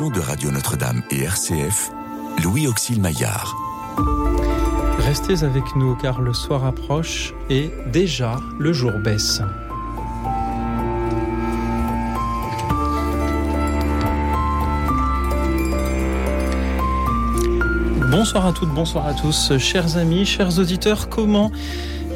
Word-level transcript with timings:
de 0.00 0.18
Radio 0.18 0.50
Notre-Dame 0.50 1.02
et 1.12 1.22
RCF, 1.22 1.92
Louis 2.42 2.66
Auxil 2.66 3.00
Maillard. 3.00 3.54
Restez 4.98 5.44
avec 5.44 5.62
nous 5.76 5.94
car 5.94 6.20
le 6.20 6.32
soir 6.32 6.64
approche 6.64 7.32
et 7.48 7.70
déjà 7.92 8.40
le 8.58 8.72
jour 8.72 8.90
baisse. 9.04 9.40
Bonsoir 18.10 18.46
à 18.46 18.52
toutes, 18.52 18.70
bonsoir 18.70 19.06
à 19.06 19.14
tous, 19.14 19.56
chers 19.58 19.96
amis, 19.96 20.26
chers 20.26 20.58
auditeurs, 20.58 21.08
comment 21.08 21.52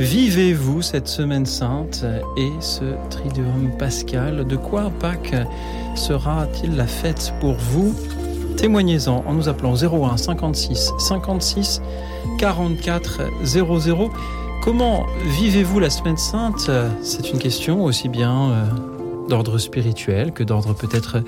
vivez-vous 0.00 0.82
cette 0.82 1.06
semaine 1.06 1.46
sainte 1.46 2.04
et 2.36 2.50
ce 2.58 2.96
triduum 3.08 3.70
pascal? 3.78 4.44
De 4.48 4.56
quoi 4.56 4.90
Pâques 4.98 5.36
sera-t-il 5.98 6.76
la 6.76 6.86
fête 6.86 7.34
pour 7.40 7.54
vous? 7.54 7.94
Témoignez-en 8.56 9.24
en 9.26 9.34
nous 9.34 9.48
appelant 9.48 9.74
01 9.74 10.16
56 10.16 10.92
56 10.98 11.82
44 12.38 13.22
00. 13.44 14.10
Comment 14.62 15.06
vivez-vous 15.24 15.80
la 15.80 15.90
semaine 15.90 16.16
sainte? 16.16 16.70
C'est 17.02 17.30
une 17.30 17.38
question 17.38 17.84
aussi 17.84 18.08
bien 18.08 18.50
euh, 18.50 18.64
d'ordre 19.28 19.58
spirituel 19.58 20.32
que 20.32 20.44
d'ordre 20.44 20.72
peut-être 20.72 21.22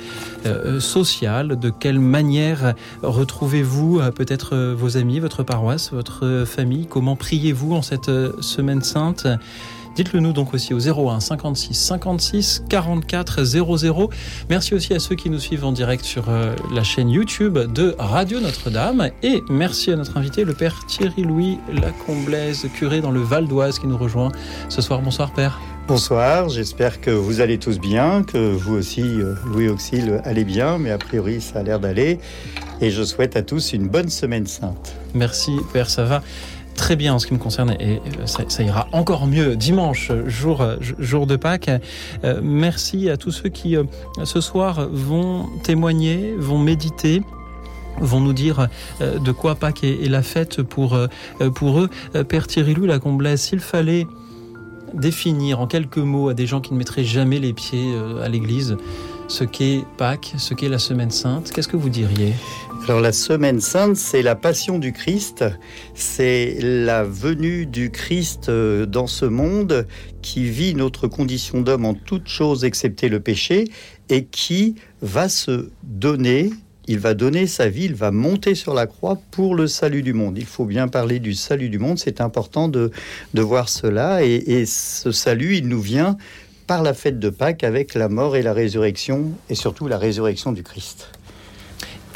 euh, 0.47 0.79
social. 0.81 1.59
De 1.59 1.71
quelle 1.71 1.99
manière 1.99 2.75
retrouvez-vous 3.03 4.01
euh, 4.01 4.11
peut-être 4.11 4.57
vos 4.75 4.97
amis, 4.97 5.19
votre 5.19 5.43
paroisse, 5.43 5.93
votre 5.93 6.45
famille? 6.47 6.87
Comment 6.87 7.17
priez-vous 7.17 7.75
en 7.75 7.83
cette 7.83 8.11
semaine 8.41 8.83
sainte? 8.83 9.27
Dites-le 9.97 10.21
nous 10.21 10.33
donc 10.33 10.55
aussi 10.55 10.73
au 10.73 10.79
01 10.79 11.21
56 11.21 11.75
56 11.75 12.65
44 12.69 13.45
00. 13.45 14.11
Merci 14.49 14.75
aussi 14.75 14.95
à 14.95 14.99
ceux 14.99 15.17
qui 15.17 15.31
nous 15.31 15.39
suivent 15.39 15.65
en 15.65 15.73
direct 15.73 16.05
sur 16.05 16.29
euh, 16.29 16.55
la 16.73 16.85
chaîne 16.85 17.11
YouTube 17.11 17.59
de 17.59 17.95
Radio 17.99 18.41
Notre-Dame. 18.41 19.11
Et 19.23 19.43
merci 19.49 19.91
à 19.91 19.97
notre 19.97 20.17
invité, 20.17 20.45
le 20.45 20.55
Père 20.55 20.87
Thierry-Louis 20.87 21.59
Lacomblaise, 21.73 22.67
curé 22.75 23.01
dans 23.01 23.11
le 23.11 23.21
Val 23.21 23.49
d'Oise, 23.49 23.79
qui 23.79 23.87
nous 23.87 23.99
rejoint 23.99 24.31
ce 24.69 24.81
soir. 24.81 25.03
Bonsoir 25.03 25.33
Père. 25.33 25.61
Bonsoir, 25.89 26.49
j'espère 26.49 27.01
que 27.01 27.11
vous 27.11 27.41
allez 27.41 27.59
tous 27.59 27.81
bien, 27.81 28.23
que 28.23 28.53
vous 28.53 28.77
aussi, 28.77 29.03
euh, 29.03 29.35
Louis 29.45 29.69
Auxil, 29.69 30.21
allez 30.25 30.45
bien, 30.45 30.79
mais 30.79 30.93
a 30.93 30.99
priori 30.99 31.41
ça 31.41 31.59
a 31.59 31.63
l'air 31.65 31.81
d'aller. 31.81 32.21
Et 32.81 32.91
je 32.91 33.03
souhaite 33.03 33.35
à 33.35 33.43
tous 33.43 33.73
une 33.73 33.89
bonne 33.89 34.09
semaine 34.09 34.47
sainte. 34.47 34.95
Merci 35.15 35.51
Père, 35.73 35.91
ça 35.91 36.05
va 36.05 36.23
très 36.81 36.97
bien 36.97 37.13
en 37.13 37.19
ce 37.19 37.27
qui 37.27 37.35
me 37.35 37.39
concerne 37.39 37.77
et 37.79 38.01
ça, 38.25 38.63
ira 38.63 38.89
encore 38.93 39.27
mieux 39.27 39.55
dimanche, 39.55 40.11
jour, 40.27 40.65
jour 40.99 41.27
de 41.27 41.37
Pâques. 41.37 41.71
Euh, 42.25 42.41
merci 42.43 43.11
à 43.11 43.19
tous 43.19 43.33
ceux 43.33 43.51
qui 43.51 43.77
euh, 43.77 43.85
ce 44.25 44.41
soir 44.41 44.89
vont 44.91 45.47
témoigner, 45.63 46.35
vont 46.39 46.59
méditer 46.59 47.23
vont 48.01 48.21
nous 48.21 48.33
dire 48.33 48.69
euh, 49.03 49.19
de 49.19 49.31
quoi 49.31 49.57
Pâques 49.57 49.85
est, 49.85 50.09
la 50.09 50.23
fête 50.23 50.63
pour, 50.63 50.99
pour 51.55 51.81
eux. 51.81 51.91
Père 52.27 52.47
Thierry 52.47 52.73
Lou, 52.73 52.87
la 52.87 52.99
Comblaise, 52.99 53.43
s'il 53.43 53.61
fallait 53.61 54.07
définir 54.95 55.61
en 55.61 55.67
quelques 55.67 55.99
mots 55.99 56.31
à 56.31 56.35
des 56.35 56.47
gens 56.47 56.63
qui 56.63 56.73
ne 56.73 56.79
mettraient 56.79 57.05
jamais 57.05 57.39
les 57.41 57.53
pieds 57.53 57.95
à 58.25 58.29
l'église 58.31 58.79
ce 59.31 59.45
qu'est 59.45 59.85
Pâques, 59.97 60.35
ce 60.39 60.55
qu'est 60.55 60.69
la 60.69 60.81
Semaine 60.81 61.13
Sainte, 61.13 61.53
qu'est-ce 61.53 61.69
que 61.69 61.77
vous 61.77 61.89
diriez 61.89 62.35
alors 62.89 63.03
la 63.03 63.13
semaine 63.13 63.61
sainte, 63.61 63.97
c'est 63.97 64.23
la 64.23 64.35
passion 64.35 64.79
du 64.79 64.93
Christ, 64.93 65.45
c'est 65.95 66.57
la 66.61 67.05
venue 67.05 67.67
du 67.67 67.91
Christ 67.91 68.49
euh, 68.49 68.87
dans 68.87 69.07
ce 69.07 69.27
monde 69.27 69.87
qui 70.23 70.49
vit 70.49 70.75
notre 70.75 71.07
condition 71.07 71.61
d'homme 71.61 71.85
en 71.85 71.93
toutes 71.93 72.27
choses 72.27 72.65
excepté 72.65 73.11
le 73.11 73.21
péché 73.21 73.65
et 74.09 74.25
qui 74.25 74.77
va 75.03 75.29
se 75.29 75.69
donner, 75.83 76.51
il 76.89 76.99
va 76.99 77.13
donner 77.13 77.47
sa 77.47 77.69
vie, 77.69 77.85
il 77.85 77.95
va 77.95 78.11
monter 78.11 78.55
sur 78.55 78.73
la 78.73 78.87
croix 78.87 79.21
pour 79.31 79.55
le 79.55 79.67
salut 79.67 80.03
du 80.03 80.15
monde. 80.15 80.39
Il 80.39 80.47
faut 80.47 80.65
bien 80.65 80.89
parler 80.89 81.21
du 81.21 81.35
salut 81.35 81.69
du 81.69 81.79
monde, 81.79 81.99
c'est 81.99 82.23
important 82.23 82.69
de, 82.69 82.91
de 83.35 83.43
voir 83.43 83.69
cela 83.69 84.25
et, 84.25 84.37
et 84.37 84.67
ce 84.67 85.13
salut, 85.13 85.57
il 85.57 85.69
nous 85.69 85.83
vient 85.83 86.17
par 86.71 86.85
la 86.85 86.95
fête 86.95 87.19
de 87.19 87.31
Pâques 87.31 87.65
avec 87.65 87.95
la 87.95 88.09
mort 88.09 88.37
et 88.37 88.43
la 88.43 88.53
résurrection 88.53 89.33
et 89.49 89.57
surtout 89.57 89.89
la 89.89 89.99
résurrection 89.99 90.53
du 90.53 90.63
Christ. 90.63 91.11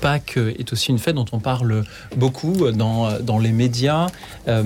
Pâques 0.00 0.36
est 0.36 0.72
aussi 0.72 0.92
une 0.92 1.00
fête 1.00 1.16
dont 1.16 1.24
on 1.32 1.40
parle 1.40 1.82
beaucoup 2.16 2.70
dans, 2.70 3.18
dans 3.18 3.40
les 3.40 3.50
médias. 3.50 4.06
Euh, 4.46 4.62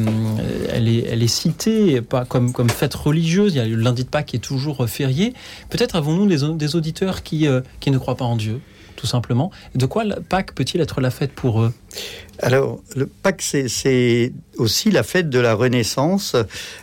elle, 0.71 0.89
est, 0.89 1.07
elle 1.09 1.23
est 1.23 1.27
citée 1.27 2.03
pas 2.03 2.27
comme, 2.27 2.53
comme 2.53 2.69
fête 2.69 2.93
religieuse. 2.93 3.55
Il 3.55 3.57
y 3.57 3.61
a 3.63 3.65
le 3.65 3.77
lundi 3.77 4.05
de 4.05 4.11
Pâques 4.11 4.27
qui 4.27 4.37
est 4.37 4.41
toujours 4.41 4.87
férié. 4.87 5.33
Peut-être 5.71 5.97
avons-nous 5.97 6.27
des, 6.27 6.75
auditeurs 6.77 7.23
qui, 7.23 7.47
euh, 7.47 7.63
qui 7.81 7.91
ne 7.91 7.97
croient 7.97 8.17
pas 8.17 8.27
en 8.27 8.37
Dieu? 8.37 8.61
Tout 8.99 9.07
simplement. 9.07 9.51
De 9.77 9.87
quoi 9.87 10.05
Pâques 10.29 10.55
peut-il 10.55 10.81
être 10.81 11.01
la 11.01 11.11
fête 11.11 11.33
pour 11.33 11.63
eux? 11.63 11.73
Alors, 12.41 12.81
le 12.97 13.07
Pâques, 13.07 13.43
c'est 13.43 14.33
aussi 14.57 14.91
la 14.91 15.05
fête 15.05 15.31
de 15.31 15.39
la 15.39 15.55
Renaissance. 15.55 16.37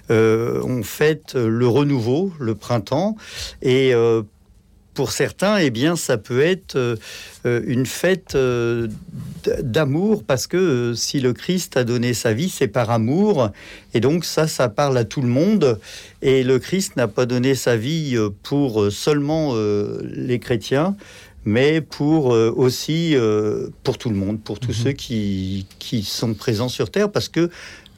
Euh, 0.10 0.62
on 0.64 0.82
fête 0.82 1.36
le 1.36 1.68
renouveau, 1.68 2.32
le 2.40 2.56
printemps, 2.56 3.18
et 3.62 3.94
euh, 3.94 4.22
pour 4.94 5.12
certains, 5.12 5.58
eh 5.58 5.72
bien, 5.72 5.98
ça 5.98 6.18
peut 6.18 6.42
être 6.42 6.78
euh, 6.78 6.96
une 7.44 7.86
fête 7.86 8.38
d'amour 9.62 10.24
parce 10.24 10.48
que 10.48 10.94
si 10.96 11.20
le 11.20 11.34
Christ 11.34 11.76
a 11.76 11.84
donné 11.84 12.14
sa 12.14 12.32
vie, 12.32 12.48
c'est 12.48 12.70
par 12.70 12.92
amour. 12.92 13.50
Et 13.94 14.00
donc 14.00 14.24
ça, 14.24 14.48
ça 14.48 14.70
parle 14.70 14.98
à 14.98 15.04
tout 15.04 15.22
le 15.22 15.28
monde. 15.28 15.80
Et 16.22 16.44
le 16.44 16.60
Christ 16.60 16.96
n'a 16.96 17.10
pas 17.10 17.26
donné 17.26 17.56
sa 17.56 17.76
vie 17.76 18.18
pour 18.42 18.90
seulement 18.90 19.54
les 20.02 20.40
chrétiens, 20.40 20.96
mais 21.46 21.82
pour 21.82 22.26
aussi 22.26 23.16
pour 23.84 23.98
tout 23.98 24.10
le 24.10 24.16
monde, 24.16 24.42
pour 24.42 24.60
tous 24.60 24.78
mhm. 24.78 24.84
ceux 24.84 24.92
qui, 24.92 25.66
qui 25.80 26.04
sont 26.04 26.34
présents 26.34 26.70
sur 26.70 26.90
Terre, 26.90 27.12
parce 27.12 27.30
que 27.30 27.50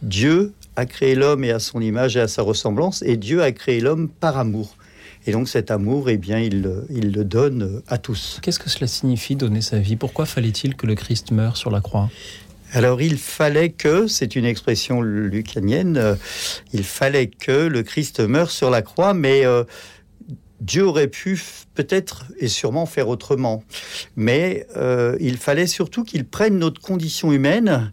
Dieu 0.01 0.53
a 0.75 0.85
créé 0.85 1.15
l'homme 1.15 1.43
et 1.43 1.51
à 1.51 1.59
son 1.59 1.81
image 1.81 2.17
et 2.17 2.21
à 2.21 2.27
sa 2.27 2.43
ressemblance, 2.43 3.01
et 3.01 3.17
Dieu 3.17 3.41
a 3.41 3.51
créé 3.51 3.79
l'homme 3.79 4.09
par 4.09 4.37
amour. 4.37 4.75
Et 5.25 5.31
donc 5.31 5.49
cet 5.49 5.71
amour, 5.71 6.09
eh 6.09 6.17
bien, 6.17 6.39
il, 6.39 6.71
il 6.89 7.11
le 7.11 7.25
donne 7.25 7.81
à 7.87 7.97
tous. 7.97 8.39
Qu'est-ce 8.41 8.59
que 8.59 8.69
cela 8.69 8.87
signifie 8.87 9.35
donner 9.35 9.61
sa 9.61 9.79
vie? 9.79 9.97
Pourquoi 9.97 10.25
fallait-il 10.25 10.75
que 10.75 10.87
le 10.87 10.95
Christ 10.95 11.31
meure 11.31 11.57
sur 11.57 11.69
la 11.69 11.81
croix? 11.81 12.09
Alors 12.73 13.01
il 13.01 13.17
fallait 13.17 13.69
que, 13.69 14.07
c'est 14.07 14.35
une 14.35 14.45
expression 14.45 15.01
lucanienne, 15.01 15.97
euh, 15.97 16.15
il 16.73 16.83
fallait 16.83 17.27
que 17.27 17.51
le 17.51 17.81
Christ 17.83 18.19
meure 18.19 18.51
sur 18.51 18.69
la 18.69 18.81
croix, 18.81 19.13
mais 19.13 19.45
euh, 19.45 19.63
Dieu 20.61 20.85
aurait 20.85 21.07
pu 21.07 21.39
peut-être 21.75 22.25
et 22.39 22.47
sûrement 22.47 22.85
faire 22.85 23.09
autrement. 23.09 23.63
Mais 24.15 24.65
euh, 24.75 25.15
il 25.19 25.37
fallait 25.37 25.67
surtout 25.67 26.03
qu'il 26.03 26.25
prenne 26.25 26.57
notre 26.57 26.81
condition 26.81 27.31
humaine 27.31 27.91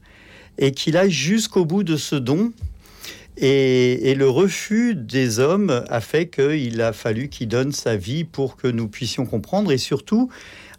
et 0.58 0.72
qu'il 0.72 0.96
aille 0.96 1.10
jusqu'au 1.10 1.64
bout 1.64 1.82
de 1.82 1.96
ce 1.96 2.16
don 2.16 2.52
et, 3.36 4.14
le 4.14 4.28
refus 4.28 4.94
des 4.94 5.40
hommes 5.40 5.84
a 5.88 6.00
fait 6.00 6.28
qu'il 6.28 6.80
a 6.80 6.92
fallu 6.92 7.28
qu'il 7.28 7.48
donne 7.48 7.72
sa 7.72 7.96
vie 7.96 8.24
pour 8.24 8.56
que 8.56 8.68
nous 8.68 8.88
puissions 8.88 9.26
comprendre. 9.26 9.72
Et 9.72 9.78
surtout, 9.78 10.30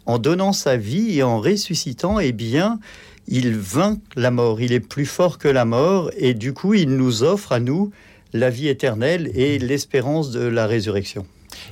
en 0.06 0.18
donnant 0.18 0.52
sa 0.52 0.76
vie 0.76 1.18
et 1.18 1.22
en 1.22 1.40
ressuscitant, 1.40 2.18
eh 2.18 2.32
bien, 2.32 2.80
il 3.28 3.54
vainc 3.54 4.00
la 4.14 4.30
mort. 4.30 4.60
Il 4.60 4.72
est 4.72 4.80
plus 4.80 5.06
fort 5.06 5.38
que 5.38 5.48
la 5.48 5.64
mort. 5.64 6.10
Et 6.16 6.32
du 6.32 6.54
coup, 6.54 6.74
il 6.74 6.96
nous 6.96 7.22
offre 7.22 7.52
à 7.52 7.60
nous 7.60 7.90
la 8.32 8.48
vie 8.50 8.68
éternelle 8.68 9.30
et 9.34 9.58
l'espérance 9.58 10.30
de 10.30 10.40
la 10.40 10.66
résurrection. 10.66 11.26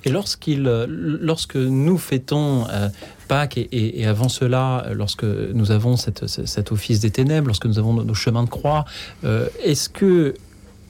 Et 0.05 0.11
lorsqu'il, 0.11 0.63
lorsque 0.63 1.57
nous 1.57 1.99
fêtons 1.99 2.67
euh, 2.71 2.89
Pâques 3.29 3.59
et, 3.59 4.07
avant 4.07 4.29
cela, 4.29 4.87
lorsque 4.93 5.25
nous 5.25 5.71
avons 5.71 5.97
cet 5.97 6.73
office 6.73 7.01
des 7.01 7.11
ténèbres, 7.11 7.47
lorsque 7.47 7.67
nous 7.67 7.79
avons 7.79 7.95
nos 7.95 8.15
chemins 8.15 8.45
de 8.45 8.51
croix, 8.51 8.85
euh, 9.25 9.49
est-ce 9.63 9.89
que 9.89 10.35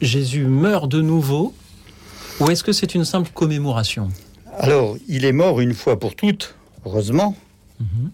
Jésus 0.00 0.44
meurt 0.44 0.90
de 0.90 1.00
nouveau 1.00 1.54
ou 2.40 2.50
est-ce 2.50 2.64
que 2.64 2.72
c'est 2.72 2.94
une 2.94 3.04
simple 3.04 3.30
commémoration? 3.32 4.08
Alors, 4.58 4.96
il 5.08 5.24
est 5.24 5.32
mort 5.32 5.60
une 5.60 5.74
fois 5.74 5.98
pour 5.98 6.14
toutes, 6.14 6.54
heureusement. 6.84 7.36
Mhm. 7.80 8.10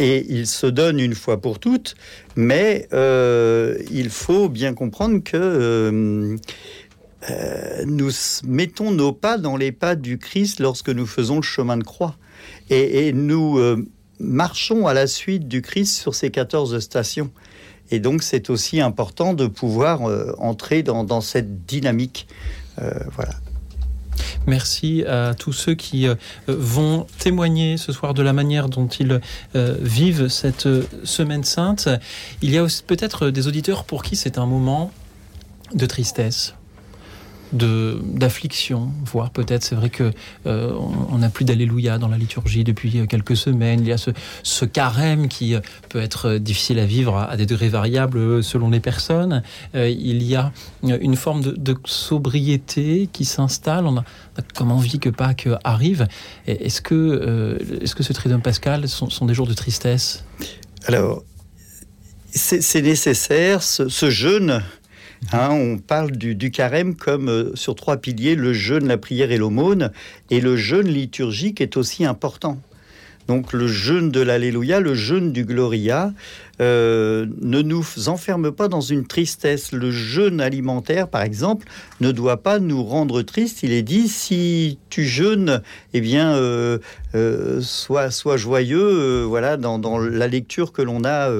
Et 0.00 0.26
il 0.28 0.46
se 0.46 0.66
donne 0.66 1.00
une 1.00 1.14
fois 1.14 1.40
pour 1.40 1.58
toutes, 1.58 1.96
mais 2.36 2.86
euh, 2.92 3.76
il 3.90 4.10
faut 4.10 4.48
bien 4.48 4.72
comprendre 4.72 5.18
que 5.24 5.36
euh, 5.36 6.36
euh, 7.30 7.84
nous 7.86 8.10
mettons 8.44 8.90
nos 8.90 9.12
pas 9.12 9.38
dans 9.38 9.56
les 9.56 9.72
pas 9.72 9.96
du 9.96 10.18
Christ 10.18 10.60
lorsque 10.60 10.90
nous 10.90 11.06
faisons 11.06 11.36
le 11.36 11.42
chemin 11.42 11.76
de 11.76 11.84
croix. 11.84 12.16
Et, 12.70 13.12
nous 13.12 13.58
marchons 14.20 14.86
à 14.86 14.94
la 14.94 15.06
suite 15.06 15.48
du 15.48 15.62
Christ 15.62 15.98
sur 15.98 16.14
ces 16.14 16.30
14 16.30 16.78
stations. 16.80 17.30
Et 17.90 18.00
donc, 18.00 18.22
c'est 18.22 18.50
aussi 18.50 18.80
important 18.80 19.34
de 19.34 19.46
pouvoir 19.46 20.08
euh, 20.08 20.34
entrer 20.38 20.82
dans, 20.82 21.20
cette 21.20 21.64
dynamique. 21.64 22.28
Euh, 22.80 22.92
voilà. 23.12 23.32
Merci 24.46 25.04
à 25.04 25.34
tous 25.34 25.52
ceux 25.52 25.74
qui 25.74 26.06
euh, 26.06 26.14
vont 26.48 27.06
témoigner 27.18 27.76
ce 27.76 27.92
soir 27.92 28.14
de 28.14 28.22
la 28.22 28.32
manière 28.32 28.68
dont 28.68 28.88
ils 28.88 29.20
vivent 29.54 30.28
cette 30.28 30.68
semaine 31.04 31.44
sainte. 31.44 31.88
Il 32.42 32.50
y 32.50 32.58
a 32.58 32.66
peut-être 32.86 33.30
des 33.30 33.46
auditeurs 33.46 33.84
pour 33.84 34.02
qui 34.02 34.16
c'est 34.16 34.38
un 34.38 34.46
moment 34.46 34.90
de 35.74 35.86
tristesse, 35.86 36.54
d'affliction, 37.52 38.90
voire 39.04 39.30
peut-être, 39.30 39.62
c'est 39.62 39.74
vrai 39.74 39.90
que 39.90 40.12
euh, 40.46 40.72
on 41.10 41.18
n'a 41.18 41.28
plus 41.28 41.44
d'Alléluia 41.44 41.98
dans 41.98 42.08
la 42.08 42.18
liturgie 42.18 42.64
depuis 42.64 43.06
quelques 43.08 43.36
semaines. 43.36 43.80
Il 43.80 43.88
y 43.88 43.92
a 43.92 43.98
ce, 43.98 44.10
ce 44.42 44.64
carême 44.64 45.28
qui 45.28 45.54
peut 45.88 46.00
être 46.00 46.34
difficile 46.34 46.78
à 46.78 46.86
vivre 46.86 47.16
à, 47.16 47.36
des 47.36 47.46
degrés 47.46 47.68
variables 47.68 48.42
selon 48.42 48.70
les 48.70 48.80
personnes. 48.80 49.42
il 49.74 50.22
y 50.22 50.36
a 50.36 50.52
une 50.82 51.16
forme 51.16 51.42
de, 51.42 51.76
sobriété 51.84 53.08
qui 53.12 53.24
s'installe. 53.24 53.86
On, 53.86 53.98
a 53.98 54.04
comme 54.54 54.72
envie 54.72 54.98
que 54.98 55.10
Pâques 55.10 55.48
arrive. 55.64 56.06
Est-ce 56.46 56.80
que, 56.80 57.58
est-ce 57.82 57.94
que 57.94 58.02
ce 58.02 58.12
Triduum 58.12 58.42
pascal 58.42 58.88
sont 58.88 59.26
des 59.26 59.34
jours 59.34 59.46
de 59.46 59.54
tristesse? 59.54 60.24
Alors, 60.86 61.22
c'est 62.32 62.82
nécessaire, 62.82 63.62
ce, 63.62 64.10
jeûne. 64.10 64.62
Hein, 65.32 65.50
on 65.50 65.78
parle 65.78 66.12
du, 66.12 66.50
carême 66.50 66.94
comme 66.94 67.28
euh, 67.28 67.54
sur 67.54 67.74
trois 67.74 67.96
piliers, 67.96 68.34
le 68.34 68.52
jeûne, 68.52 68.86
la 68.86 68.98
prière 68.98 69.30
et 69.30 69.36
l'aumône. 69.36 69.92
Et 70.30 70.40
le 70.40 70.56
jeûne 70.56 70.88
liturgique 70.88 71.60
est 71.60 71.76
aussi 71.76 72.04
important. 72.04 72.58
Donc 73.28 73.52
le 73.52 73.68
jeûne 73.68 74.10
de 74.10 74.20
l'Alléluia, 74.20 74.80
le 74.80 74.94
jeûne 74.94 75.32
du 75.32 75.44
Gloria, 75.44 76.12
euh, 76.60 77.26
ne 77.40 77.62
nous 77.62 77.84
enferme 78.08 78.50
pas 78.50 78.68
dans 78.68 78.80
une 78.80 79.06
tristesse. 79.06 79.70
Le 79.70 79.90
jeûne 79.90 80.40
alimentaire, 80.40 81.08
par 81.08 81.22
exemple, 81.22 81.68
ne 82.00 82.10
doit 82.10 82.38
pas 82.38 82.58
nous 82.58 82.82
rendre 82.82 83.20
tristes. 83.22 83.62
Il 83.62 83.70
est 83.70 83.82
dit, 83.82 84.08
si 84.08 84.78
tu 84.88 85.04
jeûnes, 85.04 85.62
eh 85.92 86.00
bien, 86.00 86.34
euh, 86.34 86.78
euh, 87.14 87.60
sois, 87.60 88.08
joyeux. 88.36 89.24
voilà, 89.24 89.58
dans, 89.58 89.98
la 89.98 90.26
lecture 90.26 90.72
que 90.72 90.82
l'on 90.82 91.04
a 91.04 91.30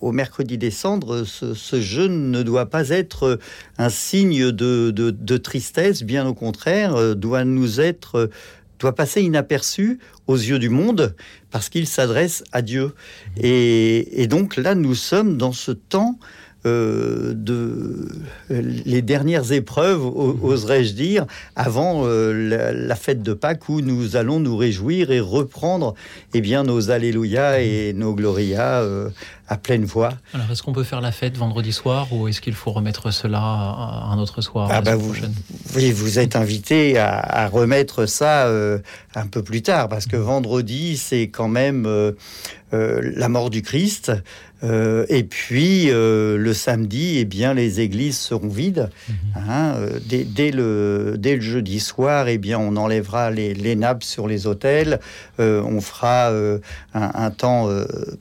au 0.00 0.10
mercredi 0.10 0.58
décembre, 0.58 1.22
ce, 1.24 1.54
ce, 1.54 1.80
jeûne 1.80 2.32
ne 2.32 2.42
doit 2.42 2.66
pas 2.66 2.88
être 2.88 3.38
un 3.78 3.88
signe 3.88 4.50
de 4.50 5.36
tristesse, 5.36 6.02
bien 6.02 6.26
au 6.26 6.34
contraire, 6.34 7.14
doit 7.14 7.44
nous 7.44 7.80
être 7.80 8.28
doit 8.82 8.94
passer 8.94 9.22
inaperçu 9.22 9.98
aux 10.26 10.36
yeux 10.36 10.58
du 10.58 10.68
monde 10.68 11.14
parce 11.50 11.68
qu'il 11.68 11.86
s'adresse 11.86 12.44
à 12.52 12.62
Dieu. 12.62 12.92
Et, 13.36 14.22
et, 14.22 14.26
donc 14.26 14.56
là, 14.56 14.74
nous 14.74 14.94
sommes 14.94 15.38
dans 15.38 15.52
ce 15.52 15.72
temps 15.72 16.18
euh, 16.64 17.32
de 17.34 18.08
les 18.48 19.02
dernières 19.02 19.50
épreuves, 19.50 20.02
mhm. 20.02 20.44
oserais-je 20.44 20.92
dire, 20.92 21.26
avant 21.56 22.02
euh, 22.04 22.32
la, 22.72 22.94
fête 22.94 23.20
de 23.20 23.32
Pâques 23.32 23.68
où 23.68 23.80
nous 23.80 24.14
allons 24.14 24.38
nous 24.38 24.56
réjouir 24.56 25.10
et 25.10 25.18
reprendre 25.18 25.94
eh 26.34 26.40
bien, 26.40 26.62
nos 26.62 26.90
Alléluia 26.90 27.60
et 27.60 27.92
nos 27.94 28.14
Gloria 28.14 28.80
euh, 28.80 29.10
à 29.48 29.56
pleine 29.56 29.84
voix. 29.84 30.12
Alors, 30.34 30.50
est-ce 30.50 30.62
qu'on 30.62 30.72
peut 30.72 30.84
faire 30.84 31.00
la 31.00 31.12
fête 31.12 31.36
vendredi 31.36 31.72
soir 31.72 32.12
ou 32.12 32.28
est-ce 32.28 32.40
qu'il 32.40 32.54
faut 32.54 32.72
remettre 32.72 33.10
cela 33.10 33.38
à 33.38 34.08
un 34.10 34.18
autre 34.18 34.40
soir 34.40 34.68
ah 34.70 34.80
bah 34.80 34.96
vous, 34.96 35.14
oui, 35.76 35.92
vous 35.92 36.18
êtes 36.18 36.36
invité 36.36 36.98
à, 36.98 37.18
à 37.18 37.48
remettre 37.48 38.06
ça 38.06 38.48
un 39.14 39.26
peu 39.26 39.42
plus 39.42 39.62
tard 39.62 39.88
parce 39.88 40.06
que 40.06 40.16
vendredi, 40.16 40.96
c'est 40.96 41.28
quand 41.28 41.48
même 41.48 41.86
la 42.72 43.28
mort 43.28 43.50
du 43.50 43.62
Christ. 43.62 44.12
Euh, 44.64 45.06
et 45.08 45.24
puis 45.24 45.90
euh, 45.90 46.36
le 46.36 46.54
samedi, 46.54 47.18
eh 47.18 47.24
bien, 47.24 47.54
les 47.54 47.80
églises 47.80 48.18
seront 48.18 48.48
vides. 48.48 48.90
Mhm. 49.08 49.14
Hein, 49.36 49.74
euh, 49.76 49.98
dès, 50.06 50.50
le, 50.50 51.16
dès 51.18 51.36
le 51.36 51.42
jeudi 51.42 51.80
soir, 51.80 52.28
eh 52.28 52.38
bien, 52.38 52.58
on 52.58 52.76
enlèvera 52.76 53.30
les, 53.30 53.54
les 53.54 53.74
nappes 53.74 54.04
sur 54.04 54.28
les 54.28 54.46
hôtels. 54.46 55.00
on 55.38 55.80
fera 55.80 56.32
un, 56.94 57.30
temps 57.30 57.68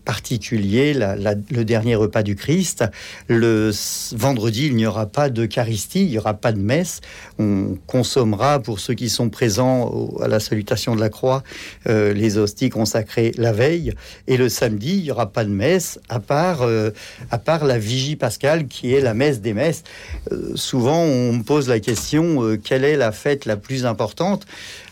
particulier, 0.06 0.94
le 1.16 1.63
dernier 1.63 1.96
repas 1.96 2.24
du 2.24 2.36
Christ. 2.36 2.84
Le 3.28 3.72
vendredi, 4.13 4.68
il 4.68 4.75
n'y 4.75 4.86
aura 4.86 5.06
pas 5.06 5.30
d'Eucharistie, 5.30 6.04
il 6.04 6.12
n'y 6.12 6.18
aura 6.18 6.34
pas 6.34 6.52
de 6.52 6.60
messe. 6.60 7.02
On 7.40 7.78
consommera, 7.88 8.60
pour 8.60 8.80
ceux 8.80 8.94
qui 8.94 9.10
sont 9.10 9.30
présents 9.30 10.10
à 10.22 10.28
la 10.28 10.40
salutation 10.40 10.96
de 10.96 11.02
la 11.02 11.10
croix, 11.10 11.44
les 11.86 12.38
hosties 12.38 12.69
consacrées 12.69 13.31
la 13.38 13.52
veille. 13.52 13.94
Et 14.28 14.38
le 14.38 14.50
samedi, 14.50 14.98
il 14.98 15.04
n'y 15.04 15.12
aura 15.12 15.31
pas 15.31 15.44
de 15.44 15.50
messe. 15.50 16.00
À 16.10 16.19
part, 16.19 16.62
euh, 16.62 16.92
à 17.30 17.38
part 17.38 17.66
la 17.66 17.78
vigie 17.78 18.16
pascale 18.16 18.68
qui 18.68 18.94
est 18.94 19.02
la 19.02 19.14
messe 19.14 19.42
des 19.42 19.54
messes. 19.54 19.84
Euh, 20.31 20.56
souvent, 20.56 21.00
on 21.00 21.34
me 21.34 21.44
pose 21.44 21.68
la 21.68 21.80
question 21.80 22.44
euh, 22.44 22.57
quelle 22.57 22.84
est 22.84 22.98
la 22.98 23.12
fête 23.12 23.46
la 23.46 23.57
plus 23.57 23.86
importante? 23.86 24.46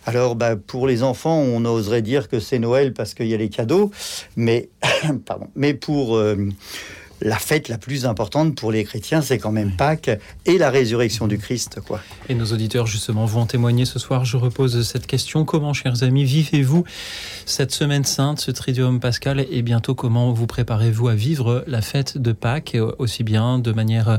Alors, 0.05 0.35
bah, 0.35 0.55
pour 0.55 0.87
les 0.87 1.03
enfants, 1.03 1.37
on 1.37 1.63
oserait 1.65 2.01
dire 2.01 2.27
que 2.29 2.39
c'est 2.39 2.59
Noël 2.59 2.93
parce 2.93 3.13
qu'il 3.13 3.27
y 3.27 3.33
a 3.33 3.37
les 3.37 3.49
cadeaux, 3.49 3.91
mais, 4.35 4.69
pardon, 5.25 5.47
mais 5.55 5.73
pour 5.73 6.17
la 7.21 7.37
fête 7.37 7.67
la 7.67 7.77
plus 7.77 8.05
importante 8.05 8.55
pour 8.55 8.71
les 8.71 8.83
chrétiens, 8.83 9.21
c'est 9.21 9.37
quand 9.37 9.51
même 9.51 9.71
Pâques 9.71 10.09
et 10.45 10.57
la 10.57 10.69
résurrection 10.69 11.27
du 11.27 11.37
Christ, 11.37 11.79
quoi. 11.85 11.99
Et 12.29 12.35
nos 12.35 12.45
auditeurs, 12.45 12.87
justement, 12.87 13.25
vont 13.25 13.45
témoigner 13.45 13.85
ce 13.85 13.99
soir. 13.99 14.25
Je 14.25 14.37
repose 14.37 14.87
cette 14.87 15.07
question. 15.07 15.45
Comment, 15.45 15.73
chers 15.73 16.03
amis, 16.03 16.23
vivez-vous 16.23 16.83
cette 17.45 17.71
semaine 17.71 18.05
sainte, 18.05 18.39
ce 18.39 18.51
Triduum 18.51 18.99
pascal, 18.99 19.45
et 19.51 19.61
bientôt 19.61 19.95
comment 19.95 20.31
vous 20.31 20.47
préparez-vous 20.47 21.07
à 21.09 21.15
vivre 21.15 21.63
la 21.67 21.81
fête 21.81 22.17
de 22.17 22.31
Pâques, 22.31 22.77
aussi 22.97 23.23
bien 23.23 23.59
de 23.59 23.71
manière 23.71 24.09
euh, 24.09 24.17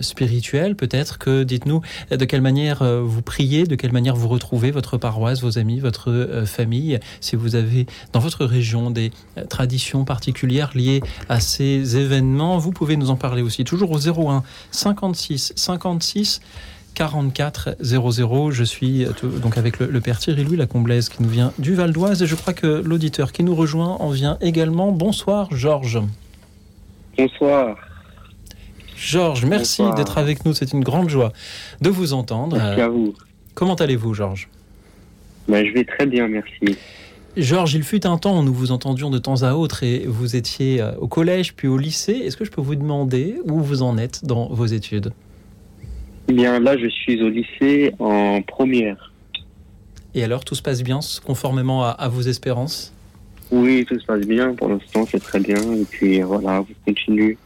spirituelle 0.00 0.76
peut-être 0.76 1.18
que 1.18 1.42
dites-nous 1.42 1.80
de 2.10 2.24
quelle 2.24 2.40
manière 2.40 2.82
euh, 2.82 3.00
vous 3.00 3.22
priez, 3.22 3.64
de 3.64 3.74
quelle 3.74 3.92
manière 3.92 4.16
vous 4.16 4.28
retrouvez 4.28 4.70
votre 4.70 4.98
paroisse, 4.98 5.42
vos 5.42 5.58
amis, 5.58 5.80
votre 5.80 6.10
euh, 6.10 6.46
famille, 6.46 6.98
si 7.20 7.36
vous 7.36 7.56
avez 7.56 7.86
dans 8.12 8.20
votre 8.20 8.44
région 8.44 8.90
des 8.90 9.10
traditions 9.48 10.04
particulières 10.04 10.70
liées 10.74 11.00
à 11.28 11.40
ces 11.40 11.96
événements, 11.96 12.58
vous 12.58 12.72
pouvez 12.72 12.96
nous 12.96 13.10
en 13.10 13.16
parler 13.16 13.42
aussi 13.42 13.64
toujours 13.64 13.90
au 13.90 13.98
01 13.98 14.42
56 14.70 15.52
56 15.56 16.40
44 16.94 17.76
00. 17.80 18.50
Je 18.50 18.64
suis 18.64 19.06
donc 19.42 19.56
avec 19.56 19.78
le, 19.78 20.00
père 20.00 20.18
Thierry 20.18 20.44
Louis 20.44 20.66
Comblaise 20.66 21.08
qui 21.08 21.22
nous 21.22 21.28
vient 21.28 21.52
du 21.58 21.74
Val 21.74 21.92
d'Oise 21.92 22.22
et 22.22 22.26
je 22.26 22.34
crois 22.34 22.52
que 22.52 22.66
l'auditeur 22.66 23.32
qui 23.32 23.44
nous 23.44 23.54
rejoint 23.54 23.96
en 23.98 24.10
vient 24.10 24.36
également. 24.40 24.92
Bonsoir 24.92 25.48
Georges. 25.52 26.00
Bonsoir. 27.16 27.91
Georges, 29.04 29.44
merci 29.44 29.82
d'être 29.96 30.16
avec 30.16 30.44
nous. 30.44 30.54
C'est 30.54 30.72
une 30.72 30.84
grande 30.84 31.08
joie 31.08 31.32
de 31.80 31.90
vous 31.90 32.12
entendre. 32.12 32.56
Merci 32.56 32.80
à 32.80 32.88
vous. 32.88 33.14
Comment 33.54 33.74
allez-vous, 33.74 34.14
Georges? 34.14 34.48
Ben, 35.48 35.66
Je 35.66 35.72
vais 35.72 35.84
très 35.84 36.06
bien, 36.06 36.28
merci. 36.28 36.78
Georges, 37.36 37.74
il 37.74 37.82
fut 37.82 38.06
un 38.06 38.16
temps 38.16 38.38
où 38.38 38.42
nous 38.44 38.54
vous 38.54 38.70
entendions 38.70 39.10
de 39.10 39.18
temps 39.18 39.42
à 39.42 39.54
autre 39.54 39.82
et 39.82 40.04
vous 40.06 40.36
étiez 40.36 40.80
euh, 40.80 40.92
au 40.98 41.08
collège 41.08 41.54
puis 41.54 41.66
au 41.66 41.78
lycée. 41.78 42.12
Est-ce 42.12 42.36
que 42.36 42.44
je 42.44 42.50
peux 42.50 42.60
vous 42.60 42.76
demander 42.76 43.36
où 43.44 43.60
vous 43.60 43.82
en 43.82 43.98
êtes 43.98 44.24
dans 44.24 44.46
vos 44.48 44.66
études? 44.66 45.12
Eh 46.28 46.32
bien, 46.32 46.60
là, 46.60 46.78
je 46.78 46.86
suis 46.86 47.20
au 47.22 47.28
lycée 47.28 47.92
en 47.98 48.40
première. 48.42 49.12
Et 50.14 50.22
alors, 50.22 50.44
tout 50.44 50.54
se 50.54 50.62
passe 50.62 50.82
bien 50.82 51.00
conformément 51.24 51.84
à, 51.84 52.08
vos 52.08 52.20
espérances? 52.20 52.94
Oui, 53.50 53.84
tout 53.86 53.98
se 53.98 54.04
passe 54.04 54.26
bien. 54.26 54.54
Pour 54.54 54.68
l'instant, 54.68 55.06
c'est 55.10 55.22
très 55.22 55.40
bien. 55.40 55.56
Et 55.56 55.84
puis, 55.90 56.20
voilà, 56.20 56.60
vous 56.60 56.74
continuez 56.86 57.36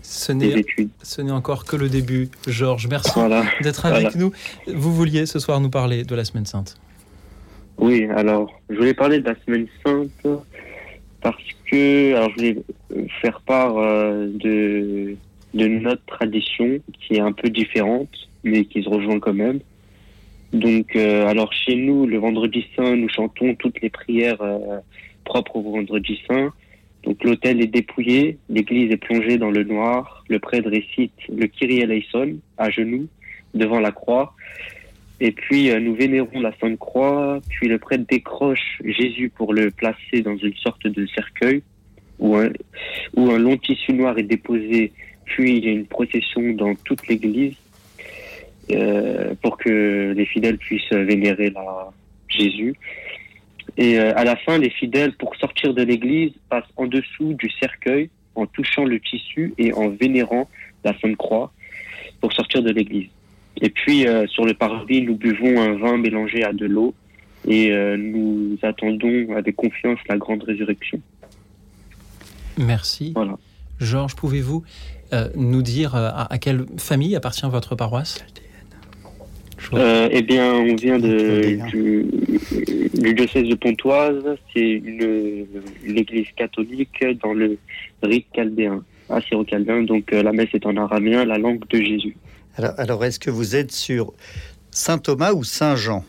ce 0.00 0.32
n'est 0.32 1.30
encore 1.30 1.64
que 1.64 1.76
le 1.76 1.88
début. 1.88 2.30
Georges, 2.46 2.88
merci 2.88 3.18
d'être 3.60 3.86
avec 3.86 4.14
nous. 4.14 4.32
Vous 4.66 4.94
vouliez 4.94 5.26
ce 5.26 5.38
soir 5.38 5.60
nous 5.60 5.70
parler 5.70 6.04
de 6.04 6.14
la 6.14 6.24
Semaine 6.24 6.46
Sainte. 6.46 6.76
Oui, 7.78 8.06
alors, 8.14 8.60
je 8.70 8.76
voulais 8.76 8.94
parler 8.94 9.20
de 9.20 9.28
la 9.28 9.34
Semaine 9.44 9.66
Sainte 9.84 10.26
parce 11.20 11.42
que, 11.70 12.14
alors, 12.14 12.30
je 12.30 12.34
voulais 12.34 12.56
faire 13.20 13.40
part 13.40 13.76
euh, 13.78 14.28
de, 14.34 15.16
de 15.54 15.66
notre 15.66 16.04
tradition 16.06 16.78
qui 17.00 17.14
est 17.14 17.20
un 17.20 17.32
peu 17.32 17.48
différente, 17.48 18.10
mais 18.44 18.64
qui 18.64 18.82
se 18.82 18.88
rejoint 18.88 19.20
quand 19.20 19.34
même. 19.34 19.60
Donc, 20.52 20.96
euh, 20.96 21.26
alors, 21.26 21.52
chez 21.52 21.76
nous, 21.76 22.06
le 22.06 22.18
vendredi 22.18 22.66
saint, 22.76 22.94
nous 22.94 23.08
chantons 23.08 23.54
toutes 23.54 23.80
les 23.80 23.90
prières 23.90 24.42
euh, 24.42 24.78
propres 25.24 25.56
au 25.56 25.62
vendredi 25.62 26.20
saint. 26.28 26.52
Donc 27.04 27.22
l'hôtel 27.24 27.60
est 27.60 27.66
dépouillé, 27.66 28.38
l'église 28.48 28.92
est 28.92 28.96
plongée 28.96 29.36
dans 29.36 29.50
le 29.50 29.64
noir, 29.64 30.24
le 30.28 30.38
prêtre 30.38 30.68
récite 30.68 31.12
le 31.28 31.46
Kyrie 31.46 31.80
eleison 31.80 32.38
à 32.58 32.70
genoux 32.70 33.08
devant 33.54 33.80
la 33.80 33.90
croix. 33.90 34.34
Et 35.20 35.32
puis 35.32 35.70
euh, 35.70 35.80
nous 35.80 35.94
vénérons 35.94 36.40
la 36.40 36.52
Sainte 36.60 36.78
Croix, 36.78 37.40
puis 37.48 37.68
le 37.68 37.78
prêtre 37.78 38.04
décroche 38.08 38.80
Jésus 38.84 39.30
pour 39.30 39.52
le 39.52 39.70
placer 39.70 40.22
dans 40.22 40.36
une 40.36 40.54
sorte 40.56 40.86
de 40.86 41.06
cercueil 41.06 41.62
où 42.18 42.36
un, 42.36 42.50
long 43.16 43.56
tissu 43.56 43.92
noir 43.92 44.16
est 44.16 44.22
déposé, 44.22 44.92
puis 45.24 45.56
il 45.56 45.64
y 45.64 45.68
a 45.68 45.72
une 45.72 45.86
procession 45.86 46.52
dans 46.52 46.74
toute 46.76 47.08
l'église 47.08 47.56
euh, 48.70 49.34
pour 49.42 49.58
que 49.58 50.12
les 50.16 50.26
fidèles 50.26 50.58
puissent 50.58 50.92
vénérer 50.92 51.50
la 51.50 51.90
Jésus. 52.28 52.74
Et 53.76 53.98
euh, 53.98 54.12
à 54.16 54.24
la 54.24 54.36
fin, 54.36 54.58
les 54.58 54.70
fidèles, 54.70 55.14
pour 55.16 55.34
sortir 55.36 55.74
de 55.74 55.82
l'église, 55.82 56.32
passent 56.48 56.64
en 56.76 56.86
dessous 56.86 57.34
du 57.34 57.50
cercueil 57.60 58.10
en 58.34 58.46
touchant 58.46 58.84
le 58.84 59.00
tissu 59.00 59.54
et 59.58 59.72
en 59.72 59.90
vénérant 59.90 60.48
la 60.84 60.98
Sainte 61.00 61.16
Croix 61.16 61.52
pour 62.20 62.32
sortir 62.32 62.62
de 62.62 62.70
l'église. 62.70 63.08
Et 63.60 63.70
puis, 63.70 64.06
euh, 64.06 64.26
sur 64.28 64.44
le 64.44 64.54
parvis, 64.54 65.02
nous 65.02 65.16
buvons 65.16 65.60
un 65.60 65.76
vin 65.76 65.96
mélangé 65.96 66.44
à 66.44 66.52
de 66.52 66.66
l'eau 66.66 66.94
et 67.46 67.72
euh, 67.72 67.96
nous 67.96 68.56
attendons 68.62 69.34
avec 69.36 69.56
confiance 69.56 69.98
la 70.08 70.16
grande 70.16 70.42
résurrection. 70.44 71.00
Merci. 72.58 73.12
Voilà. 73.14 73.38
Georges, 73.80 74.14
pouvez-vous 74.14 74.62
nous 75.34 75.60
dire 75.60 75.94
à, 75.94 76.32
à, 76.32 76.38
quelle 76.38 76.64
famille 76.78 77.14
appartient 77.14 77.46
votre 77.46 77.74
paroisse? 77.76 78.24
Euh, 79.74 80.08
Eh 80.10 80.22
bien, 80.22 80.54
on 80.54 80.74
vient 80.74 80.98
de, 80.98 81.58
du, 81.70 82.06
du 82.94 83.14
diocèse 83.14 83.48
de 83.48 83.54
Pontoise. 83.54 84.24
C'est 84.52 84.60
une, 84.60 85.46
une, 85.84 85.98
église 85.98 86.28
catholique 86.36 87.04
dans 87.22 87.32
le 87.32 87.58
rite 88.02 88.26
chaldéen, 88.34 88.82
assyro-chaldéen. 89.08 89.82
Donc 89.82 90.12
euh, 90.12 90.22
la 90.22 90.32
messe 90.32 90.50
est 90.54 90.66
en 90.66 90.76
araméen, 90.76 91.24
la 91.24 91.38
langue 91.38 91.66
de 91.68 91.78
Jésus. 91.78 92.16
Alors, 92.56 92.74
alors 92.78 93.04
est-ce 93.04 93.18
que 93.18 93.30
vous 93.30 93.56
êtes 93.56 93.72
sur 93.72 94.12
Saint 94.70 94.98
Thomas 94.98 95.32
ou 95.32 95.44
Saint 95.44 95.76
Jean? 95.76 96.04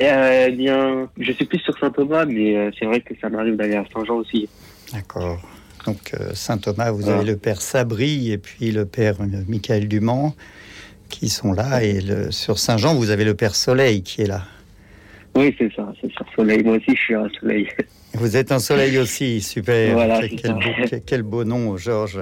Eh 0.00 0.52
bien, 0.52 1.08
je 1.18 1.32
suis 1.32 1.44
plus 1.44 1.58
sur 1.58 1.76
Saint 1.78 1.90
Thomas, 1.90 2.24
mais 2.24 2.56
euh, 2.56 2.70
c'est 2.78 2.86
vrai 2.86 3.00
que 3.00 3.14
ça 3.20 3.28
m'arrive 3.28 3.56
d'aller 3.56 3.74
à 3.74 3.84
Saint 3.92 4.04
Jean 4.04 4.16
aussi. 4.16 4.48
D'accord. 4.92 5.40
Donc 5.86 6.12
euh, 6.14 6.30
Saint 6.34 6.58
Thomas, 6.58 6.90
vous 6.90 7.08
avez 7.08 7.24
le 7.24 7.36
père 7.36 7.60
Sabri 7.60 8.30
et 8.30 8.38
puis 8.38 8.70
le 8.70 8.84
père 8.84 9.16
euh, 9.20 9.42
Michael 9.48 9.88
Dumont 9.88 10.34
qui 11.08 11.28
sont 11.28 11.52
là. 11.52 11.82
Et 11.82 12.00
le, 12.00 12.30
sur 12.30 12.58
Saint 12.58 12.76
Jean, 12.76 12.94
vous 12.94 13.10
avez 13.10 13.24
le 13.24 13.34
père 13.34 13.54
Soleil 13.54 14.02
qui 14.02 14.22
est 14.22 14.26
là. 14.26 14.42
Oui, 15.34 15.54
c'est 15.58 15.72
ça, 15.74 15.92
c'est 16.00 16.10
sur 16.12 16.26
Soleil. 16.34 16.62
Moi 16.62 16.76
aussi, 16.76 16.96
je 16.96 17.00
suis 17.00 17.14
un 17.14 17.28
Soleil. 17.40 17.68
Vous 18.14 18.36
êtes 18.36 18.52
un 18.52 18.58
soleil 18.58 18.98
aussi, 18.98 19.42
super. 19.42 19.92
Voilà, 19.92 20.26
quel, 20.28 20.54
beau, 20.54 20.98
quel 21.06 21.22
beau 21.22 21.44
nom, 21.44 21.76
Georges. 21.76 22.20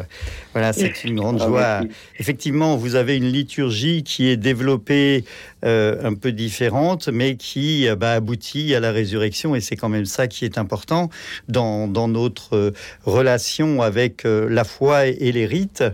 Voilà, 0.57 0.73
c'est 0.73 1.05
une 1.05 1.17
grande 1.17 1.39
Ah, 1.43 1.47
joie. 1.49 1.81
merci. 1.83 1.97
Effectivement, 2.19 2.79
vous 2.79 2.95
avez 2.95 3.15
une 3.19 3.31
liturgie 3.31 4.03
qui 4.03 4.29
est 4.29 4.39
développée 4.39 5.27
euh, 5.67 6.01
un 6.03 6.15
peu 6.15 6.33
différente, 6.33 7.11
mais 7.13 7.37
qui 7.37 7.87
euh, 7.87 7.95
bah, 7.95 8.13
aboutit 8.13 8.75
à 8.75 8.81
la 8.81 8.91
résurrection, 8.91 9.55
et 9.55 9.61
c'est 9.61 9.77
quand 9.77 9.91
même 9.91 10.07
ça 10.07 10.29
qui 10.29 10.47
est 10.47 10.57
important 10.57 11.11
dans, 11.49 11.89
dans 11.89 12.09
notre 12.09 12.57
euh, 12.57 12.71
relation 13.05 13.83
avec 13.83 14.23
la 14.25 14.65
foi 14.65 15.09
et, 15.09 15.17
et 15.21 15.33
les 15.33 15.45
rites. 15.45 15.85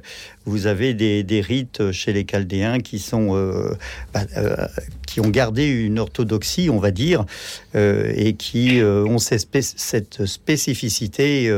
Vous 0.44 0.66
avez 0.66 0.92
des, 0.94 1.22
des 1.24 1.40
rites 1.40 1.92
chez 1.92 2.12
les 2.12 2.24
Chaldéens 2.24 2.80
qui 2.80 2.98
sont 2.98 3.36
euh, 3.36 3.74
bah, 4.12 4.22
euh, 4.36 4.66
qui 5.06 5.20
ont 5.20 5.28
gardé 5.28 5.66
une 5.66 5.98
orthodoxie, 5.98 6.68
on 6.70 6.78
va 6.78 6.90
dire, 6.90 7.24
euh, 7.74 8.12
et 8.16 8.32
qui 8.34 8.80
ont 8.82 9.18
cette 9.18 10.26
spécificité 10.26 11.52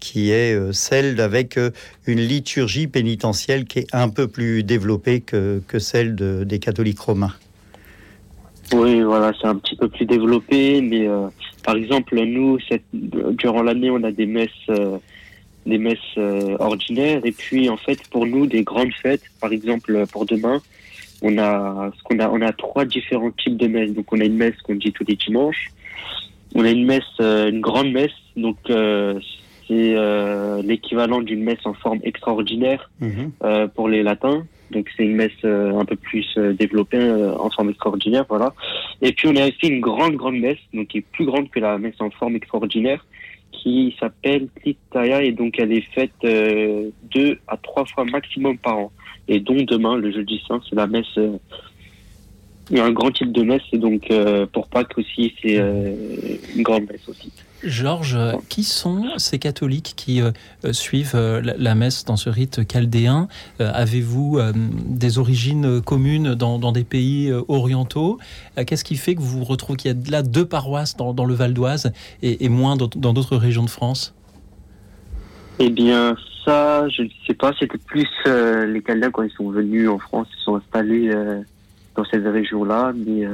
qui 0.00 0.30
est 0.30 0.54
euh, 0.54 0.72
celle 0.72 1.14
d'avec 1.14 1.56
euh, 1.56 1.70
une 2.06 2.20
liturgie 2.20 2.86
pénitentielle 2.86 3.64
qui 3.64 3.80
est 3.80 3.94
un 3.94 4.08
peu 4.08 4.28
plus 4.28 4.62
développée 4.62 5.20
que, 5.20 5.60
que 5.66 5.78
celle 5.78 6.14
de- 6.14 6.44
des 6.44 6.58
catholiques 6.58 7.00
romains. 7.00 7.34
Oui, 8.72 9.00
voilà, 9.02 9.32
c'est 9.40 9.46
un 9.46 9.56
petit 9.56 9.76
peu 9.76 9.88
plus 9.88 10.04
développé, 10.04 10.80
mais 10.82 11.08
euh, 11.08 11.28
par 11.64 11.76
exemple, 11.76 12.20
nous, 12.20 12.58
durant 12.92 13.62
l'année, 13.62 13.90
on 13.90 14.02
a 14.02 14.12
des 14.12 14.26
messes, 14.26 14.70
des 15.64 15.78
messes 15.78 16.18
ordinaires, 16.58 17.22
et 17.24 17.32
puis 17.32 17.70
en 17.70 17.78
fait, 17.78 17.98
pour 18.10 18.26
nous, 18.26 18.46
des 18.46 18.64
grandes 18.64 18.92
fêtes, 19.02 19.22
par 19.40 19.52
exemple, 19.52 20.04
pour 20.12 20.26
demain, 20.26 20.60
on 21.22 21.38
a 21.38 21.90
ce 21.96 22.02
qu'on 22.02 22.18
a, 22.20 22.28
on 22.28 22.42
a 22.42 22.52
trois 22.52 22.84
différents 22.84 23.30
types 23.30 23.56
de 23.56 23.66
messes. 23.66 23.92
Donc, 23.92 24.12
on 24.12 24.20
a 24.20 24.24
une 24.24 24.36
messe 24.36 24.56
qu'on 24.62 24.74
dit 24.74 24.92
tous 24.92 25.04
les 25.08 25.16
dimanches, 25.16 25.70
on 26.54 26.64
a 26.64 26.70
une 26.70 26.84
messe, 26.84 27.18
une 27.18 27.60
grande 27.60 27.90
messe, 27.90 28.12
donc 28.36 28.56
c'est 29.68 29.94
euh, 29.96 30.62
l'équivalent 30.62 31.20
d'une 31.20 31.44
messe 31.44 31.64
en 31.66 31.74
forme 31.74 32.00
extraordinaire 32.02 32.90
Mhm. 33.00 33.30
euh, 33.44 33.68
pour 33.68 33.88
les 33.88 34.02
latins. 34.02 34.44
Donc 34.70 34.88
c'est 34.96 35.04
une 35.04 35.14
messe 35.16 35.30
euh, 35.44 35.78
un 35.78 35.84
peu 35.84 35.96
plus 35.96 36.26
développée 36.58 37.00
en 37.38 37.48
forme 37.50 37.70
extraordinaire, 37.70 38.24
voilà. 38.28 38.52
Et 39.00 39.12
puis 39.12 39.28
on 39.28 39.36
a 39.36 39.46
aussi 39.46 39.66
une 39.68 39.80
grande 39.80 40.14
grande 40.16 40.38
messe, 40.38 40.58
donc 40.74 40.88
qui 40.88 40.98
est 40.98 41.04
plus 41.12 41.24
grande 41.26 41.48
que 41.50 41.60
la 41.60 41.78
messe 41.78 41.94
en 42.00 42.10
forme 42.10 42.36
extraordinaire, 42.36 43.04
qui 43.52 43.94
s'appelle 44.00 44.48
Tlitaya 44.62 45.22
et 45.22 45.32
donc 45.32 45.58
elle 45.58 45.72
est 45.72 45.86
faite 45.94 46.12
euh, 46.24 46.90
deux 47.14 47.38
à 47.48 47.56
trois 47.56 47.84
fois 47.86 48.04
maximum 48.04 48.58
par 48.58 48.76
an. 48.78 48.92
Et 49.26 49.40
dont 49.40 49.62
demain, 49.62 49.96
le 49.96 50.10
jeudi 50.10 50.42
saint, 50.48 50.60
c'est 50.68 50.76
la 50.76 50.86
messe. 50.86 51.06
euh, 51.18 51.36
il 52.70 52.76
y 52.76 52.80
a 52.80 52.84
un 52.84 52.92
grand 52.92 53.10
type 53.10 53.32
de 53.32 53.42
messe 53.42 53.62
et 53.72 53.78
donc 53.78 54.10
euh, 54.10 54.44
pour 54.44 54.68
Pâques 54.68 54.98
aussi 54.98 55.32
c'est 55.40 55.56
une 56.54 56.62
grande 56.62 56.86
messe 56.90 57.08
aussi. 57.08 57.32
Georges, 57.64 58.14
euh, 58.14 58.32
qui 58.48 58.62
sont 58.62 59.04
ces 59.16 59.38
catholiques 59.38 59.94
qui 59.96 60.22
euh, 60.22 60.30
euh, 60.64 60.72
suivent 60.72 61.12
euh, 61.14 61.40
la, 61.40 61.56
la 61.56 61.74
messe 61.74 62.04
dans 62.04 62.16
ce 62.16 62.30
rite 62.30 62.60
chaldéen? 62.70 63.28
Euh, 63.60 63.70
Avez-vous 63.74 64.38
des 64.54 65.18
origines 65.18 65.80
communes 65.82 66.34
dans, 66.34 66.58
dans 66.58 66.72
des 66.72 66.84
pays 66.84 67.32
orientaux? 67.48 68.18
Qu'est-ce 68.66 68.84
qui 68.84 68.96
fait 68.96 69.14
que 69.14 69.20
vous 69.20 69.44
retrouvez 69.44 69.76
qu'il 69.76 69.90
y 69.90 69.94
a 69.94 70.10
là 70.10 70.22
deux 70.22 70.44
paroisses 70.46 70.96
dans, 70.96 71.12
dans 71.14 71.24
le 71.24 71.34
Val 71.34 71.52
d'Oise 71.54 71.92
et, 72.22 72.44
et 72.44 72.48
moins 72.48 72.76
dans 72.76 73.12
d'autres 73.12 73.36
régions 73.36 73.64
de 73.64 73.70
France? 73.70 74.14
Eh 75.58 75.70
bien, 75.70 76.16
ça, 76.44 76.88
je 76.88 77.02
ne 77.02 77.08
sais 77.26 77.34
pas. 77.34 77.52
C'était 77.58 77.78
plus 77.78 78.08
les 78.26 78.82
Chaldéens 78.86 79.10
quand 79.10 79.22
ils 79.22 79.32
sont 79.32 79.50
venus 79.50 79.88
en 79.88 79.98
France, 79.98 80.28
ils 80.38 80.42
sont 80.44 80.56
installés 80.56 81.10
dans 81.96 82.04
cette 82.04 82.24
région-là. 82.24 82.92
Mais 82.94 83.26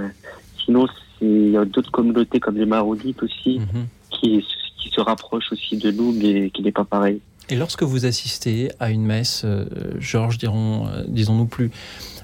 sinon, 0.65 0.87
il 1.21 1.51
y 1.51 1.57
a 1.57 1.65
d'autres 1.65 1.91
communautés 1.91 2.41
comme 2.41 2.57
les 2.57 2.67
Maronites 2.67 3.23
aussi 3.23 3.59
Mhm. 3.61 3.87
Qui, 4.21 4.45
qui 4.79 4.89
se 4.91 5.01
rapprochent 5.01 5.53
aussi 5.53 5.77
de 5.77 5.91
nous, 5.91 6.13
mais 6.13 6.51
qui 6.51 6.63
n'est 6.63 6.73
pas 6.73 6.85
pareil. 6.85 7.21
Et 7.51 7.57
lorsque 7.57 7.83
vous 7.83 8.07
assistez 8.07 8.71
à 8.81 8.91
une 8.91 9.05
messe, 9.05 9.43
euh, 9.45 9.67
Georges, 9.99 10.39
dirons, 10.39 10.87
euh, 10.87 11.03
disons-nous 11.07 11.47
plus 11.47 11.71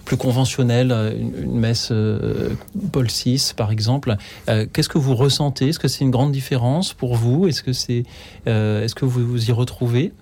plus 0.07 0.17
conventionnelle, 0.17 0.91
euh, 0.93 1.13
une, 1.15 1.45
une 1.45 1.61
messe 1.61 1.91
euh, 1.93 2.51
Paul 2.91 3.07
VI 3.07 3.53
par 3.57 3.71
exemple, 3.71 4.17
qu'est-ce 4.47 4.89
que 4.89 4.99
vous 4.99 5.15
ressentez? 5.15 5.69
Est-ce 5.69 5.79
que 5.79 5.89
c'est 5.89 6.05
une 6.05 6.11
grande 6.11 6.33
différence 6.33 6.95
pour 6.95 7.15
vous? 7.17 7.47
Est-ce 7.47 7.63
que 7.63 7.73
c'est, 7.73 8.05
est-ce 8.47 8.95
que 8.95 9.05
vous 9.05 9.25
vous 9.27 9.51
y 9.51 9.53
retrouvez? 9.53 10.13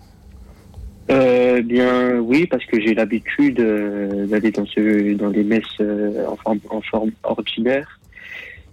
Bien, 1.09 2.19
oui, 2.19 2.47
parce 2.47 2.65
que 2.67 2.81
j'ai 2.81 2.95
l'habitude 2.95 3.57
d'aller 3.57 4.51
dans 4.51 4.67
ce 4.67 5.15
dans 5.15 5.29
les 5.29 5.43
messes 5.43 5.81
en 5.81 6.37
forme 6.37 6.61
en 6.71 6.81
forme 6.83 7.11
ordinaire. 7.23 7.99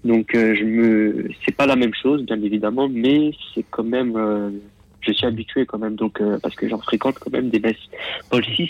Donc, 0.05 0.35
euh, 0.35 0.53
je 0.55 0.63
me, 0.63 1.29
c'est 1.43 1.55
pas 1.55 1.65
la 1.65 1.75
même 1.75 1.93
chose, 1.95 2.21
bien 2.23 2.39
évidemment, 2.41 2.87
mais 2.87 3.31
c'est 3.53 3.65
quand 3.71 3.83
même, 3.83 4.15
euh, 4.15 4.51
je 5.01 5.11
suis 5.11 5.25
habitué 5.25 5.65
quand 5.65 5.79
même, 5.79 5.95
donc 5.95 6.21
euh, 6.21 6.37
parce 6.43 6.53
que 6.53 6.69
j'en 6.69 6.77
fréquente 6.79 7.17
quand 7.17 7.31
même 7.31 7.49
des 7.49 7.59
messes 7.59 7.89
Paul 8.29 8.43
VI. 8.43 8.69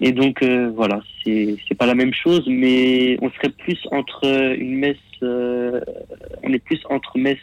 Et 0.00 0.10
donc 0.10 0.42
voilà, 0.42 1.02
c'est 1.22 1.56
c'est 1.68 1.74
pas 1.74 1.86
la 1.86 1.94
même 1.94 2.14
chose, 2.14 2.44
mais 2.48 3.18
on 3.20 3.30
serait 3.30 3.50
plus 3.50 3.78
entre 3.90 4.24
une 4.58 4.76
messe, 4.76 4.96
on 5.20 6.52
est 6.52 6.64
plus 6.64 6.80
entre 6.88 7.18
messe 7.18 7.38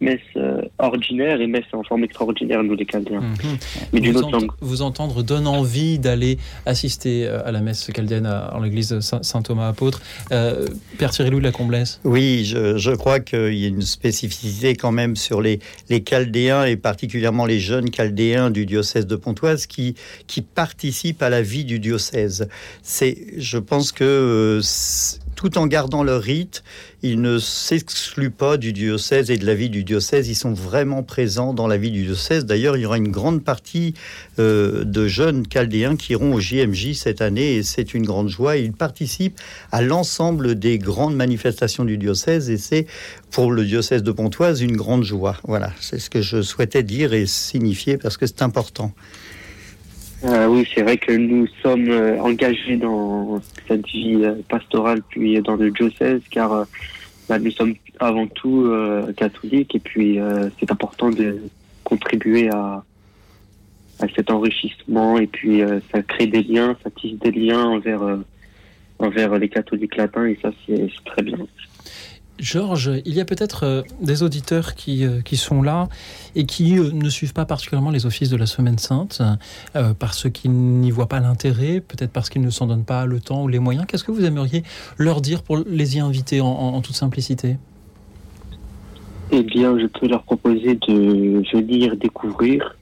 messe 0.00 0.20
euh, 0.36 0.62
ordinaire 0.78 1.40
et 1.40 1.46
messe 1.46 1.64
en 1.72 1.82
forme 1.82 2.04
extraordinaire, 2.04 2.62
nous 2.62 2.74
les 2.74 2.86
Chaldéens, 2.86 3.22
mais 3.92 4.00
d'une 4.00 4.12
vous, 4.12 4.18
autre 4.20 4.30
langue. 4.30 4.50
vous 4.60 4.82
entendre 4.82 5.22
donne 5.22 5.46
envie 5.46 5.98
d'aller 5.98 6.38
assister 6.66 7.26
euh, 7.26 7.46
à 7.46 7.52
la 7.52 7.60
messe 7.60 7.90
chaldéenne 7.94 8.26
à- 8.26 8.54
en 8.54 8.60
l'église 8.60 8.98
Saint- 9.00 9.22
Saint-Thomas 9.22 9.68
apôtre. 9.68 10.00
Euh, 10.32 10.66
Père 10.98 11.10
Thierry 11.10 11.30
Louis 11.30 11.40
de 11.40 11.44
la 11.44 11.52
Comblesse 11.52 12.00
Oui, 12.04 12.44
je, 12.44 12.78
je 12.78 12.90
crois 12.92 13.20
qu'il 13.20 13.54
y 13.54 13.64
a 13.64 13.68
une 13.68 13.82
spécificité 13.82 14.74
quand 14.74 14.92
même 14.92 15.16
sur 15.16 15.40
les, 15.42 15.60
les 15.90 16.02
Chaldéens 16.02 16.64
et 16.64 16.76
particulièrement 16.76 17.44
les 17.46 17.60
jeunes 17.60 17.90
Chaldéens 17.90 18.50
du 18.50 18.64
diocèse 18.66 19.06
de 19.06 19.16
Pontoise 19.16 19.66
qui, 19.66 19.94
qui 20.26 20.40
participent 20.42 21.22
à 21.22 21.28
la 21.28 21.42
vie 21.42 21.64
du 21.64 21.78
diocèse. 21.78 22.48
C'est, 22.82 23.16
je 23.36 23.58
pense 23.58 23.92
que 23.92 24.04
euh, 24.04 24.60
tout 25.40 25.56
en 25.56 25.66
gardant 25.66 26.04
leur 26.04 26.20
rite, 26.20 26.62
ils 27.02 27.18
ne 27.18 27.38
s'excluent 27.38 28.30
pas 28.30 28.58
du 28.58 28.74
diocèse 28.74 29.30
et 29.30 29.38
de 29.38 29.46
la 29.46 29.54
vie 29.54 29.70
du 29.70 29.84
diocèse. 29.84 30.28
Ils 30.28 30.34
sont 30.34 30.52
vraiment 30.52 31.02
présents 31.02 31.54
dans 31.54 31.66
la 31.66 31.78
vie 31.78 31.90
du 31.90 32.04
diocèse. 32.04 32.44
D'ailleurs, 32.44 32.76
il 32.76 32.82
y 32.82 32.84
aura 32.84 32.98
une 32.98 33.10
grande 33.10 33.42
partie 33.42 33.94
euh, 34.38 34.84
de 34.84 35.08
jeunes 35.08 35.46
Chaldéens 35.46 35.96
qui 35.96 36.12
iront 36.12 36.34
au 36.34 36.40
JMJ 36.40 36.92
cette 36.92 37.22
année 37.22 37.54
et 37.54 37.62
c'est 37.62 37.94
une 37.94 38.04
grande 38.04 38.28
joie. 38.28 38.58
Ils 38.58 38.74
participent 38.74 39.40
à 39.72 39.80
l'ensemble 39.80 40.58
des 40.58 40.76
grandes 40.76 41.16
manifestations 41.16 41.86
du 41.86 41.96
diocèse 41.96 42.50
et 42.50 42.58
c'est 42.58 42.86
pour 43.30 43.50
le 43.50 43.64
diocèse 43.64 44.02
de 44.02 44.12
Pontoise 44.12 44.60
une 44.60 44.76
grande 44.76 45.04
joie. 45.04 45.38
Voilà, 45.44 45.72
c'est 45.80 45.98
ce 45.98 46.10
que 46.10 46.20
je 46.20 46.42
souhaitais 46.42 46.82
dire 46.82 47.14
et 47.14 47.24
signifier 47.24 47.96
parce 47.96 48.18
que 48.18 48.26
c'est 48.26 48.42
important. 48.42 48.92
Euh, 50.24 50.46
oui, 50.48 50.68
c'est 50.74 50.82
vrai 50.82 50.98
que 50.98 51.12
nous 51.12 51.46
sommes 51.62 51.88
euh, 51.88 52.20
engagés 52.20 52.76
dans 52.76 53.40
cette 53.66 53.86
vie 53.86 54.20
euh, 54.22 54.34
pastorale 54.48 55.00
puis 55.08 55.40
dans 55.40 55.56
le 55.56 55.70
diocèse 55.70 56.20
car 56.30 56.66
bah, 57.28 57.38
nous 57.38 57.50
sommes 57.50 57.74
avant 57.98 58.26
tout 58.26 58.70
catholiques 59.16 59.74
et 59.74 59.78
puis 59.78 60.18
c'est 60.58 60.70
important 60.72 61.10
de 61.10 61.38
contribuer 61.84 62.48
à, 62.48 62.82
à 63.98 64.08
cet 64.16 64.30
enrichissement 64.30 65.18
et 65.18 65.26
puis 65.26 65.62
ça 65.92 66.02
crée 66.02 66.26
des 66.26 66.42
liens, 66.42 66.76
ça 66.82 66.90
tisse 66.90 67.18
des 67.18 67.30
liens 67.30 67.62
envers, 67.62 68.18
envers 68.98 69.38
les 69.38 69.48
catholiques 69.50 69.96
latins 69.96 70.24
et 70.24 70.38
ça 70.40 70.50
c'est 70.66 70.88
très 71.04 71.22
bien. 71.22 71.38
Georges, 72.40 72.90
il 73.04 73.14
y 73.14 73.20
a 73.20 73.24
peut-être 73.24 73.64
euh, 73.64 73.82
des 74.00 74.22
auditeurs 74.22 74.74
qui, 74.74 75.04
euh, 75.04 75.20
qui 75.20 75.36
sont 75.36 75.62
là 75.62 75.88
et 76.34 76.46
qui 76.46 76.78
euh, 76.78 76.90
ne 76.92 77.08
suivent 77.08 77.34
pas 77.34 77.44
particulièrement 77.44 77.90
les 77.90 78.06
offices 78.06 78.30
de 78.30 78.36
la 78.36 78.46
Semaine 78.46 78.78
Sainte 78.78 79.22
parce 79.98 80.30
qu'ils 80.30 80.50
n'y 80.50 80.90
voient 80.90 81.08
pas 81.08 81.20
l'intérêt, 81.20 81.80
peut-être 81.80 82.10
parce 82.10 82.30
qu'ils 82.30 82.42
ne 82.42 82.50
s'en 82.50 82.66
donnent 82.66 82.84
pas 82.84 83.06
le 83.06 83.20
temps 83.20 83.44
ou 83.44 83.48
les 83.48 83.58
moyens. 83.58 83.86
Qu'est-ce 83.86 84.04
que 84.04 84.12
vous 84.12 84.24
aimeriez 84.24 84.62
leur 84.98 85.20
dire 85.20 85.42
pour 85.42 85.58
les 85.58 85.96
y 85.96 86.00
inviter 86.00 86.40
en, 86.40 86.80
toute 86.80 86.96
simplicité? 86.96 87.56
Eh 89.30 89.42
bien, 89.42 89.78
je 89.78 89.86
peux 89.86 90.08
leur 90.08 90.22
proposer 90.22 90.76
de 90.88 91.42
venir 91.52 91.96
découvrir, 91.96 92.76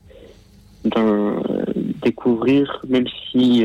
découvrir, 2.03 2.83
même 2.89 3.07
si 3.31 3.65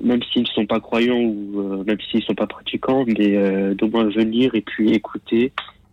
même 0.00 0.22
s'ils 0.22 0.42
ne 0.42 0.46
sont 0.46 0.66
pas 0.66 0.80
croyants 0.80 1.20
ou 1.20 1.84
même 1.84 1.98
s'ils 2.10 2.20
ne 2.20 2.24
sont 2.24 2.34
pas 2.34 2.46
pratiquants, 2.46 3.04
mais 3.06 3.74
d'au 3.74 3.88
moins 3.88 4.04
venir 4.04 4.54
et 4.54 4.60
puis 4.60 4.92
écouter, 4.92 5.52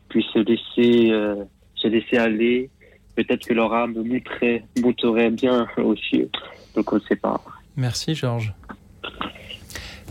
puis 0.09 0.25
se 0.33 0.39
laisser, 0.39 1.11
se 1.75 1.87
laisser 1.87 2.17
aller. 2.17 2.69
Peut-être 3.15 3.47
que 3.47 3.53
leur 3.53 3.73
âme 3.73 3.95
monterait, 3.95 4.63
monterait 4.81 5.29
bien 5.29 5.67
aussi. 5.77 6.25
Donc 6.75 6.93
on 6.93 6.95
ne 6.95 7.01
sait 7.01 7.15
pas. 7.15 7.41
Merci 7.75 8.15
Georges. 8.15 8.53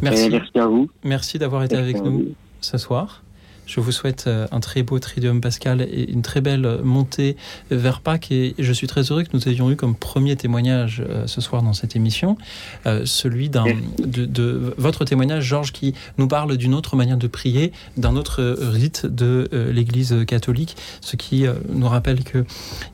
Merci. 0.02 0.30
merci 0.30 0.58
à 0.58 0.66
vous. 0.66 0.90
Merci 1.04 1.38
d'avoir 1.38 1.64
été 1.64 1.76
avec 1.76 2.02
nous 2.02 2.34
ce 2.60 2.78
soir. 2.78 3.22
Je 3.68 3.80
vous 3.80 3.92
souhaite 3.92 4.24
euh, 4.26 4.46
un 4.50 4.60
très 4.60 4.82
beau 4.82 4.98
Tridium 4.98 5.42
Pascal 5.42 5.82
et 5.82 6.10
une 6.10 6.22
très 6.22 6.40
belle 6.40 6.80
montée 6.82 7.36
vers 7.70 8.00
Pâques. 8.00 8.32
Et 8.32 8.54
je 8.58 8.72
suis 8.72 8.86
très 8.86 9.02
heureux 9.02 9.24
que 9.24 9.28
nous 9.34 9.46
ayons 9.46 9.70
eu 9.70 9.76
comme 9.76 9.94
premier 9.94 10.36
témoignage 10.36 11.02
euh, 11.06 11.26
ce 11.26 11.42
soir 11.42 11.62
dans 11.62 11.74
cette 11.74 11.94
émission, 11.94 12.38
euh, 12.86 13.02
celui 13.04 13.50
d'un, 13.50 13.66
de, 13.98 14.74
votre 14.78 15.04
témoignage, 15.04 15.44
Georges, 15.44 15.72
qui 15.72 15.92
nous 16.16 16.28
parle 16.28 16.56
d'une 16.56 16.74
autre 16.74 16.96
manière 16.96 17.18
de 17.18 17.26
prier, 17.26 17.72
d'un 17.98 18.16
autre 18.16 18.42
rite 18.58 19.04
de 19.04 19.48
l'Église 19.70 20.24
catholique, 20.26 20.76
ce 21.02 21.16
qui 21.16 21.44
nous 21.68 21.88
rappelle 21.88 22.24
que 22.24 22.46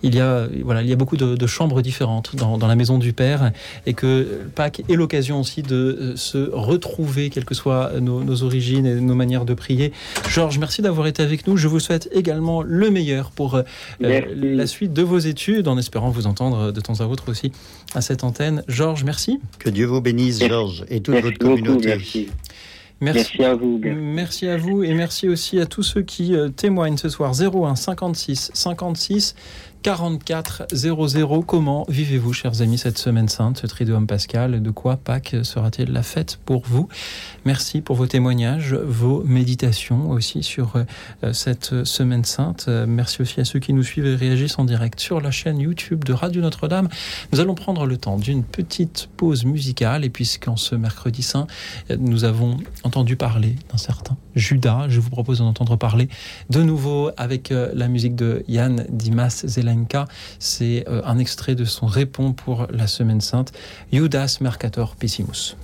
il 0.02 0.14
y 0.14 0.20
a, 0.20 0.48
voilà, 0.64 0.82
il 0.82 0.88
y 0.88 0.92
a 0.92 0.96
beaucoup 0.96 1.16
de, 1.16 1.46
chambres 1.46 1.82
différentes 1.82 2.34
dans, 2.34 2.56
la 2.66 2.74
maison 2.74 2.98
du 2.98 3.12
Père 3.12 3.52
et 3.86 3.94
que 3.94 4.40
Pâques 4.54 4.82
est 4.88 4.94
l'occasion 4.94 5.40
aussi 5.40 5.62
de 5.62 6.14
se 6.16 6.50
retrouver, 6.50 7.30
quelles 7.30 7.44
que 7.44 7.54
soient 7.54 7.92
nos, 8.00 8.24
nos 8.24 8.42
origines 8.42 8.86
et 8.86 8.94
nos 8.94 9.14
manières 9.14 9.44
de 9.44 9.54
prier. 9.54 9.92
Georges, 10.28 10.58
merci 10.64 10.80
d'avoir 10.80 11.06
été 11.06 11.23
avec 11.23 11.47
nous. 11.47 11.59
Je 11.59 11.68
vous 11.68 11.78
souhaite 11.78 12.09
également 12.11 12.62
le 12.62 12.90
meilleur 12.90 13.30
pour 13.30 13.56
euh, 13.56 13.62
la 14.00 14.66
suite 14.66 14.94
de 14.94 15.02
vos 15.02 15.18
études, 15.18 15.68
en 15.68 15.76
espérant 15.76 16.09
vous 16.09 16.26
entendre 16.26 16.73
de 16.73 16.80
temps 16.80 17.00
à 17.00 17.04
autre 17.04 17.28
aussi 17.28 17.52
à 17.94 18.00
cette 18.00 18.25
antenne. 18.25 18.64
Georges, 18.66 19.04
merci. 19.04 19.40
Que 19.59 19.68
Dieu 19.68 19.85
vous 19.85 20.00
bénisse, 20.00 20.42
Georges, 20.42 20.87
et 20.88 21.02
toute 21.02 21.16
votre 21.16 21.37
communauté. 21.37 21.88
merci. 21.88 22.28
Merci. 23.02 23.44
à 23.44 23.54
vous. 23.54 23.78
Merci 23.85 24.47
à 24.47 24.56
vous 24.56 24.83
et 24.83 24.94
merci 24.94 25.28
aussi 25.28 25.61
à 25.61 25.66
tous 25.66 25.83
ceux 25.83 26.00
qui 26.00 26.35
euh, 26.35 26.49
témoignent 26.49 26.97
ce 26.97 27.11
soir. 27.11 27.33
01 27.38 27.76
56 27.76 28.52
56 28.54 29.35
44 29.84 30.68
00. 30.72 31.42
Comment 31.42 31.84
vivez-vous, 31.90 32.32
chers 32.32 32.62
amis, 32.62 32.78
cette 32.78 32.96
semaine 32.96 33.28
sainte, 33.28 33.58
ce 33.58 33.66
Triduum 33.66 34.06
Pascal? 34.06 34.62
De 34.62 34.70
quoi 34.70 34.96
Pâques 34.96 35.36
sera-t-il 35.42 35.92
la 35.92 36.02
fête 36.02 36.38
pour 36.46 36.62
vous? 36.64 36.88
Merci 37.44 37.82
pour 37.82 37.94
vos 37.94 38.06
témoignages, 38.06 38.72
vos 38.72 39.22
méditations 39.24 40.08
aussi 40.08 40.42
sur 40.42 40.76
euh, 40.76 41.32
cette 41.34 41.84
semaine 41.84 42.24
sainte. 42.24 42.66
Merci 42.68 43.20
aussi 43.20 43.42
à 43.42 43.44
ceux 43.44 43.58
qui 43.58 43.74
nous 43.74 43.82
suivent 43.82 44.06
et 44.06 44.16
réagissent 44.16 44.58
en 44.58 44.64
direct 44.64 45.00
sur 45.00 45.20
la 45.20 45.30
chaîne 45.30 45.58
YouTube 45.58 46.02
de 46.04 46.14
Radio 46.14 46.40
Notre-Dame. 46.40 46.88
Nous 47.34 47.40
allons 47.40 47.54
prendre 47.54 47.84
le 47.84 47.98
temps 47.98 48.16
d'une 48.16 48.42
petite 48.42 49.10
pause 49.18 49.44
musicale 49.44 50.02
et 50.06 50.08
puisqu'en 50.08 50.56
ce 50.56 50.74
mercredi 50.74 51.22
saint, 51.22 51.46
nous 51.98 52.24
avons 52.24 52.56
entendu 52.84 53.16
parler 53.16 53.56
d'un 53.70 53.76
certain 53.76 54.16
Judas, 54.34 54.86
je 54.88 55.00
vous 55.00 55.10
propose 55.10 55.38
d'en 55.38 55.48
entendre 55.48 55.76
parler 55.76 56.08
de 56.50 56.62
nouveau 56.62 57.10
avec 57.16 57.52
euh, 57.52 57.70
la 57.74 57.88
musique 57.88 58.16
de 58.16 58.44
Yann 58.48 58.86
Dimas 58.88 59.44
C'est 60.38 60.84
euh, 60.88 61.02
un 61.04 61.18
extrait 61.18 61.54
de 61.54 61.64
son 61.64 61.86
répond 61.86 62.32
pour 62.32 62.66
la 62.70 62.86
Semaine 62.86 63.20
Sainte, 63.20 63.52
Judas 63.92 64.38
Mercator 64.40 64.96
Pessimus. 64.96 65.56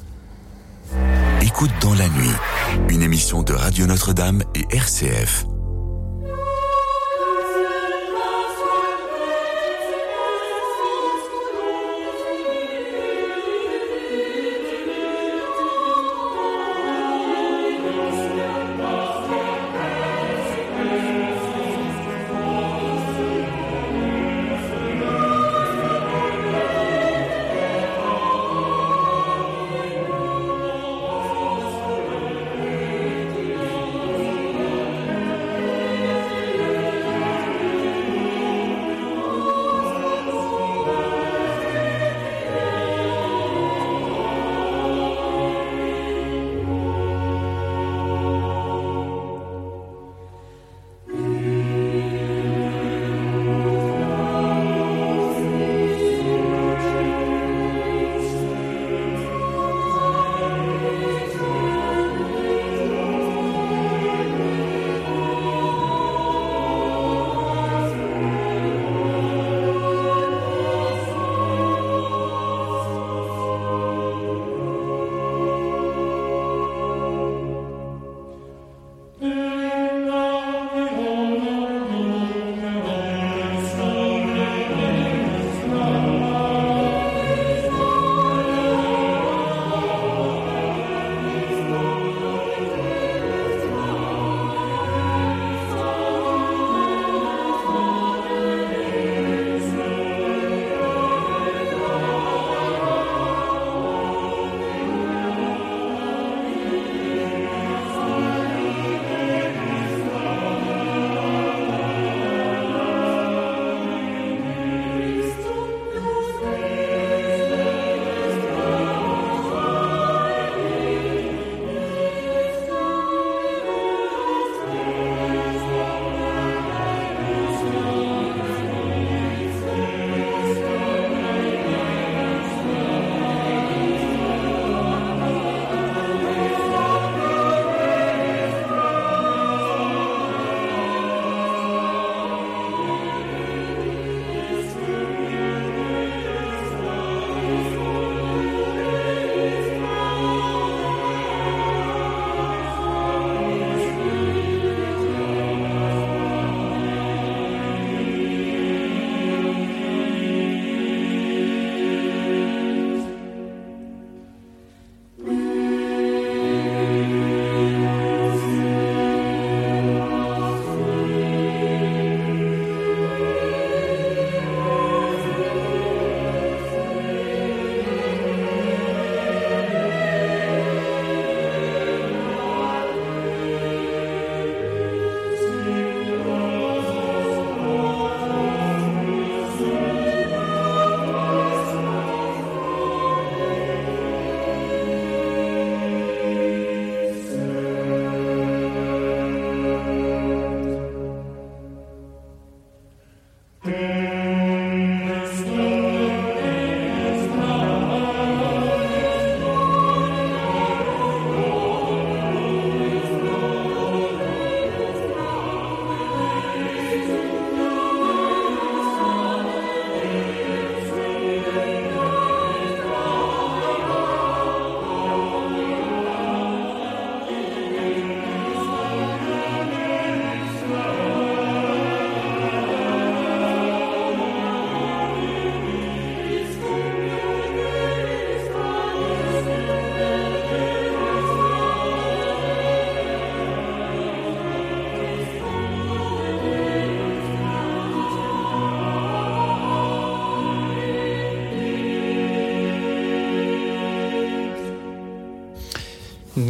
Écoute 1.42 1.70
dans 1.80 1.94
la 1.94 2.08
nuit, 2.08 2.34
une 2.88 3.02
émission 3.02 3.42
de 3.42 3.52
Radio 3.52 3.86
Notre-Dame 3.86 4.42
et 4.54 4.66
RCF. 4.74 5.46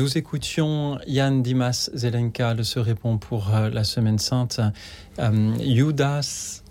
Nous 0.01 0.17
écoutions 0.17 0.99
Yann 1.07 1.43
Dimas 1.43 1.91
Zelenka, 1.93 2.55
le 2.55 2.63
se 2.63 2.79
répond 2.79 3.19
pour 3.19 3.55
euh, 3.55 3.69
la 3.69 3.85
Semaine 3.85 4.19
Sainte. 4.19 4.59
Euh, 5.19 5.53
Judas 5.61 6.63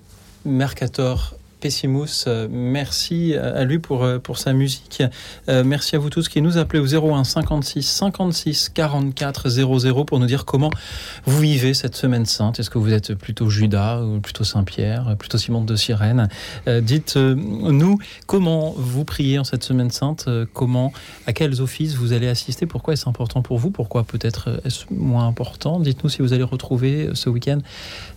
Mercator 0.46 1.36
Pessimus. 1.60 2.26
Euh, 2.28 2.48
merci 2.50 3.36
à 3.36 3.64
lui 3.66 3.80
pour, 3.80 4.04
euh, 4.04 4.20
pour 4.20 4.38
sa 4.38 4.54
musique. 4.54 5.04
Euh, 5.48 5.64
merci 5.64 5.96
à 5.96 6.00
vous 6.00 6.10
tous 6.10 6.30
qui 6.30 6.42
nous 6.42 6.58
appelez 6.58 6.80
au 6.80 7.14
01 7.14 7.24
56 7.24 7.84
56 7.84 8.70
44 8.70 9.50
00 9.50 10.06
pour 10.06 10.20
nous 10.20 10.26
dire 10.26 10.46
comment 10.46 10.72
vous 11.30 11.42
vivez 11.42 11.76
cette 11.76 11.96
semaine 11.96 12.26
sainte. 12.26 12.60
Est-ce 12.60 12.72
que 12.72 12.80
vous 12.80 12.92
êtes 12.92 13.14
plutôt 13.14 13.50
Judas 13.50 14.02
ou 14.02 14.20
plutôt 14.20 14.44
Saint-Pierre, 14.44 15.16
plutôt 15.18 15.38
Simon 15.38 15.64
de 15.64 15.76
Sirène 15.76 16.28
Dites-nous 16.68 18.00
comment 18.26 18.74
vous 18.76 19.06
priez 19.06 19.38
en 19.38 19.44
cette 19.44 19.64
semaine 19.64 19.92
sainte, 19.92 20.28
comment, 20.54 20.92
à 21.28 21.34
quels 21.34 21.62
offices 21.62 21.94
vous 21.94 22.14
allez 22.14 22.28
assister, 22.28 22.66
pourquoi 22.66 22.94
est-ce 22.94 23.08
important 23.08 23.44
pour 23.44 23.60
vous, 23.60 23.70
pourquoi 23.70 24.04
peut-être 24.04 24.60
est-ce 24.66 24.86
moins 24.92 25.28
important? 25.28 25.80
Dites-nous 25.80 26.10
si 26.10 26.24
vous 26.24 26.34
allez 26.34 26.44
retrouver 26.44 27.10
ce 27.14 27.30
week-end, 27.30 27.60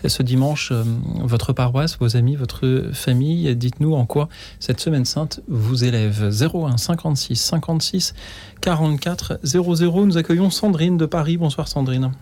ce 0.06 0.22
dimanche, 0.22 0.72
votre 0.72 1.52
paroisse, 1.52 1.98
vos 1.98 2.16
amis, 2.16 2.36
votre 2.36 2.88
famille 2.94 3.54
Dites-nous 3.54 3.94
en 3.94 4.06
quoi 4.06 4.30
cette 4.58 4.80
semaine 4.80 5.04
sainte 5.04 5.40
vous 5.48 5.84
élève. 5.84 6.30
01 6.32 6.78
56 6.78 7.36
56 7.36 8.14
44 8.62 9.40
00. 9.42 10.06
Nous 10.06 10.16
accueillons 10.16 10.48
Sandrine 10.48 10.96
de 10.96 11.06
Paris. 11.06 11.36
Bonsoir 11.36 11.68
Sandrine. 11.68 12.12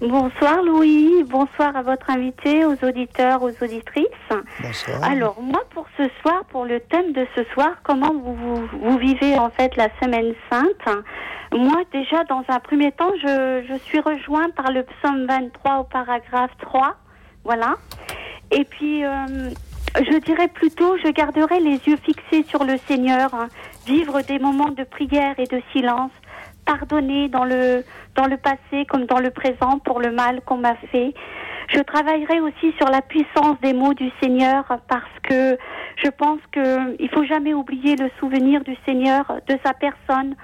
Bonsoir 0.00 0.62
Louis, 0.62 1.24
bonsoir 1.24 1.76
à 1.76 1.82
votre 1.82 2.08
invité, 2.08 2.64
aux 2.64 2.76
auditeurs, 2.82 3.42
aux 3.42 3.50
auditrices. 3.62 4.06
Bonsoir. 4.62 5.04
Alors 5.04 5.42
moi 5.42 5.62
pour 5.74 5.86
ce 5.98 6.04
soir, 6.22 6.42
pour 6.46 6.64
le 6.64 6.80
thème 6.80 7.12
de 7.12 7.26
ce 7.36 7.44
soir, 7.52 7.72
comment 7.82 8.14
vous, 8.14 8.66
vous, 8.72 8.98
vivez 8.98 9.38
en 9.38 9.50
fait 9.50 9.76
la 9.76 9.88
semaine 10.02 10.32
sainte? 10.50 11.04
Moi 11.52 11.82
déjà 11.92 12.24
dans 12.24 12.42
un 12.48 12.60
premier 12.60 12.92
temps, 12.92 13.12
je, 13.22 13.62
je 13.68 13.74
suis 13.84 14.00
rejoint 14.00 14.48
par 14.56 14.72
le 14.72 14.84
psaume 14.84 15.26
23 15.26 15.80
au 15.80 15.84
paragraphe 15.84 16.52
3, 16.62 16.96
voilà. 17.44 17.74
Et 18.50 18.64
puis 18.64 19.04
euh, 19.04 19.50
je 19.96 20.18
dirais 20.18 20.48
plutôt, 20.48 20.96
je 21.04 21.10
garderai 21.10 21.60
les 21.60 21.78
yeux 21.86 21.98
fixés 22.02 22.44
sur 22.48 22.64
le 22.64 22.78
Seigneur, 22.88 23.34
hein. 23.34 23.48
vivre 23.86 24.22
des 24.22 24.38
moments 24.38 24.70
de 24.70 24.84
prière 24.84 25.34
et 25.38 25.46
de 25.46 25.60
silence, 25.72 26.12
pardonner 26.70 27.28
dans 27.28 27.44
le, 27.44 27.84
dans 28.14 28.26
le 28.26 28.36
passé 28.36 28.86
comme 28.88 29.06
dans 29.06 29.18
le 29.18 29.30
présent 29.30 29.78
pour 29.84 30.00
le 30.00 30.12
mal 30.12 30.40
qu'on 30.42 30.58
m'a 30.58 30.76
fait. 30.92 31.12
Je 31.68 31.80
travaillerai 31.80 32.40
aussi 32.40 32.72
sur 32.78 32.88
la 32.88 33.02
puissance 33.02 33.60
des 33.60 33.72
mots 33.72 33.94
du 33.94 34.10
Seigneur 34.22 34.64
parce 34.88 35.16
que 35.22 35.58
je 35.96 36.10
pense 36.10 36.40
qu'il 36.52 37.10
faut 37.10 37.24
jamais 37.24 37.54
oublier 37.54 37.96
le 37.96 38.08
souvenir 38.20 38.62
du 38.62 38.76
Seigneur, 38.86 39.24
de 39.48 39.56
sa 39.64 39.72
personne, 39.74 40.36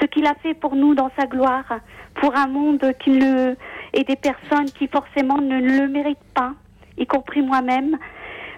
ce 0.00 0.06
qu'il 0.06 0.26
a 0.26 0.34
fait 0.42 0.54
pour 0.54 0.76
nous 0.76 0.94
dans 0.94 1.10
sa 1.18 1.26
gloire, 1.26 1.80
pour 2.14 2.34
un 2.34 2.46
monde 2.46 2.92
qui 2.98 3.10
ne, 3.10 3.54
et 3.92 4.04
des 4.04 4.16
personnes 4.16 4.70
qui 4.78 4.88
forcément 4.88 5.38
ne 5.38 5.60
le 5.60 5.88
méritent 5.88 6.32
pas, 6.34 6.52
y 6.96 7.06
compris 7.06 7.42
moi-même. 7.42 7.98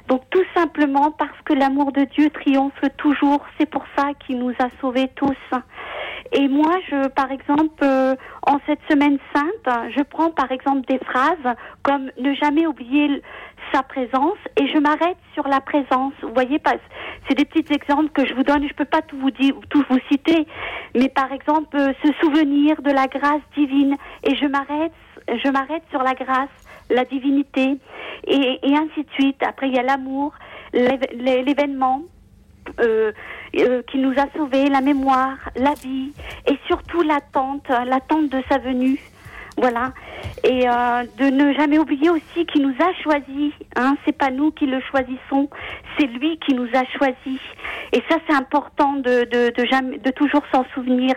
Donc 0.09 0.23
tout 0.31 0.45
simplement 0.57 1.11
parce 1.11 1.39
que 1.45 1.53
l'amour 1.53 1.93
de 1.93 2.05
Dieu 2.05 2.31
triomphe 2.31 2.81
toujours, 2.97 3.45
c'est 3.59 3.69
pour 3.69 3.85
ça 3.95 4.15
qu'il 4.15 4.39
nous 4.39 4.55
a 4.59 4.69
sauvés 4.81 5.09
tous. 5.15 5.37
Et 6.33 6.49
moi, 6.49 6.77
je, 6.89 7.09
par 7.09 7.31
exemple, 7.31 7.83
euh, 7.83 8.17
en 8.47 8.59
cette 8.67 8.81
semaine 8.91 9.19
sainte, 9.35 9.93
je 9.95 10.03
prends 10.03 10.31
par 10.31 10.51
exemple 10.51 10.87
des 10.89 10.99
phrases 10.99 11.55
comme 11.83 12.11
ne 12.19 12.35
jamais 12.35 12.67
oublier 12.67 13.23
sa 13.73 13.83
présence 13.83 14.39
et 14.57 14.67
je 14.69 14.79
m'arrête 14.79 15.19
sur 15.35 15.47
la 15.47 15.61
présence. 15.61 16.15
Vous 16.23 16.33
voyez, 16.33 16.59
c'est 17.29 17.35
des 17.35 17.45
petits 17.45 17.71
exemples 17.73 18.09
que 18.11 18.27
je 18.27 18.33
vous 18.33 18.45
donne. 18.45 18.67
Je 18.67 18.75
peux 18.75 18.87
pas 18.87 19.03
tout 19.03 19.19
vous 19.19 19.31
dire, 19.31 19.55
tout 19.69 19.85
vous 19.91 19.99
citer, 20.11 20.47
mais 20.95 21.11
par 21.11 21.33
exemple, 21.33 21.77
euh, 21.77 21.93
se 22.03 22.13
souvenir 22.21 22.81
de 22.81 22.91
la 22.91 23.09
grâce 23.09 23.43
divine 23.55 23.95
et 24.25 24.35
je 24.37 24.47
m'arrête, 24.47 24.93
je 25.29 25.51
m'arrête 25.51 25.83
sur 25.91 26.03
la 26.03 26.15
grâce 26.15 26.49
la 26.91 27.05
divinité, 27.05 27.79
et, 28.27 28.59
ainsi 28.65 29.05
de 29.05 29.11
suite. 29.13 29.43
Après, 29.43 29.69
il 29.69 29.75
y 29.75 29.79
a 29.79 29.83
l'amour, 29.83 30.33
l'événement 30.73 32.03
euh, 32.81 33.13
euh, 33.57 33.83
qui 33.91 33.99
nous 33.99 34.13
a 34.13 34.27
sauvés, 34.37 34.69
la 34.69 34.81
mémoire, 34.81 35.37
la 35.57 35.75
vie, 35.75 36.13
et 36.47 36.59
surtout 36.67 37.03
l'attente, 37.03 37.69
l'attente 37.69 38.29
de 38.29 38.43
sa 38.49 38.59
venue. 38.59 39.01
Voilà. 39.59 39.93
Et 40.45 40.69
euh, 40.69 41.05
de 41.19 41.31
ne 41.31 41.53
jamais 41.53 41.79
oublier 41.79 42.11
aussi 42.11 42.47
qu'il 42.47 42.63
nous 42.63 42.75
a 42.79 42.93
choisis. 43.03 43.53
Hein. 43.77 43.97
C'est 44.05 44.17
pas 44.17 44.31
nous 44.31 44.53
qui 44.53 44.67
le 44.67 44.81
choisissons, 44.81 45.51
c'est 45.99 46.07
lui 46.07 46.39
qui 46.39 46.55
nous 46.55 46.69
a 46.75 46.85
choisis. 46.97 47.41
Et 47.93 48.03
ça, 48.09 48.19
c'est 48.29 48.37
important 48.37 48.95
de, 48.95 49.25
de, 49.25 49.51
de, 49.51 49.67
jamais, 49.67 49.99
de 49.99 50.11
toujours 50.13 50.43
s'en 50.53 50.65
souvenir. 50.75 51.15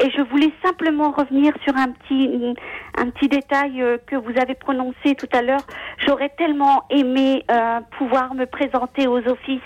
Et 0.00 0.10
je 0.10 0.22
voulais 0.22 0.52
simplement 0.64 1.10
revenir 1.10 1.52
sur 1.64 1.76
un 1.76 1.88
petit, 1.88 2.54
un 2.96 3.10
petit 3.10 3.28
détail 3.28 3.82
euh, 3.82 3.98
que 4.06 4.16
vous 4.16 4.32
avez 4.40 4.54
prononcé 4.54 5.16
tout 5.16 5.28
à 5.32 5.42
l'heure. 5.42 5.64
J'aurais 6.06 6.30
tellement 6.38 6.84
aimé 6.88 7.44
euh, 7.50 7.80
pouvoir 7.98 8.34
me 8.34 8.46
présenter 8.46 9.06
aux 9.08 9.18
offices, 9.28 9.60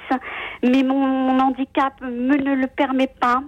mais 0.63 0.83
mon, 0.83 1.07
mon 1.07 1.39
handicap 1.39 1.93
me 2.01 2.37
ne 2.37 2.55
le 2.55 2.67
permet 2.67 3.09
pas. 3.21 3.43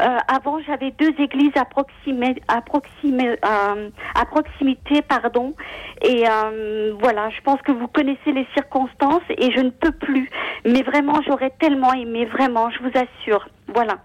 Euh, 0.00 0.16
avant, 0.28 0.60
j'avais 0.66 0.92
deux 0.92 1.12
églises 1.18 1.52
à, 1.56 1.64
proximité, 1.64 2.42
à, 2.48 2.60
proximité, 2.62 3.36
euh, 3.44 3.90
à 4.14 4.24
proximité, 4.26 5.02
pardon. 5.02 5.54
Et 6.02 6.24
euh, 6.28 6.94
voilà, 7.00 7.30
je 7.30 7.40
pense 7.42 7.60
que 7.62 7.72
vous 7.72 7.88
connaissez 7.88 8.32
les 8.32 8.46
circonstances 8.54 9.22
et 9.36 9.50
je 9.52 9.60
ne 9.60 9.70
peux 9.70 9.92
plus. 9.92 10.28
Mais 10.64 10.82
vraiment, 10.82 11.20
j'aurais 11.26 11.52
tellement 11.58 11.92
aimé, 11.92 12.26
vraiment, 12.26 12.70
je 12.70 12.78
vous 12.80 12.92
assure. 12.94 13.48
Voilà. 13.74 13.98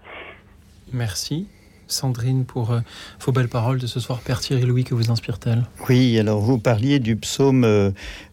Merci. 0.92 1.48
Sandrine, 1.88 2.44
pour 2.44 2.72
euh, 2.72 2.80
vos 3.20 3.32
belles 3.32 3.48
paroles 3.48 3.78
de 3.78 3.86
ce 3.86 4.00
soir. 4.00 4.20
Père 4.20 4.40
Thierry 4.40 4.62
Louis, 4.62 4.84
que 4.84 4.94
vous 4.94 5.10
inspire-t-elle? 5.10 5.64
Oui, 5.88 6.18
alors 6.18 6.40
vous 6.40 6.58
parliez 6.58 6.98
du 6.98 7.16
psaume 7.16 7.64
euh, 7.64 7.90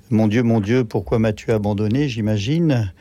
Mon 0.09 0.27
Dieu, 0.27 0.43
mon 0.43 0.59
Dieu, 0.59 0.83
pourquoi 0.83 1.19
m'as-tu 1.19 1.51
abandonné, 1.51 2.07
j'imagine 2.09 2.91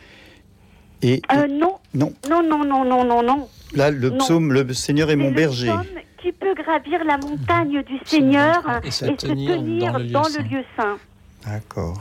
Et 1.00 1.22
euh, 1.32 1.46
non. 1.46 1.76
Non. 1.94 2.12
Non, 2.28 2.42
non, 2.42 2.64
non, 2.64 2.84
non, 2.84 3.04
non, 3.04 3.22
non. 3.22 3.48
Là, 3.74 3.90
le 3.90 4.16
psaume, 4.16 4.52
le 4.52 4.72
Seigneur 4.74 5.10
est, 5.10 5.16
mon 5.16 5.30
berger. 5.30 5.68
Psaume 5.68 5.84
qui 6.22 6.32
peut 6.32 6.54
gravir 6.54 7.04
la 7.04 7.18
montagne 7.18 7.82
du 7.82 7.98
Seigneur 8.04 8.80
et, 8.84 8.90
se 8.90 9.06
tenir, 9.06 9.92
dans, 10.10 10.22
le 10.22 10.42
lieu, 10.48 10.64
saint. 10.76 10.96
D'accord. 11.44 12.00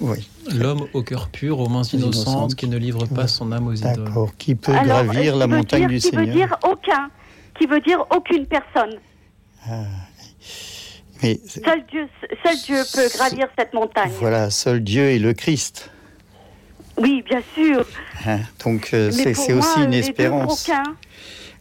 Oui. 0.00 0.28
L'homme 0.54 0.86
au 0.92 1.02
cœur 1.02 1.28
pur, 1.28 1.58
aux 1.58 1.68
mains 1.68 1.82
innocentes, 1.82 2.54
qui 2.54 2.68
ne 2.68 2.76
livre 2.76 3.06
pas 3.06 3.26
son 3.26 3.50
âme 3.52 3.66
aux 3.66 3.72
idoles. 3.72 4.04
D'accord. 4.04 4.36
Qui 4.36 4.54
peut 4.54 4.72
gravir 4.72 5.36
la 5.36 5.46
montagne 5.46 5.86
du 5.86 6.00
Seigneur 6.00 6.24
Qui 6.24 6.28
veut 6.28 6.34
dire 6.34 6.58
aucun. 6.62 7.10
Qui 7.58 7.66
veut 7.66 7.80
dire 7.80 8.04
aucune 8.14 8.46
personne. 8.46 8.96
Ah. 9.68 9.84
Mais 11.22 11.40
seul 11.46 11.82
Dieu, 11.90 12.06
seul 12.44 12.56
Dieu 12.64 12.82
peut 12.94 13.08
gravir 13.16 13.48
cette 13.58 13.72
montagne. 13.72 14.12
Voilà, 14.20 14.50
seul 14.50 14.80
Dieu 14.80 15.04
est 15.04 15.18
le 15.18 15.32
Christ. 15.32 15.90
Oui, 16.98 17.22
bien 17.22 17.42
sûr. 17.54 17.86
Hein, 18.26 18.40
donc 18.64 18.90
euh, 18.92 19.10
c'est 19.10 19.52
aussi 19.52 19.82
une 19.82 19.94
espérance. 19.94 20.70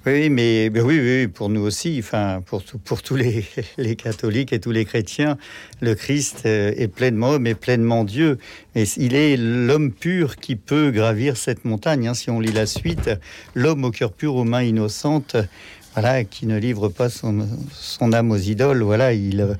Oui, 0.07 0.29
mais, 0.29 0.69
oui, 0.69 0.99
oui, 0.99 1.27
pour 1.27 1.49
nous 1.49 1.61
aussi, 1.61 1.97
enfin, 1.97 2.43
pour, 2.45 2.61
pour 2.83 3.01
tous 3.01 3.15
les, 3.15 3.43
les, 3.77 3.95
catholiques 3.95 4.53
et 4.53 4.59
tous 4.59 4.69
les 4.69 4.85
chrétiens, 4.85 5.35
le 5.81 5.95
Christ 5.95 6.43
euh, 6.45 6.73
est 6.77 6.87
pleinement 6.87 7.31
homme 7.31 7.47
et 7.47 7.55
pleinement 7.55 8.03
Dieu. 8.03 8.37
Et 8.75 8.83
il 8.97 9.15
est 9.15 9.35
l'homme 9.35 9.91
pur 9.91 10.35
qui 10.35 10.57
peut 10.57 10.91
gravir 10.91 11.37
cette 11.37 11.65
montagne. 11.65 12.07
Hein. 12.07 12.13
Si 12.13 12.29
on 12.29 12.39
lit 12.39 12.51
la 12.51 12.67
suite, 12.67 13.09
l'homme 13.55 13.83
au 13.83 13.89
cœur 13.89 14.13
pur, 14.13 14.35
aux 14.35 14.43
mains 14.43 14.61
innocentes, 14.61 15.37
voilà, 15.95 16.23
qui 16.23 16.45
ne 16.45 16.59
livre 16.59 16.89
pas 16.89 17.09
son, 17.09 17.47
son 17.71 18.13
âme 18.13 18.29
aux 18.29 18.37
idoles. 18.37 18.83
Voilà, 18.83 19.13
il, 19.13 19.55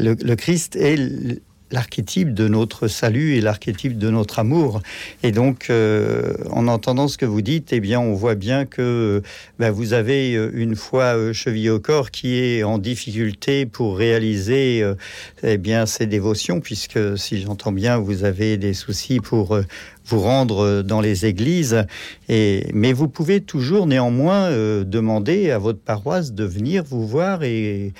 le, 0.00 0.16
le 0.20 0.34
Christ 0.34 0.74
est 0.74 1.40
l'archétype 1.70 2.32
de 2.32 2.48
notre 2.48 2.86
salut 2.88 3.34
et 3.34 3.40
l'archétype 3.40 3.98
de 3.98 4.10
notre 4.10 4.38
amour. 4.38 4.82
Et 5.22 5.32
donc, 5.32 5.66
euh, 5.70 6.34
en 6.50 6.68
entendant 6.68 7.08
ce 7.08 7.18
que 7.18 7.26
vous 7.26 7.42
dites, 7.42 7.72
eh 7.72 7.80
bien, 7.80 7.98
on 7.98 8.14
voit 8.14 8.36
bien 8.36 8.66
que 8.66 9.22
ben, 9.58 9.70
vous 9.70 9.92
avez 9.92 10.34
euh, 10.34 10.50
une 10.54 10.76
foi 10.76 11.16
euh, 11.16 11.32
cheville 11.32 11.70
au 11.70 11.80
corps 11.80 12.10
qui 12.10 12.38
est 12.38 12.62
en 12.62 12.78
difficulté 12.78 13.66
pour 13.66 13.96
réaliser 13.96 14.84
eh 15.42 15.58
bien 15.58 15.86
ces 15.86 16.06
dévotions, 16.06 16.60
puisque 16.60 17.18
si 17.18 17.40
j'entends 17.40 17.72
bien, 17.72 17.98
vous 17.98 18.24
avez 18.24 18.56
des 18.56 18.74
soucis 18.74 19.20
pour 19.20 19.58
vous 20.04 20.20
rendre 20.20 20.82
dans 20.82 21.00
les 21.00 21.26
églises. 21.26 21.84
Et, 22.28 22.68
mais 22.74 22.92
vous 22.92 23.08
pouvez 23.08 23.40
toujours 23.40 23.86
néanmoins 23.86 24.50
demander 24.84 25.50
à 25.50 25.58
votre 25.58 25.80
paroisse 25.80 26.32
de 26.32 26.44
venir 26.44 26.84
vous 26.84 27.06
voir 27.06 27.42
et 27.42 27.92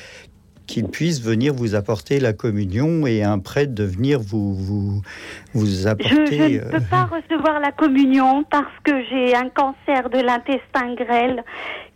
qu'il 0.67 0.89
puisse 0.89 1.23
venir 1.23 1.55
vous 1.55 1.75
apporter 1.75 2.21
la 2.21 2.33
communion 2.33 3.07
et 3.07 3.23
un 3.23 3.39
prêtre 3.39 3.75
de 3.75 3.85
venir 3.85 4.21
vous, 4.21 4.55
vous, 4.55 5.03
vous 5.55 5.87
apporter. 5.87 6.27
Je, 6.27 6.59
je 6.61 6.65
ne 6.65 6.71
peux 6.71 6.85
pas 6.91 7.05
recevoir 7.11 7.61
la 7.61 7.73
communion 7.73 8.45
parce 8.45 8.73
que 8.85 8.93
j'ai 9.11 9.35
un 9.35 9.49
cancer 9.49 10.11
de 10.11 10.21
l'intestin 10.21 10.95
grêle 10.95 11.45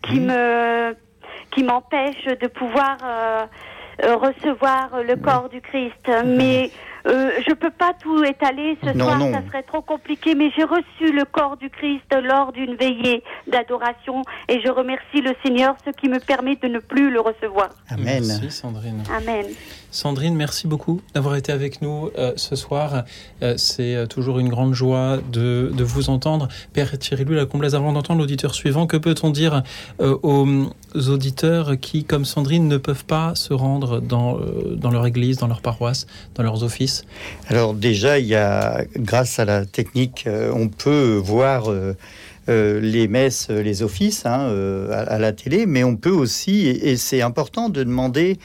qui 0.02 0.20
me 0.20 0.94
qui 1.50 1.64
m'empêche 1.64 2.24
de 2.40 2.46
pouvoir 2.46 2.96
euh, 3.04 3.46
euh, 4.04 4.16
recevoir 4.16 5.02
le 5.02 5.16
corps 5.16 5.48
du 5.48 5.60
Christ. 5.60 6.10
Mais 6.24 6.70
euh, 7.06 7.30
je 7.46 7.54
peux 7.54 7.70
pas 7.70 7.92
tout 8.00 8.22
étaler 8.24 8.76
ce 8.84 8.92
soir, 8.98 9.20
ça 9.20 9.46
serait 9.46 9.62
trop 9.62 9.82
compliqué, 9.82 10.34
mais 10.34 10.50
j'ai 10.56 10.64
reçu 10.64 11.12
le 11.12 11.24
corps 11.24 11.56
du 11.56 11.70
Christ 11.70 12.14
lors 12.22 12.52
d'une 12.52 12.74
veillée 12.74 13.22
d'adoration 13.46 14.22
et 14.48 14.60
je 14.60 14.70
remercie 14.70 15.20
le 15.22 15.34
Seigneur, 15.44 15.76
ce 15.84 15.90
qui 15.90 16.08
me 16.08 16.18
permet 16.18 16.56
de 16.56 16.68
ne 16.68 16.78
plus 16.78 17.10
le 17.10 17.20
recevoir. 17.20 17.70
Amen. 17.90 18.22
Merci 18.26 18.50
Sandrine. 18.50 19.02
Amen. 19.14 19.46
Sandrine, 19.90 20.36
merci 20.36 20.68
beaucoup 20.68 21.00
d'avoir 21.14 21.34
été 21.34 21.50
avec 21.50 21.82
nous 21.82 22.10
euh, 22.16 22.32
ce 22.36 22.54
soir. 22.54 23.04
Euh, 23.42 23.54
c'est 23.56 23.96
euh, 23.96 24.06
toujours 24.06 24.38
une 24.38 24.48
grande 24.48 24.72
joie 24.72 25.18
de, 25.32 25.72
vous 25.80 26.10
entendre. 26.10 26.48
Père 26.72 26.96
Thierry 26.96 27.24
Louis, 27.24 27.34
la 27.34 27.46
Comblaise, 27.46 27.74
avant 27.74 27.92
d'entendre 27.92 28.20
l'auditeur 28.20 28.54
suivant, 28.54 28.86
que 28.86 28.96
peut-on 28.96 29.30
dire 29.30 29.62
aux 29.98 30.46
auditeurs 31.08 31.72
qui, 31.80 32.04
comme 32.04 32.24
Sandrine, 32.24 32.68
ne 32.68 32.76
peuvent 32.76 33.04
pas 33.04 33.34
se 33.34 33.52
rendre 33.52 34.00
dans, 34.00 34.38
leur 34.90 35.06
église, 35.06 35.38
dans 35.38 35.48
leur 35.48 35.60
paroisse, 35.60 36.06
dans 36.34 36.42
leurs 36.42 36.62
offices? 36.62 37.04
Alors 37.48 37.74
déjà, 37.74 38.18
il 38.18 38.26
y 38.26 38.36
a, 38.36 38.84
grâce 38.96 39.38
à 39.38 39.44
la 39.44 39.66
technique, 39.66 40.28
on 40.54 40.68
peut 40.68 41.16
voir... 41.16 41.70
les 42.48 43.06
messes, 43.06 43.48
les 43.48 43.84
offices 43.84 44.26
hein, 44.26 44.52
à, 44.92 45.18
la 45.18 45.32
télé, 45.32 45.66
mais 45.66 45.84
on 45.84 45.94
peut 45.94 46.10
aussi, 46.10 46.66
et 46.66 46.96
c'est 46.96 47.22
important 47.22 47.68
de 47.68 47.84
demander 47.84 48.38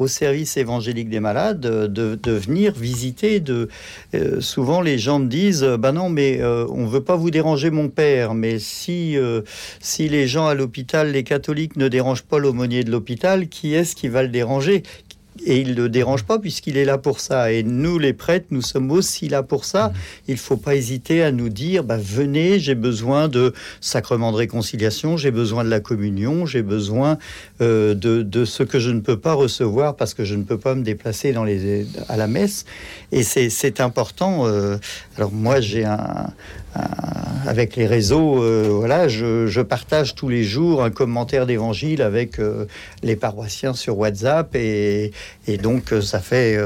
au 0.00 0.08
service 0.08 0.56
évangélique 0.56 1.10
des 1.10 1.20
malades 1.20 1.60
de, 1.60 2.32
venir 2.32 2.72
visiter. 2.72 3.38
De, 3.38 3.68
euh, 4.14 4.40
souvent, 4.40 4.80
les 4.80 4.98
gens 4.98 5.18
me 5.18 5.28
disent 5.28 5.62
Bah 5.78 5.92
non, 5.92 6.08
mais 6.08 6.40
euh, 6.40 6.66
on 6.70 6.86
veut 6.86 7.02
pas 7.02 7.16
vous 7.16 7.30
déranger, 7.30 7.70
mon 7.70 7.88
père. 7.88 8.32
Mais 8.34 8.58
si, 8.58 9.16
euh, 9.18 9.42
si 9.78 10.08
les 10.08 10.26
gens 10.26 10.46
à 10.46 10.54
l'hôpital, 10.54 11.12
les 11.12 11.22
catholiques, 11.22 11.76
ne 11.76 11.88
dérangent 11.88 12.24
pas 12.24 12.38
l'aumônier 12.38 12.82
de 12.82 12.90
l'hôpital, 12.90 13.48
qui 13.48 13.74
est-ce 13.74 13.94
qui 13.94 14.08
va 14.08 14.22
le 14.22 14.30
déranger? 14.30 14.82
Et 15.44 15.60
il 15.60 15.70
ne 15.70 15.82
le 15.82 15.88
dérange 15.88 16.24
pas 16.24 16.38
puisqu'il 16.38 16.76
est 16.76 16.84
là 16.84 16.98
pour 16.98 17.20
ça. 17.20 17.52
Et 17.52 17.62
nous, 17.62 17.98
les 17.98 18.12
prêtres, 18.12 18.46
nous 18.50 18.62
sommes 18.62 18.90
aussi 18.90 19.28
là 19.28 19.42
pour 19.42 19.64
ça. 19.64 19.88
Mmh. 19.88 19.92
Il 20.28 20.34
ne 20.34 20.38
faut 20.38 20.56
pas 20.56 20.74
hésiter 20.74 21.22
à 21.22 21.32
nous 21.32 21.48
dire, 21.48 21.84
bah, 21.84 21.98
venez, 21.98 22.58
j'ai 22.58 22.74
besoin 22.74 23.28
de 23.28 23.52
sacrement 23.80 24.32
de 24.32 24.36
réconciliation, 24.36 25.16
j'ai 25.16 25.30
besoin 25.30 25.64
de 25.64 25.70
la 25.70 25.80
communion, 25.80 26.46
j'ai 26.46 26.62
besoin 26.62 27.18
euh, 27.60 27.94
de, 27.94 28.22
de, 28.22 28.44
ce 28.44 28.62
que 28.62 28.78
je 28.78 28.90
ne 28.90 29.00
peux 29.00 29.18
pas 29.18 29.34
recevoir 29.34 29.96
parce 29.96 30.14
que 30.14 30.24
je 30.24 30.34
ne 30.34 30.42
peux 30.42 30.58
pas 30.58 30.74
me 30.74 30.82
déplacer 30.82 31.32
dans 31.32 31.44
les, 31.44 31.86
à 32.08 32.16
la 32.16 32.26
messe. 32.26 32.64
Et 33.12 33.22
c'est 33.22 33.80
important. 33.80 34.46
Euh, 34.46 34.76
alors 35.16 35.32
moi, 35.32 35.60
j'ai 35.60 35.84
un, 35.84 36.30
avec 37.46 37.74
les 37.76 37.86
réseaux, 37.86 38.42
euh, 38.42 38.68
voilà, 38.70 39.08
je, 39.08 39.60
partage 39.60 40.14
tous 40.14 40.28
les 40.28 40.42
jours 40.42 40.82
un 40.82 40.90
commentaire 40.90 41.46
d'évangile 41.46 42.02
avec 42.02 42.40
les 43.02 43.16
paroissiens 43.16 43.74
sur 43.74 43.98
WhatsApp 43.98 44.54
et, 44.54 45.12
donc 45.58 45.92
euh, 45.92 46.00
ça 46.00 46.20
fait 46.20 46.58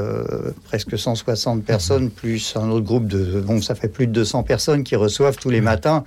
presque 0.65 0.97
160 0.97 1.63
personnes 1.63 2.09
plus 2.09 2.55
un 2.55 2.69
autre 2.69 2.85
groupe 2.85 3.07
de, 3.07 3.41
bon, 3.41 3.61
ça 3.61 3.75
fait 3.75 3.87
plus 3.87 4.07
de 4.07 4.11
200 4.11 4.43
personnes 4.43 4.83
qui 4.83 4.95
reçoivent 4.95 5.37
tous 5.37 5.49
les 5.49 5.61
matins. 5.61 6.03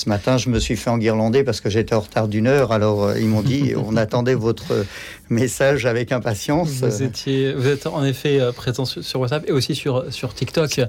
Ce 0.00 0.08
matin, 0.08 0.38
je 0.38 0.48
me 0.48 0.58
suis 0.58 0.76
fait 0.76 0.88
enguirlander 0.88 1.44
parce 1.44 1.60
que 1.60 1.68
j'étais 1.68 1.94
en 1.94 2.00
retard 2.00 2.26
d'une 2.26 2.46
heure. 2.46 2.72
Alors 2.72 3.16
ils 3.16 3.26
m'ont 3.26 3.42
dit, 3.42 3.74
on 3.86 3.96
attendait 3.96 4.34
votre 4.34 4.86
message 5.28 5.84
avec 5.84 6.10
impatience. 6.10 6.70
Vous 6.70 7.02
étiez, 7.02 7.52
vous 7.52 7.68
êtes 7.68 7.86
en 7.86 8.02
effet 8.02 8.40
présent 8.56 8.86
sur 8.86 9.20
WhatsApp 9.20 9.44
et 9.46 9.52
aussi 9.52 9.74
sur 9.74 10.10
sur 10.10 10.32
TikTok, 10.32 10.80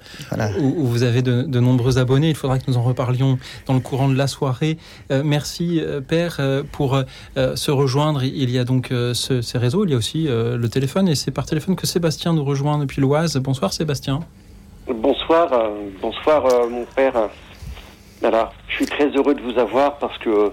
où, 0.60 0.86
vous 0.86 1.04
avez 1.04 1.21
de, 1.21 1.41
de 1.41 1.60
nombreux 1.60 1.97
abonnés. 1.97 2.30
Il 2.30 2.36
faudra 2.36 2.58
que 2.58 2.63
nous 2.69 2.78
en 2.78 2.84
reparlions 2.84 3.38
dans 3.65 3.74
le 3.74 3.82
courant 3.82 4.08
de 4.08 4.15
la 4.15 4.28
soirée. 4.28 4.78
Euh, 5.12 5.24
merci, 5.26 5.82
euh, 5.82 6.00
Père, 6.00 6.38
euh, 6.39 6.63
pour 6.71 7.02
se 7.36 7.71
rejoindre. 7.71 8.24
Il 8.24 8.50
y 8.50 8.58
a 8.58 8.63
donc 8.63 8.93
ces 9.13 9.58
réseaux, 9.58 9.86
il 9.86 9.91
y 9.91 9.93
a 9.93 9.97
aussi 9.97 10.28
le 10.28 10.67
téléphone, 10.67 11.08
et 11.10 11.15
c'est 11.15 11.32
par 11.32 11.45
téléphone 11.45 11.76
que 11.76 11.88
Sébastien 11.88 12.34
nous 12.34 12.43
rejoint 12.43 12.78
depuis 12.78 13.02
l'Oise. 13.02 13.38
Bonsoir, 13.38 13.74
Sébastien. 13.74 14.21
Bonsoir, 14.88 15.50
bonsoir, 16.02 16.45
mon 16.69 16.86
Père. 16.95 17.30
Voilà, 18.22 18.52
je 18.68 18.76
suis 18.76 18.86
très 18.86 19.08
heureux 19.10 19.34
de 19.34 19.42
vous 19.42 19.58
avoir 19.58 19.98
parce 19.98 20.18
que 20.20 20.52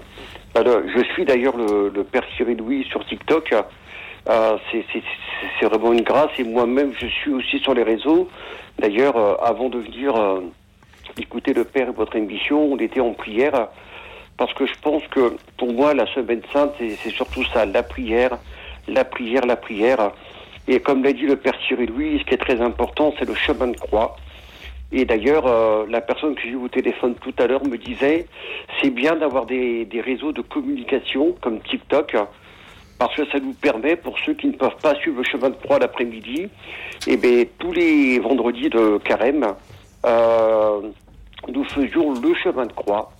je 0.55 1.03
suis 1.13 1.23
d'ailleurs 1.23 1.55
le, 1.55 2.03
Père 2.03 2.23
Cyril 2.35 2.57
Louis 2.57 2.83
sur 2.89 3.05
TikTok. 3.05 3.53
c'est 4.25 5.65
vraiment 5.65 5.93
une 5.93 6.01
grâce 6.01 6.31
et 6.39 6.43
moi-même 6.43 6.93
je 6.99 7.05
suis 7.05 7.31
aussi 7.31 7.59
sur 7.59 7.73
les 7.75 7.83
réseaux. 7.83 8.27
D'ailleurs, 8.79 9.15
avant 9.45 9.69
de 9.69 9.77
venir 9.77 10.15
écouter 11.17 11.53
le 11.53 11.63
Père 11.63 11.89
et 11.89 11.91
votre 11.91 12.15
émission, 12.15 12.73
on 12.73 12.77
était 12.77 13.01
en 13.01 13.13
prière, 13.13 13.67
parce 14.37 14.53
que 14.53 14.65
je 14.65 14.73
pense 14.81 15.03
que 15.11 15.35
pour 15.57 15.71
moi, 15.71 15.93
la 15.93 16.07
semaine 16.13 16.41
sainte, 16.51 16.73
c'est 16.79 17.11
surtout 17.11 17.43
ça, 17.53 17.65
la 17.65 17.83
prière, 17.83 18.37
la 18.87 19.03
prière, 19.03 19.45
la 19.45 19.55
prière. 19.55 20.11
Et 20.67 20.79
comme 20.79 21.03
l'a 21.03 21.13
dit 21.13 21.27
le 21.27 21.35
Père 21.35 21.55
Cyril 21.67 21.89
Louis, 21.89 22.19
ce 22.19 22.23
qui 22.25 22.33
est 22.33 22.37
très 22.37 22.61
important, 22.61 23.13
c'est 23.19 23.27
le 23.27 23.35
chemin 23.35 23.67
de 23.67 23.77
croix. 23.77 24.15
Et 24.91 25.05
d'ailleurs, 25.05 25.45
euh, 25.45 25.85
la 25.87 26.01
personne 26.01 26.35
que 26.35 26.41
j'ai 26.41 26.49
eu 26.49 26.55
au 26.55 26.67
téléphone 26.67 27.15
tout 27.15 27.33
à 27.37 27.45
l'heure 27.45 27.65
me 27.65 27.77
disait, 27.77 28.27
c'est 28.81 28.89
bien 28.89 29.15
d'avoir 29.15 29.45
des, 29.45 29.85
des, 29.85 30.01
réseaux 30.01 30.31
de 30.31 30.41
communication 30.41 31.35
comme 31.41 31.59
TikTok, 31.61 32.15
parce 32.97 33.15
que 33.15 33.25
ça 33.27 33.39
nous 33.39 33.53
permet, 33.53 33.95
pour 33.95 34.17
ceux 34.19 34.33
qui 34.33 34.47
ne 34.47 34.53
peuvent 34.53 34.77
pas 34.81 34.95
suivre 34.95 35.17
le 35.17 35.23
chemin 35.23 35.49
de 35.49 35.55
croix 35.55 35.77
l'après-midi, 35.77 36.41
et 36.41 36.49
eh 37.07 37.17
bien 37.17 37.43
tous 37.59 37.71
les 37.71 38.19
vendredis 38.19 38.69
de 38.69 38.97
carême, 38.97 39.45
euh, 40.05 40.81
nous 41.47 41.63
faisions 41.65 42.13
le 42.13 42.33
chemin 42.33 42.65
de 42.65 42.73
croix 42.73 43.11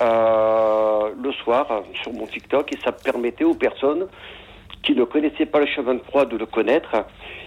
euh, 0.00 1.10
le 1.20 1.32
soir 1.32 1.82
sur 2.02 2.12
mon 2.12 2.26
TikTok 2.26 2.72
et 2.72 2.78
ça 2.84 2.92
permettait 2.92 3.44
aux 3.44 3.54
personnes 3.54 4.06
qui 4.82 4.94
ne 4.94 5.04
connaissaient 5.04 5.46
pas 5.46 5.58
le 5.58 5.66
chemin 5.66 5.94
de 5.94 6.00
croix 6.00 6.24
de 6.24 6.36
le 6.36 6.46
connaître 6.46 7.04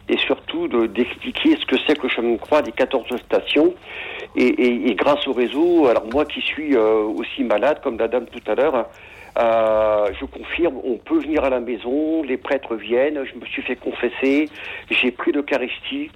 et 0.10 0.18
surtout 0.18 0.68
d'expliquer 0.88 1.56
ce 1.58 1.66
que 1.66 1.76
c'est 1.86 1.98
que 1.98 2.04
le 2.04 2.10
chemin 2.10 2.34
de 2.34 2.38
croix 2.38 2.62
des 2.62 2.72
14 2.72 3.06
stations. 3.18 3.74
Et, 4.36 4.96
grâce 4.96 5.28
au 5.28 5.34
réseau, 5.34 5.88
alors 5.88 6.06
moi 6.12 6.26
qui 6.26 6.42
suis 6.42 6.76
euh, 6.76 7.04
aussi 7.04 7.44
malade 7.44 7.80
comme 7.84 7.98
la 7.98 8.08
dame 8.08 8.26
tout 8.26 8.52
à 8.52 8.56
l'heure, 8.56 8.88
euh, 9.38 10.12
je 10.20 10.26
confirme, 10.26 10.76
on 10.84 10.98
peut 10.98 11.20
venir 11.20 11.44
à 11.44 11.50
la 11.50 11.60
maison, 11.60 12.24
les 12.24 12.38
prêtres 12.38 12.76
viennent, 12.76 13.24
je 13.26 13.40
me 13.40 13.46
suis 13.46 13.62
fait 13.62 13.76
confesser, 13.76 14.50
j'ai 14.90 15.12
pris 15.12 15.32
l'Eucharistie. 15.32 16.12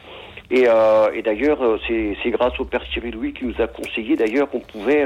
Et, 0.52 0.66
euh, 0.68 1.12
et 1.14 1.24
d'ailleurs, 1.24 1.60
c'est 1.88 2.30
grâce 2.30 2.60
au 2.60 2.66
Père 2.66 2.84
Cyril 2.94 3.16
Louis 3.16 3.34
qui 3.34 3.46
nous 3.46 3.60
a 3.60 3.68
conseillé 3.68 4.16
d'ailleurs 4.16 4.48
qu'on 4.50 4.60
pouvait 4.60 5.04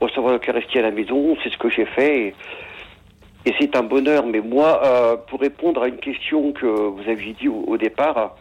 recevoir 0.00 0.32
l'Eucharistie 0.32 0.78
à 0.78 0.82
la 0.82 0.90
maison. 0.90 1.36
C'est 1.42 1.50
ce 1.50 1.58
que 1.58 1.68
j'ai 1.68 1.84
fait. 1.84 2.34
Et 3.48 3.54
c'est 3.58 3.76
un 3.76 3.82
bonheur. 3.82 4.26
Mais 4.26 4.40
moi, 4.40 4.82
euh, 4.84 5.16
pour 5.16 5.40
répondre 5.40 5.82
à 5.82 5.88
une 5.88 5.96
question 5.96 6.52
que 6.52 6.66
vous 6.66 7.08
aviez 7.08 7.32
dit 7.32 7.48
au, 7.48 7.76
départ, 7.78 8.36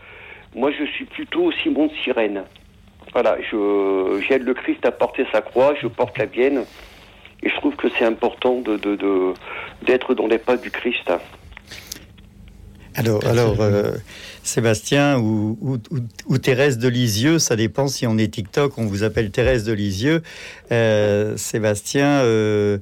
moi 0.54 0.70
je 0.78 0.84
suis 0.84 1.06
plutôt 1.06 1.52
Simon 1.54 1.88
de 1.88 1.94
Sirène. 2.04 2.44
Voilà, 3.14 3.38
j'aide 3.42 4.44
le 4.44 4.54
Christ 4.54 4.86
à 4.86 4.92
porter 4.92 5.26
sa 5.32 5.42
croix, 5.42 5.74
je 5.82 5.88
porte 5.88 6.18
la 6.18 6.26
mienne. 6.26 6.66
Et 7.42 7.50
je 7.50 7.56
trouve 7.56 7.76
que 7.76 7.88
c'est 7.98 8.04
important 8.04 8.62
d'être 9.82 10.14
dans 10.14 10.28
les 10.28 10.40
pas 10.40 10.58
du 10.58 10.72
Christ. 10.72 11.10
Alors, 12.98 13.24
alors 13.28 13.62
euh, 13.62 13.92
Sébastien 14.42 15.20
ou, 15.20 15.80
ou, 16.28 16.38
Thérèse 16.40 16.80
de 16.80 16.88
Lisieux, 16.88 17.38
ça 17.38 17.56
dépend 17.56 17.88
si 17.88 18.08
on 18.08 18.18
est 18.18 18.34
TikTok, 18.34 18.76
on 18.80 18.88
vous 18.88 19.04
appelle 19.04 19.30
Thérèse 19.30 19.64
de 19.64 19.72
Lisieux. 19.72 20.24
Euh, 20.72 21.38
Sébastien, 21.38 22.22
euh, 22.24 22.80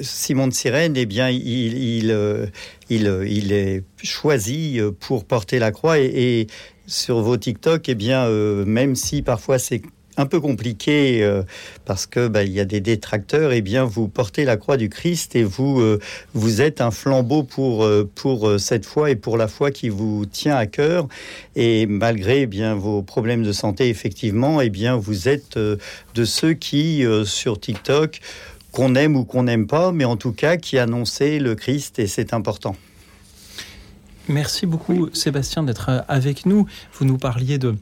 Simon 0.00 0.48
de 0.48 0.54
Sirène, 0.54 0.96
eh 0.96 1.04
bien, 1.04 1.28
il, 1.28 1.76
il, 1.76 2.50
il, 2.88 3.24
il, 3.28 3.52
est 3.52 3.84
choisi 4.02 4.80
pour 5.00 5.26
porter 5.26 5.58
la 5.58 5.70
croix 5.70 5.98
et, 5.98 6.06
et 6.06 6.46
sur 6.86 7.20
vos 7.20 7.36
TikTok, 7.36 7.90
eh 7.90 7.94
bien, 7.94 8.26
même 8.64 8.96
si 8.96 9.20
parfois 9.20 9.58
c'est 9.58 9.82
un 10.16 10.26
peu 10.26 10.40
compliqué 10.40 11.22
euh, 11.22 11.42
parce 11.84 12.06
que 12.06 12.28
bah, 12.28 12.42
il 12.42 12.52
y 12.52 12.60
a 12.60 12.64
des 12.64 12.80
détracteurs, 12.80 13.52
et 13.52 13.58
eh 13.58 13.62
bien 13.62 13.84
vous 13.84 14.08
portez 14.08 14.44
la 14.44 14.56
croix 14.56 14.76
du 14.76 14.88
Christ 14.88 15.36
et 15.36 15.44
vous 15.44 15.80
euh, 15.80 15.98
vous 16.34 16.60
êtes 16.60 16.80
un 16.80 16.90
flambeau 16.90 17.42
pour 17.42 17.84
euh, 17.84 18.08
pour 18.14 18.58
cette 18.58 18.86
foi 18.86 19.10
et 19.10 19.16
pour 19.16 19.36
la 19.36 19.48
foi 19.48 19.70
qui 19.70 19.88
vous 19.88 20.26
tient 20.26 20.56
à 20.56 20.66
cœur 20.66 21.08
et 21.56 21.86
malgré 21.86 22.42
eh 22.42 22.46
bien 22.46 22.74
vos 22.74 23.02
problèmes 23.02 23.42
de 23.42 23.52
santé 23.52 23.88
effectivement, 23.88 24.60
et 24.60 24.66
eh 24.66 24.70
bien 24.70 24.96
vous 24.96 25.28
êtes 25.28 25.58
de 25.58 26.24
ceux 26.24 26.54
qui 26.54 27.04
sur 27.24 27.58
TikTok 27.58 28.20
qu'on 28.72 28.94
aime 28.94 29.16
ou 29.16 29.24
qu'on 29.24 29.44
n'aime 29.44 29.66
pas, 29.66 29.92
mais 29.92 30.04
en 30.04 30.16
tout 30.16 30.32
cas 30.32 30.56
qui 30.56 30.78
annonçaient 30.78 31.38
le 31.38 31.54
Christ 31.54 31.98
et 31.98 32.06
c'est 32.06 32.32
important. 32.32 32.76
Merci 34.28 34.66
beaucoup 34.66 35.08
Sébastien 35.12 35.64
d'être 35.64 36.04
avec 36.06 36.46
nous. 36.46 36.66
Vous 36.92 37.04
nous 37.04 37.18
parliez 37.18 37.58
de 37.58 37.74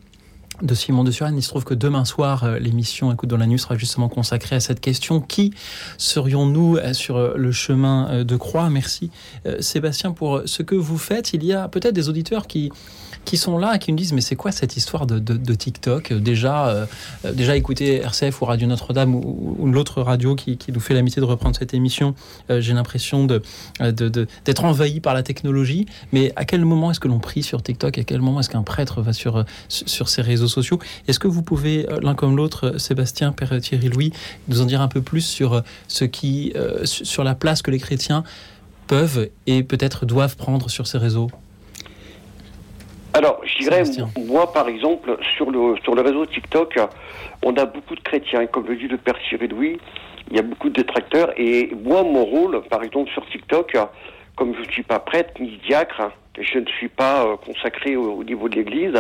de 0.62 0.74
Simon 0.74 1.04
de 1.04 1.10
Suren. 1.10 1.36
Il 1.36 1.42
se 1.42 1.48
trouve 1.48 1.64
que 1.64 1.74
demain 1.74 2.04
soir, 2.04 2.44
euh, 2.44 2.58
l'émission 2.58 3.12
Écoute 3.12 3.28
dans 3.28 3.36
la 3.36 3.46
nuit 3.46 3.58
sera 3.58 3.76
justement 3.76 4.08
consacrée 4.08 4.56
à 4.56 4.60
cette 4.60 4.80
question. 4.80 5.20
Qui 5.20 5.54
serions-nous 5.98 6.76
euh, 6.76 6.92
sur 6.92 7.16
euh, 7.16 7.34
le 7.36 7.52
chemin 7.52 8.24
de 8.24 8.36
croix? 8.36 8.70
Merci 8.70 9.10
Sébastien 9.60 10.12
pour 10.12 10.42
ce 10.46 10.62
que 10.62 10.74
vous 10.74 10.98
faites. 10.98 11.32
Il 11.32 11.44
y 11.44 11.52
a 11.52 11.68
peut-être 11.68 11.94
des 11.94 12.08
auditeurs 12.08 12.46
qui 12.46 12.70
qui 13.28 13.36
sont 13.36 13.58
là 13.58 13.76
qui 13.76 13.90
nous 13.92 13.98
disent 13.98 14.14
mais 14.14 14.22
c'est 14.22 14.36
quoi 14.36 14.52
cette 14.52 14.78
histoire 14.78 15.06
de, 15.06 15.54
TikTok? 15.54 16.14
Déjà 16.14 16.68
euh, 16.68 16.86
déjà 17.34 17.56
écouter 17.56 17.96
RCF 17.96 18.40
ou 18.40 18.46
Radio 18.46 18.66
Notre-Dame 18.66 19.14
ou, 19.14 19.66
l'autre 19.66 20.00
radio 20.00 20.34
qui, 20.34 20.56
nous 20.72 20.80
fait 20.80 20.94
l'amitié 20.94 21.20
de 21.20 21.26
reprendre 21.26 21.54
cette 21.54 21.74
émission 21.74 22.14
euh, 22.50 22.62
j'ai 22.62 22.72
l'impression 22.72 23.26
de, 23.26 23.42
d'être 24.46 24.64
envahi 24.64 25.00
par 25.00 25.12
la 25.12 25.22
technologie. 25.22 25.84
Mais 26.10 26.32
à 26.36 26.46
quel 26.46 26.64
moment 26.64 26.90
est-ce 26.90 27.00
que 27.00 27.08
l'on 27.08 27.18
prie 27.18 27.42
sur 27.42 27.62
TikTok? 27.62 27.98
À 27.98 28.04
quel 28.04 28.22
moment 28.22 28.40
est-ce 28.40 28.48
qu'un 28.48 28.62
prêtre 28.62 29.02
va 29.02 29.12
sur 29.12 29.44
sur 29.68 30.08
ces 30.08 30.22
réseaux 30.22 30.48
sociaux? 30.48 30.78
Est-ce 31.06 31.18
que 31.18 31.28
vous 31.28 31.42
pouvez 31.42 31.86
euh, 31.90 31.98
l'un 32.00 32.14
comme 32.14 32.34
l'autre 32.34 32.78
Sébastien 32.78 33.32
Père 33.32 33.60
Thierry 33.60 33.90
Louis 33.90 34.10
nous 34.48 34.62
en 34.62 34.64
dire 34.64 34.80
un 34.80 34.88
peu 34.88 35.02
plus 35.02 35.20
sur 35.20 35.62
ce 35.86 36.04
qui 36.06 36.54
sur 36.84 37.24
la 37.24 37.34
place 37.34 37.60
que 37.60 37.70
les 37.70 37.78
chrétiens 37.78 38.24
peuvent 38.86 39.28
et 39.46 39.62
peut-être 39.62 40.06
doivent 40.06 40.36
prendre 40.36 40.70
sur 40.70 40.86
ces 40.86 40.96
réseaux? 40.96 41.28
Alors, 43.18 43.40
je 43.44 43.58
dirais, 43.58 43.82
moi, 44.26 44.52
par 44.52 44.68
exemple, 44.68 45.18
sur 45.36 45.50
le, 45.50 45.74
sur 45.82 45.96
le 45.96 46.02
réseau 46.02 46.24
TikTok, 46.24 46.78
on 47.42 47.56
a 47.56 47.64
beaucoup 47.64 47.96
de 47.96 48.00
chrétiens. 48.00 48.46
Comme 48.46 48.68
le 48.68 48.76
dit 48.76 48.86
le 48.86 48.96
père 48.96 49.16
Cyril 49.28 49.50
Louis, 49.50 49.78
il 50.30 50.36
y 50.36 50.38
a 50.38 50.42
beaucoup 50.42 50.68
de 50.68 50.74
détracteurs. 50.74 51.32
Et 51.36 51.74
moi, 51.82 52.04
mon 52.04 52.24
rôle, 52.24 52.62
par 52.70 52.84
exemple, 52.84 53.10
sur 53.10 53.26
TikTok, 53.26 53.76
comme 54.36 54.54
je 54.54 54.60
ne 54.60 54.70
suis 54.70 54.84
pas 54.84 55.00
prêtre 55.00 55.32
ni 55.40 55.58
diacre, 55.66 56.12
je 56.40 56.58
ne 56.60 56.66
suis 56.66 56.88
pas 56.88 57.26
euh, 57.26 57.36
consacré 57.36 57.96
au, 57.96 58.22
niveau 58.22 58.48
de 58.48 58.54
l'Église, 58.54 58.94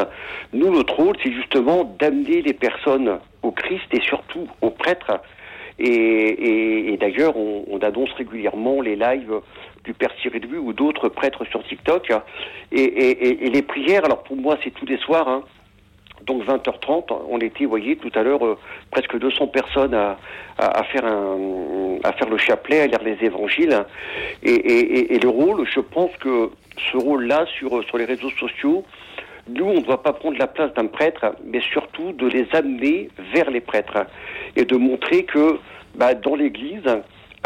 nous, 0.52 0.72
notre 0.72 0.96
rôle, 0.96 1.16
c'est 1.22 1.32
justement 1.32 1.84
d'amener 2.00 2.42
les 2.42 2.54
personnes 2.54 3.20
au 3.42 3.52
Christ 3.52 3.86
et 3.92 4.00
surtout 4.00 4.48
aux 4.62 4.70
prêtres. 4.70 5.20
Et, 5.78 6.96
d'ailleurs, 7.00 7.36
on, 7.36 7.64
on, 7.70 7.78
annonce 7.78 8.12
régulièrement 8.12 8.80
les 8.80 8.96
lives 8.96 9.40
du 9.84 9.94
Père 9.94 10.10
Cyril 10.20 10.46
ou 10.56 10.72
d'autres 10.72 11.08
prêtres 11.08 11.44
sur 11.44 11.62
TikTok. 11.64 12.12
Et, 12.72 13.50
les 13.50 13.62
prières, 13.62 14.04
alors 14.04 14.22
pour 14.22 14.36
moi, 14.36 14.58
c'est 14.62 14.70
tous 14.70 14.86
les 14.86 14.98
soirs. 14.98 15.28
Hein. 15.28 15.42
Donc 16.26 16.44
20h30, 16.44 17.12
on 17.30 17.38
était, 17.38 17.64
vous 17.64 17.70
voyez, 17.70 17.96
tout 17.96 18.10
à 18.14 18.22
l'heure, 18.22 18.44
euh, 18.44 18.58
presque 18.90 19.16
200 19.16 19.46
personnes 19.46 19.94
à, 19.94 20.16
faire 20.84 21.04
le 21.04 22.38
chapelet, 22.38 22.80
à 22.80 22.86
lire 22.86 23.02
les 23.02 23.16
évangiles. 23.24 23.84
Et, 24.42 25.18
le 25.18 25.28
rôle, 25.28 25.66
je 25.72 25.80
pense 25.80 26.10
que 26.16 26.50
ce 26.92 26.96
rôle-là 26.96 27.46
sur, 27.46 27.82
sur 27.84 27.98
les 27.98 28.04
réseaux 28.04 28.30
sociaux, 28.30 28.84
nous, 29.48 29.64
on 29.64 29.74
ne 29.74 29.80
doit 29.80 30.02
pas 30.02 30.12
prendre 30.12 30.36
la 30.38 30.46
place 30.46 30.72
d'un 30.74 30.86
prêtre, 30.86 31.34
mais 31.44 31.60
surtout 31.60 32.12
de 32.12 32.26
les 32.26 32.46
amener 32.52 33.08
vers 33.32 33.50
les 33.50 33.60
prêtres 33.60 34.04
et 34.58 34.64
de 34.64 34.76
montrer 34.76 35.24
que 35.24 35.58
bah, 35.94 36.14
dans 36.14 36.34
l'Église, 36.34 36.82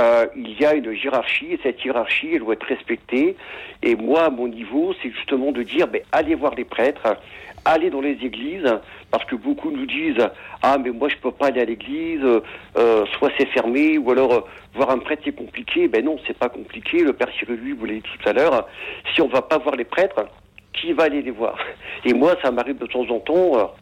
euh, 0.01 0.27
il 0.35 0.59
y 0.59 0.64
a 0.64 0.75
une 0.75 0.92
hiérarchie 0.92 1.53
et 1.53 1.61
cette 1.62 1.85
hiérarchie, 1.85 2.31
elle 2.33 2.40
doit 2.40 2.55
être 2.55 2.66
respectée. 2.66 3.37
Et 3.83 3.94
moi, 3.94 4.25
à 4.25 4.31
mon 4.31 4.48
niveau, 4.48 4.94
c'est 5.03 5.11
justement 5.11 5.53
de 5.53 5.62
dire, 5.62 5.87
allez 6.11 6.35
voir 6.35 6.55
les 6.55 6.64
prêtres, 6.64 7.18
allez 7.66 7.90
dans 7.90 8.01
les 8.01 8.16
églises, 8.22 8.66
parce 9.11 9.27
que 9.27 9.37
beaucoup 9.37 9.70
nous 9.70 9.85
disent, 9.85 10.27
ah 10.62 10.79
mais 10.79 10.90
moi 10.90 11.09
je 11.11 11.16
peux 11.16 11.31
pas 11.31 11.48
aller 11.48 11.61
à 11.61 11.66
l'église, 11.66 12.25
euh, 12.25 13.07
soit 13.18 13.31
c'est 13.38 13.46
fermé, 13.46 13.98
ou 13.98 14.11
alors 14.11 14.33
euh, 14.33 14.40
voir 14.75 14.90
un 14.90 14.98
prêtre 14.98 15.22
c'est 15.27 15.37
compliqué. 15.37 15.88
Ben 15.88 16.05
non, 16.05 16.16
c'est 16.27 16.37
pas 16.37 16.48
compliqué. 16.48 17.05
Le 17.05 17.12
père 17.12 17.29
Cyril 17.38 17.57
lui 17.57 17.72
vous 17.72 17.85
l'avez 17.85 18.01
dit 18.01 18.09
tout 18.20 18.29
à 18.29 18.33
l'heure. 18.33 18.66
Si 19.14 19.20
on 19.20 19.29
va 19.29 19.42
pas 19.42 19.59
voir 19.59 19.77
les 19.77 19.85
prêtres, 19.85 20.25
qui 20.72 20.94
va 20.94 21.05
aller 21.05 21.20
les 21.20 21.31
voir? 21.31 21.59
Et 22.07 22.14
moi, 22.14 22.35
ça 22.42 22.51
m'arrive 22.51 22.79
de 22.79 22.87
temps 22.87 23.07
en 23.11 23.20
temps. 23.20 23.75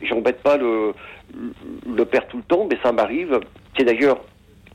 J'embête 0.00 0.42
pas 0.42 0.56
le, 0.56 0.94
le 1.86 2.04
père 2.04 2.26
tout 2.28 2.38
le 2.38 2.42
temps, 2.42 2.66
mais 2.70 2.78
ça 2.82 2.92
m'arrive. 2.92 3.40
C'est 3.76 3.84
d'ailleurs 3.84 4.20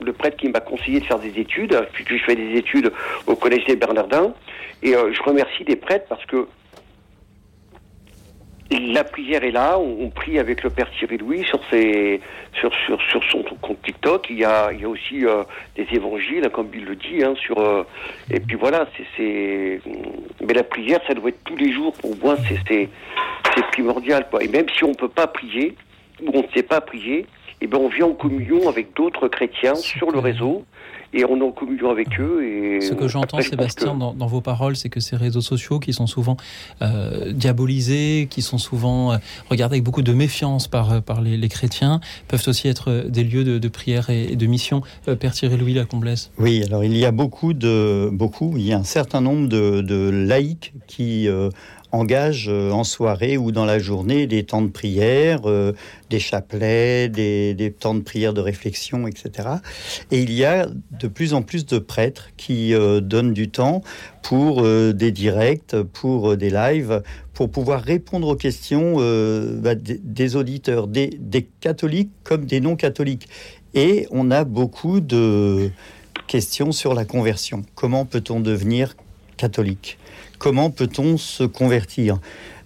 le 0.01 0.13
prêtre 0.13 0.37
qui 0.37 0.49
m'a 0.49 0.59
conseillé 0.59 0.99
de 0.99 1.05
faire 1.05 1.19
des 1.19 1.39
études, 1.39 1.79
puisque 1.93 2.15
je 2.15 2.23
fais 2.23 2.35
des 2.35 2.57
études 2.57 2.91
au 3.27 3.35
Collège 3.35 3.65
des 3.65 3.75
Bernardins. 3.75 4.33
Et 4.81 4.95
euh, 4.95 5.13
je 5.13 5.21
remercie 5.23 5.63
des 5.63 5.75
prêtres 5.75 6.05
parce 6.09 6.25
que 6.25 6.47
la 8.71 9.03
prière 9.03 9.43
est 9.43 9.51
là, 9.51 9.77
on, 9.77 10.09
prie 10.09 10.39
avec 10.39 10.63
le 10.63 10.69
Père 10.69 10.89
Thierry 10.97 11.17
Louis 11.17 11.45
sur, 11.45 11.59
son 13.31 13.43
compte 13.61 13.81
TikTok. 13.83 14.27
Il 14.29 14.39
y 14.39 14.45
a, 14.45 14.71
aussi 14.85 15.25
euh, 15.25 15.43
des 15.75 15.87
évangiles, 15.91 16.49
comme 16.51 16.69
il 16.73 16.85
le 16.85 16.95
dit. 16.95 17.23
Hein, 17.23 17.35
sur, 17.35 17.59
euh, 17.59 17.83
et 18.31 18.39
puis 18.39 18.55
voilà, 18.55 18.87
c'est, 19.15 19.81
mais 20.41 20.53
la 20.53 20.63
prière, 20.63 20.99
ça 21.07 21.13
doit 21.13 21.29
être 21.29 21.43
tous 21.43 21.55
les 21.55 21.71
jours. 21.71 21.93
Pour 21.93 22.15
moi, 22.17 22.35
c'est, 22.67 22.89
primordial. 23.71 24.27
Et 24.41 24.47
même 24.47 24.65
si 24.75 24.83
on 24.83 24.89
ne 24.89 24.95
peut 24.95 25.09
pas 25.09 25.27
prier, 25.27 25.75
on 26.21 26.41
ne 26.41 26.47
sait 26.53 26.63
pas 26.63 26.81
prier, 26.81 27.25
eh 27.61 27.67
ben, 27.67 27.77
on 27.77 27.87
vient 27.87 28.07
en 28.07 28.13
communion 28.13 28.67
avec 28.67 28.95
d'autres 28.95 29.27
chrétiens 29.27 29.75
sur 29.75 30.11
le 30.11 30.19
réseau 30.19 30.65
et 31.13 31.25
on 31.25 31.37
est 31.37 31.43
en 31.43 31.51
communion 31.51 31.89
avec 31.89 32.19
eux. 32.19 32.43
Et 32.43 32.81
Ce 32.81 32.93
que 32.93 33.07
j'entends, 33.07 33.39
Sébastien, 33.41 33.95
dans, 33.95 34.27
vos 34.27 34.41
paroles, 34.41 34.75
c'est 34.75 34.89
que 34.89 34.99
ces 34.99 35.15
réseaux 35.15 35.41
sociaux 35.41 35.79
qui 35.79 35.93
sont 35.93 36.07
souvent 36.07 36.37
euh, 36.81 37.31
diabolisés, 37.31 38.27
qui 38.29 38.41
sont 38.41 38.57
souvent 38.57 39.13
euh, 39.13 39.17
regardés 39.49 39.75
avec 39.75 39.83
beaucoup 39.83 40.01
de 40.01 40.13
méfiance 40.13 40.67
par, 40.67 40.91
euh, 40.91 40.99
par 41.01 41.21
les, 41.21 41.47
chrétiens, 41.47 42.01
peuvent 42.27 42.43
aussi 42.47 42.67
être 42.67 43.05
des 43.07 43.23
lieux 43.23 43.43
de, 43.43 43.67
prière 43.67 44.09
et, 44.09 44.35
de 44.35 44.45
mission. 44.47 44.81
Père 45.19 45.33
Thierry 45.33 45.57
Louis 45.57 45.73
Lacomblesse. 45.73 46.31
Oui, 46.37 46.63
alors 46.65 46.83
il 46.83 46.97
y 46.97 47.05
a 47.05 47.11
beaucoup 47.11 47.53
de 47.53 48.09
beaucoup, 48.11 48.53
il 48.57 48.65
y 48.65 48.73
a 48.73 48.77
un 48.77 48.83
certain 48.83 49.21
nombre 49.21 49.47
de, 49.47 49.81
de 49.81 50.09
laïcs 50.09 50.73
qui 50.87 51.29
engage 51.93 52.47
euh, 52.49 52.71
en 52.71 52.83
soirée 52.83 53.37
ou 53.37 53.51
dans 53.51 53.65
la 53.65 53.79
journée 53.79 54.27
des 54.27 54.43
temps 54.43 54.63
de 54.63 54.69
prière, 54.69 55.41
euh, 55.45 55.73
des 56.09 56.19
chapelets, 56.19 57.07
des, 57.07 57.73
temps 57.79 57.93
de 57.93 58.01
prière 58.01 58.33
de 58.33 58.41
réflexion, 58.41 59.07
etc. 59.07 59.49
Et 60.11 60.19
il 60.19 60.33
y 60.33 60.43
a 60.43 60.67
de 60.99 61.07
plus 61.07 61.33
en 61.33 61.43
plus 61.43 61.65
de 61.65 61.77
prêtres 61.77 62.29
qui 62.35 62.73
euh, 62.73 62.99
donnent 62.99 63.33
du 63.33 63.49
temps 63.49 63.81
pour 64.23 64.63
des 64.63 65.11
directs, 65.11 65.75
pour 65.91 66.37
des 66.37 66.49
lives, 66.49 67.03
pour 67.33 67.51
pouvoir 67.51 67.81
répondre 67.81 68.29
aux 68.29 68.37
questions 68.37 68.95
bah, 69.59 69.75
des, 69.75 70.35
auditeurs, 70.37 70.87
des, 70.87 71.17
des 71.19 71.43
catholiques 71.59 72.11
comme 72.23 72.45
des 72.45 72.61
non-catholiques. 72.61 73.27
Et 73.73 74.07
on 74.11 74.31
a 74.31 74.45
beaucoup 74.45 75.01
de 75.01 75.71
questions 76.27 76.71
sur 76.71 76.93
la 76.93 77.03
conversion. 77.03 77.63
Comment 77.75 78.05
peut-on 78.05 78.39
devenir 78.39 78.95
catholique? 79.35 79.97
Comment 80.37 80.69
peut-on 80.69 81.17
se 81.17 81.43
convertir? 81.43 82.19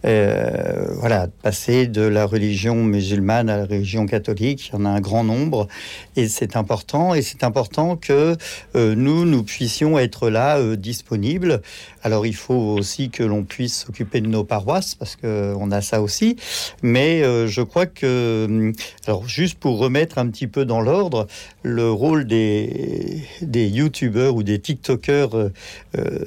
Voilà, 0.04 1.28
passer 1.42 1.88
de 1.88 2.02
la 2.02 2.26
religion 2.26 2.76
musulmane 2.84 3.50
à 3.50 3.58
la 3.58 3.66
religion 3.66 4.06
catholique, 4.06 4.70
il 4.70 4.74
y 4.74 4.76
en 4.78 4.86
a 4.86 4.90
un 4.90 5.02
grand 5.02 5.24
nombre, 5.24 5.68
et 6.16 6.28
c'est 6.28 6.56
important, 6.56 7.14
et 7.14 7.22
c'est 7.22 7.44
important 7.44 7.96
que 7.96 8.36
euh, 8.76 8.96
nous, 8.96 9.26
nous 9.26 9.44
puissions 9.44 9.98
être 10.00 10.30
là, 10.30 10.58
euh, 10.58 10.76
disponibles. 10.76 11.62
Alors 12.04 12.26
il 12.26 12.36
faut 12.36 12.54
aussi 12.54 13.10
que 13.10 13.24
l'on 13.24 13.44
puisse 13.44 13.86
s'occuper 13.86 14.22
de 14.22 14.28
nos 14.28 14.44
paroisses, 14.44 14.96
parce 14.96 15.16
qu'on 15.16 15.72
a 15.72 15.82
ça 15.82 16.02
aussi, 16.02 16.38
mais 16.82 17.22
je 17.48 17.62
crois 17.62 17.86
que, 17.86 18.72
alors 19.06 19.28
juste 19.28 19.60
pour 19.60 19.78
remettre 19.78 20.18
un 20.18 20.28
petit 20.28 20.48
peu 20.48 20.64
dans 20.64 20.80
l'ordre, 20.80 21.28
le 21.64 21.92
rôle 21.92 22.26
des, 22.26 23.24
des 23.42 23.68
youtubeurs 23.68 24.36
ou 24.36 24.44
des 24.44 24.60
tiktokers, 24.60 25.50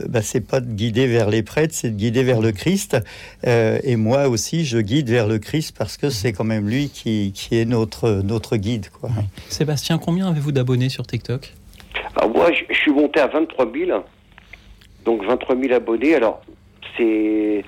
bah, 0.09 0.21
c'est 0.23 0.41
pas 0.41 0.61
de 0.61 0.71
guider 0.71 1.07
vers 1.07 1.31
les 1.31 1.43
prêtres, 1.43 1.75
c'est 1.75 1.91
de 1.91 1.97
guider 1.97 2.25
vers 2.25 2.41
le 2.41 2.53
Christ. 2.53 2.97
Euh, 3.47 3.70
et 3.83 3.97
moi 3.97 4.29
aussi, 4.29 4.65
je 4.65 4.79
guide 4.79 5.09
vers 5.09 5.27
le 5.27 5.39
Christ 5.39 5.77
parce 5.77 5.97
que 5.97 6.11
c'est 6.11 6.33
quand 6.33 6.45
même 6.45 6.69
lui 6.69 6.89
qui, 6.89 7.33
qui 7.33 7.59
est 7.59 7.65
notre, 7.65 8.23
notre 8.25 8.57
guide. 8.57 8.89
Quoi. 8.91 9.11
Sébastien, 9.49 9.99
combien 9.99 10.29
avez-vous 10.29 10.53
d'abonnés 10.53 10.89
sur 10.89 11.07
TikTok? 11.07 11.53
Ah, 12.17 12.27
Moi, 12.27 12.51
je, 12.53 12.75
suis 12.75 12.93
monté 12.93 13.21
à 13.21 13.27
23 13.27 13.71
000. 13.73 14.05
Donc 15.05 15.25
23 15.25 15.57
000 15.57 15.73
abonnés. 15.75 16.15
Alors, 16.15 16.43
c'est 16.97 17.65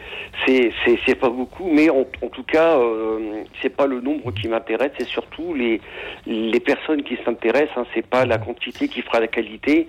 c'est 0.47 1.15
pas 1.15 1.31
beaucoup, 1.31 1.71
mais 1.71 1.89
en, 1.89 2.05
tout 2.05 2.43
cas, 2.43 2.77
euh, 2.77 3.45
c'est 3.61 3.71
pas 3.71 3.87
le 3.87 4.01
nombre 4.01 4.33
qui 4.33 4.49
m'intéresse, 4.49 4.91
c'est 4.99 5.07
surtout 5.07 5.55
les 5.55 5.81
les 6.27 6.61
personnes 6.61 7.03
qui 7.03 7.17
s'intéressent. 7.25 7.77
Hein, 7.77 7.87
c'est 7.95 8.07
pas 8.07 8.27
la 8.27 8.39
quantité 8.39 8.89
qui 8.89 9.03
fera 9.03 9.21
la 9.21 9.29
qualité. 9.29 9.87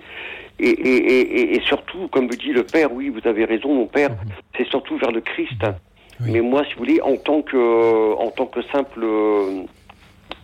Et, 0.60 0.68
et, 0.68 1.56
et, 1.56 1.60
surtout, 1.62 2.06
comme 2.08 2.28
vous 2.28 2.36
dit 2.36 2.52
le 2.52 2.62
père, 2.62 2.92
oui, 2.92 3.08
vous 3.08 3.26
avez 3.28 3.44
raison, 3.44 3.74
mon 3.74 3.86
père, 3.86 4.10
mhm. 4.10 4.16
c'est 4.56 4.68
surtout 4.68 4.96
vers 4.98 5.10
le 5.10 5.20
Christ. 5.20 5.64
Mais 6.20 6.40
moi, 6.40 6.64
si 6.64 6.74
vous 6.74 6.80
voulez, 6.80 7.00
en 7.00 7.16
tant 7.16 7.42
que, 7.42 8.14
en 8.14 8.30
tant 8.30 8.46
que 8.46 8.62
simple, 8.62 9.04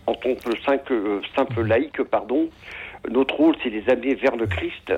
en 0.07 0.13
tant 0.13 0.35
que 0.35 0.59
simple, 0.65 1.21
simple 1.35 1.61
laïque, 1.61 2.01
pardon, 2.03 2.49
notre 3.09 3.35
rôle, 3.35 3.55
c'est 3.63 3.69
de 3.69 3.79
les 3.79 3.89
amener 3.89 4.15
vers 4.15 4.35
le 4.35 4.45
Christ, 4.45 4.93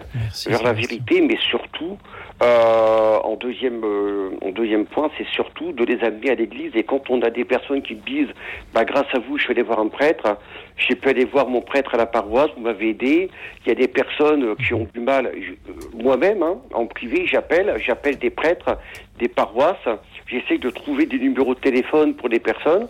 vers 0.48 0.64
la 0.64 0.74
vérité, 0.74 1.22
mais 1.22 1.38
surtout, 1.38 1.98
euh, 2.42 3.18
en, 3.24 3.36
deuxième, 3.38 3.82
euh, 3.84 4.32
en 4.42 4.50
deuxième 4.50 4.86
point, 4.86 5.10
c'est 5.18 5.28
surtout 5.28 5.72
de 5.72 5.86
les 5.86 6.04
amener 6.04 6.32
à 6.32 6.36
l'église. 6.36 6.72
Et 6.76 6.84
quand 6.84 7.10
on 7.10 7.22
a 7.22 7.30
des 7.30 7.46
personnes 7.46 7.82
qui 7.82 7.96
disent, 7.96 8.28
bah, 8.74 8.84
grâce 8.84 9.08
à 9.14 9.20
vous, 9.20 9.38
je 9.38 9.48
vais 9.48 9.54
aller 9.54 9.62
voir 9.62 9.80
un 9.80 9.88
prêtre, 9.88 10.38
j'ai 10.76 10.96
pu 10.96 11.08
aller 11.08 11.24
voir 11.24 11.48
mon 11.48 11.62
prêtre 11.62 11.94
à 11.94 11.98
la 11.98 12.06
paroisse, 12.06 12.50
vous 12.58 12.64
m'avez 12.64 12.90
aidé. 12.90 13.30
Il 13.66 13.70
y 13.70 13.72
a 13.72 13.76
des 13.76 13.88
personnes 13.88 14.56
qui 14.58 14.74
ont 14.74 14.88
du 14.94 15.00
mal. 15.00 15.32
Moi-même, 15.94 16.44
hein, 16.44 16.58
en 16.74 16.86
privé, 16.88 17.26
j'appelle, 17.26 17.74
j'appelle 17.86 18.18
des 18.18 18.32
prêtres, 18.32 18.78
des 19.20 19.30
paroisses. 19.30 19.88
J'essaie 20.34 20.58
de 20.58 20.72
trouver 20.72 21.06
des 21.06 21.20
numéros 21.20 21.54
de 21.54 21.60
téléphone 21.60 22.16
pour 22.16 22.28
des 22.28 22.40
personnes. 22.40 22.88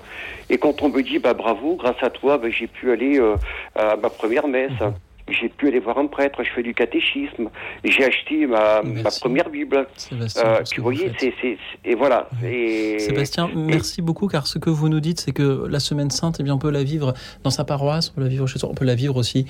Et 0.50 0.58
quand 0.58 0.82
on 0.82 0.90
me 0.90 1.02
dit, 1.02 1.20
bah 1.20 1.34
bravo, 1.34 1.76
grâce 1.76 2.02
à 2.02 2.10
toi, 2.10 2.38
bah, 2.38 2.48
j'ai 2.50 2.68
pu 2.68 2.92
aller 2.92 3.20
euh, 3.20 3.36
à 3.76 3.98
ma 3.98 4.10
première 4.10 4.48
messe. 4.48 4.72
Mhm. 4.80 4.94
J'ai 5.30 5.48
pu 5.48 5.70
aller 5.70 5.80
voir 5.80 5.98
un 5.98 6.08
prêtre, 6.08 6.44
je 6.44 6.50
fais 6.50 6.64
du 6.64 6.74
catéchisme, 6.74 7.50
j'ai 7.86 8.04
acheté 8.04 8.46
ma, 8.46 8.82
ma, 8.82 9.10
première 9.10 9.50
Bible. 9.50 9.88
Euh, 10.12 10.62
tu 10.64 10.82
voyez, 10.82 11.14
c'est, 11.18 11.34
et 11.86 11.96
voilà. 11.96 12.28
Et, 12.44 13.00
Sébastien, 13.00 13.50
merci 13.56 14.02
beaucoup, 14.02 14.28
car 14.28 14.48
ce 14.48 14.60
que 14.60 14.70
vous 14.70 14.90
nous 14.90 15.00
dites, 15.00 15.22
c'est 15.22 15.32
que 15.32 15.66
la 15.70 15.80
Semaine 15.80 16.10
Sainte, 16.10 16.38
eh 16.42 16.44
bien, 16.44 16.56
on 16.56 16.58
peut 16.58 16.72
la 16.72 16.84
vivre 16.84 17.14
dans 17.44 17.52
sa 17.52 17.64
paroisse, 17.64 18.12
on 18.12 18.16
peut 18.16 18.24
la 18.24 18.28
vivre 18.28 18.48
chez 18.48 18.60
soi, 18.60 18.68
on 18.70 18.76
peut 18.76 18.84
la 18.84 18.96
vivre 18.96 19.16
aussi 19.16 19.46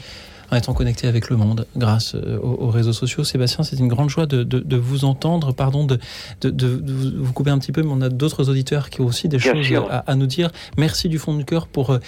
en 0.52 0.56
étant 0.56 0.74
connecté 0.74 1.08
avec 1.08 1.30
le 1.30 1.38
monde 1.38 1.66
grâce 1.76 2.16
euh, 2.16 2.38
aux, 2.40 2.70
réseaux 2.70 2.94
sociaux. 2.94 3.24
Sébastien, 3.24 3.64
c'est 3.64 3.78
une 3.78 3.88
grande 3.88 4.10
joie 4.10 4.26
de, 4.26 4.44
de, 4.44 4.78
vous 4.78 5.06
entendre. 5.06 5.54
Pardon 5.54 5.86
de, 5.86 6.00
de, 6.42 6.82
vous 7.18 7.34
couper 7.34 7.52
un 7.52 7.60
petit 7.60 7.72
peu, 7.72 7.82
mais 7.82 7.92
on 7.92 8.02
a 8.02 8.10
d'autres 8.10 8.50
auditeurs 8.50 8.90
qui 8.90 9.02
ont 9.02 9.06
aussi 9.06 9.30
des 9.30 9.40
choses 9.40 9.66
à, 9.90 10.00
à, 10.00 10.16
nous 10.16 10.28
dire. 10.28 10.50
Merci 10.78 11.10
du 11.10 11.20
fond 11.20 11.34
du 11.36 11.46
cœur 11.46 11.68
pour 11.68 11.92
euh, 11.92 12.00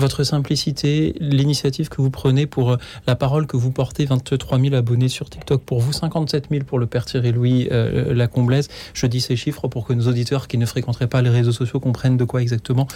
votre 0.00 0.24
simplicité, 0.24 1.14
l'initiative 1.20 1.88
que 1.90 2.00
vous 2.00 2.10
prenez 2.10 2.46
pour 2.46 2.72
euh, 2.72 2.76
la 3.06 3.14
parole 3.14 3.46
que 3.46 3.56
vous 3.56 3.70
portez, 3.70 4.06
23 4.06 4.58
000 4.58 4.74
abonnés 4.74 5.08
sur 5.08 5.28
TikTok 5.28 5.62
pour 5.62 5.80
vous, 5.80 5.92
57 5.92 6.46
000 6.50 6.64
pour 6.64 6.78
le 6.78 6.86
Père 6.86 7.04
Thierry 7.04 7.32
Louis 7.32 7.68
euh, 7.70 8.14
Lacomblaise. 8.14 8.68
Je 8.94 9.06
dis 9.06 9.20
ces 9.20 9.36
chiffres 9.36 9.68
pour 9.68 9.86
que 9.86 9.92
nos 9.92 10.08
auditeurs 10.08 10.48
qui 10.48 10.58
ne 10.58 10.66
fréquenteraient 10.66 11.06
pas 11.06 11.20
les 11.22 11.30
réseaux 11.30 11.52
sociaux 11.52 11.80
comprennent 11.80 12.16
de 12.16 12.24
quoi 12.24 12.40
exactement 12.40 12.88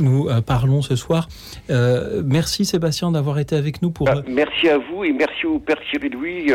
nous 0.00 0.28
euh, 0.28 0.40
parlons 0.40 0.80
ce 0.80 0.96
soir. 0.96 1.28
merci 2.24 2.64
Sébastien 2.64 3.10
d'avoir 3.10 3.38
été 3.40 3.56
avec 3.56 3.82
nous 3.82 3.90
pour... 3.90 4.06
Bah, 4.06 4.22
merci 4.28 4.68
à 4.68 4.78
vous 4.78 5.04
et 5.04 5.12
merci 5.12 5.46
au 5.46 5.58
Père 5.58 5.78
Thierry 5.90 6.08
Louis 6.10 6.52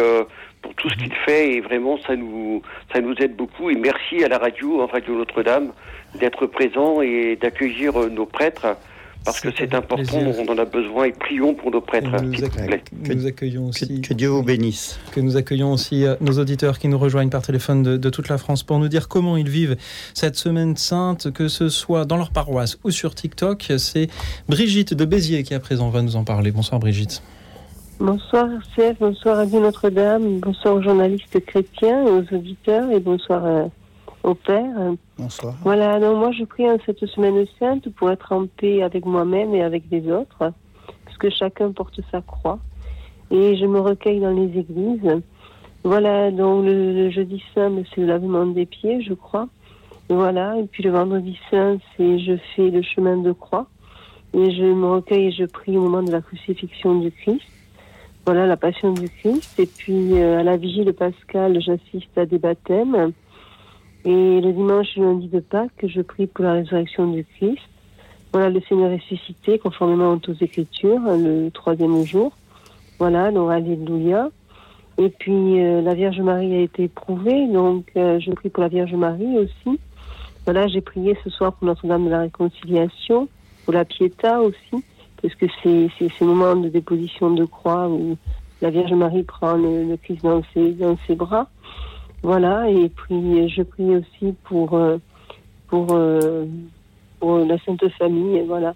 pour 0.61 0.73
tout 0.75 0.89
ce 0.89 0.95
qu'il 0.95 1.13
fait 1.25 1.55
et 1.55 1.61
vraiment 1.61 1.97
ça 2.07 2.15
nous 2.15 2.61
ça 2.93 3.01
nous 3.01 3.15
aide 3.19 3.35
beaucoup 3.35 3.69
et 3.69 3.75
merci 3.75 4.23
à 4.23 4.29
la 4.29 4.37
radio, 4.37 4.81
en 4.81 4.87
Radio 4.87 5.17
Notre-Dame, 5.17 5.71
d'être 6.19 6.45
présent 6.45 7.01
et 7.01 7.35
d'accueillir 7.35 7.93
nos 8.09 8.25
prêtres 8.25 8.77
parce 9.25 9.41
que 9.41 9.49
c'est 9.57 9.73
important, 9.73 10.17
on 10.17 10.51
en 10.51 10.57
a 10.57 10.65
besoin 10.65 11.05
et 11.05 11.11
prions 11.11 11.53
pour 11.53 11.71
nos 11.71 11.81
prêtres. 11.81 12.09
Nous, 12.21 12.31
que, 12.31 13.13
nous 13.13 13.25
accueillons 13.25 13.67
aussi. 13.67 14.01
Que, 14.01 14.13
Dieu 14.13 14.29
vous 14.29 14.43
bénisse. 14.43 14.99
Que 15.11 15.19
nous 15.19 15.37
accueillons 15.37 15.73
aussi 15.73 16.05
euh, 16.05 16.15
nos 16.21 16.39
auditeurs 16.39 16.79
qui 16.79 16.87
nous 16.87 16.97
rejoignent 16.97 17.29
par 17.29 17.41
téléphone 17.41 17.83
de, 17.83 18.09
toute 18.09 18.29
la 18.29 18.37
France 18.37 18.63
pour 18.63 18.79
nous 18.79 18.87
dire 18.87 19.07
comment 19.07 19.37
ils 19.37 19.49
vivent 19.49 19.75
cette 20.13 20.35
semaine 20.35 20.77
sainte, 20.77 21.31
que 21.31 21.47
ce 21.47 21.69
soit 21.69 22.05
dans 22.05 22.17
leur 22.17 22.31
paroisse 22.31 22.79
ou 22.83 22.91
sur 22.91 23.13
TikTok. 23.13 23.73
C'est 23.77 24.07
Brigitte 24.47 24.93
de 24.93 25.05
Béziers 25.05 25.43
qui 25.43 25.53
à 25.53 25.59
présent 25.59 25.89
va 25.89 26.01
nous 26.01 26.15
en 26.15 26.23
parler. 26.23 26.51
Bonsoir 26.51 26.79
Brigitte. 26.79 27.21
Bonsoir 27.99 28.47
RCF, 28.49 28.97
bonsoir 28.99 29.39
à 29.39 29.45
Notre-Dame, 29.45 30.39
bonsoir 30.39 30.75
aux 30.75 30.81
journalistes 30.81 31.45
chrétiens, 31.45 32.05
aux 32.05 32.23
auditeurs 32.33 32.89
et 32.91 32.99
bonsoir 33.01 33.45
à 33.45 33.69
au 34.23 34.33
Père. 34.33 34.93
Bonsoir. 35.17 35.55
Voilà, 35.63 35.99
donc 35.99 36.17
moi 36.17 36.31
je 36.31 36.43
prie 36.43 36.69
en 36.69 36.77
cette 36.85 37.05
semaine 37.05 37.45
sainte 37.59 37.89
pour 37.95 38.11
être 38.11 38.31
en 38.31 38.47
paix 38.47 38.83
avec 38.83 39.05
moi-même 39.05 39.53
et 39.55 39.63
avec 39.63 39.83
les 39.91 40.11
autres, 40.11 40.37
parce 41.05 41.17
que 41.19 41.29
chacun 41.29 41.71
porte 41.71 41.99
sa 42.11 42.21
croix. 42.21 42.59
Et 43.31 43.57
je 43.57 43.65
me 43.65 43.79
recueille 43.79 44.19
dans 44.19 44.31
les 44.31 44.59
églises. 44.59 45.21
Voilà, 45.83 46.31
donc 46.31 46.65
le, 46.65 47.09
jeudi 47.09 47.41
saint, 47.53 47.71
c'est 47.93 48.01
le 48.01 48.07
lavement 48.07 48.45
des 48.45 48.65
pieds, 48.65 49.01
je 49.01 49.13
crois. 49.13 49.47
Voilà, 50.09 50.57
et 50.57 50.63
puis 50.63 50.83
le 50.83 50.89
vendredi 50.89 51.37
saint, 51.49 51.77
c'est 51.95 52.19
je 52.19 52.33
fais 52.55 52.69
le 52.69 52.81
chemin 52.81 53.17
de 53.17 53.31
croix. 53.31 53.67
Et 54.33 54.51
je 54.51 54.63
me 54.63 54.85
recueille 54.87 55.27
et 55.27 55.31
je 55.31 55.45
prie 55.45 55.77
au 55.77 55.81
moment 55.81 56.03
de 56.03 56.11
la 56.11 56.21
crucifixion 56.21 56.99
du 56.99 57.11
Christ. 57.11 57.41
Voilà, 58.25 58.45
la 58.45 58.57
passion 58.57 58.93
du 58.93 59.09
Christ. 59.09 59.59
Et 59.59 59.65
puis 59.65 60.19
euh, 60.19 60.39
à 60.39 60.43
la 60.43 60.57
vigile 60.57 60.93
pascale, 60.93 61.59
j'assiste 61.61 62.15
à 62.17 62.25
des 62.25 62.37
baptêmes. 62.37 63.13
Et 64.05 64.41
le 64.41 64.53
dimanche 64.53 64.87
et 64.95 65.01
lundi 65.01 65.27
de 65.27 65.39
Pâques, 65.39 65.85
je 65.85 66.01
prie 66.01 66.27
pour 66.27 66.45
la 66.45 66.53
résurrection 66.53 67.11
du 67.11 67.25
Christ. 67.25 67.61
Voilà, 68.31 68.49
le 68.49 68.61
Seigneur 68.61 68.91
ressuscité, 68.91 69.59
conformément 69.59 70.13
aux 70.13 70.33
Écritures, 70.41 71.01
le 71.01 71.49
troisième 71.49 72.05
jour. 72.05 72.31
Voilà, 72.97 73.31
donc 73.31 73.51
Alléluia. 73.51 74.29
Et 74.97 75.09
puis, 75.09 75.61
euh, 75.61 75.81
la 75.81 75.93
Vierge 75.93 76.19
Marie 76.19 76.53
a 76.53 76.59
été 76.59 76.83
éprouvée, 76.83 77.47
donc 77.47 77.85
euh, 77.95 78.19
je 78.19 78.31
prie 78.31 78.49
pour 78.49 78.63
la 78.63 78.69
Vierge 78.69 78.93
Marie 78.93 79.37
aussi. 79.37 79.79
Voilà, 80.45 80.67
j'ai 80.67 80.81
prié 80.81 81.17
ce 81.23 81.29
soir 81.29 81.53
pour 81.53 81.67
Notre-Dame 81.67 82.05
de 82.05 82.09
la 82.09 82.19
Réconciliation, 82.19 83.27
pour 83.63 83.73
la 83.73 83.85
Pietà 83.85 84.41
aussi, 84.41 84.83
parce 85.21 85.35
que 85.35 85.45
c'est 85.63 85.89
ce 85.99 86.23
moment 86.23 86.55
de 86.55 86.69
déposition 86.69 87.31
de 87.31 87.45
croix 87.45 87.87
où 87.87 88.17
la 88.61 88.69
Vierge 88.69 88.93
Marie 88.93 89.23
prend 89.23 89.53
le, 89.53 89.85
le 89.85 89.97
Christ 89.97 90.23
dans 90.23 90.41
ses, 90.53 90.71
dans 90.73 90.97
ses 91.07 91.15
bras. 91.15 91.49
Voilà, 92.21 92.69
et 92.69 92.89
puis 92.89 93.47
je 93.49 93.61
prie 93.61 93.95
aussi 93.95 94.35
pour, 94.43 94.73
euh, 94.73 94.97
pour, 95.67 95.87
euh, 95.91 96.45
pour 97.19 97.37
la 97.39 97.57
Sainte 97.59 97.87
Famille, 97.97 98.43
voilà, 98.45 98.75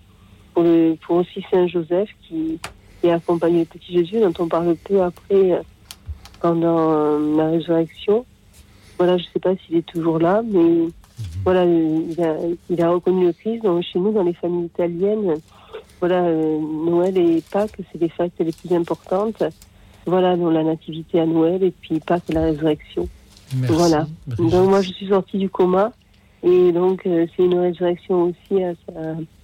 pour, 0.54 0.64
le, 0.64 0.96
pour 1.06 1.18
aussi 1.18 1.44
Saint 1.52 1.68
Joseph 1.68 2.10
qui, 2.22 2.58
qui 3.02 3.10
accompagne 3.10 3.60
le 3.60 3.66
petit 3.66 3.91
Jésus, 3.91 4.22
dont 4.22 4.34
on 4.39 4.48
parle 4.48 4.76
peu 4.76 5.02
après 5.02 5.52
euh, 5.52 5.62
pendant 6.39 7.20
la 7.36 7.50
résurrection. 7.50 8.26
Voilà, 8.98 9.18
je 9.18 9.24
ne 9.24 9.28
sais 9.34 9.39
pas 9.39 9.56
s'il 9.58 9.76
est 9.76 9.86
toujours 9.86 10.20
là, 10.20 10.41
mais 10.41 10.64
mhm. 10.64 10.91
voilà, 11.44 11.66
il 11.66 12.22
a, 12.22 12.38
il 12.70 12.82
a, 12.82 12.91
reconnu 12.91 13.26
le 13.26 13.34
Christ. 13.34 13.64
Donc, 13.64 13.84
chez 13.84 14.00
nous, 14.00 14.14
dans 14.14 14.24
les 14.24 14.34
familles 14.34 14.68
italiennes, 14.68 15.36
voilà, 16.00 16.22
Noël 16.32 17.18
et 17.18 17.44
Pâques, 17.52 17.78
c'est 17.91 18.00
les 18.00 18.10
fêtes 18.10 18.34
les 18.39 18.54
plus 18.54 18.74
importantes. 18.74 19.44
Voilà, 20.06 20.38
dans 20.38 20.50
la 20.50 20.64
nativité 20.64 21.20
à 21.20 21.26
Noël 21.26 21.62
et 21.62 21.72
puis 21.72 22.00
Pâques, 22.00 22.30
la 22.30 22.44
résurrection 22.44 23.08
voilà. 23.54 24.08
Donc 24.28 24.70
moi 24.70 24.82
je 24.82 24.91
suis 24.91 25.08
sortie 25.08 25.38
du 25.38 25.49
coma 25.49 25.91
et 26.43 26.72
donc 26.72 27.06
euh, 27.06 27.26
c'est 27.36 27.43
une 27.43 27.58
résurrection 27.60 28.24
aussi 28.24 28.64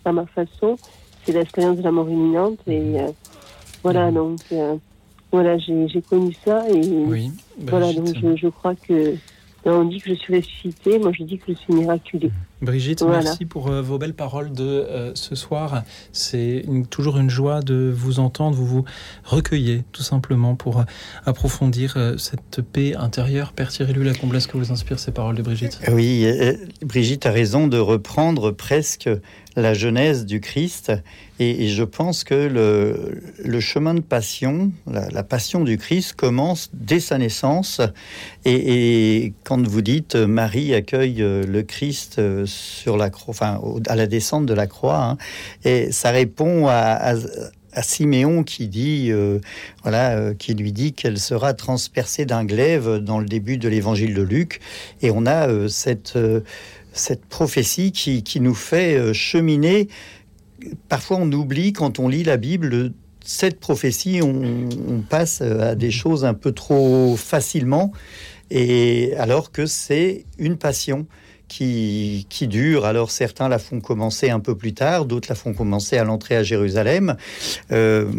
à, 0.06 0.12
ma 0.12 0.26
façon. 0.26 0.78
C'est 1.24 1.34
l'expérience 1.34 1.78
de 1.78 1.84
la 1.84 1.92
mort 1.92 2.10
imminente 2.10 2.60
et 2.68 2.80
mhm. 2.80 2.96
euh, 2.96 3.12
voilà 3.84 4.08
mhm. 4.08 4.16
donc 4.16 4.40
euh, 4.52 4.76
voilà 5.32 5.58
j'ai 5.58 6.02
connu 6.10 6.36
ça 6.46 6.64
et 6.70 6.82
voilà 7.60 7.94
donc 7.94 8.08
je, 8.16 8.36
je, 8.36 8.48
crois 8.48 8.76
que 8.76 9.16
on 9.66 9.86
dit 9.86 10.00
que 10.00 10.10
je 10.10 10.16
suis 10.16 10.36
ressuscité, 10.36 11.00
moi 11.00 11.12
je 11.18 11.24
dis 11.24 11.38
que 11.38 11.54
je 11.54 11.58
suis 11.58 11.74
miraculée. 11.74 12.32
Brigitte, 12.62 13.04
merci 13.04 13.46
pour 13.46 13.70
euh, 13.70 13.82
vos 13.82 13.98
belles 13.98 14.14
paroles 14.14 14.52
de 14.52 14.64
euh, 14.64 15.12
ce 15.16 15.34
soir. 15.36 15.84
C'est 16.12 16.66
toujours 16.90 17.18
une 17.18 17.30
joie 17.30 17.62
de 17.62 17.92
vous 17.96 18.20
entendre. 18.20 18.56
Vous 18.56 18.66
vous 18.66 18.86
recueillez 19.24 19.84
tout 19.94 20.04
simplement 20.04 20.56
pour 20.56 20.80
euh, 20.80 20.84
approfondir 21.26 21.98
cette 22.18 22.62
paix 22.62 22.96
intérieure. 22.96 23.54
Père 23.54 23.70
Thierry 23.70 23.94
Lacombe, 24.04 24.36
est-ce 24.36 24.48
que 24.48 24.58
vous 24.58 24.72
inspire 24.72 25.00
ces 25.00 25.12
paroles 25.12 25.36
de 25.36 25.42
Brigitte? 25.42 25.80
Oui, 25.90 26.28
Brigitte 26.82 27.26
a 27.26 27.32
raison 27.32 27.68
de 27.68 27.78
reprendre 27.78 28.52
presque 28.52 29.10
la 29.60 29.74
genèse 29.74 30.26
du 30.26 30.42
Christ. 30.42 30.92
Et, 31.40 31.70
je 31.70 31.84
pense 31.84 32.24
que 32.24 32.34
le, 32.36 33.60
chemin 33.60 33.94
de 33.94 34.02
passion, 34.02 34.72
la, 34.88 35.24
passion 35.24 35.64
du 35.64 35.78
Christ 35.78 36.14
commence 36.14 36.70
dès 36.74 37.00
sa 37.00 37.18
naissance. 37.18 37.82
Et, 38.46 39.34
quand 39.44 39.66
vous 39.66 39.82
dites 39.82 40.16
Marie 40.16 40.74
accueille 40.74 41.20
le 41.20 41.62
Christ 41.62 42.46
sur 42.46 42.98
la 42.98 43.10
croix, 43.10 43.30
enfin, 43.30 43.62
à 43.88 43.96
la 43.96 44.08
descente 44.08 44.46
de 44.46 44.54
la 44.54 44.68
croix. 44.68 45.02
Hein. 45.02 45.18
Et 45.64 45.92
ça 45.92 46.12
répond 46.12 46.68
à, 46.68 47.16
Siméon 47.82 48.44
qui 48.44 48.68
dit, 48.68 49.10
euh, 49.12 49.40
voilà, 49.84 50.18
euh, 50.18 50.34
qui 50.34 50.54
lui 50.54 50.72
dit 50.72 50.94
qu'elle 50.94 51.20
sera 51.20 51.54
transpercée 51.54 52.26
d'un 52.26 52.44
glaive 52.44 52.98
dans 52.98 53.20
le 53.20 53.26
début 53.26 53.58
de 53.58 53.70
l'évangile 53.70 54.14
de 54.14 54.22
Luc. 54.22 54.60
Et 55.02 55.12
on 55.12 55.26
a 55.26 55.48
euh, 55.48 55.68
cette, 55.68 56.18
cette 57.00 57.26
prophétie 57.26 57.92
qui, 57.92 58.24
qui, 58.24 58.40
nous 58.40 58.54
fait 58.54 59.14
cheminer. 59.14 59.88
Parfois, 60.88 61.18
on 61.20 61.32
oublie 61.32 61.74
quand 61.74 62.00
on 62.00 62.08
lit 62.08 62.24
la 62.24 62.38
Bible 62.38 62.92
cette 63.30 63.60
prophétie, 63.60 64.22
on, 64.24 65.02
passe 65.08 65.42
à 65.42 65.76
des 65.76 65.92
choses 65.92 66.26
un 66.26 66.34
peu 66.34 66.52
trop 66.52 67.16
facilement, 67.16 67.92
et 68.50 69.14
alors 69.18 69.52
que 69.52 69.66
c'est 69.66 70.26
une 70.38 70.58
passion 70.58 71.06
qui, 71.48 72.26
qui 72.30 72.48
dure. 72.48 72.86
Alors 72.86 73.12
certains 73.12 73.48
la 73.48 73.60
font 73.60 73.82
commencer 73.82 74.30
un 74.30 74.40
peu 74.40 74.56
plus 74.56 74.74
tard, 74.74 75.06
d'autres 75.06 75.28
la 75.30 75.36
font 75.36 75.54
commencer 75.54 75.98
à 75.98 76.04
l'entrée 76.04 76.36
à 76.36 76.44
Jérusalem. 76.44 77.18
Euh, 77.72 78.12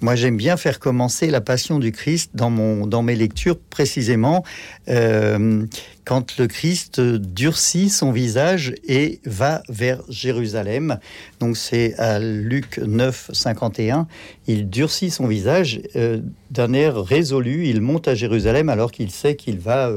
moi, 0.00 0.14
j'aime 0.14 0.36
bien 0.36 0.56
faire 0.56 0.78
commencer 0.78 1.28
la 1.28 1.40
Passion 1.40 1.78
du 1.78 1.92
Christ 1.92 2.30
dans, 2.34 2.50
mon, 2.50 2.86
dans 2.86 3.02
mes 3.02 3.16
lectures, 3.16 3.58
précisément 3.58 4.44
euh, 4.88 5.66
quand 6.04 6.38
le 6.38 6.46
Christ 6.46 7.00
durcit 7.00 7.90
son 7.90 8.12
visage 8.12 8.74
et 8.86 9.20
va 9.26 9.62
vers 9.68 10.02
Jérusalem. 10.08 10.98
Donc 11.40 11.56
c'est 11.56 11.98
à 11.98 12.18
Luc 12.18 12.78
9, 12.78 13.30
51. 13.32 14.06
Il 14.46 14.70
durcit 14.70 15.10
son 15.10 15.26
visage 15.26 15.82
euh, 15.96 16.20
d'un 16.50 16.72
air 16.72 16.96
résolu. 16.96 17.66
Il 17.66 17.80
monte 17.80 18.08
à 18.08 18.14
Jérusalem 18.14 18.68
alors 18.68 18.92
qu'il 18.92 19.10
sait 19.10 19.36
qu'il 19.36 19.58
va 19.58 19.90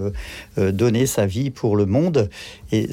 euh, 0.57 0.71
donner 0.71 1.05
sa 1.05 1.25
vie 1.25 1.49
pour 1.49 1.77
le 1.77 1.85
monde. 1.85 2.29
Et 2.71 2.89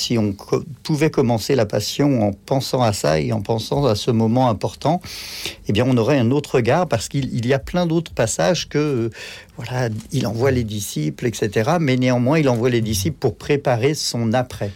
si 0.00 0.18
on 0.18 0.34
pouvait 0.82 1.10
commencer 1.10 1.54
la 1.54 1.66
passion 1.66 2.26
en 2.26 2.32
pensant 2.32 2.82
à 2.82 2.92
ça 2.92 3.20
et 3.20 3.32
en 3.32 3.42
pensant 3.42 3.84
à 3.84 3.94
ce 3.94 4.10
moment 4.10 4.48
important, 4.48 5.00
eh 5.68 5.72
bien, 5.72 5.84
on 5.86 5.96
aurait 5.96 6.18
un 6.18 6.30
autre 6.30 6.56
regard 6.56 6.88
parce 6.88 7.08
qu'il 7.08 7.46
y 7.46 7.52
a 7.52 7.58
plein 7.58 7.86
d'autres 7.86 8.12
passages 8.12 8.68
que, 8.68 8.78
euh, 8.78 9.10
voilà, 9.56 9.88
il 10.12 10.26
envoie 10.26 10.50
les 10.50 10.64
disciples, 10.64 11.26
etc. 11.26 11.72
Mais 11.80 11.96
néanmoins, 11.96 12.38
il 12.38 12.48
envoie 12.48 12.70
les 12.70 12.80
disciples 12.80 13.18
pour 13.18 13.36
préparer 13.36 13.94
son 13.94 14.32
après. 14.32 14.72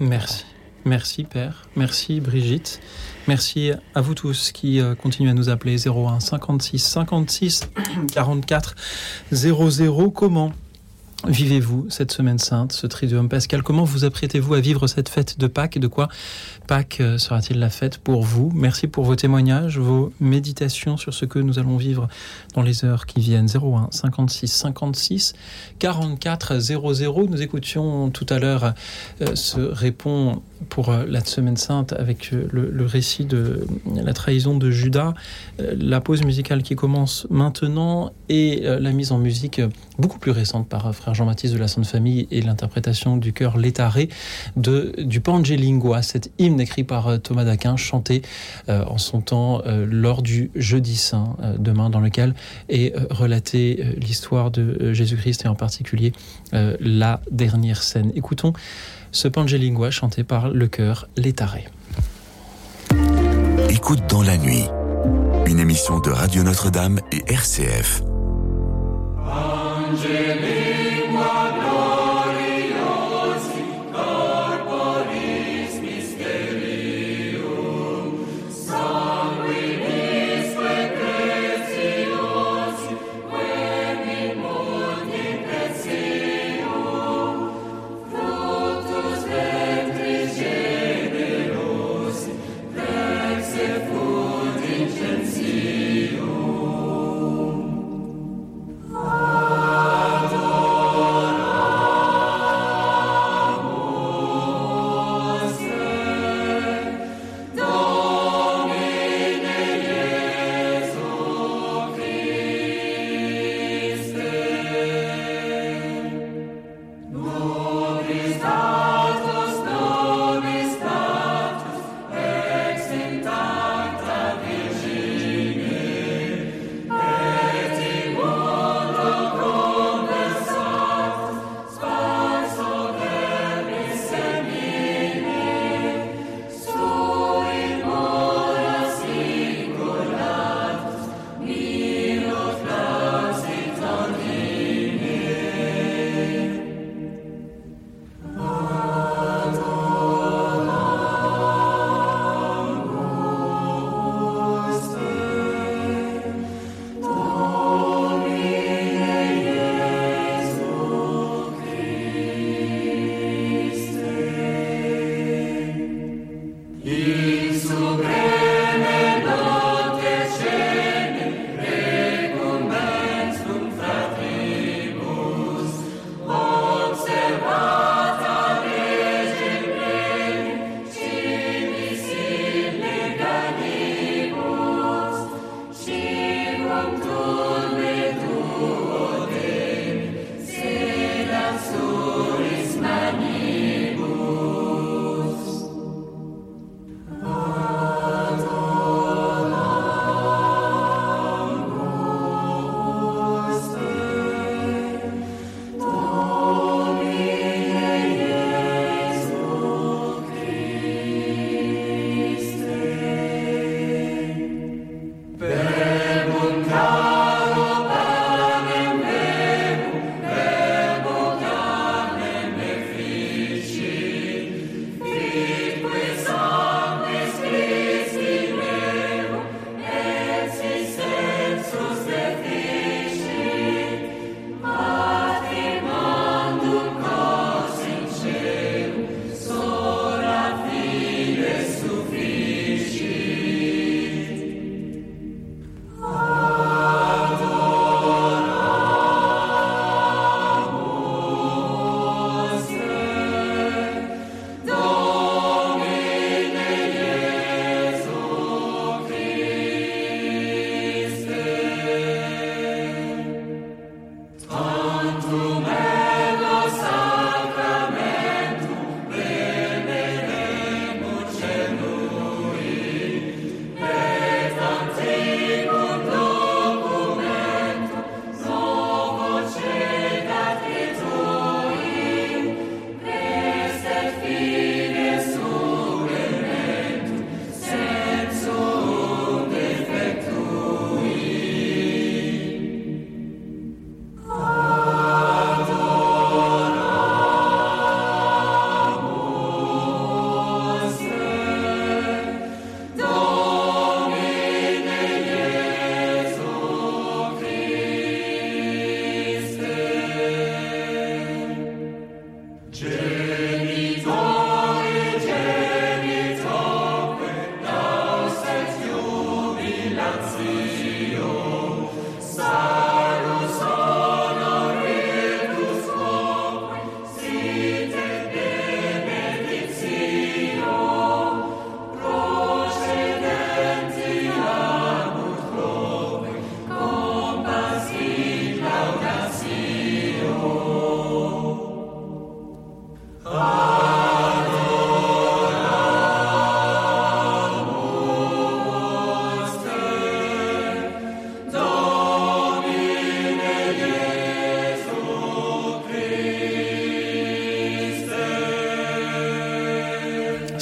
Merci. 0.00 0.44
Merci 0.84 1.24
Père, 1.24 1.66
merci 1.74 2.20
Brigitte, 2.20 2.80
merci 3.26 3.72
à 3.96 4.00
vous 4.00 4.14
tous 4.14 4.52
qui 4.52 4.80
euh, 4.80 4.94
continuent 4.94 5.30
à 5.30 5.34
nous 5.34 5.48
appeler 5.48 5.84
01 5.84 6.20
56 6.20 6.78
56 6.78 7.68
44 8.12 8.76
00. 9.32 10.10
Comment? 10.12 10.52
Vivez-vous 11.28 11.86
cette 11.88 12.12
semaine 12.12 12.38
sainte, 12.38 12.72
ce 12.72 12.86
Triduum 12.86 13.28
Pascal? 13.28 13.62
Comment 13.62 13.84
vous 13.84 14.04
apprêtez-vous 14.04 14.54
à 14.54 14.60
vivre 14.60 14.86
cette 14.86 15.08
fête 15.08 15.38
de 15.38 15.46
Pâques? 15.46 15.78
De 15.78 15.86
quoi 15.86 16.08
Pâques 16.66 16.98
euh, 17.00 17.18
sera-t-il 17.18 17.58
la 17.58 17.70
fête 17.70 17.98
pour 17.98 18.22
vous? 18.22 18.52
Merci 18.54 18.86
pour 18.86 19.04
vos 19.04 19.16
témoignages, 19.16 19.78
vos 19.78 20.12
méditations 20.20 20.96
sur 20.96 21.12
ce 21.12 21.24
que 21.24 21.38
nous 21.38 21.58
allons 21.58 21.76
vivre 21.76 22.08
dans 22.54 22.62
les 22.62 22.84
heures 22.84 23.06
qui 23.06 23.20
viennent. 23.20 23.48
01 23.48 23.88
56 23.90 24.48
56 24.48 25.34
44 25.78 26.58
00. 26.58 27.26
Nous 27.28 27.42
écoutions 27.42 28.10
tout 28.10 28.26
à 28.28 28.38
l'heure 28.38 28.74
euh, 29.20 29.34
ce 29.34 29.60
répond 29.60 30.42
pour 30.68 30.90
euh, 30.90 31.04
la 31.06 31.24
semaine 31.24 31.56
sainte 31.56 31.92
avec 31.92 32.30
le, 32.30 32.86
récit 32.86 33.24
de 33.24 33.66
la 33.94 34.12
trahison 34.12 34.56
de 34.56 34.70
Judas, 34.70 35.12
la 35.58 36.00
pause 36.00 36.24
musicale 36.24 36.62
qui 36.62 36.76
commence 36.76 37.26
maintenant 37.30 38.12
et 38.28 38.62
la 38.62 38.92
mise 38.92 39.10
en 39.10 39.18
musique 39.18 39.60
beaucoup 39.98 40.18
plus 40.18 40.30
récente 40.30 40.68
par 40.68 40.94
frère 40.94 41.15
Jean-Baptiste 41.16 41.54
de 41.54 41.58
la 41.58 41.68
Sainte 41.68 41.86
Famille 41.86 42.28
et 42.30 42.40
l'interprétation 42.42 43.16
du 43.16 43.32
chœur 43.32 43.56
Létaré 43.56 44.08
de, 44.56 44.94
du 44.98 45.20
Pangelingua, 45.20 46.02
cet 46.02 46.30
hymne 46.38 46.60
écrit 46.60 46.84
par 46.84 47.08
euh, 47.08 47.18
Thomas 47.18 47.44
d'Aquin, 47.44 47.76
chanté 47.76 48.22
euh, 48.68 48.84
en 48.84 48.98
son 48.98 49.20
temps 49.20 49.62
euh, 49.66 49.86
lors 49.88 50.22
du 50.22 50.50
Jeudi 50.54 50.96
Saint 50.96 51.36
demain, 51.58 51.90
dans 51.90 52.00
lequel 52.00 52.34
est 52.68 52.94
relatée 53.10 53.84
l'histoire 53.96 54.50
de 54.50 54.92
Jésus-Christ 54.92 55.44
et 55.44 55.48
en 55.48 55.54
particulier 55.54 56.12
la 56.52 57.20
dernière 57.30 57.82
scène. 57.82 58.12
Écoutons 58.14 58.52
ce 59.12 59.28
Pangelingua 59.28 59.90
chanté 59.90 60.24
par 60.24 60.50
le 60.50 60.68
chœur 60.68 61.08
Létaré. 61.16 61.66
Écoute 63.70 64.02
dans 64.08 64.22
la 64.22 64.36
nuit, 64.36 64.64
une 65.46 65.58
émission 65.58 66.00
de 66.00 66.10
Radio 66.10 66.42
Notre-Dame 66.42 67.00
et 67.12 67.24
RCF. 67.32 68.02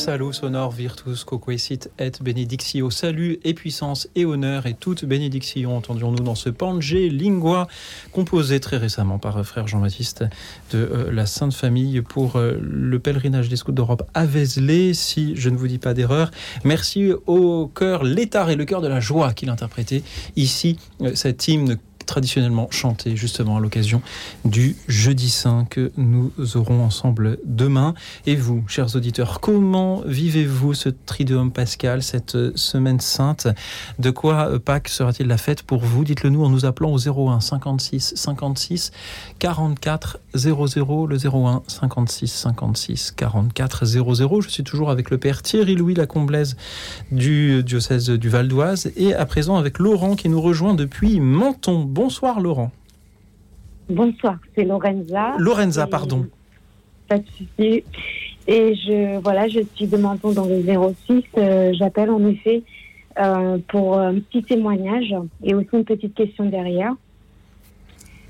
Salut 0.05 0.35
sonor 0.35 0.71
virtus 0.71 1.25
coquesit 1.25 1.89
et 1.99 2.13
benedictio. 2.21 2.91
Salut 2.91 3.39
et 3.43 3.55
puissance 3.55 4.07
et 4.15 4.27
honneur 4.27 4.67
et 4.67 4.75
toute 4.75 5.07
bénédiction 5.07 5.75
entendions-nous 5.75 6.23
dans 6.23 6.35
ce 6.35 6.51
Pange 6.51 6.93
Lingua 6.93 7.69
composé 8.13 8.61
très 8.61 8.77
récemment 8.77 9.19
par 9.19 9.39
euh, 9.39 9.45
frère 9.45 9.67
Jean-Baptiste 9.67 10.27
de 10.73 10.79
euh, 10.79 11.11
la 11.11 11.25
Sainte 11.25 11.55
Famille 11.55 12.03
pour 12.03 12.37
euh, 12.37 12.59
le 12.61 12.99
pèlerinage 12.99 13.49
des 13.49 13.57
scouts 13.57 13.73
d'Europe 13.73 14.03
à 14.13 14.27
Vézelay, 14.27 14.93
si 14.93 15.37
je 15.37 15.49
ne 15.49 15.57
vous 15.57 15.69
dis 15.69 15.79
pas 15.79 15.95
d'erreur. 15.95 16.31
Merci 16.65 17.13
au 17.27 17.67
cœur 17.69 18.05
l'étard 18.05 18.51
et 18.51 18.57
le 18.57 18.67
cœur 18.67 18.83
de 18.83 18.89
la 18.89 19.01
joie 19.01 19.33
qu'il 19.33 19.49
interprétait 19.49 20.03
ici 20.37 20.79
cet 21.15 21.49
hymne 21.49 21.79
traditionnellement 22.15 22.69
chanté 22.71 23.17
justement 23.17 23.57
à 23.57 23.61
l'occasion 23.61 24.01
du 24.45 24.77
jeudi 24.87 25.29
saint 25.29 25.67
que 25.69 25.91
nous 25.97 26.31
aurons 26.55 26.85
ensemble 26.85 27.39
demain. 27.45 27.95
Et 28.25 28.37
vous, 28.37 28.63
chers 28.69 28.95
auditeurs, 28.95 29.41
comment 29.41 30.01
vivez-vous 30.07 30.75
ce 30.75 30.91
Triduum 30.91 31.51
pascal, 31.51 32.05
cette 32.05 32.57
semaine 32.57 33.01
sainte? 33.01 33.49
De 33.99 34.11
quoi 34.11 34.61
Pâques 34.61 34.91
sera-t-il 34.91 35.27
la 35.27 35.39
fête 35.39 35.65
pour 35.65 35.81
vous? 35.81 36.05
Dites-le 36.05 36.31
nous 36.31 36.45
en 36.45 36.51
nous 36.51 36.67
appelant 36.67 36.93
au 36.93 37.31
01 37.31 37.41
56 37.41 38.13
56 38.15 38.93
44 39.41 40.21
00, 40.35 41.07
le 41.07 41.17
01 41.17 41.63
56 41.67 42.29
56 42.29 43.13
44 43.13 43.85
00. 43.85 44.41
Je 44.41 44.49
suis 44.49 44.65
toujours 44.65 44.91
avec 44.91 45.11
le 45.11 45.19
père 45.19 45.43
Thierry 45.43 45.75
Louis 45.75 45.95
Lacomblaise 45.95 46.57
du 47.13 47.63
diocèse 47.63 48.11
du 48.11 48.29
Val 48.29 48.49
d'Oise 48.49 48.93
et 48.97 49.15
à 49.15 49.27
présent 49.27 49.57
avec 49.57 49.79
Laurent 49.79 50.17
qui 50.17 50.29
nous 50.29 50.41
rejoint 50.41 50.75
depuis 50.75 51.21
Menton. 51.21 51.85
Bonsoir 51.85 52.41
Laurent. 52.41 52.71
Bonsoir, 53.89 54.39
c'est 54.55 54.65
Lorenza. 54.65 55.35
Lorenza, 55.39 55.87
pardon. 55.87 56.27
Pas 57.09 57.19
de 57.19 57.27
souci. 57.27 57.85
Et 58.47 58.75
je, 58.75 59.19
voilà, 59.21 59.49
je 59.49 59.61
suis 59.75 59.87
de 59.87 59.97
Menton 59.97 60.33
dans 60.33 60.47
le 60.47 60.63
06. 60.63 61.23
Euh, 61.37 61.73
j'appelle 61.75 62.11
en 62.11 62.25
effet 62.27 62.63
euh, 63.19 63.59
pour 63.69 63.99
un 63.99 64.15
petit 64.15 64.43
témoignage 64.43 65.15
et 65.43 65.55
aussi 65.55 65.69
une 65.73 65.85
petite 65.85 66.15
question 66.15 66.47
derrière. 66.47 66.95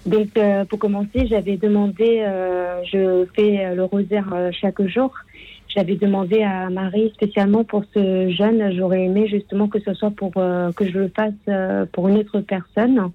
Donc, 0.06 0.28
euh, 0.36 0.64
pour 0.64 0.78
commencer, 0.78 1.26
j'avais 1.26 1.56
demandé, 1.56 2.22
je 2.92 3.26
fais 3.34 3.74
le 3.74 3.84
rosaire 3.84 4.50
chaque 4.52 4.82
jour. 4.86 5.12
J'avais 5.68 5.96
demandé 5.96 6.42
à 6.42 6.70
Marie 6.70 7.10
spécialement 7.14 7.64
pour 7.64 7.84
ce 7.94 8.28
jeune. 8.30 8.72
J'aurais 8.76 9.04
aimé 9.04 9.26
justement 9.26 9.66
que 9.66 9.80
ce 9.80 9.94
soit 9.94 10.10
pour 10.10 10.32
que 10.32 10.84
je 10.84 10.98
le 10.98 11.08
fasse 11.08 11.88
pour 11.92 12.08
une 12.08 12.18
autre 12.18 12.40
personne. 12.40 13.10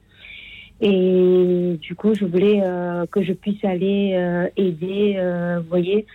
Et 0.82 1.78
du 1.82 1.96
coup, 1.96 2.14
je 2.14 2.26
voulais 2.26 2.62
euh, 2.64 3.06
que 3.06 3.22
je 3.22 3.34
puisse 3.34 3.64
aller 3.66 4.14
euh, 4.16 4.48
aider, 4.56 5.16
euh, 5.18 5.60
vous 5.60 5.70
voyez, 5.70 6.06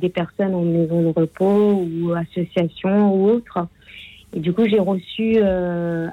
des 0.00 0.08
personnes 0.08 0.56
en 0.56 0.62
maison 0.62 1.02
de 1.02 1.20
repos 1.20 1.86
ou 1.86 2.12
association 2.14 3.14
ou 3.14 3.30
autre. 3.30 3.68
Et 4.34 4.40
du 4.40 4.52
coup, 4.52 4.66
j'ai 4.66 4.80
reçu, 4.80 5.38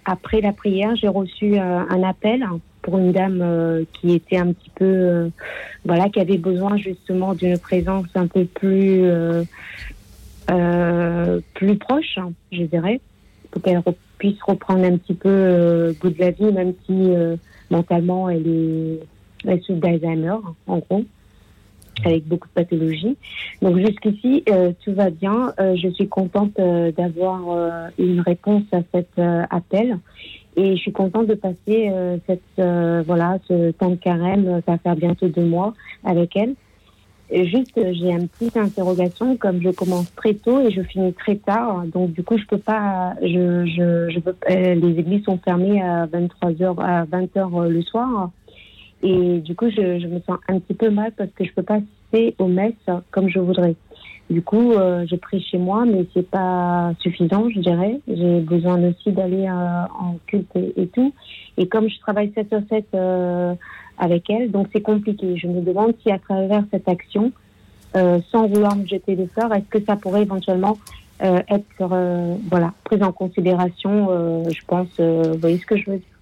après 0.05 0.39
la 0.39 0.53
prière, 0.53 0.95
j'ai 0.95 1.07
reçu 1.07 1.57
un 1.57 2.03
appel 2.03 2.45
pour 2.83 2.99
une 2.99 3.11
dame 3.11 3.85
qui 3.93 4.13
était 4.13 4.37
un 4.37 4.53
petit 4.53 4.69
peu, 4.75 5.29
voilà, 5.85 6.09
qui 6.09 6.19
avait 6.19 6.37
besoin 6.37 6.77
justement 6.77 7.33
d'une 7.33 7.57
présence 7.57 8.05
un 8.13 8.27
peu 8.27 8.45
plus, 8.45 9.03
plus 11.55 11.77
proche, 11.77 12.19
je 12.51 12.63
dirais, 12.63 13.01
pour 13.49 13.61
qu'elle 13.63 13.81
puisse 14.19 14.41
reprendre 14.43 14.85
un 14.85 14.97
petit 14.97 15.15
peu 15.15 15.95
goût 15.99 16.09
de 16.09 16.19
la 16.19 16.31
vie, 16.31 16.51
même 16.51 16.73
si 16.85 17.11
mentalement, 17.71 18.29
elle 18.29 18.47
est, 18.47 18.99
elle 19.45 19.61
souffre 19.63 19.79
d'Alzheimer, 19.79 20.35
en 20.67 20.77
gros, 20.77 21.03
avec 22.05 22.27
beaucoup 22.27 22.47
de 22.47 22.53
pathologies. 22.53 23.17
Donc 23.61 23.77
jusqu'ici, 23.77 24.43
euh, 24.49 24.71
tout 24.83 24.93
va 24.93 25.09
bien. 25.09 25.53
Euh, 25.59 25.75
je 25.75 25.89
suis 25.89 26.07
contente 26.07 26.57
euh, 26.59 26.91
d'avoir 26.91 27.89
une 27.97 28.21
réponse 28.21 28.63
à 28.71 28.79
cet 28.93 29.19
appel. 29.49 29.99
Et 30.55 30.75
je 30.75 30.81
suis 30.81 30.91
contente 30.91 31.27
de 31.27 31.33
passer 31.33 31.91
cette, 32.27 33.05
voilà, 33.05 33.39
ce 33.47 33.71
temps 33.71 33.89
de 33.89 33.95
carême, 33.95 34.61
ça 34.65 34.73
va 34.73 34.77
faire 34.77 34.95
bientôt 34.95 35.27
deux 35.27 35.45
mois 35.45 35.73
avec 36.03 36.35
elle. 36.35 36.53
Juste, 37.31 37.73
j'ai 37.75 38.11
une 38.11 38.27
petite 38.27 38.55
interrogation, 38.57 39.37
comme 39.37 39.59
je 39.61 39.69
commence 39.69 40.13
très 40.13 40.35
tôt 40.35 40.59
et 40.59 40.71
je 40.71 40.81
finis 40.83 41.13
très 41.13 41.35
tard, 41.37 41.83
donc 41.87 42.11
du 42.11 42.21
coup, 42.21 42.37
je 42.37 42.45
peux 42.45 42.59
pas, 42.59 43.15
je, 43.21 43.65
je, 43.65 44.11
je 44.13 44.19
peux, 44.19 44.35
euh, 44.51 44.75
les 44.75 44.99
églises 44.99 45.23
sont 45.23 45.39
fermées 45.39 45.81
à 45.81 46.05
23h, 46.05 46.79
à 46.79 47.05
20h 47.05 47.69
le 47.69 47.81
soir, 47.81 48.29
et 49.01 49.39
du 49.39 49.55
coup, 49.55 49.67
je, 49.69 49.99
je, 49.99 50.07
me 50.07 50.19
sens 50.19 50.37
un 50.47 50.59
petit 50.59 50.75
peu 50.75 50.91
mal 50.91 51.11
parce 51.17 51.31
que 51.31 51.43
je 51.43 51.51
peux 51.53 51.63
pas 51.63 51.75
assister 51.75 52.35
aux 52.37 52.47
messes 52.47 52.73
comme 53.09 53.29
je 53.29 53.39
voudrais. 53.39 53.75
Du 54.29 54.41
coup, 54.41 54.73
euh, 54.73 55.05
je 55.09 55.15
prie 55.15 55.41
chez 55.41 55.57
moi, 55.57 55.85
mais 55.85 56.05
c'est 56.13 56.27
pas 56.27 56.93
suffisant, 56.99 57.49
je 57.49 57.59
dirais. 57.59 57.99
J'ai 58.07 58.39
besoin 58.39 58.81
aussi 58.81 59.11
d'aller 59.11 59.47
euh, 59.47 59.83
en 59.99 60.17
culte 60.27 60.49
et, 60.55 60.87
tout. 60.87 61.13
Et 61.57 61.67
comme 61.67 61.89
je 61.89 61.99
travaille 61.99 62.31
7 62.33 62.47
sur 62.49 62.61
7 62.69 62.85
euh, 62.95 63.53
avec 63.97 64.29
elle. 64.29 64.49
Donc 64.49 64.67
c'est 64.71 64.81
compliqué. 64.81 65.35
Je 65.37 65.47
me 65.47 65.61
demande 65.61 65.93
si 66.01 66.11
à 66.11 66.19
travers 66.19 66.63
cette 66.71 66.87
action, 66.87 67.31
euh, 67.95 68.19
sans 68.31 68.47
vouloir 68.47 68.75
me 68.75 68.85
jeter 68.85 69.15
des 69.15 69.27
fleurs, 69.27 69.53
est-ce 69.53 69.69
que 69.69 69.83
ça 69.85 69.97
pourrait 69.97 70.23
éventuellement 70.23 70.77
être 71.19 72.41
voilà, 72.49 72.73
pris 72.83 73.01
en 73.01 73.13
considération, 73.13 74.09
je 74.49 74.65
pense, 74.67 74.99
vous 74.99 75.37
voyez 75.39 75.57
ce 75.57 75.65
que 75.65 75.77
je 75.77 75.89
veux 75.89 75.97
dire 75.97 76.12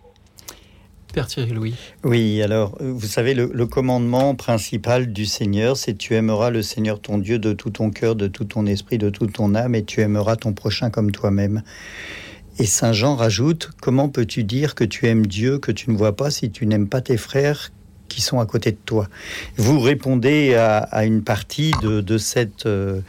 Père 1.12 1.28
Thierry 1.28 1.51
Louis. 1.51 1.76
Oui, 2.03 2.41
alors, 2.41 2.78
vous 2.80 3.07
savez, 3.07 3.34
le, 3.34 3.66
commandement 3.66 4.36
principal 4.36 5.12
du 5.12 5.26
Seigneur, 5.26 5.78
c'est 5.78 5.97
tu 5.97 6.16
aimeras 6.16 6.49
le 6.49 6.62
Seigneur 6.62 6.99
ton 6.99 7.18
Dieu 7.18 7.39
de 7.39 7.53
tout 7.53 7.70
ton 7.70 7.89
cœur, 7.89 8.16
de 8.16 8.28
tout 8.28 8.45
ton 8.45 8.66
esprit, 8.66 8.97
de 8.97 9.09
toute 9.09 9.34
ton 9.34 9.53
âme, 9.55 9.76
et 9.76 9.84
tu 9.84 10.01
aimeras 10.01 10.36
ton 10.36 10.53
prochain 10.53 10.89
comme 10.89 11.12
toi-même. 11.12 11.64
Et 12.59 12.66
Saint 12.66 12.93
Jean 12.93 13.16
rajoute, 13.16 13.72
comment 13.82 14.09
peux-tu 14.09 14.43
dire 14.43 14.76
que 14.76 14.84
tu 14.84 15.07
aimes 15.07 15.26
Dieu, 15.26 15.59
que 15.59 15.72
tu 15.72 15.91
ne 15.91 15.97
vois 15.97 16.16
pas, 16.16 16.32
si 16.32 16.51
tu 16.51 16.66
n'aimes 16.66 16.88
pas 16.88 17.01
tes 17.01 17.18
frères 17.18 17.72
qui 18.07 18.22
sont 18.22 18.39
à 18.39 18.45
côté 18.45 18.72
de 18.72 18.78
toi? 18.86 19.07
Vous 19.57 19.80
répondez 19.80 20.55
à, 20.55 21.05
une 21.05 21.24
partie 21.24 21.72
de, 21.82 22.18
cette... 22.18 22.66
Euh, 22.66 23.01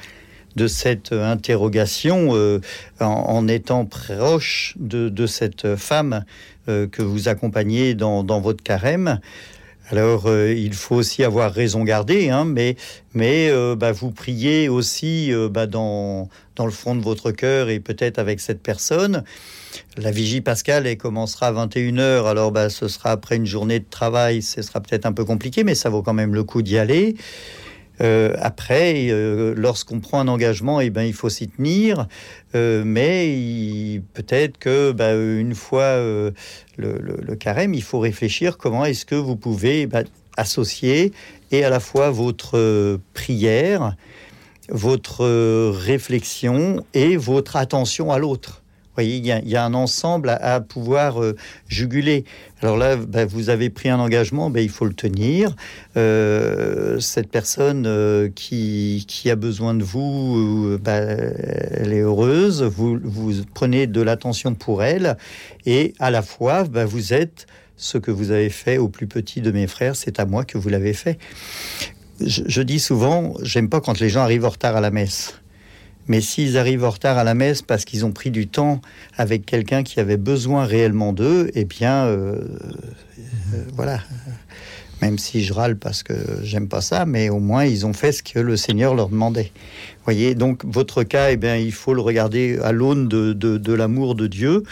de 0.54 0.66
cette 0.66 1.12
interrogation 1.12 2.32
euh, 2.32 2.60
en, 3.00 3.48
étant 3.48 3.86
proche 3.86 4.74
de, 4.78 5.26
cette 5.26 5.76
femme 5.76 6.12
euh, 6.12 6.20
que 6.66 7.02
vous 7.02 7.28
accompagnez 7.28 7.94
dans, 7.94 8.40
votre 8.40 8.62
carême. 8.62 9.20
Alors, 9.90 10.28
il 10.32 10.72
faut 10.74 10.94
aussi 10.94 11.24
avoir 11.24 11.52
raison 11.52 11.84
gardée, 11.84 12.30
hein, 12.30 12.44
mais, 12.44 12.76
mais 13.14 13.50
bah, 13.76 13.92
vous 13.92 14.10
priez 14.10 14.68
aussi 14.68 15.32
bah, 15.50 15.66
dans, 15.66 16.28
dans 16.56 16.64
le 16.64 16.72
fond 16.72 16.94
de 16.94 17.02
votre 17.02 17.30
cœur 17.30 17.68
et 17.68 17.80
peut-être 17.80 18.18
avec 18.18 18.40
cette 18.40 18.62
personne. 18.62 19.24
La 19.96 20.10
vigie 20.10 20.40
pascale 20.40 20.86
elle 20.86 20.96
commencera 20.96 21.48
à 21.48 21.52
21h, 21.52 22.26
alors 22.26 22.52
bah, 22.52 22.70
ce 22.70 22.88
sera 22.88 23.10
après 23.10 23.36
une 23.36 23.46
journée 23.46 23.78
de 23.78 23.88
travail, 23.88 24.42
ce 24.42 24.62
sera 24.62 24.80
peut-être 24.80 25.06
un 25.06 25.12
peu 25.12 25.24
compliqué, 25.24 25.64
mais 25.64 25.74
ça 25.74 25.88
vaut 25.88 26.02
quand 26.02 26.12
même 26.12 26.34
le 26.34 26.44
coup 26.44 26.62
d'y 26.62 26.78
aller. 26.78 27.16
Euh, 28.02 28.34
après, 28.38 29.08
euh, 29.10 29.54
lorsqu'on 29.56 30.00
prend 30.00 30.20
un 30.20 30.28
engagement, 30.28 30.80
eh 30.80 30.90
ben, 30.90 31.02
il 31.02 31.12
faut 31.12 31.28
s'y 31.28 31.48
tenir. 31.48 32.08
Euh, 32.54 32.82
mais 32.84 34.02
peut-être 34.14 34.58
que 34.58 34.92
bah, 34.92 35.14
une 35.14 35.54
fois 35.54 35.96
le, 36.76 37.34
carême, 37.38 37.74
il 37.74 37.82
faut 37.82 38.00
réfléchir 38.00 38.58
comment 38.58 38.84
est-ce 38.84 39.06
que 39.06 39.14
vous 39.14 39.36
pouvez 39.36 39.86
bah, 39.86 40.02
associer 40.36 41.12
et 41.50 41.64
à 41.64 41.70
la 41.70 41.80
fois 41.80 42.10
votre 42.10 42.98
prière, 43.14 43.96
votre 44.68 45.70
réflexion 45.70 46.84
et 46.94 47.16
votre 47.16 47.56
attention 47.56 48.10
à 48.10 48.18
l'autre. 48.18 48.61
Voyez, 48.94 49.16
il 49.16 49.26
y, 49.26 49.56
a, 49.56 49.64
un 49.64 49.74
ensemble 49.74 50.28
à, 50.28 50.60
pouvoir 50.60 51.20
juguler. 51.68 52.24
Alors 52.60 52.76
là, 52.76 52.96
bah, 52.96 53.24
vous 53.24 53.48
avez 53.50 53.70
pris 53.70 53.88
un 53.88 53.98
engagement, 53.98 54.50
bah, 54.50 54.60
il 54.60 54.68
faut 54.68 54.84
le 54.84 54.94
tenir. 54.94 55.56
cette 55.94 57.30
personne 57.30 58.30
qui, 58.34 59.04
qui, 59.08 59.30
a 59.30 59.36
besoin 59.36 59.74
de 59.74 59.82
vous, 59.82 60.78
bah, 60.82 60.92
elle 60.92 61.92
est 61.92 62.00
heureuse. 62.00 62.62
Vous 62.62 63.32
prenez 63.54 63.86
de 63.86 64.00
l'attention 64.00 64.54
pour 64.54 64.82
elle 64.82 65.16
et 65.64 65.94
à 65.98 66.10
la 66.10 66.22
fois, 66.22 66.64
vous 66.64 67.12
êtes 67.12 67.46
ce 67.76 67.98
que 67.98 68.10
vous 68.10 68.30
avez 68.30 68.50
fait 68.50 68.78
au 68.78 68.88
plus 68.88 69.06
petit 69.06 69.40
de 69.40 69.50
mes 69.50 69.66
frères, 69.66 69.96
c'est 69.96 70.20
à 70.20 70.24
moi 70.24 70.44
que 70.44 70.56
vous 70.56 70.68
l'avez 70.68 70.92
fait. 70.92 71.18
Je, 72.20 72.62
dis 72.62 72.78
souvent, 72.78 73.34
j'aime 73.42 73.68
pas 73.68 73.80
quand 73.80 73.98
les 73.98 74.08
gens 74.08 74.20
arrivent 74.20 74.44
en 74.44 74.50
retard 74.50 74.76
à 74.76 74.80
la 74.80 74.90
messe. 74.90 75.41
Mais 76.08 76.20
s'ils 76.20 76.58
arrivent 76.58 76.84
en 76.84 76.90
retard 76.90 77.18
à 77.18 77.24
la 77.24 77.34
messe 77.34 77.62
parce 77.62 77.84
qu'ils 77.84 78.04
ont 78.04 78.12
pris 78.12 78.30
du 78.30 78.48
temps 78.48 78.80
avec 79.16 79.46
quelqu'un 79.46 79.82
qui 79.82 80.00
avait 80.00 80.16
besoin 80.16 80.64
réellement 80.64 81.12
d'eux, 81.12 81.50
eh 81.54 81.64
bien, 81.64 82.06
euh, 82.06 82.40
euh, 83.54 83.64
voilà. 83.74 84.00
Même 85.00 85.18
si 85.18 85.42
je 85.42 85.52
râle 85.52 85.76
parce 85.76 86.04
que 86.04 86.14
j'aime 86.44 86.68
pas 86.68 86.80
ça, 86.80 87.06
mais 87.06 87.28
au 87.28 87.40
moins 87.40 87.64
ils 87.64 87.86
ont 87.86 87.92
fait 87.92 88.12
ce 88.12 88.22
que 88.22 88.38
le 88.38 88.56
Seigneur 88.56 88.94
leur 88.94 89.08
demandait. 89.08 89.50
Voyez, 90.04 90.36
donc 90.36 90.64
votre 90.64 91.02
cas, 91.02 91.32
eh 91.32 91.36
bien, 91.36 91.56
il 91.56 91.72
faut 91.72 91.92
le 91.92 92.00
regarder 92.00 92.58
à 92.62 92.70
l'aune 92.70 93.08
de, 93.08 93.32
de 93.32 93.72
l'amour 93.72 94.14
de 94.14 94.28
Dieu 94.28 94.62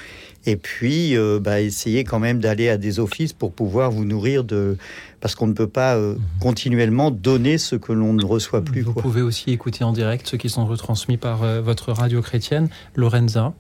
et 0.47 0.57
puis 0.57 1.17
euh, 1.17 1.39
bah, 1.41 1.61
essayer 1.61 2.05
quand 2.05 2.19
même 2.19 2.41
d'aller 2.41 2.69
à 2.69 2.79
des 2.79 2.99
offices 2.99 3.33
pour 3.33 3.53
pouvoir 3.53 3.91
vous 3.91 4.05
nourrir 4.05 4.45
de 4.45 4.77
parce 5.21 5.35
qu'on 5.35 5.47
ne 5.47 5.53
peut 5.53 5.67
pas 5.67 5.97
euh, 5.97 6.15
mhm. 6.15 6.21
continuellement 6.41 7.11
donner 7.11 7.59
ce 7.59 7.77
que 7.77 7.93
l'on 7.93 8.15
ne 8.15 8.25
reçoit 8.25 8.63
plus. 8.63 8.83
Vous 8.83 8.95
pouvez 8.95 9.23
aussi 9.23 9.51
écouter 9.51 9.85
en 9.85 9.93
direct 9.93 10.27
ceux 10.27 10.39
qui 10.39 10.49
sont 10.49 10.65
retransmis 10.65 11.19
par 11.19 11.43
euh, 11.43 11.61
votre 11.61 11.93
radio 11.93 12.23
chrétienne, 12.23 12.69
Lorenza. 12.97 13.53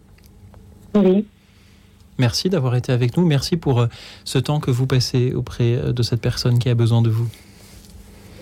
Oui. 0.95 1.27
Merci 2.19 2.49
d'avoir 2.49 2.75
été 2.75 2.93
avec 2.93 3.17
nous. 3.17 3.27
Merci 3.27 3.57
pour 3.57 3.87
ce 4.25 4.39
temps 4.39 4.61
que 4.61 4.71
vous 4.71 4.87
passez 4.87 5.33
auprès 5.33 5.93
de 5.93 6.03
cette 6.03 6.21
personne 6.21 6.59
qui 6.59 6.69
a 6.69 6.75
besoin 6.75 7.01
de 7.01 7.09
vous. 7.09 7.29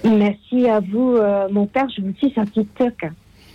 Merci 0.03 0.67
à 0.67 0.81
vous, 0.81 1.17
mon 1.53 1.67
père. 1.67 1.87
Je 1.97 2.03
vous 2.03 2.13
dis 2.21 2.33
un 2.37 2.45
petit 2.45 2.67
toc. 2.67 3.05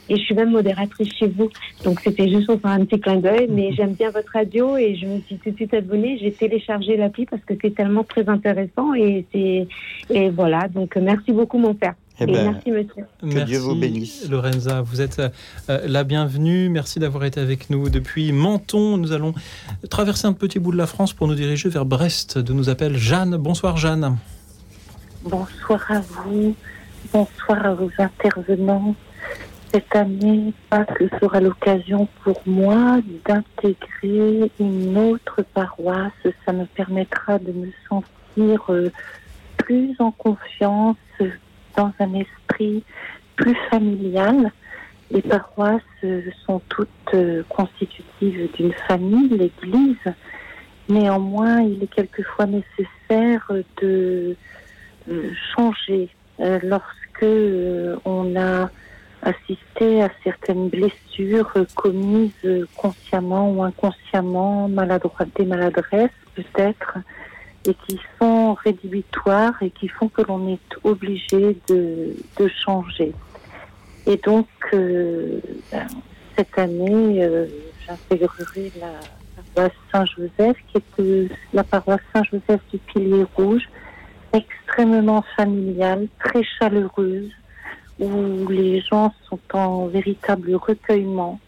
Et 0.09 0.17
je 0.17 0.21
suis 0.21 0.35
même 0.35 0.51
modératrice 0.51 1.13
chez 1.17 1.27
vous. 1.27 1.49
Donc 1.83 1.99
c'était 2.01 2.29
juste 2.29 2.47
pour 2.47 2.59
faire 2.59 2.71
un 2.71 2.85
petit 2.85 2.99
clin 2.99 3.17
d'œil. 3.17 3.47
Mais 3.49 3.73
j'aime 3.77 3.93
bien 3.93 4.09
votre 4.09 4.31
radio 4.31 4.77
et 4.77 4.95
je 4.95 5.05
me 5.05 5.19
suis 5.21 5.37
tout 5.37 5.51
de 5.51 5.55
suite 5.55 5.73
abonnée. 5.73 6.17
J'ai 6.21 6.31
téléchargé 6.31 6.97
l'appli 6.97 7.25
parce 7.25 7.43
que 7.43 7.53
c'est 7.61 7.75
tellement 7.75 8.03
très 8.03 8.27
intéressant. 8.27 8.93
Et, 8.95 9.25
et 9.33 10.29
voilà. 10.29 10.67
Donc 10.67 10.95
merci 10.95 11.31
beaucoup, 11.31 11.57
mon 11.57 11.73
père. 11.73 11.95
Eh 12.19 12.25
ben, 12.27 12.51
merci, 12.51 12.69
monsieur. 12.69 13.05
Que 13.21 13.43
Dieu 13.43 13.57
vous 13.57 13.75
bénisse. 13.75 14.29
Lorenza, 14.29 14.81
vous 14.81 15.01
êtes 15.01 15.19
euh, 15.19 15.79
la 15.87 16.03
bienvenue. 16.03 16.69
Merci 16.69 16.99
d'avoir 16.99 17.25
été 17.25 17.39
avec 17.39 17.71
nous 17.71 17.89
depuis 17.89 18.31
Menton. 18.31 18.97
Nous 18.97 19.13
allons 19.13 19.33
traverser 19.89 20.27
un 20.27 20.33
petit 20.33 20.59
bout 20.59 20.71
de 20.71 20.77
la 20.77 20.85
France 20.85 21.13
pour 21.13 21.27
nous 21.27 21.33
diriger 21.33 21.69
vers 21.69 21.85
Brest, 21.85 22.37
de 22.37 22.53
nous 22.53 22.69
appelle 22.69 22.97
Jeanne. 22.97 23.37
Bonsoir, 23.37 23.77
Jeanne. 23.77 24.17
Bonsoir 25.23 25.83
à 25.89 26.01
vous. 26.01 26.55
Bonsoir 27.11 27.65
à 27.65 27.73
vos 27.73 27.89
intervenants 27.97 28.95
cette 29.73 29.95
année, 29.95 30.53
que 30.69 31.07
sera 31.19 31.39
l'occasion 31.39 32.07
pour 32.23 32.39
moi 32.45 32.99
d'intégrer 33.25 34.51
une 34.59 34.97
autre 34.97 35.41
paroisse. 35.53 36.11
Ça 36.45 36.53
me 36.53 36.65
permettra 36.65 37.39
de 37.39 37.51
me 37.51 37.71
sentir 37.89 38.61
euh, 38.69 38.91
plus 39.57 39.95
en 39.99 40.11
confiance, 40.11 40.97
dans 41.75 41.91
un 41.99 42.13
esprit 42.13 42.83
plus 43.35 43.55
familial. 43.71 44.51
Les 45.09 45.23
paroisses 45.23 45.81
euh, 46.03 46.21
sont 46.45 46.61
toutes 46.69 46.89
euh, 47.15 47.41
constitutives 47.49 48.49
d'une 48.55 48.73
famille, 48.87 49.29
l'Église. 49.29 50.13
Néanmoins, 50.87 51.61
il 51.61 51.81
est 51.81 51.93
quelquefois 51.93 52.45
nécessaire 52.45 53.51
de 53.81 54.35
changer 55.55 56.09
lorsque 56.37 57.25
on 58.05 58.35
a 58.35 58.69
assister 59.23 60.03
à 60.03 60.09
certaines 60.23 60.69
blessures 60.69 61.53
commises 61.75 62.67
consciemment 62.75 63.51
ou 63.51 63.63
inconsciemment, 63.63 64.67
maladroite, 64.67 65.29
des 65.35 65.45
maladresses 65.45 66.11
peut-être, 66.35 66.97
et 67.65 67.73
qui 67.87 67.99
sont 68.19 68.53
rédhibitoires 68.55 69.61
et 69.61 69.71
qui 69.71 69.87
font 69.87 70.09
que 70.09 70.21
l'on 70.21 70.47
est 70.47 70.59
obligé 70.83 71.57
de, 71.67 72.15
de, 72.37 72.47
changer. 72.47 73.13
Et 74.05 74.17
donc, 74.17 74.47
euh, 74.73 75.39
ben, 75.71 75.87
cette 76.37 76.57
année, 76.57 77.23
euh, 77.23 77.47
j'intégrerai 77.87 78.71
la, 78.79 78.99
paroisse 79.55 79.77
Saint-Joseph, 79.91 80.57
qui 80.67 80.77
est 80.77 80.99
euh, 80.99 81.27
la 81.53 81.63
paroisse 81.63 82.01
Saint-Joseph 82.13 82.61
du 82.71 82.79
Pilier 82.79 83.25
Rouge, 83.35 83.69
extrêmement 84.33 85.23
familiale, 85.37 86.07
très 86.19 86.43
chaleureuse, 86.43 87.31
où 87.99 88.47
les 88.47 88.81
gens 88.81 89.13
sont 89.29 89.39
en 89.53 89.87
véritable 89.87 90.55
recueillement 90.55 91.39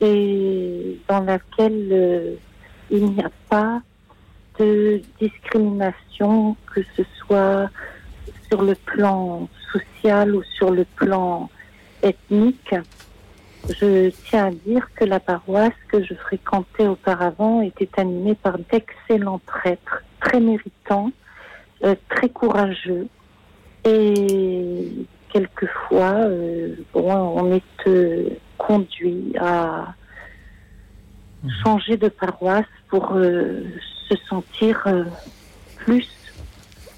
et 0.00 0.98
dans 1.08 1.20
laquelle 1.20 1.88
euh, 1.92 2.34
il 2.90 3.06
n'y 3.06 3.22
a 3.22 3.30
pas 3.48 3.80
de 4.58 5.02
discrimination, 5.20 6.56
que 6.72 6.80
ce 6.96 7.02
soit 7.18 7.68
sur 8.48 8.62
le 8.62 8.74
plan 8.74 9.48
social 9.72 10.34
ou 10.34 10.42
sur 10.56 10.70
le 10.70 10.84
plan 10.84 11.50
ethnique. 12.02 12.74
Je 13.68 14.10
tiens 14.28 14.48
à 14.48 14.50
dire 14.50 14.88
que 14.94 15.04
la 15.04 15.20
paroisse 15.20 15.72
que 15.88 16.02
je 16.04 16.14
fréquentais 16.14 16.86
auparavant 16.86 17.62
était 17.62 17.88
animée 17.96 18.34
par 18.34 18.58
d'excellents 18.58 19.40
prêtres, 19.46 20.02
très 20.20 20.40
méritants, 20.40 21.10
euh, 21.82 21.94
très 22.10 22.28
courageux 22.28 23.08
et 23.84 25.06
quelquefois, 25.34 26.14
euh, 26.14 26.76
on 26.94 27.52
est 27.52 27.88
euh, 27.88 28.30
conduit 28.56 29.34
à 29.38 29.94
mhm. 31.42 31.50
changer 31.62 31.96
de 31.96 32.08
paroisse 32.08 32.64
pour 32.88 33.12
euh, 33.14 33.64
se 34.08 34.14
sentir 34.28 34.86
plus 35.76 36.08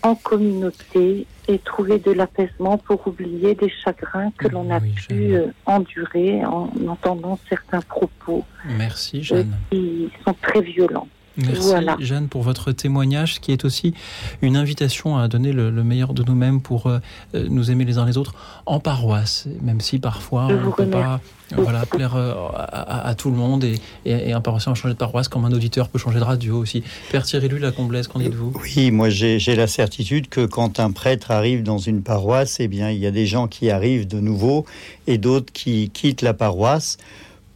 en 0.03 0.15
communauté 0.15 1.27
et 1.49 1.59
trouver 1.61 1.99
de 1.99 2.13
l'apaisement 2.13 2.77
pour 2.77 3.07
oublier 3.09 3.55
des 3.55 3.71
chagrins 3.71 4.31
que 4.37 4.49
l'on 4.49 4.71
a 4.71 4.81
pu 4.81 5.37
endurer 5.65 6.45
en 6.45 6.71
entendant 6.89 7.39
certains 7.49 7.81
propos 7.81 8.45
Merci, 8.77 9.23
Jeanne. 9.23 9.57
qui 9.71 10.11
sont 10.25 10.35
très 10.43 10.61
violents. 10.61 11.09
Merci 11.37 11.75
Jeanne 12.01 12.29
pour 12.29 12.43
votre 12.43 12.73
témoignage 12.73 13.41
qui 13.41 13.53
est 13.53 13.65
aussi 13.65 13.95
une 14.43 14.57
invitation 14.57 15.19
à 15.19 15.29
donner 15.29 15.53
le, 15.53 15.71
meilleur 15.85 16.15
de 16.15 16.23
nous-mêmes 16.23 16.61
pour 16.61 16.87
euh, 16.87 16.99
euh, 17.35 17.47
nous 17.49 17.71
aimer 17.71 17.85
les 17.85 17.99
uns 17.99 18.07
les 18.07 18.17
autres 18.17 18.35
en 18.65 18.81
paroisse, 18.81 19.47
même 19.63 19.81
si 19.81 19.99
parfois 19.99 20.47
on 20.47 20.67
ne 20.67 20.71
peut 20.73 20.87
pas 20.87 21.21
voilà, 21.55 21.87
plaire 21.87 22.17
euh, 22.17 22.35
à, 22.55 23.15
tout 23.15 23.31
le 23.31 23.37
monde 23.37 23.63
et, 23.63 23.79
et, 24.05 24.33
un 24.33 24.41
paroissien 24.41 24.75
changer 24.75 24.95
de 24.95 24.99
paroisse 24.99 25.29
comme 25.29 25.45
un 25.45 25.53
auditeur 25.53 25.89
peut 25.89 25.99
changer 25.99 26.19
de 26.19 26.25
radio 26.25 26.59
aussi. 26.59 26.83
Père 27.11 27.25
Thierry 27.25 27.49
Lui, 27.49 27.61
la 27.61 27.71
Comblaise, 27.71 28.09
qu'en 28.09 28.19
dites-vous 28.19 28.53
Oui, 28.61 28.91
moi 28.91 29.11
j'ai 29.11 29.55
la 29.55 29.67
certitude 29.67 30.29
que 30.29 30.45
quand 30.45 30.81
un 30.81 30.91
prêtre 30.91 31.31
arrive 31.31 31.63
dans 31.63 31.79
une 31.79 32.03
paroisse, 32.03 32.59
eh 32.59 32.69
bien 32.69 32.91
il 32.91 32.99
y 32.99 33.07
a 33.07 33.13
des 33.13 33.27
gens 33.27 33.47
qui 33.47 33.71
arrivent 33.71 34.09
de 34.09 34.21
nouveau 34.21 34.65
et 35.07 35.19
d'autres 35.19 35.53
qui 35.53 35.91
quittent 35.91 36.23
la 36.23 36.35
paroisse 36.35 36.99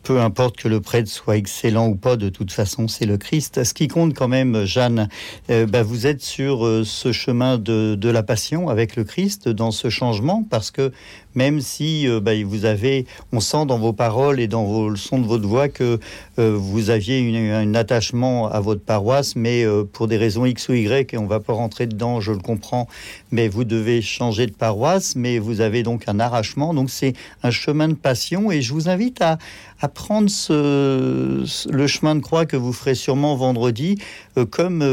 peu 0.02 0.20
importe 0.20 0.56
que 0.56 0.68
le 0.68 0.80
prêtre 0.80 1.08
soit 1.08 1.36
excellent 1.36 1.88
ou 1.88 1.94
pas, 1.94 2.16
de 2.16 2.28
toute 2.28 2.52
façon, 2.52 2.88
c'est 2.88 3.06
le 3.06 3.18
Christ. 3.18 3.64
Ce 3.64 3.74
qui 3.74 3.88
compte 3.88 4.14
quand 4.14 4.28
même, 4.28 4.64
Jeanne, 4.64 5.08
euh, 5.50 5.66
bah, 5.66 5.82
vous 5.82 6.06
êtes 6.06 6.22
sur 6.22 6.64
euh, 6.66 6.84
ce 6.84 7.12
chemin 7.12 7.58
de, 7.58 7.94
de, 7.94 8.08
la 8.08 8.22
passion 8.22 8.68
avec 8.68 8.96
le 8.96 9.04
Christ, 9.04 9.48
dans 9.48 9.70
ce 9.70 9.90
changement, 9.90 10.44
parce 10.48 10.70
que 10.70 10.92
même 11.34 11.60
si 11.60 12.08
euh, 12.08 12.20
bah, 12.20 12.32
vous 12.44 12.64
avez, 12.64 13.06
on 13.32 13.40
sent 13.40 13.66
dans 13.66 13.78
vos 13.78 13.92
paroles 13.92 14.40
et 14.40 14.48
dans 14.48 14.88
le 14.88 14.96
son 14.96 15.18
de 15.18 15.26
votre 15.26 15.46
voix 15.46 15.68
que 15.68 15.98
euh, 16.38 16.56
vous 16.56 16.90
aviez 16.90 17.52
un 17.52 17.74
attachement 17.74 18.48
à 18.48 18.60
votre 18.60 18.82
paroisse, 18.82 19.36
mais 19.36 19.64
euh, 19.64 19.84
pour 19.84 20.08
des 20.08 20.16
raisons 20.16 20.44
X 20.44 20.68
ou 20.68 20.74
Y, 20.74 21.14
et 21.14 21.18
on 21.18 21.26
va 21.26 21.40
pas 21.40 21.52
rentrer 21.52 21.86
dedans, 21.86 22.20
je 22.20 22.32
le 22.32 22.38
comprends, 22.38 22.88
mais 23.30 23.48
vous 23.48 23.64
devez 23.64 24.02
changer 24.02 24.46
de 24.46 24.52
paroisse, 24.52 25.16
mais 25.16 25.38
vous 25.38 25.60
avez 25.60 25.82
donc 25.82 26.04
un 26.06 26.20
arrachement, 26.20 26.74
donc 26.74 26.90
c'est 26.90 27.14
un 27.42 27.50
chemin 27.50 27.88
de 27.88 27.94
passion, 27.94 28.50
et 28.50 28.62
je 28.62 28.72
vous 28.72 28.88
invite 28.88 29.22
à, 29.22 29.38
prendre 29.94 30.30
le 30.50 31.86
chemin 31.86 32.14
de 32.14 32.20
croix 32.20 32.44
que 32.44 32.56
vous 32.56 32.74
ferez 32.74 32.94
sûrement 32.94 33.34
vendredi 33.34 33.96
comme 34.50 34.84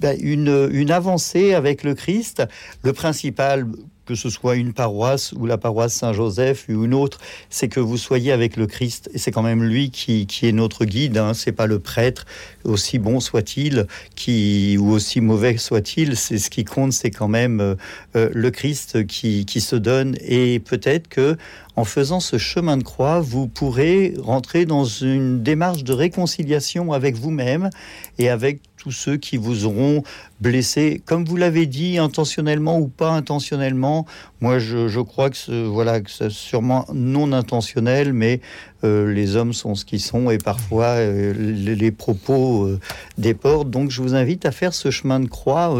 bah, 0.00 0.14
une 0.14 0.90
avancée 0.92 1.54
avec 1.54 1.82
le 1.82 1.94
Christ. 1.94 2.44
Le 2.84 2.92
principal 2.92 3.66
que 4.10 4.16
ce 4.16 4.28
soit 4.28 4.56
une 4.56 4.72
paroisse 4.72 5.30
ou 5.38 5.46
la 5.46 5.56
paroisse 5.56 5.94
Saint-Joseph 5.94 6.66
ou 6.68 6.84
une 6.84 6.94
autre, 6.94 7.20
c'est 7.48 7.68
que 7.68 7.78
vous 7.78 7.96
soyez 7.96 8.32
avec 8.32 8.56
le 8.56 8.66
Christ. 8.66 9.08
Et 9.14 9.18
c'est 9.18 9.30
quand 9.30 9.44
même 9.44 9.62
lui 9.62 9.92
qui, 9.92 10.26
qui 10.26 10.48
est 10.48 10.52
notre 10.52 10.84
guide. 10.84 11.16
Hein. 11.16 11.32
C'est 11.32 11.52
pas 11.52 11.68
le 11.68 11.78
prêtre, 11.78 12.26
aussi 12.64 12.98
bon 12.98 13.20
soit-il, 13.20 13.86
qui 14.16 14.76
ou 14.80 14.90
aussi 14.90 15.20
mauvais 15.20 15.58
soit-il. 15.58 16.16
C'est 16.16 16.38
ce 16.38 16.50
qui 16.50 16.64
compte, 16.64 16.92
c'est 16.92 17.12
quand 17.12 17.28
même 17.28 17.60
euh, 17.60 17.76
euh, 18.16 18.30
le 18.32 18.50
Christ 18.50 19.06
qui, 19.06 19.46
qui 19.46 19.60
se 19.60 19.76
donne. 19.76 20.16
Et 20.26 20.58
peut-être 20.58 21.06
que 21.06 21.36
en 21.76 21.84
faisant 21.84 22.20
ce 22.20 22.36
chemin 22.38 22.76
de 22.76 22.82
croix, 22.82 23.20
vous 23.20 23.46
pourrez 23.46 24.14
rentrer 24.18 24.66
dans 24.66 24.84
une 24.84 25.42
démarche 25.42 25.84
de 25.84 25.92
réconciliation 25.92 26.92
avec 26.92 27.16
vous-même 27.16 27.70
et 28.18 28.28
avec 28.28 28.60
tous 28.76 28.92
ceux 28.92 29.18
qui 29.18 29.36
vous 29.36 29.66
auront 29.66 30.02
blessé, 30.40 31.02
comme 31.04 31.26
vous 31.26 31.36
l'avez 31.36 31.66
dit, 31.66 31.98
intentionnellement 31.98 32.78
ou 32.78 32.88
pas 32.88 33.10
intentionnellement. 33.10 34.06
Moi, 34.40 34.58
je, 34.58 35.00
crois 35.00 35.28
que 35.28 35.36
ce, 35.36 35.66
voilà, 35.66 36.00
que 36.00 36.10
c'est 36.10 36.30
sûrement 36.30 36.86
non 36.94 37.32
intentionnel, 37.32 38.14
mais 38.14 38.40
euh, 38.82 39.12
les 39.12 39.36
hommes 39.36 39.52
sont 39.52 39.74
ce 39.74 39.84
qu'ils 39.84 40.00
sont 40.00 40.30
et 40.30 40.38
parfois 40.38 40.96
euh, 40.96 41.34
les, 41.34 41.92
propos 41.92 42.64
euh, 42.64 42.80
déportent. 43.18 43.70
Donc, 43.70 43.90
je 43.90 44.00
vous 44.00 44.14
invite 44.14 44.46
à 44.46 44.50
faire 44.50 44.72
ce 44.72 44.90
chemin 44.90 45.20
de 45.20 45.28
croix 45.28 45.74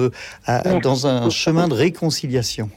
dans 0.82 1.06
un 1.06 1.30
chemin 1.30 1.68
de 1.68 1.74
réconciliation. 1.74 2.68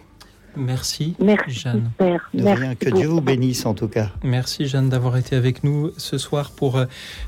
Merci, 0.56 1.16
Merci 1.20 1.52
Jeanne. 1.52 1.92
Père. 1.98 2.30
rien, 2.34 2.76
que 2.76 2.90
Dieu 2.90 3.08
vous 3.08 3.22
bénisse 3.22 3.66
en 3.66 3.74
tout 3.74 3.88
cas. 3.88 4.10
Merci 4.24 4.68
Jeanne 4.68 4.90
d'avoir 4.90 5.18
été 5.18 5.36
avec 5.36 5.64
nous 5.64 5.92
ce 5.98 6.18
soir 6.18 6.52
pour 6.52 6.78
euh, 6.78 6.86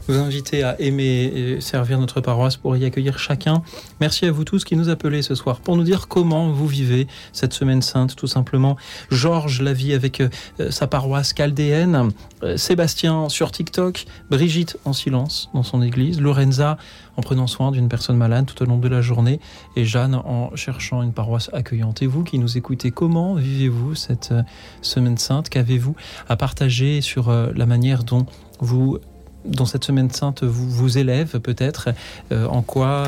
nous 0.07 0.15
inviter 0.15 0.63
à 0.63 0.79
aimer 0.79 1.31
et 1.35 1.61
servir 1.61 1.99
notre 1.99 2.21
paroisse, 2.21 2.57
pour 2.57 2.75
y 2.77 2.85
accueillir 2.85 3.19
chacun. 3.19 3.61
Merci 3.99 4.25
à 4.25 4.31
vous 4.31 4.43
tous 4.43 4.63
qui 4.63 4.75
nous 4.75 4.89
appelez 4.89 5.21
ce 5.21 5.35
soir 5.35 5.59
pour 5.59 5.75
nous 5.77 5.83
dire 5.83 6.07
comment 6.07 6.51
vous 6.51 6.67
vivez 6.67 7.07
cette 7.33 7.53
semaine 7.53 7.81
sainte, 7.81 8.15
tout 8.15 8.27
simplement. 8.27 8.77
Georges 9.09 9.61
la 9.61 9.73
vie 9.73 9.93
avec 9.93 10.21
euh, 10.21 10.29
sa 10.69 10.87
paroisse 10.87 11.33
chaldéenne, 11.33 12.11
Sébastien 12.57 13.29
sur 13.29 13.51
TikTok, 13.51 14.05
Brigitte 14.29 14.77
en 14.85 14.93
silence 14.93 15.49
dans 15.53 15.63
son 15.63 15.81
église, 15.81 16.21
Lorenza 16.21 16.77
en 17.17 17.21
prenant 17.21 17.47
soin 17.47 17.71
d'une 17.71 17.89
personne 17.89 18.17
malade 18.17 18.45
tout 18.45 18.61
au 18.63 18.65
long 18.65 18.77
de 18.77 18.87
la 18.87 19.01
journée 19.01 19.39
et 19.75 19.85
Jeanne 19.85 20.15
en 20.15 20.55
cherchant 20.55 21.01
une 21.01 21.13
paroisse 21.13 21.49
accueillante. 21.53 22.01
Et 22.01 22.07
vous 22.07 22.23
qui 22.23 22.39
nous 22.39 22.57
écoutez, 22.57 22.91
comment 22.91 23.35
vivez-vous 23.35 23.95
cette 23.95 24.31
euh, 24.31 24.43
semaine 24.81 25.17
sainte? 25.17 25.49
Qu'avez-vous 25.49 25.95
à 26.27 26.35
partager 26.35 27.01
sur 27.01 27.29
euh, 27.29 27.51
la 27.55 27.65
manière 27.65 28.03
dont 28.03 28.25
vous 28.59 28.99
dans 29.45 29.65
cette 29.65 29.83
semaine 29.83 30.09
sainte 30.09 30.43
vous 30.43 30.97
élève 30.97 31.39
peut-être 31.39 31.89
euh, 32.31 32.47
En 32.47 32.61
quoi 32.61 33.07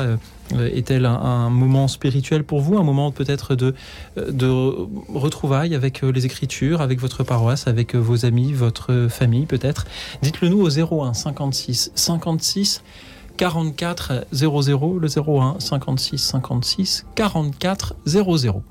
est-elle 0.58 1.04
un, 1.04 1.50
moment 1.50 1.88
spirituel 1.88 2.42
pour 2.42 2.60
vous 2.60 2.78
Un 2.78 2.82
moment 2.82 3.12
peut-être 3.12 3.54
de, 3.54 3.74
de 4.16 4.46
retrouvailles 5.12 5.74
avec 5.74 6.02
les 6.02 6.24
Écritures, 6.24 6.80
avec 6.80 7.00
votre 7.00 7.22
paroisse, 7.22 7.66
avec 7.66 7.94
vos 7.94 8.24
amis, 8.24 8.52
votre 8.52 9.08
famille 9.10 9.46
peut-être? 9.46 9.86
Dites-le 10.22 10.48
nous 10.48 10.60
au 10.60 10.70
01 10.70 11.12
56 11.12 11.92
56 11.94 12.82
44 13.38 14.26
00, 14.32 14.98
le 14.98 15.08
01 15.08 15.60
56 15.60 16.18
56 16.18 17.06
44 17.14 17.94
00. 18.04 18.62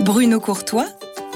Bruno 0.00 0.40
Courtois, 0.40 0.86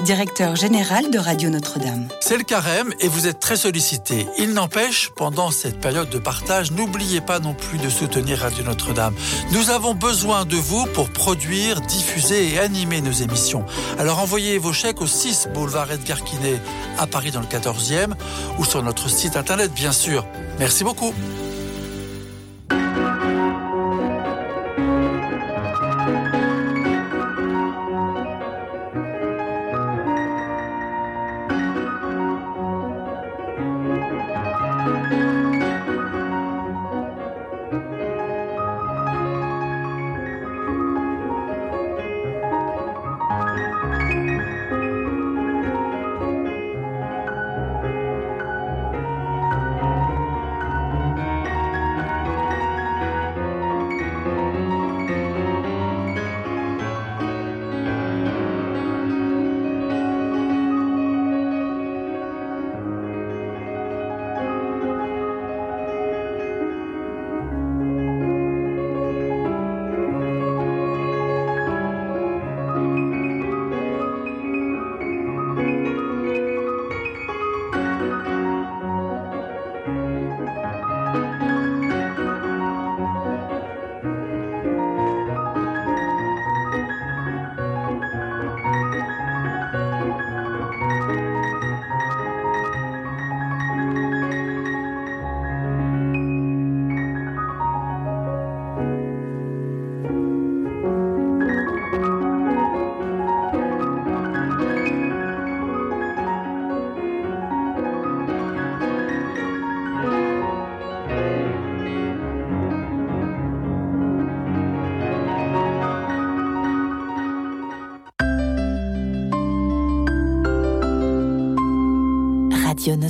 directeur 0.03 0.55
général 0.55 1.11
de 1.11 1.19
Radio 1.19 1.51
Notre-Dame. 1.51 2.07
C'est 2.19 2.35
le 2.35 2.43
carême 2.43 2.91
et 2.99 3.07
vous 3.07 3.27
êtes 3.27 3.39
très 3.39 3.57
sollicité. 3.57 4.25
Il 4.39 4.53
n'empêche, 4.53 5.11
pendant 5.15 5.51
cette 5.51 5.79
période 5.79 6.09
de 6.09 6.17
partage, 6.17 6.71
n'oubliez 6.71 7.21
pas 7.21 7.39
non 7.39 7.53
plus 7.53 7.77
de 7.77 7.89
soutenir 7.89 8.39
Radio 8.39 8.63
Notre-Dame. 8.63 9.13
Nous 9.51 9.69
avons 9.69 9.93
besoin 9.93 10.45
de 10.45 10.55
vous 10.55 10.87
pour 10.87 11.11
produire, 11.11 11.81
diffuser 11.81 12.53
et 12.53 12.59
animer 12.59 13.01
nos 13.01 13.11
émissions. 13.11 13.65
Alors 13.99 14.19
envoyez 14.19 14.57
vos 14.57 14.73
chèques 14.73 15.01
au 15.01 15.07
6 15.07 15.49
boulevard 15.53 15.91
Edgar 15.91 16.23
Quinet 16.23 16.59
à 16.97 17.05
Paris 17.05 17.29
dans 17.29 17.41
le 17.41 17.45
14e 17.45 18.13
ou 18.57 18.65
sur 18.65 18.81
notre 18.81 19.09
site 19.09 19.37
internet 19.37 19.71
bien 19.73 19.91
sûr. 19.91 20.25
Merci 20.57 20.83
beaucoup. 20.83 21.13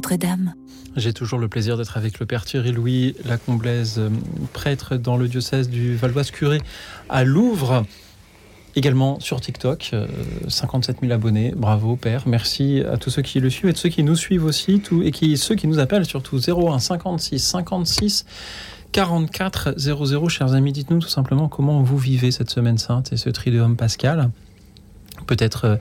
Notre-Dame. 0.05 0.53
J'ai 0.95 1.13
toujours 1.13 1.39
le 1.39 1.47
plaisir 1.47 1.77
d'être 1.77 1.97
avec 1.97 2.19
le 2.19 2.27
Père 2.27 2.45
Thierry 2.45 2.71
Louis 2.71 3.15
Lacomblaise, 3.25 3.95
euh, 3.97 4.11
prêtre 4.53 4.97
dans 4.97 5.17
le 5.17 5.27
diocèse 5.27 5.67
du 5.67 5.95
Valois-Curé 5.95 6.61
à 7.09 7.23
Louvre. 7.23 7.85
Également 8.75 9.19
sur 9.19 9.41
TikTok, 9.41 9.95
57 10.47 10.97
euh, 10.97 10.99
000 11.01 11.11
abonnés. 11.11 11.53
Bravo, 11.57 11.95
Père. 11.95 12.27
Merci 12.27 12.81
à 12.81 12.97
tous 12.97 13.09
ceux 13.09 13.23
qui 13.23 13.39
le 13.39 13.49
suivent 13.49 13.71
et 13.71 13.73
à 13.73 13.75
ceux 13.75 13.89
qui 13.89 14.03
nous 14.03 14.15
suivent 14.15 14.45
aussi, 14.45 14.79
tout, 14.79 15.01
et 15.01 15.09
qui, 15.09 15.37
ceux 15.37 15.55
qui 15.55 15.65
nous 15.65 15.79
appellent 15.79 16.05
surtout 16.05 16.37
01 16.37 16.77
56 16.77 17.39
56 17.39 18.25
44 18.91 19.73
00. 19.75 20.29
Chers 20.29 20.53
amis, 20.53 20.71
dites-nous 20.71 20.99
tout 20.99 21.09
simplement 21.09 21.47
comment 21.49 21.81
vous 21.81 21.97
vivez 21.97 22.29
cette 22.29 22.51
semaine 22.51 22.77
sainte 22.77 23.11
et 23.11 23.17
ce 23.17 23.31
triduum 23.31 23.75
pascal. 23.75 24.29
Peut-être 25.25 25.65
euh, 25.65 25.75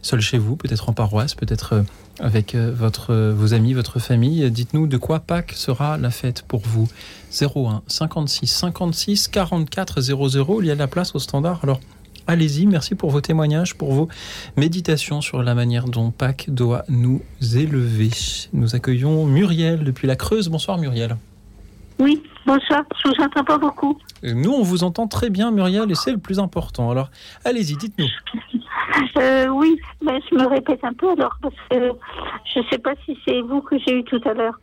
seul 0.00 0.22
chez 0.22 0.38
vous, 0.38 0.56
peut-être 0.56 0.88
en 0.88 0.94
paroisse, 0.94 1.34
peut-être 1.34 1.84
avec 2.20 2.54
euh, 2.54 2.72
votre, 2.74 3.14
vos 3.32 3.54
amis, 3.54 3.74
votre 3.74 3.98
famille. 3.98 4.50
Dites-nous 4.50 4.86
de 4.86 4.96
quoi 4.96 5.20
Pâques 5.20 5.52
sera 5.52 5.96
la 5.98 6.10
fête 6.10 6.42
pour 6.42 6.60
vous. 6.60 6.88
01 7.40 7.82
56 7.86 8.46
56 8.46 9.28
44 9.28 10.00
00. 10.00 10.62
Il 10.62 10.66
y 10.66 10.70
a 10.70 10.74
de 10.74 10.78
la 10.78 10.86
place 10.86 11.14
au 11.14 11.18
standard. 11.18 11.60
Alors 11.62 11.80
allez-y. 12.26 12.66
Merci 12.66 12.94
pour 12.94 13.10
vos 13.10 13.20
témoignages, 13.20 13.74
pour 13.74 13.92
vos 13.92 14.08
méditations 14.56 15.20
sur 15.20 15.42
la 15.42 15.54
manière 15.54 15.86
dont 15.86 16.10
Pâques 16.10 16.46
doit 16.48 16.84
nous 16.88 17.22
élever. 17.54 18.10
Nous 18.52 18.74
accueillons 18.74 19.26
Muriel 19.26 19.84
depuis 19.84 20.06
la 20.06 20.16
Creuse. 20.16 20.48
Bonsoir 20.48 20.78
Muriel. 20.78 21.16
Oui, 21.98 22.22
bonsoir. 22.46 22.82
Je 23.02 23.08
vous 23.08 23.24
entends 23.24 23.44
pas 23.44 23.58
beaucoup. 23.58 23.98
Nous, 24.22 24.52
on 24.52 24.62
vous 24.62 24.84
entend 24.84 25.06
très 25.06 25.30
bien, 25.30 25.50
Muriel, 25.50 25.90
et 25.90 25.94
c'est 25.94 26.12
le 26.12 26.18
plus 26.18 26.38
important. 26.38 26.90
Alors, 26.90 27.10
allez-y, 27.44 27.76
dites-nous. 27.76 28.06
Euh, 29.18 29.46
oui, 29.48 29.78
mais 30.02 30.20
je 30.30 30.36
me 30.36 30.46
répète 30.46 30.82
un 30.82 30.92
peu 30.92 31.10
alors, 31.10 31.36
parce 31.42 31.54
que 31.70 31.92
je 32.54 32.60
ne 32.60 32.64
sais 32.70 32.78
pas 32.78 32.94
si 33.04 33.18
c'est 33.26 33.40
vous 33.42 33.60
que 33.60 33.76
j'ai 33.78 33.98
eu 33.98 34.04
tout 34.04 34.20
à 34.24 34.32
l'heure. 34.32 34.58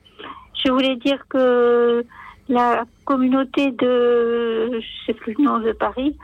Je 0.63 0.71
voulais 0.71 0.95
dire 0.97 1.19
que 1.29 2.05
la 2.49 2.85
communauté 3.05 3.71
de, 3.71 4.79
je 4.79 5.05
sais 5.05 5.13
nom 5.39 5.59
de 5.59 5.71
Paris, 5.71 6.15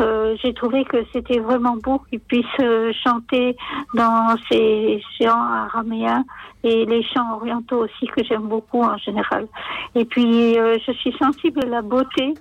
euh, 0.00 0.36
j'ai 0.42 0.54
trouvé 0.54 0.84
que 0.84 0.98
c'était 1.12 1.38
vraiment 1.38 1.76
beau 1.76 2.00
qu'ils 2.10 2.20
puissent 2.20 2.44
euh, 2.60 2.92
chanter 3.04 3.56
dans 3.94 4.36
ces 4.50 5.02
chants 5.18 5.42
araméens 5.42 6.24
et 6.64 6.84
les 6.84 7.02
chants 7.02 7.34
orientaux 7.34 7.84
aussi 7.84 8.06
que 8.06 8.24
j'aime 8.24 8.48
beaucoup 8.48 8.82
en 8.82 8.96
général. 8.98 9.46
Et 9.94 10.04
puis 10.04 10.58
euh, 10.58 10.78
je 10.86 10.92
suis 10.92 11.12
sensible 11.12 11.60
à 11.64 11.66
la 11.66 11.82
beauté, 11.82 12.34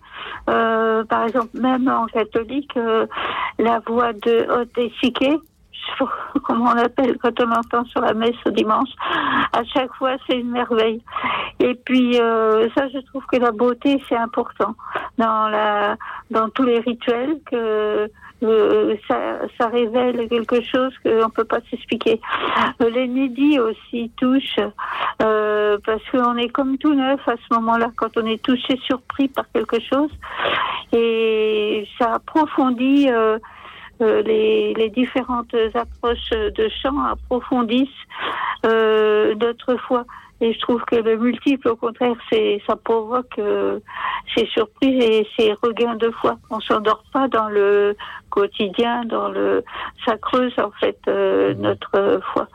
euh, 0.50 1.04
par 1.06 1.26
exemple 1.26 1.60
même 1.60 1.88
en 1.88 2.06
catholique, 2.08 2.76
euh, 2.78 3.06
la 3.60 3.80
voix 3.80 4.14
de 4.14 4.48
Haute 4.50 4.78
Comment 6.44 6.72
on 6.72 6.78
appelle 6.78 7.18
quand 7.18 7.40
on 7.42 7.52
entend 7.52 7.86
sur 7.86 8.02
la 8.02 8.14
messe 8.14 8.36
au 8.46 8.52
dimanche. 8.52 8.90
À 9.54 9.64
chaque 9.64 9.94
fois, 9.96 10.16
c'est 10.28 10.40
une 10.40 10.52
merveille. 10.52 11.02
Et 11.60 11.76
puis 11.76 12.20
euh, 12.20 12.68
ça, 12.76 12.88
je 12.90 13.00
trouve 13.00 13.26
que 13.26 13.38
la 13.38 13.52
beauté, 13.52 14.02
c'est 14.10 14.18
important 14.18 14.76
dans 15.18 15.48
la, 15.50 15.96
dans 16.32 16.50
tous 16.50 16.64
les 16.64 16.80
rituels 16.80 17.38
que 17.50 18.10
euh, 18.44 18.96
ça, 19.08 19.40
ça, 19.58 19.68
révèle 19.70 20.28
quelque 20.28 20.62
chose 20.62 20.94
qu'on 21.04 21.10
ne 21.10 21.32
peut 21.32 21.46
pas 21.46 21.60
s'expliquer. 21.70 22.20
Euh, 22.82 22.90
L'inédit 22.90 23.60
aussi 23.60 24.12
touche, 24.18 24.60
euh, 25.22 25.78
parce 25.86 26.04
qu'on 26.12 26.36
est 26.38 26.50
comme 26.50 26.78
tout 26.78 26.94
neuf 26.94 27.22
à 27.28 27.36
ce 27.38 27.56
moment-là, 27.56 27.92
quand 27.96 28.18
on 28.18 28.26
est 28.26 28.44
touché, 28.44 28.78
surpris 28.84 29.30
par 29.30 29.46
quelque 29.54 29.80
chose. 29.80 30.12
Et 30.92 31.88
ça 31.98 32.16
approfondit 32.16 33.10
euh, 33.10 33.40
les, 34.00 34.74
les, 34.74 34.90
différentes 34.90 35.56
approches 35.74 36.30
de 36.30 36.70
chant 36.82 37.00
approfondissent 37.04 37.90
euh, 38.66 39.36
notre 39.36 39.76
foi. 39.78 40.06
Et 40.46 40.54
je 40.54 40.60
trouve 40.60 40.86
que 40.86 40.98
le 40.98 41.18
multiple, 41.18 41.70
au 41.70 41.76
contraire, 41.76 42.14
c'est 42.32 42.62
ça 42.68 42.76
provoque 42.76 43.40
euh, 43.40 43.80
ces 44.36 44.46
surprises 44.46 45.04
et 45.04 45.28
ces 45.36 45.54
regains 45.54 45.96
de 45.96 46.12
foi. 46.12 46.38
On 46.52 46.60
s'endort 46.60 47.04
pas 47.12 47.28
dans 47.28 47.50
le 47.50 47.98
quotidien, 48.30 49.06
dans 49.06 49.30
le 49.30 49.64
ça 50.06 50.18
creuse 50.18 50.54
en 50.60 50.70
fait 50.80 51.00
euh, 51.08 51.56
notre 51.56 52.22
foi. 52.32 52.48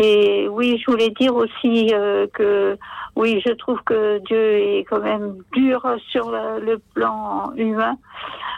Et 0.00 0.48
oui, 0.48 0.82
je 0.84 0.90
voulais 0.90 1.10
dire 1.10 1.36
aussi 1.36 1.94
euh, 1.94 2.26
que 2.34 2.76
oui, 3.14 3.40
je 3.46 3.52
trouve 3.52 3.80
que 3.84 4.18
Dieu 4.26 4.54
est 4.58 4.84
quand 4.90 5.00
même 5.00 5.36
dur 5.52 5.86
sur 6.08 6.28
la, 6.28 6.58
le 6.58 6.78
plan 6.94 7.52
humain 7.54 7.98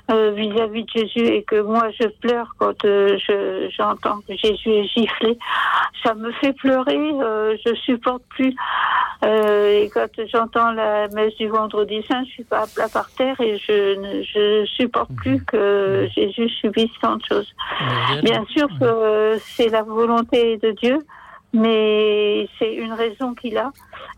vis-à-vis 0.09 0.85
-vis 0.85 0.95
de 0.95 0.99
Jésus 1.01 1.27
et 1.37 1.43
que 1.45 1.61
moi 1.61 1.91
je 1.99 2.07
pleure 2.21 2.55
quand 2.59 2.81
je 2.83 3.69
j'entends 3.77 4.21
que 4.27 4.35
Jésus 4.37 4.71
est 4.71 4.89
giflé. 4.95 5.39
Ça 6.03 6.15
me 6.15 6.31
fait 6.33 6.53
pleurer. 6.53 7.05
je 7.65 7.75
supporte 7.87 8.23
plus 8.37 8.54
euh, 9.25 9.83
et 9.83 9.91
quand 9.91 10.09
j'entends 10.33 10.73
la 10.73 11.09
messe 11.09 11.35
du 11.37 11.49
vendredi 11.49 12.03
saint, 12.09 12.25
je 12.25 12.31
suis 12.31 12.45
pas 12.45 12.63
à 12.63 12.67
plat 12.67 12.89
par 12.89 13.11
terre 13.11 13.41
et 13.41 13.59
je 13.59 13.97
ne 13.99 14.23
je 14.23 14.67
supporte 14.67 15.11
plus 15.17 15.43
que 15.45 16.09
Jésus 16.15 16.49
subisse 16.49 16.91
tant 17.01 17.17
de 17.17 17.23
choses. 17.25 17.55
Bien 18.23 18.45
sûr 18.47 18.69
que 18.79 19.39
c'est 19.39 19.69
la 19.69 19.83
volonté 19.83 20.59
de 20.59 20.73
Dieu, 20.73 20.99
mais 21.55 22.49
c'est 22.59 22.75
une 22.75 22.93
raison 22.93 23.35
qu'il 23.35 23.57
a 23.57 23.71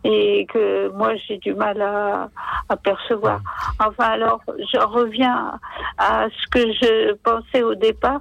et 0.03 0.47
que 0.53 0.89
moi 0.91 1.15
j'ai 1.17 1.39
du 1.39 1.55
mal 1.55 1.81
à, 1.83 2.31
à, 2.69 2.77
percevoir. 2.77 3.41
Enfin 3.79 4.07
alors, 4.07 4.41
je 4.73 4.79
reviens 4.79 5.59
à 5.99 6.27
ce 6.31 6.49
que 6.51 6.73
je 6.73 7.13
pensais 7.15 7.63
au 7.63 7.75
départ, 7.75 8.21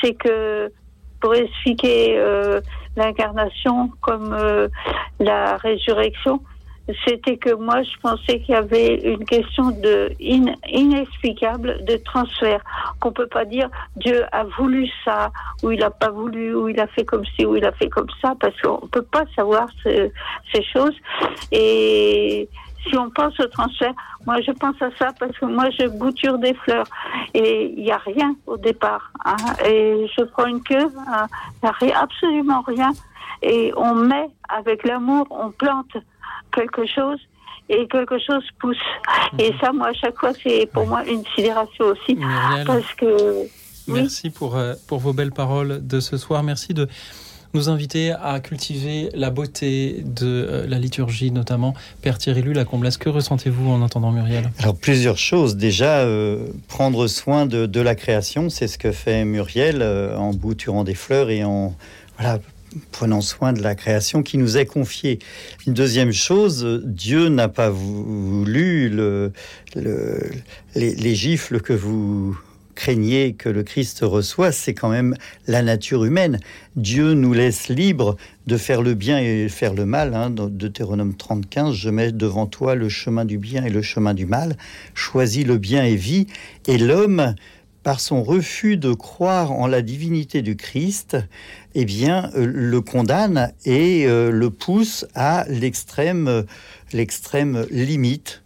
c'est 0.00 0.14
que 0.14 0.72
pour 1.20 1.34
expliquer 1.34 2.18
euh, 2.18 2.60
l'incarnation 2.96 3.90
comme 4.00 4.32
euh, 4.32 4.68
la 5.20 5.56
résurrection, 5.56 6.40
c'était 7.06 7.38
que 7.38 7.54
moi 7.54 7.82
je 7.82 7.98
pensais 8.02 8.40
qu'il 8.40 8.54
y 8.54 8.58
avait 8.58 8.96
une 9.04 9.24
question 9.24 9.70
de 9.70 10.12
in, 10.20 10.54
inexplicable 10.68 11.82
de 11.84 11.96
transfert 11.96 12.62
qu'on 13.00 13.12
peut 13.12 13.26
pas 13.26 13.46
dire 13.46 13.70
Dieu 13.96 14.24
a 14.32 14.44
voulu 14.58 14.88
ça 15.04 15.32
ou 15.62 15.70
il 15.70 15.82
a 15.82 15.90
pas 15.90 16.10
voulu 16.10 16.54
ou 16.54 16.68
il 16.68 16.78
a 16.78 16.86
fait 16.88 17.04
comme 17.04 17.24
ci 17.24 17.46
ou 17.46 17.56
il 17.56 17.64
a 17.64 17.72
fait 17.72 17.88
comme 17.88 18.10
ça 18.20 18.34
parce 18.38 18.60
qu'on 18.60 18.86
peut 18.88 19.02
pas 19.02 19.24
savoir 19.34 19.68
ce, 19.82 20.10
ces 20.52 20.62
choses. 20.62 20.94
Et 21.52 22.48
si 22.88 22.96
on 22.96 23.10
pense 23.10 23.38
au 23.40 23.46
transfert, 23.46 23.92
moi 24.26 24.40
je 24.40 24.52
pense 24.52 24.80
à 24.80 24.90
ça 24.98 25.12
parce 25.18 25.36
que 25.38 25.46
moi 25.46 25.70
je 25.70 25.86
bouture 25.86 26.38
des 26.38 26.54
fleurs 26.54 26.86
et 27.32 27.72
il 27.76 27.84
n'y 27.84 27.92
a 27.92 27.98
rien 27.98 28.34
au 28.46 28.56
départ. 28.56 29.10
Hein, 29.24 29.36
et 29.64 30.06
je 30.16 30.24
prends 30.24 30.46
une 30.46 30.62
queue, 30.62 30.88
hein, 31.08 31.26
il 31.62 31.86
n'y 31.86 31.92
a 31.92 32.00
absolument 32.00 32.62
rien. 32.62 32.92
Et 33.42 33.72
on 33.76 33.94
met 33.94 34.28
avec 34.48 34.84
l'amour, 34.84 35.26
on 35.30 35.50
plante 35.50 35.96
quelque 36.52 36.86
chose 36.86 37.18
et 37.68 37.86
quelque 37.88 38.18
chose 38.18 38.44
pousse. 38.58 38.76
Et 39.38 39.52
ça, 39.60 39.72
moi, 39.72 39.88
à 39.88 39.92
chaque 39.92 40.18
fois, 40.18 40.32
c'est 40.34 40.68
pour 40.72 40.86
moi 40.86 41.04
une 41.04 41.24
sidération 41.34 41.86
aussi. 41.86 42.18
Parce 42.66 42.94
que. 42.94 43.46
Merci 43.86 44.30
pour, 44.30 44.56
euh, 44.56 44.74
pour 44.88 44.98
vos 44.98 45.12
belles 45.12 45.32
paroles 45.32 45.86
de 45.86 46.00
ce 46.00 46.16
soir. 46.16 46.42
Merci 46.42 46.72
de 46.72 46.88
nous 47.54 47.68
inviter 47.68 48.12
à 48.12 48.40
cultiver 48.40 49.08
la 49.14 49.30
beauté 49.30 50.02
de 50.04 50.26
euh, 50.26 50.66
la 50.66 50.78
liturgie, 50.78 51.30
notamment. 51.30 51.74
Père 52.02 52.18
Thierry 52.18 52.42
la 52.52 52.64
Comblaise, 52.64 52.96
que 52.96 53.08
ressentez-vous 53.08 53.70
en 53.70 53.80
entendant 53.80 54.10
Muriel? 54.10 54.50
Alors, 54.58 54.76
plusieurs 54.76 55.16
choses. 55.16 55.56
Déjà, 55.56 56.00
euh, 56.00 56.48
prendre 56.68 57.06
soin 57.06 57.46
de, 57.46 57.80
la 57.80 57.94
création, 57.94 58.50
c'est 58.50 58.66
ce 58.66 58.76
que 58.76 58.92
fait 58.92 59.24
Muriel 59.24 59.80
euh, 59.82 60.16
en 60.16 60.32
bouturant 60.32 60.84
des 60.84 60.94
fleurs 60.94 61.30
et 61.30 61.44
en 61.44 61.74
prenant 62.90 63.20
soin 63.20 63.52
de 63.52 63.62
la 63.62 63.74
création 63.74 64.22
qui 64.22 64.36
nous 64.36 64.56
est 64.56 64.66
confiée. 64.66 65.20
Une 65.66 65.74
deuxième 65.74 66.12
chose, 66.12 66.82
Dieu 66.84 67.28
n'a 67.28 67.48
pas 67.48 67.70
voulu 67.70 68.88
le, 68.88 69.32
le, 69.76 70.30
les, 70.74 70.94
les 70.94 71.14
gifles 71.14 71.60
que 71.60 71.72
vous 71.72 72.36
craignez 72.74 73.34
que 73.34 73.48
le 73.48 73.62
Christ 73.62 74.00
reçoit, 74.02 74.52
c'est 74.52 74.74
quand 74.74 74.88
même 74.88 75.14
la 75.46 75.62
nature 75.62 76.04
humaine. 76.04 76.38
Dieu 76.76 77.14
nous 77.14 77.32
laisse 77.32 77.68
libres 77.68 78.16
de 78.46 78.56
faire 78.56 78.82
le 78.82 78.94
bien 78.94 79.18
et 79.18 79.48
faire 79.48 79.74
le 79.74 79.86
mal. 79.86 80.14
Hein. 80.14 80.30
Dans 80.30 80.48
Deutéronome 80.48 81.14
35, 81.14 81.72
je 81.72 81.90
mets 81.90 82.12
devant 82.12 82.46
toi 82.46 82.74
le 82.74 82.88
chemin 82.88 83.24
du 83.24 83.38
bien 83.38 83.64
et 83.64 83.70
le 83.70 83.82
chemin 83.82 84.14
du 84.14 84.26
mal. 84.26 84.56
Choisis 84.94 85.46
le 85.46 85.58
bien 85.58 85.84
et 85.84 85.96
vis. 85.96 86.26
Et 86.66 86.78
l'homme, 86.78 87.34
par 87.82 88.00
son 88.00 88.22
refus 88.22 88.76
de 88.76 88.92
croire 88.92 89.52
en 89.52 89.66
la 89.66 89.82
divinité 89.82 90.42
du 90.42 90.56
Christ, 90.56 91.16
eh 91.74 91.84
bien, 91.84 92.30
euh, 92.34 92.46
le 92.46 92.80
condamne 92.80 93.52
et 93.64 94.06
euh, 94.06 94.30
le 94.30 94.50
pousse 94.50 95.06
à 95.14 95.44
l'extrême, 95.48 96.44
l'extrême 96.92 97.66
limite 97.70 98.43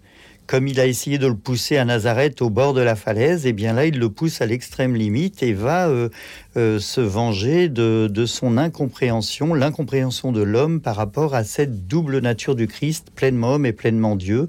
comme 0.49 0.67
il 0.67 0.81
a 0.81 0.87
essayé 0.87 1.19
de 1.19 1.27
le 1.27 1.37
pousser 1.37 1.77
à 1.77 1.85
Nazareth 1.85 2.41
au 2.41 2.49
bord 2.49 2.73
de 2.73 2.81
la 2.81 2.97
falaise, 2.97 3.45
et 3.45 3.51
eh 3.51 3.53
bien 3.53 3.75
là, 3.75 3.85
il 3.85 3.99
le 3.99 4.09
pousse 4.09 4.41
à 4.41 4.47
l'extrême 4.47 4.97
limite 4.97 5.43
et 5.43 5.53
va 5.53 5.89
euh, 5.89 6.09
euh, 6.57 6.81
se 6.81 7.03
venger 7.03 7.69
de, 7.69 8.09
de, 8.11 8.25
son 8.25 8.57
incompréhension, 8.57 9.53
l'incompréhension 9.53 10.33
de 10.33 10.41
l'homme 10.41 10.81
par 10.81 10.97
rapport 10.97 11.35
à 11.35 11.45
cette 11.45 11.87
double 11.87 12.21
nature 12.21 12.57
du 12.57 12.67
Christ, 12.67 13.09
pleinement 13.15 13.53
homme 13.53 13.67
et 13.67 13.75
pleinement 13.75 14.17
Dieu. 14.17 14.49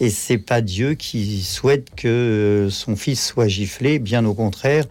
Et 0.00 0.08
c'est 0.08 0.38
pas 0.38 0.62
Dieu 0.62 0.94
qui 0.94 1.42
souhaite 1.42 1.94
que 1.94 2.08
euh, 2.08 2.70
son 2.70 2.96
fils 2.96 3.22
soit 3.22 3.46
giflé, 3.48 3.98
bien 3.98 4.24
au 4.24 4.32
contraire. 4.32 4.86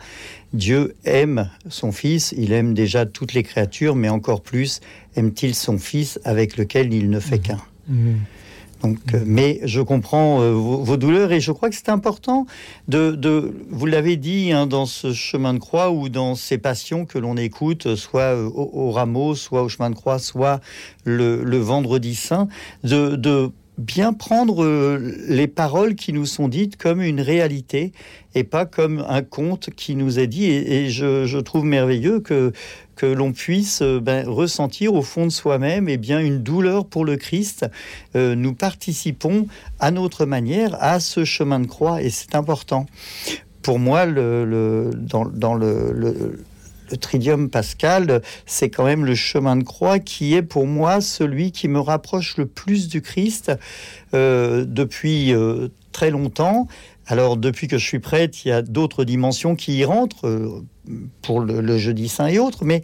Dieu 0.54 0.94
aime 1.04 1.50
son 1.68 1.92
fils, 1.92 2.32
il 2.38 2.54
aime 2.54 2.76
déjà 2.76 3.08
toutes 3.08 3.34
les 3.34 3.42
créatures, 3.42 3.96
mais 3.96 4.10
encore 4.10 4.42
plus 4.42 4.82
aime-t-il 5.16 5.56
son 5.56 5.80
fils 5.80 6.20
avec 6.26 6.58
lequel 6.58 6.94
il 6.94 7.10
ne 7.10 7.20
fait 7.20 7.40
qu'un? 7.40 7.60
Mmh. 7.88 8.14
Donc, 8.84 8.98
euh, 9.14 9.24
mais 9.26 9.62
je 9.64 9.80
comprends 9.80 10.42
euh, 10.42 10.52
vos, 10.52 10.84
vos, 10.84 10.98
douleurs 10.98 11.32
et 11.32 11.40
je 11.40 11.52
crois 11.54 11.70
que 11.70 11.76
c'est 11.76 11.90
important 11.90 12.46
de, 12.90 13.12
de, 13.12 13.54
vous 13.70 13.86
l'avez 13.86 14.18
dit, 14.18 14.52
hein, 14.52 14.68
dans 14.68 14.86
ce 14.86 15.14
chemin 15.14 15.54
de 15.54 15.60
croix 15.60 15.90
ou 15.92 16.10
dans 16.10 16.36
ces 16.36 16.58
passions 16.58 17.06
que 17.06 17.18
l'on 17.18 17.38
écoute, 17.38 17.96
soit 17.96 18.36
au, 18.36 18.70
au, 18.74 18.92
rameau, 18.92 19.36
soit 19.36 19.64
au 19.64 19.70
chemin 19.70 19.90
de 19.90 19.96
croix, 19.96 20.20
soit 20.20 20.60
le, 21.06 21.44
le 21.44 21.58
vendredi 21.58 22.14
saint, 22.14 22.50
de, 22.84 23.16
de 23.16 23.52
bien 23.78 24.14
prendre 24.14 24.64
euh, 24.64 25.16
les 25.28 25.48
paroles 25.48 25.96
qui 25.96 26.14
nous 26.14 26.26
sont 26.26 26.48
dites 26.48 26.78
comme 26.78 27.02
une 27.02 27.22
réalité 27.22 27.92
et 28.36 28.44
pas 28.44 28.66
comme 28.66 29.04
un 29.08 29.22
conte 29.22 29.70
qui 29.76 29.96
nous 29.96 30.20
est 30.20 30.28
dit. 30.28 30.46
Et, 30.46 30.90
je, 30.90 31.40
trouve 31.40 31.66
merveilleux 31.66 32.20
que, 32.20 32.52
que 32.96 33.06
l'on 33.06 33.32
puisse 33.32 33.82
euh, 33.82 34.00
ben, 34.00 34.28
ressentir 34.28 34.94
au 34.94 35.02
fond 35.02 35.26
de 35.26 35.32
soi-même 35.32 35.90
et 35.90 35.94
eh 35.94 35.98
bien 35.98 36.20
une 36.20 36.44
douleur 36.44 36.86
pour 36.86 37.06
le 37.06 37.18
Christ. 37.18 37.66
Euh, 38.16 38.36
nous 38.36 38.54
participons 38.54 39.48
à 39.80 39.92
notre 39.92 40.26
manière 40.26 40.76
à 40.82 41.00
ce 41.00 41.26
chemin 41.26 41.60
de 41.60 41.68
croix 41.68 42.02
et 42.02 42.10
c'est 42.10 42.36
important. 42.36 42.86
Pour 43.62 43.80
moi, 43.80 44.06
le, 44.06 44.92
dans, 44.94 45.54
le 45.54 46.44
tridium 47.00 47.50
pascal, 47.50 48.22
c'est 48.46 48.70
quand 48.70 48.84
même 48.84 49.06
le 49.06 49.16
chemin 49.16 49.56
de 49.56 49.64
croix 49.64 50.00
qui 50.00 50.34
est 50.34 50.42
pour 50.42 50.68
moi 50.68 51.00
celui 51.00 51.54
qui 51.54 51.70
me 51.70 51.80
rapproche 51.80 52.36
le 52.36 52.46
plus 52.46 52.90
du 52.90 53.02
Christ 53.02 53.54
euh, 54.14 54.66
depuis 54.68 55.34
très 55.94 56.10
longtemps. 56.10 56.68
Alors 57.08 57.38
depuis 57.38 57.68
que 57.68 57.78
je 57.78 57.86
suis 57.86 58.00
prête, 58.00 58.46
il 58.46 58.50
y 58.50 58.52
a 58.52 58.62
d'autres 58.62 59.04
dimensions 59.04 59.56
qui 59.56 59.78
y 59.78 59.86
rentrent 59.86 60.28
euh, 60.28 60.64
pour 61.22 61.42
le, 61.42 61.78
jeudi 61.78 62.08
saint 62.08 62.28
et 62.28 62.40
autres, 62.40 62.64
mais, 62.64 62.82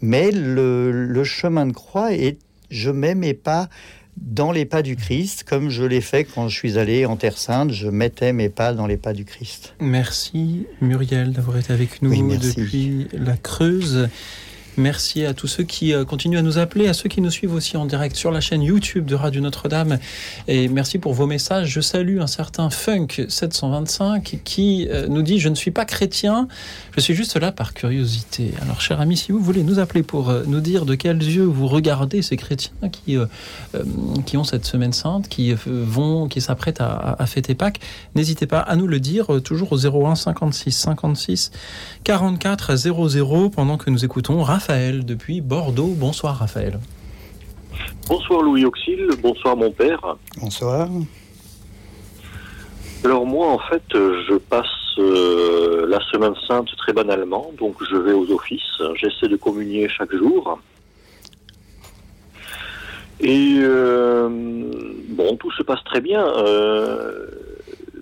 mais 0.00 0.30
le, 0.30 1.24
chemin 1.24 1.66
de 1.66 1.72
croix 1.72 2.12
est 2.12 2.38
je 2.70 2.90
m'aimais 2.90 3.34
pas 3.34 3.68
dans 4.16 4.52
les 4.52 4.66
pas 4.66 4.82
du 4.82 4.96
Christ, 4.96 5.44
comme 5.44 5.70
je 5.70 5.84
l'ai 5.84 6.02
fait 6.02 6.24
quand 6.24 6.48
je 6.48 6.54
suis 6.54 6.78
allé 6.78 7.06
en 7.06 7.16
Terre 7.16 7.38
Sainte, 7.38 7.70
je 7.70 7.88
mettais 7.88 8.34
mes 8.34 8.50
pas 8.50 8.74
dans 8.74 8.86
les 8.86 8.98
pas 8.98 9.14
du 9.14 9.24
Christ. 9.24 9.74
Merci 9.80 10.66
Muriel 10.82 11.32
d'avoir 11.32 11.56
été 11.56 11.72
avec 11.72 12.02
nous 12.02 12.10
depuis 12.36 13.08
la 13.12 13.36
Creuse. 13.36 14.08
Merci 14.78 15.26
à 15.26 15.34
tous 15.34 15.48
ceux 15.48 15.64
qui 15.64 15.92
euh, 15.92 16.06
continuent 16.06 16.38
à 16.38 16.42
nous 16.42 16.56
appeler, 16.56 16.88
à 16.88 16.94
ceux 16.94 17.10
qui 17.10 17.20
nous 17.20 17.30
suivent 17.30 17.52
aussi 17.52 17.76
en 17.76 17.84
direct 17.84 18.16
sur 18.16 18.30
la 18.30 18.40
chaîne 18.40 18.62
YouTube 18.62 19.04
de 19.04 19.14
Radio 19.14 19.42
Notre-Dame. 19.42 19.98
Et 20.48 20.68
merci 20.68 20.98
pour 20.98 21.12
vos 21.12 21.26
messages. 21.26 21.68
Je 21.68 21.82
salue 21.82 22.20
un 22.20 22.26
certain 22.26 22.70
Funk 22.70 23.08
725 23.28 24.38
qui 24.44 24.88
euh, 24.88 25.08
nous 25.08 25.20
dit 25.20 25.38
Je 25.38 25.50
ne 25.50 25.54
suis 25.54 25.72
pas 25.72 25.84
chrétien, 25.84 26.48
je 26.96 27.00
suis 27.00 27.14
juste 27.14 27.36
là 27.36 27.52
par 27.52 27.74
curiosité. 27.74 28.54
Alors, 28.62 28.80
cher 28.80 28.98
ami, 28.98 29.18
si 29.18 29.30
vous 29.30 29.40
voulez 29.40 29.62
nous 29.62 29.78
appeler 29.78 30.02
pour 30.02 30.30
euh, 30.30 30.42
nous 30.46 30.60
dire 30.60 30.86
de 30.86 30.94
quels 30.94 31.22
yeux 31.22 31.44
vous 31.44 31.68
regardez 31.68 32.22
ces 32.22 32.38
chrétiens 32.38 32.72
qui, 32.90 33.18
qui 34.26 34.36
ont 34.36 34.44
cette 34.44 34.64
semaine 34.64 34.92
sainte, 34.92 35.28
qui 35.28 35.54
vont, 35.66 36.28
qui 36.28 36.40
s'apprêtent 36.40 36.80
à, 36.80 37.16
fêter 37.26 37.54
Pâques, 37.54 37.80
n'hésitez 38.14 38.46
pas 38.46 38.60
à 38.60 38.76
nous 38.76 38.86
le 38.86 39.00
dire, 39.00 39.26
toujours 39.42 39.72
au 39.72 40.06
01 40.06 40.14
56 40.14 40.72
56 40.72 41.50
44 42.04 42.76
00 42.76 43.50
pendant 43.50 43.76
que 43.76 43.90
nous 43.90 44.04
écoutons 44.04 44.42
depuis 44.68 45.40
Bordeaux. 45.40 45.94
Bonsoir 45.96 46.36
Raphaël. 46.36 46.78
Bonsoir 48.08 48.42
Louis 48.42 48.64
Auxil, 48.64 49.08
bonsoir 49.20 49.56
mon 49.56 49.70
père. 49.70 50.16
Bonsoir. 50.40 50.88
Alors 53.04 53.26
moi 53.26 53.48
en 53.48 53.58
fait 53.58 53.82
je 53.92 54.36
passe 54.36 54.66
euh, 54.98 55.86
la 55.88 55.98
semaine 56.12 56.34
sainte 56.46 56.68
très 56.76 56.92
banalement, 56.92 57.50
donc 57.58 57.74
je 57.90 57.96
vais 57.96 58.12
aux 58.12 58.30
offices, 58.30 58.80
j'essaie 58.94 59.28
de 59.28 59.36
communier 59.36 59.88
chaque 59.88 60.14
jour. 60.14 60.60
Et 63.20 63.56
euh, 63.58 64.28
bon, 65.08 65.36
tout 65.36 65.50
se 65.52 65.62
passe 65.62 65.82
très 65.84 66.00
bien. 66.00 66.24
Euh, 66.24 67.26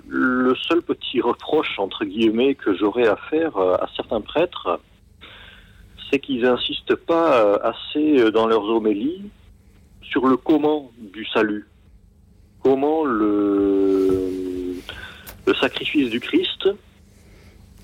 le 0.08 0.54
seul 0.68 0.82
petit 0.82 1.20
reproche, 1.20 1.78
entre 1.78 2.04
guillemets, 2.04 2.54
que 2.54 2.74
j'aurais 2.74 3.06
à 3.06 3.16
faire 3.16 3.56
à 3.56 3.88
certains 3.96 4.20
prêtres, 4.20 4.80
c'est 6.10 6.18
qu'ils 6.18 6.42
n'insistent 6.42 6.94
pas 6.94 7.40
euh, 7.40 7.58
assez 7.62 8.18
euh, 8.18 8.30
dans 8.30 8.46
leurs 8.46 8.64
homélies 8.64 9.30
sur 10.02 10.26
le 10.26 10.36
comment 10.36 10.90
du 10.98 11.24
salut. 11.26 11.66
Comment 12.62 13.04
le, 13.04 14.76
sacrifice 15.60 16.08
du 16.10 16.20
Christ 16.20 16.70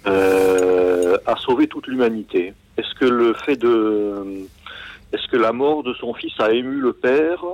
euh, 0.06 1.18
a 1.26 1.36
sauvé 1.36 1.66
toute 1.66 1.88
l'humanité. 1.88 2.54
Est-ce 2.78 2.94
que 2.94 3.04
le 3.04 3.34
fait 3.34 3.56
de, 3.56 4.46
est-ce 5.12 5.26
que 5.28 5.36
la 5.36 5.52
mort 5.52 5.82
de 5.82 5.92
son 5.94 6.14
fils 6.14 6.32
a 6.38 6.52
ému 6.52 6.80
le 6.80 6.92
père 6.92 7.44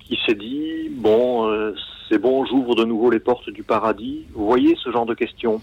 qui 0.00 0.18
s'est 0.26 0.34
dit 0.34 0.88
bon, 0.90 1.74
c'est 2.08 2.18
bon, 2.18 2.44
j'ouvre 2.46 2.74
de 2.74 2.84
nouveau 2.84 3.10
les 3.10 3.20
portes 3.20 3.50
du 3.50 3.62
paradis? 3.62 4.24
Vous 4.32 4.46
voyez 4.46 4.74
ce 4.82 4.90
genre 4.90 5.06
de 5.06 5.14
questions? 5.14 5.60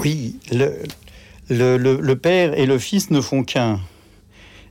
Oui, 0.00 0.36
le, 0.50 1.76
le, 1.76 2.14
Père 2.16 2.58
et 2.58 2.66
le 2.66 2.78
Fils 2.78 3.10
ne 3.10 3.20
font 3.20 3.44
qu'un. 3.44 3.80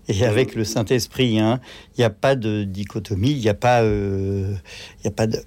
Et 0.08 0.26
avec 0.26 0.56
le 0.56 0.64
Saint-Esprit, 0.64 1.40
hein, 1.40 1.60
il 1.96 2.02
n'y 2.02 2.06
a 2.06 2.10
pas 2.10 2.36
de 2.36 2.64
dichotomie, 2.64 3.32
il 3.32 3.40
n'y 3.40 3.50
a 3.50 3.54
pas, 3.54 3.84
euh, 3.84 4.56
a 5.06 5.12
pas 5.12 5.28
de. 5.28 5.40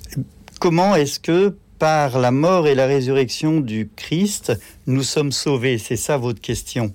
Comment 0.61 0.95
est-ce 0.95 1.19
que 1.19 1.57
par 1.81 2.21
la 2.21 2.31
mort 2.31 2.69
et 2.69 2.77
la 2.77 2.87
résurrection 2.87 3.59
du 3.59 3.91
Christ, 3.97 4.53
nous 4.87 5.03
sommes 5.03 5.33
sauvés? 5.33 5.79
C'est 5.79 5.97
ça 5.97 6.17
votre 6.17 6.41
question. 6.41 6.95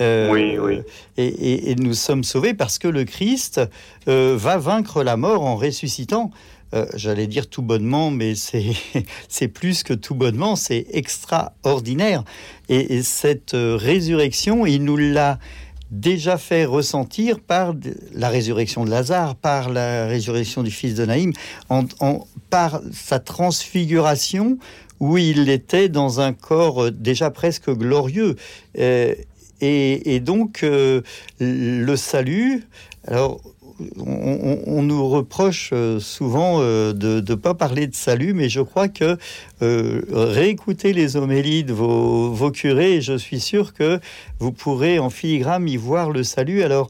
Euh, 0.00 0.30
oui, 0.30 0.58
oui. 0.58 0.82
Et, 1.16 1.74
nous 1.76 1.94
sommes 1.94 2.24
sauvés 2.24 2.54
parce 2.54 2.78
que 2.78 2.88
le 2.88 3.04
Christ 3.04 3.60
euh, 4.06 4.36
va 4.38 4.58
vaincre 4.58 5.02
la 5.02 5.16
mort 5.16 5.44
en 5.44 5.56
ressuscitant. 5.56 6.30
Euh, 6.74 6.86
j'allais 6.94 7.26
dire 7.26 7.48
tout 7.48 7.62
bonnement, 7.62 8.10
mais 8.10 8.34
c'est 8.34 9.48
plus 9.54 9.82
que 9.82 9.94
tout 9.94 10.14
bonnement, 10.14 10.56
c'est 10.56 10.86
extraordinaire. 10.92 12.24
Et, 12.68 13.02
cette 13.02 13.54
euh, 13.54 13.76
résurrection, 13.76 14.66
il 14.66 14.84
nous 14.84 14.96
l'a 14.96 15.38
déjà 15.90 16.36
fait 16.36 16.66
ressentir 16.66 17.40
par 17.40 17.74
la 18.12 18.28
résurrection 18.28 18.84
de 18.84 18.90
Lazare, 18.90 19.34
par 19.36 19.70
la 19.70 20.06
résurrection 20.06 20.62
du 20.62 20.70
fils 20.70 20.94
de 20.94 21.06
Naïm, 21.06 21.32
par 22.50 22.82
sa 22.92 23.18
transfiguration 23.18 24.58
où 25.00 25.16
il 25.16 25.48
était 25.48 25.88
dans 25.88 26.20
un 26.20 26.34
corps 26.34 26.84
euh, 26.84 26.90
déjà 26.90 27.30
presque 27.30 27.70
glorieux. 27.70 28.36
et, 28.74 30.20
donc, 30.20 30.60
le 31.40 31.96
salut, 31.96 32.64
alors 33.06 33.40
on, 33.98 34.82
nous 34.82 35.08
reproche 35.08 35.70
euh, 35.72 36.00
souvent 36.00 36.60
euh, 36.60 36.92
de 36.92 37.22
ne 37.26 37.34
pas 37.34 37.54
parler 37.54 37.86
de 37.86 37.94
salut, 37.94 38.32
mais 38.32 38.48
je 38.48 38.60
crois 38.60 38.88
que 38.88 39.16
euh, 39.62 40.02
réécouter 40.10 40.92
les 40.92 41.16
homélies 41.16 41.64
de 41.64 41.72
vos, 41.72 42.50
curés, 42.50 43.00
je 43.00 43.16
suis 43.16 43.40
sûr 43.40 43.74
que 43.74 44.00
vous 44.38 44.52
pourrez 44.52 44.98
en 44.98 45.10
filigrane 45.10 45.68
y 45.68 45.76
voir 45.76 46.10
le 46.10 46.22
salut. 46.22 46.62
Alors 46.62 46.88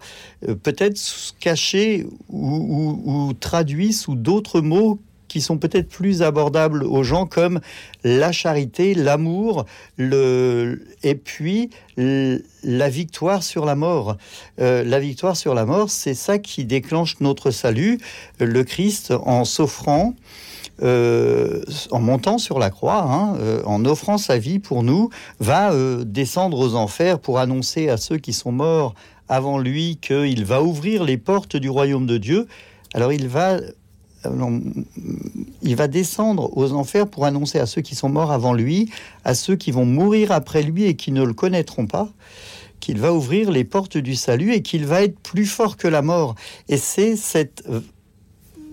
peut-être 0.62 0.98
caché 1.40 2.06
ou, 2.28 3.00
ou 3.04 3.32
traduit 3.32 3.92
sous 3.92 4.14
d'autres 4.14 4.60
mots 4.60 5.00
qui 5.28 5.40
sont 5.40 5.58
peut-être 5.58 5.88
plus 5.88 6.22
abordables 6.22 6.82
aux 6.84 7.02
gens 7.02 7.26
comme 7.26 7.60
la 8.04 8.32
charité, 8.32 8.94
l'amour, 8.94 9.66
le... 9.96 10.82
et 11.02 11.14
puis 11.14 11.70
la 11.96 12.88
victoire 12.88 13.42
sur 13.42 13.64
la 13.64 13.74
mort. 13.74 14.16
Euh, 14.60 14.84
la 14.84 15.00
victoire 15.00 15.36
sur 15.36 15.54
la 15.54 15.64
mort, 15.64 15.90
c'est 15.90 16.14
ça 16.14 16.38
qui 16.38 16.64
déclenche 16.64 17.20
notre 17.20 17.50
salut. 17.50 17.98
Le 18.40 18.62
Christ, 18.64 19.12
en 19.24 19.44
s'offrant, 19.44 20.14
euh, 20.82 21.62
en 21.90 22.00
montant 22.00 22.38
sur 22.38 22.58
la 22.58 22.70
croix, 22.70 23.02
hein, 23.02 23.36
euh, 23.40 23.62
en 23.64 23.84
offrant 23.84 24.16
sa 24.18 24.38
vie 24.38 24.58
pour 24.58 24.82
nous, 24.82 25.10
va 25.40 25.72
descendre 26.04 26.58
aux 26.58 26.74
enfers 26.74 27.18
pour 27.18 27.38
annoncer 27.38 27.88
à 27.88 27.96
ceux 27.96 28.18
qui 28.18 28.32
sont 28.32 28.52
morts 28.52 28.94
avant 29.28 29.58
lui 29.58 29.98
qu'il 30.00 30.44
va 30.44 30.62
ouvrir 30.62 31.04
les 31.04 31.18
portes 31.18 31.56
du 31.56 31.68
royaume 31.68 32.06
de 32.06 32.16
Dieu. 32.16 32.46
Alors 32.94 33.12
il 33.12 33.28
va 33.28 33.58
il 35.62 35.76
va 35.76 35.88
descendre 35.88 36.56
aux 36.56 36.72
enfers 36.72 37.06
pour 37.08 37.24
annoncer 37.24 37.58
à 37.58 37.66
ceux 37.66 37.82
qui 37.82 37.94
sont 37.94 38.08
morts 38.08 38.32
avant 38.32 38.52
lui, 38.52 38.90
à 39.24 39.34
ceux 39.34 39.56
qui 39.56 39.70
vont 39.70 39.86
mourir 39.86 40.32
après 40.32 40.62
lui 40.62 40.84
et 40.84 40.94
qui 40.94 41.12
ne 41.12 41.22
le 41.22 41.34
connaîtront 41.34 41.86
pas, 41.86 42.08
qu'il 42.80 42.98
va 42.98 43.12
ouvrir 43.12 43.50
les 43.50 43.64
portes 43.64 43.96
du 43.96 44.14
salut 44.14 44.52
et 44.52 44.62
qu'il 44.62 44.86
va 44.86 45.02
être 45.02 45.18
plus 45.20 45.46
fort 45.46 45.76
que 45.76 45.88
la 45.88 46.02
mort. 46.02 46.34
Et 46.68 46.76
c'est 46.76 47.16
cette, 47.16 47.64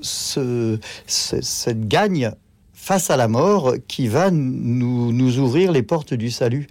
cette 0.02 1.88
gagne 1.88 2.32
face 2.74 3.10
à 3.10 3.18
la 3.18 3.28
mort 3.28 3.74
qui 3.88 4.08
va 4.08 4.30
nous, 4.32 5.12
nous 5.12 5.40
ouvrir 5.40 5.72
les 5.72 5.84
portes 5.84 6.14
du 6.14 6.30
salut. 6.30 6.68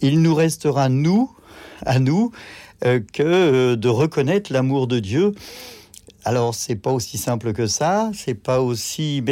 Il 0.00 0.20
nous 0.20 0.34
restera, 0.34 0.88
nous, 0.88 1.30
à 1.86 1.98
nous, 1.98 2.32
euh, 2.84 3.00
que 3.12 3.22
euh, 3.22 3.76
de 3.76 3.88
reconnaître 3.88 4.52
l'amour 4.52 4.86
de 4.86 5.00
Dieu 5.00 5.34
alors, 6.28 6.54
c'est 6.54 6.76
pas 6.76 6.92
aussi 6.92 7.16
simple 7.16 7.54
que 7.54 7.66
ça, 7.66 8.10
c'est 8.12 8.34
pas 8.34 8.60
aussi 8.60 9.24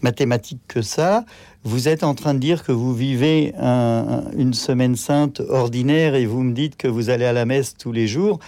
mathématique 0.00 0.60
que 0.68 0.82
ça. 0.82 1.24
Vous 1.64 1.88
êtes 1.88 2.04
en 2.04 2.14
train 2.14 2.32
de 2.32 2.38
dire 2.38 2.62
que 2.62 2.70
vous 2.70 2.94
vivez 2.94 3.52
une 3.58 4.54
semaine 4.54 4.94
sainte 4.94 5.42
ordinaire 5.48 6.14
et 6.14 6.26
vous 6.26 6.44
me 6.44 6.54
dites 6.54 6.76
que 6.76 6.86
vous 6.86 7.10
allez 7.10 7.24
à 7.24 7.32
la 7.32 7.44
messe 7.44 7.74
tous 7.76 7.90
les 7.90 8.06
jours. 8.06 8.38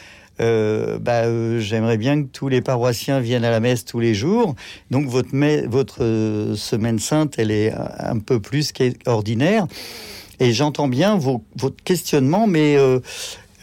Euh, 0.40 1.00
bah, 1.00 1.24
euh, 1.24 1.58
j'aimerais 1.58 1.96
bien 1.96 2.22
que 2.22 2.28
tous 2.28 2.46
les 2.46 2.60
paroissiens 2.60 3.18
viennent 3.18 3.44
à 3.44 3.50
la 3.50 3.58
messe 3.58 3.84
tous 3.84 3.98
les 3.98 4.14
jours. 4.14 4.54
Donc 4.92 5.08
votre, 5.08 5.36
votre 5.66 6.04
euh, 6.04 6.54
semaine 6.54 7.00
sainte, 7.00 7.34
elle 7.38 7.50
est 7.50 7.72
un 7.98 8.20
peu 8.20 8.38
plus 8.38 8.70
qu'ordinaire. 8.70 9.66
Et 10.38 10.52
j'entends 10.52 10.88
bien 10.88 11.16
vos, 11.16 11.42
votre 11.56 11.82
questionnement, 11.82 12.46
mais 12.46 12.76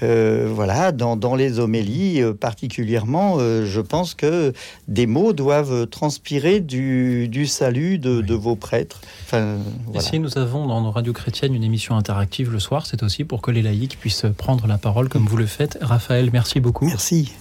euh, 0.02 0.48
voilà, 0.50 0.92
dans, 0.92 1.16
dans, 1.16 1.36
les 1.36 1.60
homélies 1.60 2.22
euh, 2.22 2.34
particulièrement, 2.34 3.36
euh, 3.40 3.66
je 3.66 3.82
pense 3.82 4.14
que 4.14 4.54
des 4.88 5.08
mots 5.08 5.34
doivent 5.34 5.88
transpirer 5.88 6.62
du, 6.62 7.28
du 7.28 7.46
salut 7.48 8.00
de, 8.00 8.22
de, 8.22 8.34
vos 8.34 8.56
prêtres. 8.56 9.02
Enfin, 9.26 9.58
voilà. 9.86 10.00
Ici, 10.00 10.20
nous 10.20 10.38
avons 10.38 10.68
dans 10.68 10.82
nos 10.82 10.92
radios 10.92 11.14
chrétiennes 11.14 11.54
une 11.54 11.64
émission 11.64 11.98
interactive 11.98 12.52
le 12.52 12.60
soir. 12.60 12.86
C'est 12.86 13.04
aussi 13.04 13.26
pour 13.26 13.42
que 13.42 13.52
les 13.52 13.62
laïcs 13.62 14.00
puissent 14.00 14.26
prendre 14.38 14.68
la 14.68 14.78
parole 14.78 15.10
comme 15.10 15.26
vous 15.26 15.38
le 15.38 15.46
faites. 15.46 15.78
Raphaël, 15.82 16.30
merci 16.32 16.60
beaucoup. 16.60 16.86
Merci. 16.86 17.34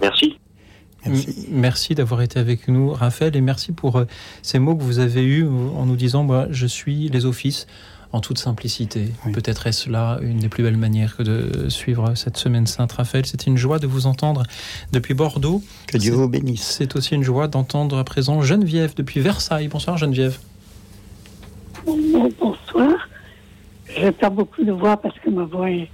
Merci. 0.00 0.38
Merci, 1.06 1.48
merci 1.50 1.94
d'avoir 1.94 2.22
été 2.22 2.40
avec 2.40 2.66
nous, 2.66 2.90
Raphaël, 2.90 3.36
et 3.36 3.42
merci 3.42 3.72
pour 3.72 4.02
ces 4.40 4.58
mots 4.58 4.74
que 4.74 4.82
vous 4.82 5.00
avez 5.00 5.22
eus 5.22 5.46
en 5.46 5.84
nous 5.84 5.96
disant 5.96 6.24
moi, 6.24 6.46
je 6.50 6.66
suis 6.66 7.10
les 7.10 7.26
offices 7.26 7.66
en 8.14 8.20
toute 8.20 8.38
simplicité. 8.38 9.08
Oui. 9.26 9.32
Peut-être 9.32 9.66
est-ce 9.66 9.90
là 9.90 10.18
une 10.22 10.38
des 10.38 10.48
plus 10.48 10.62
belles 10.62 10.76
manières 10.76 11.16
que 11.16 11.24
de 11.24 11.68
suivre 11.68 12.14
cette 12.14 12.36
semaine 12.36 12.64
Sainte 12.66 12.92
Raphaël. 12.92 13.26
C'est 13.26 13.48
une 13.48 13.56
joie 13.56 13.80
de 13.80 13.88
vous 13.88 14.06
entendre 14.06 14.44
depuis 14.92 15.14
Bordeaux. 15.14 15.62
Que 15.88 15.98
Dieu 15.98 16.12
vous 16.12 16.28
bénisse. 16.28 16.62
C'est 16.62 16.94
aussi 16.94 17.16
une 17.16 17.24
joie 17.24 17.48
d'entendre 17.48 17.98
à 17.98 18.04
présent 18.04 18.40
Geneviève 18.40 18.94
depuis 18.94 19.18
Versailles. 19.20 19.66
Bonsoir 19.66 19.98
Geneviève. 19.98 20.38
Bonsoir. 21.84 23.08
Je 23.88 24.08
perds 24.10 24.30
beaucoup 24.30 24.62
de 24.62 24.72
voix 24.72 24.96
parce 24.96 25.18
que 25.18 25.30
ma 25.30 25.44
voix 25.44 25.68
est. 25.68 25.90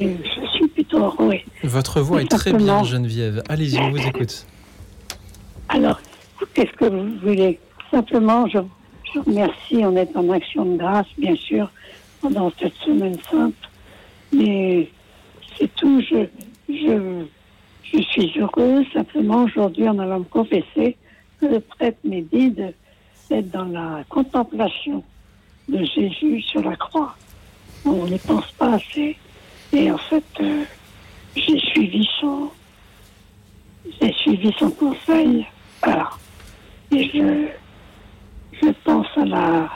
est 0.00 0.16
je 0.24 0.46
suis 0.52 0.68
plutôt 0.68 0.98
enrouée. 0.98 1.44
Votre 1.62 2.00
voix 2.00 2.22
est 2.22 2.30
très 2.30 2.52
bien, 2.54 2.82
Geneviève. 2.82 3.44
Allez-y, 3.48 3.78
on 3.78 3.90
vous 3.90 4.04
écoute. 4.04 4.46
Alors, 5.68 6.00
qu'est-ce 6.54 6.72
que 6.72 6.86
vous 6.86 7.18
voulez 7.20 7.60
Simplement, 7.92 8.48
je 8.48 8.58
je 9.16 9.20
remercie, 9.30 9.76
on 9.76 9.96
est 9.96 10.14
en 10.16 10.28
action 10.30 10.64
de 10.64 10.76
grâce, 10.76 11.06
bien 11.16 11.34
sûr, 11.36 11.70
pendant 12.20 12.52
cette 12.58 12.74
semaine 12.76 13.16
sainte. 13.30 13.54
Mais 14.32 14.90
c'est 15.56 15.74
tout. 15.76 16.02
Je, 16.02 16.26
je, 16.68 17.24
je 17.82 17.98
suis 18.02 18.32
heureuse. 18.38 18.86
Simplement, 18.92 19.44
aujourd'hui, 19.44 19.88
en 19.88 19.98
allant 19.98 20.20
me 20.20 20.24
confesser, 20.24 20.96
le 21.40 21.60
prêtre 21.60 21.98
m'a 22.04 22.20
dit 22.20 22.50
d'être 22.50 23.50
dans 23.50 23.64
la 23.64 24.04
contemplation 24.08 25.02
de 25.68 25.84
Jésus 25.84 26.42
sur 26.42 26.62
la 26.62 26.76
croix. 26.76 27.16
On 27.84 28.04
n'y 28.06 28.18
pense 28.18 28.50
pas 28.52 28.74
assez. 28.74 29.16
Et 29.72 29.90
en 29.90 29.98
fait, 29.98 30.24
euh, 30.40 30.64
j'ai 31.34 31.58
suivi 31.58 32.06
son, 32.20 32.50
j'ai 34.00 34.12
suivi 34.12 34.52
son 34.58 34.70
conseil. 34.70 35.46
Alors, 35.82 36.18
et 36.90 37.10
je, 37.12 37.48
je 38.62 38.68
pense 38.84 39.06
à, 39.16 39.24
la, 39.24 39.70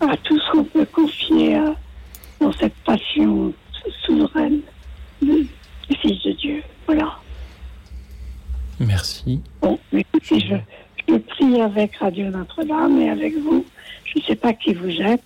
à 0.00 0.16
tout 0.24 0.38
ce 0.38 0.52
qu'on 0.52 0.64
peut 0.64 0.86
confier 0.86 1.56
à, 1.56 1.74
dans 2.40 2.52
cette 2.52 2.74
passion 2.84 3.52
souveraine 4.04 4.60
du 5.20 5.48
Fils 6.00 6.22
de 6.24 6.32
Dieu. 6.32 6.62
Voilà. 6.86 7.18
Merci. 8.80 9.40
Bon, 9.60 9.78
écoutez, 9.92 10.40
je, 10.40 10.56
je 11.08 11.16
prie 11.16 11.60
avec 11.60 11.96
Radio 11.96 12.30
Notre-Dame 12.30 13.00
et 13.00 13.10
avec 13.10 13.38
vous. 13.38 13.64
Je 14.04 14.18
ne 14.18 14.24
sais 14.24 14.36
pas 14.36 14.52
qui 14.52 14.74
vous 14.74 15.00
êtes. 15.00 15.22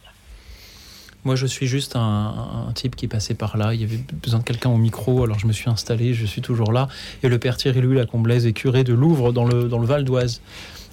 Moi, 1.25 1.35
je 1.35 1.47
suis 1.47 1.67
juste 1.67 1.97
un, 1.97 2.69
un, 2.69 2.73
type 2.73 2.95
qui 2.95 3.09
passait 3.09 3.35
par 3.35 3.57
là. 3.57 3.75
Il 3.75 3.81
y 3.81 3.85
avait 3.85 3.99
besoin 4.23 4.39
de 4.39 4.45
quelqu'un 4.45 4.71
au 4.71 4.77
micro, 4.77 5.25
alors 5.25 5.41
je 5.41 5.49
me 5.49 5.53
suis 5.53 5.69
installé, 5.69 6.15
je 6.15 6.25
suis 6.25 6.41
toujours 6.41 6.71
là. 6.71 6.87
Et 7.25 7.29
le 7.29 7.39
père 7.39 7.57
Thierry 7.57 7.81
Louis 7.81 7.97
Lacomblaise 7.97 8.47
est 8.47 8.53
curé 8.53 8.85
de 8.85 8.95
Louvre 8.95 9.33
dans 9.33 9.45
le, 9.45 9.65
dans 9.65 9.81
le 9.81 9.87
Val 9.87 10.05
d'Oise. 10.05 10.41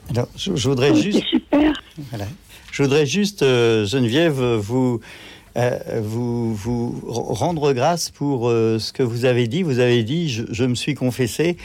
Alors, 0.10 0.28
je, 0.36 0.56
je, 0.56 0.70
voudrais 0.70 0.96
juste. 0.96 1.24
Super. 1.28 1.74
Voilà. 2.10 2.28
Je 2.72 2.84
voudrais 2.84 3.06
juste, 3.06 3.44
euh, 3.44 3.86
Geneviève, 3.86 4.42
vous, 4.56 5.00
euh, 5.58 6.02
vous, 6.02 6.56
vous 6.56 7.00
rendre 7.06 7.72
grâce 7.74 8.10
pour 8.10 8.50
euh, 8.50 8.80
ce 8.80 8.92
que 8.92 9.04
vous 9.04 9.26
avez 9.26 9.48
dit. 9.48 9.62
Vous 9.62 9.80
avez 9.80 10.04
dit, 10.04 10.30
je, 10.30 10.44
je 10.50 10.66
me 10.66 10.76
suis 10.76 10.96
confessé, 10.96 11.58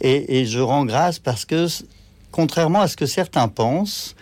et, 0.00 0.38
et, 0.38 0.46
je 0.46 0.60
rends 0.60 0.84
grâce 0.84 1.18
parce 1.18 1.44
que, 1.44 1.66
contrairement 2.30 2.80
à 2.80 2.88
ce 2.88 2.96
que 2.96 3.06
certains 3.06 3.48
pensent, 3.48 4.14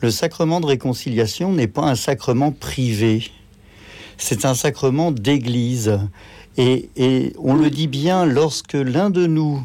le 0.00 0.10
sacrement 0.10 0.60
de 0.60 0.66
réconciliation 0.66 1.52
n'est 1.52 1.66
pas 1.66 1.82
un 1.82 1.96
sacrement 1.96 2.52
privé. 2.52 3.30
C'est 4.16 4.44
un 4.44 4.54
sacrement 4.54 5.10
d'église. 5.10 5.98
Et, 6.56 6.88
et 6.96 7.32
on 7.38 7.54
le 7.54 7.70
dit 7.70 7.88
bien, 7.88 8.26
lorsque 8.26 8.74
l'un 8.74 9.10
de 9.10 9.26
nous 9.26 9.60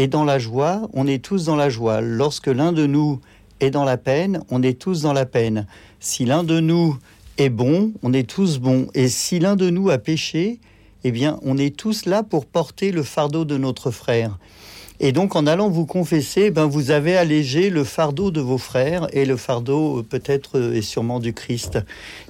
est 0.00 0.08
dans 0.08 0.24
la 0.24 0.38
joie, 0.38 0.88
on 0.94 1.06
est 1.06 1.22
tous 1.22 1.44
dans 1.44 1.56
la 1.56 1.68
joie. 1.68 2.00
Lorsque 2.00 2.46
l'un 2.46 2.72
de 2.72 2.86
nous 2.86 3.20
est 3.60 3.70
dans 3.70 3.84
la 3.84 3.98
peine, 3.98 4.42
on 4.50 4.62
est 4.62 4.78
tous 4.78 5.02
dans 5.02 5.12
la 5.12 5.26
peine. 5.26 5.66
Si 6.00 6.24
l'un 6.24 6.42
de 6.42 6.58
nous 6.58 6.96
est 7.36 7.50
bon, 7.50 7.92
on 8.02 8.14
est 8.14 8.28
tous 8.28 8.58
bons. 8.58 8.88
Et 8.94 9.08
si 9.08 9.38
l'un 9.38 9.56
de 9.56 9.68
nous 9.68 9.90
a 9.90 9.98
péché, 9.98 10.58
eh 11.04 11.10
bien, 11.10 11.38
on 11.42 11.58
est 11.58 11.76
tous 11.76 12.06
là 12.06 12.22
pour 12.22 12.46
porter 12.46 12.92
le 12.92 13.02
fardeau 13.02 13.44
de 13.44 13.58
notre 13.58 13.90
frère. 13.90 14.38
Et 15.02 15.12
donc, 15.12 15.34
en 15.34 15.46
allant 15.46 15.70
vous 15.70 15.86
confesser, 15.86 16.50
ben, 16.50 16.66
vous 16.66 16.90
avez 16.90 17.16
allégé 17.16 17.70
le 17.70 17.84
fardeau 17.84 18.30
de 18.30 18.42
vos 18.42 18.58
frères 18.58 19.06
et 19.14 19.24
le 19.24 19.38
fardeau 19.38 20.02
peut-être 20.02 20.74
et 20.74 20.82
sûrement 20.82 21.20
du 21.20 21.32
Christ. 21.32 21.78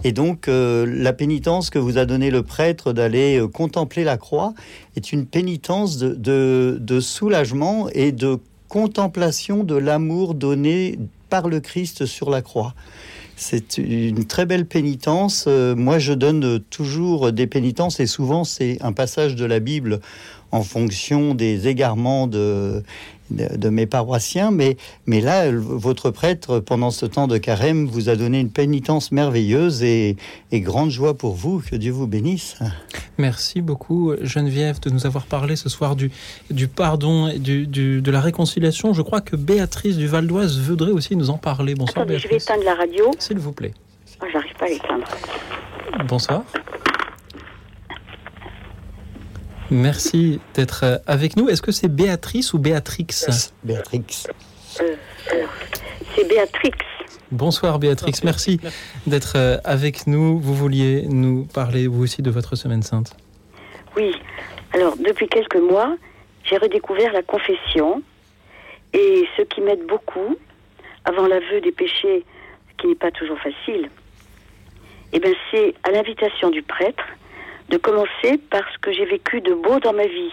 Et 0.04 0.12
donc, 0.12 0.46
euh, 0.46 0.86
la 0.88 1.12
pénitence 1.12 1.68
que 1.68 1.80
vous 1.80 1.98
a 1.98 2.06
donné 2.06 2.30
le 2.30 2.44
prêtre 2.44 2.92
d'aller 2.92 3.40
euh, 3.40 3.48
contempler 3.48 4.04
la 4.04 4.16
croix 4.16 4.54
est 4.94 5.12
une 5.12 5.26
pénitence 5.26 5.98
de, 5.98 6.78
de 6.80 7.00
soulagement 7.00 7.88
et 7.92 8.12
de 8.12 8.38
contemplation 8.68 9.64
de 9.64 9.74
l'amour 9.74 10.34
donné 10.34 10.96
par 11.28 11.48
le 11.48 11.58
Christ 11.58 12.06
sur 12.06 12.30
la 12.30 12.40
croix. 12.40 12.74
C'est 13.42 13.78
une 13.78 14.26
très 14.26 14.44
belle 14.44 14.66
pénitence. 14.66 15.46
Euh, 15.48 15.74
moi, 15.74 15.98
je 15.98 16.12
donne 16.12 16.60
toujours 16.60 17.32
des 17.32 17.46
pénitences 17.46 17.98
et 17.98 18.06
souvent 18.06 18.44
c'est 18.44 18.76
un 18.82 18.92
passage 18.92 19.34
de 19.34 19.46
la 19.46 19.60
Bible 19.60 20.00
en 20.52 20.62
fonction 20.62 21.34
des 21.34 21.66
égarements 21.66 22.26
de, 22.26 22.82
de, 23.30 23.56
de, 23.56 23.68
mes 23.68 23.86
paroissiens, 23.86 24.50
mais, 24.50 24.76
mais 25.06 25.20
là, 25.20 25.50
votre 25.52 26.10
prêtre, 26.10 26.60
pendant 26.60 26.90
ce 26.90 27.06
temps 27.06 27.26
de 27.26 27.38
carême, 27.38 27.86
vous 27.86 28.08
a 28.08 28.16
donné 28.16 28.40
une 28.40 28.50
pénitence 28.50 29.12
merveilleuse 29.12 29.82
et, 29.82 30.16
et 30.52 30.60
grande 30.60 30.90
joie 30.90 31.14
pour 31.14 31.34
vous. 31.34 31.62
Que 31.68 31.76
Dieu 31.76 31.92
vous 31.92 32.06
bénisse. 32.06 32.58
Merci 33.18 33.60
beaucoup, 33.60 34.12
Geneviève, 34.20 34.80
de 34.80 34.90
nous 34.90 35.06
avoir 35.06 35.26
parlé 35.26 35.56
ce 35.56 35.68
soir 35.68 35.96
du, 35.96 36.10
du 36.50 36.68
pardon 36.68 37.28
et 37.28 37.38
du, 37.38 37.66
du, 37.66 38.02
de 38.02 38.10
la 38.10 38.20
réconciliation. 38.20 38.92
Je 38.92 39.02
crois 39.02 39.20
que 39.20 39.36
Béatrice 39.36 39.96
du 39.96 40.06
Val 40.06 40.26
d'Oise 40.26 40.58
voudrait 40.58 40.92
aussi 40.92 41.16
nous 41.16 41.30
en 41.30 41.38
parler. 41.38 41.74
Bonsoir, 41.74 42.06
Béatrice. 42.06 42.24
je 42.24 42.34
vais 42.34 42.42
éteindre 42.42 42.64
la 42.64 42.74
radio. 42.74 43.10
S'il 43.18 43.38
vous 43.38 43.52
plaît. 43.52 43.74
Oh, 44.22 44.26
J'arrive 44.32 44.54
pas 44.58 44.66
à 44.66 44.68
l'éteindre. 44.68 45.06
Bonsoir. 46.06 46.44
Merci 49.70 50.40
d'être 50.54 51.00
avec 51.06 51.36
nous. 51.36 51.48
Est-ce 51.48 51.62
que 51.62 51.70
c'est 51.72 51.88
Béatrice 51.88 52.52
ou 52.52 52.58
Béatrix 52.58 53.06
Béatrix. 53.62 54.26
Euh, 54.80 54.96
c'est 56.14 56.28
Béatrix. 56.28 56.72
Bonsoir 57.30 57.78
Béatrix, 57.78 58.14
merci 58.24 58.60
d'être 59.06 59.60
avec 59.64 60.08
nous. 60.08 60.40
Vous 60.40 60.54
vouliez 60.54 61.06
nous 61.06 61.46
parler 61.54 61.86
vous 61.86 62.02
aussi 62.02 62.22
de 62.22 62.30
votre 62.30 62.56
semaine 62.56 62.82
sainte? 62.82 63.16
Oui, 63.96 64.12
alors 64.74 64.96
depuis 64.96 65.28
quelques 65.28 65.56
mois, 65.56 65.96
j'ai 66.42 66.56
redécouvert 66.56 67.12
la 67.12 67.22
confession 67.22 68.02
et 68.92 69.28
ce 69.36 69.42
qui 69.42 69.60
m'aide 69.60 69.86
beaucoup, 69.86 70.36
avant 71.04 71.28
l'aveu 71.28 71.60
des 71.60 71.70
péchés, 71.70 72.24
qui 72.78 72.88
n'est 72.88 72.96
pas 72.96 73.12
toujours 73.12 73.38
facile, 73.38 73.88
eh 75.12 75.20
ben 75.20 75.34
c'est 75.52 75.74
à 75.84 75.92
l'invitation 75.92 76.50
du 76.50 76.62
prêtre 76.62 77.04
de 77.70 77.76
commencer 77.76 78.36
par 78.50 78.62
ce 78.72 78.78
que 78.78 78.92
j'ai 78.92 79.04
vécu 79.06 79.40
de 79.40 79.54
beau 79.54 79.78
dans 79.78 79.92
ma 79.92 80.06
vie. 80.06 80.32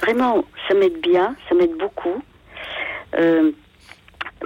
Vraiment, 0.00 0.44
ça 0.66 0.74
m'aide 0.74 0.98
bien, 1.00 1.36
ça 1.48 1.54
m'aide 1.54 1.76
beaucoup. 1.76 2.22
Euh, 3.14 3.52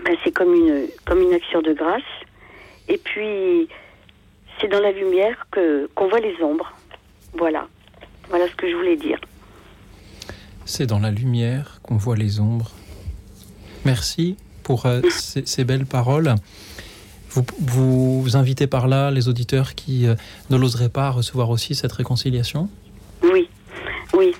ben 0.04 0.16
c'est 0.24 0.32
comme 0.32 0.52
une, 0.52 0.88
comme 1.06 1.22
une 1.22 1.32
action 1.32 1.62
de 1.62 1.72
grâce. 1.72 2.02
Et 2.88 2.98
puis, 2.98 3.68
c'est 4.60 4.66
dans 4.66 4.80
la 4.80 4.90
lumière 4.90 5.46
que 5.52 5.88
qu'on 5.94 6.08
voit 6.08 6.20
les 6.20 6.36
ombres. 6.42 6.72
Voilà. 7.34 7.68
Voilà 8.28 8.48
ce 8.48 8.54
que 8.56 8.68
je 8.68 8.74
voulais 8.74 8.96
dire. 8.96 9.20
C'est 10.64 10.86
dans 10.86 10.98
la 10.98 11.12
lumière 11.12 11.78
qu'on 11.82 11.96
voit 11.96 12.16
les 12.16 12.40
ombres. 12.40 12.72
Merci 13.84 14.36
pour 14.64 14.86
euh, 14.86 15.02
ces, 15.10 15.46
ces 15.46 15.62
belles 15.62 15.86
paroles. 15.86 16.34
Vous, 17.34 18.22
vous 18.22 18.36
invitez 18.36 18.66
par 18.66 18.86
là 18.86 19.10
les 19.10 19.28
auditeurs 19.28 19.74
qui 19.74 20.06
euh, 20.06 20.14
ne 20.50 20.56
l'oseraient 20.56 20.88
pas 20.88 21.10
recevoir 21.10 21.50
aussi 21.50 21.74
cette 21.74 21.92
réconciliation? 21.92 22.68
Oui, 23.22 23.48
oui. 24.14 24.32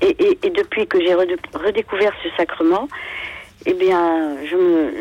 Et, 0.00 0.16
et, 0.22 0.38
et 0.46 0.50
depuis 0.50 0.86
que 0.86 0.98
j'ai 1.00 1.14
redécouvert 1.14 2.12
ce 2.22 2.28
sacrement, 2.36 2.88
eh 3.66 3.74
bien, 3.74 4.36
je 4.44 4.56
me, 4.56 4.92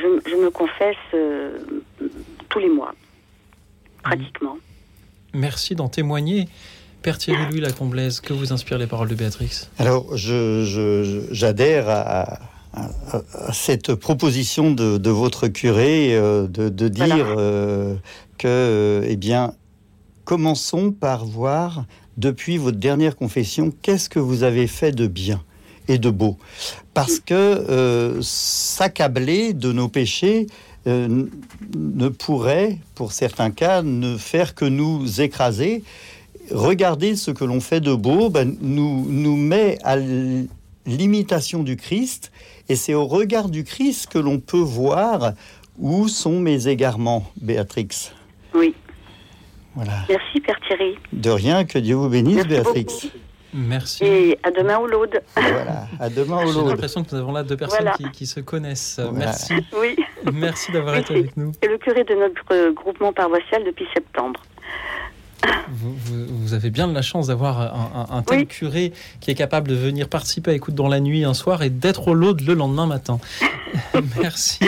je, 0.00 0.30
je 0.30 0.36
me 0.36 0.50
confesse 0.50 0.96
euh, 1.14 1.58
tous 2.48 2.58
les 2.58 2.68
mois, 2.68 2.94
pratiquement. 4.02 4.56
Merci 5.34 5.74
d'en 5.74 5.88
témoigner. 5.88 6.48
Père 7.02 7.18
Thierry 7.18 7.46
Louis 7.50 7.60
Lacomblaise, 7.60 8.20
que 8.20 8.32
vous 8.32 8.52
inspirent 8.52 8.78
les 8.78 8.86
paroles 8.86 9.08
de 9.08 9.14
Béatrix? 9.14 9.68
Alors, 9.78 10.16
j'adhère 10.16 10.64
je, 10.66 11.32
je, 11.32 11.90
à, 11.90 12.00
à, 12.00 12.34
à 12.34 12.38
cette 13.52 13.94
proposition 13.94 14.70
de, 14.70 14.98
de, 14.98 15.10
votre 15.10 15.48
curé 15.48 16.14
euh, 16.14 16.46
de, 16.46 16.68
de 16.68 16.88
dire 16.88 17.06
voilà. 17.06 17.24
euh, 17.38 17.96
que, 18.38 19.04
eh 19.06 19.16
bien, 19.16 19.54
commençons 20.24 20.92
par 20.92 21.24
voir, 21.24 21.84
depuis 22.16 22.58
votre 22.58 22.78
dernière 22.78 23.16
confession, 23.16 23.72
qu'est-ce 23.82 24.08
que 24.08 24.18
vous 24.18 24.42
avez 24.42 24.66
fait 24.66 24.92
de 24.92 25.06
bien 25.06 25.42
et 25.88 25.98
de 25.98 26.10
beau. 26.10 26.36
Parce 26.94 27.18
que 27.18 27.34
euh, 27.34 28.18
s'accabler 28.22 29.52
de 29.54 29.72
nos 29.72 29.88
péchés 29.88 30.46
ne 30.86 32.08
pourrait, 32.08 32.78
pour 32.94 33.12
certains 33.12 33.50
cas, 33.50 33.82
ne 33.82 34.16
faire 34.16 34.54
que 34.54 34.64
nous 34.64 35.20
écraser. 35.20 35.82
Regarder 36.50 37.16
ce 37.16 37.30
que 37.30 37.44
l'on 37.44 37.60
fait 37.60 37.80
de 37.80 37.94
beau 37.94 38.30
ben, 38.30 38.56
nous, 38.60 39.04
nous 39.08 39.36
met 39.36 39.78
à 39.84 39.96
l'imitation 40.86 41.62
du 41.62 41.76
Christ, 41.76 42.32
et 42.70 42.76
c'est 42.76 42.94
au 42.94 43.06
regard 43.06 43.48
du 43.48 43.64
Christ 43.64 44.06
que 44.10 44.18
l'on 44.18 44.38
peut 44.38 44.56
voir 44.56 45.32
où 45.78 46.08
sont 46.08 46.38
mes 46.40 46.68
égarements, 46.68 47.24
Béatrix. 47.40 48.12
Oui. 48.54 48.74
Voilà. 49.74 49.92
Merci, 50.08 50.40
Père 50.40 50.58
Thierry. 50.66 50.96
De 51.12 51.30
rien, 51.30 51.64
que 51.64 51.78
Dieu 51.78 51.94
vous 51.96 52.08
bénisse, 52.08 52.46
Béatrix. 52.46 52.86
Merci. 53.52 54.04
Et 54.04 54.38
à 54.44 54.50
demain 54.52 54.78
au 54.78 54.86
l'aude. 54.86 55.20
Voilà, 55.34 55.86
à 55.98 56.08
demain 56.08 56.44
au 56.44 56.46
J'ai 56.46 56.58
l'aude. 56.58 56.68
l'impression 56.68 57.02
que 57.02 57.14
nous 57.14 57.20
avons 57.20 57.32
là 57.32 57.42
deux 57.42 57.56
personnes 57.56 57.80
Voilà. 57.80 57.96
qui, 57.96 58.08
qui 58.12 58.26
se 58.26 58.38
connaissent. 58.40 59.00
Voilà. 59.02 59.18
Merci. 59.26 59.54
Oui. 59.80 59.96
Merci 60.32 60.70
d'avoir 60.70 60.96
été 60.96 61.14
avec 61.14 61.36
nous. 61.36 61.50
C'est 61.60 61.68
le 61.68 61.78
curé 61.78 62.04
de 62.04 62.14
notre 62.14 62.70
groupement 62.74 63.12
paroissial 63.12 63.64
depuis 63.64 63.86
septembre. 63.92 64.40
Vous, 65.72 65.94
vous- 65.94 66.26
vous 66.28 66.54
avez 66.54 66.70
bien 66.70 66.88
de 66.88 66.92
la 66.94 67.02
chance 67.02 67.28
d'avoir 67.28 67.60
un, 67.60 68.06
un- 68.10 68.16
un 68.18 68.22
tel 68.22 68.46
curé 68.46 68.92
qui 69.20 69.30
est 69.30 69.34
capable 69.34 69.68
de 69.68 69.74
venir 69.74 70.08
participer 70.08 70.50
à 70.50 70.54
Écoute 70.54 70.74
dans 70.74 70.88
la 70.88 71.00
nuit 71.00 71.24
un 71.24 71.34
soir 71.34 71.62
et 71.62 71.70
d'être 71.70 72.08
au 72.08 72.14
l'aude 72.14 72.40
le 72.42 72.54
lendemain 72.54 72.86
matin. 72.86 73.18
Merci 74.20 74.58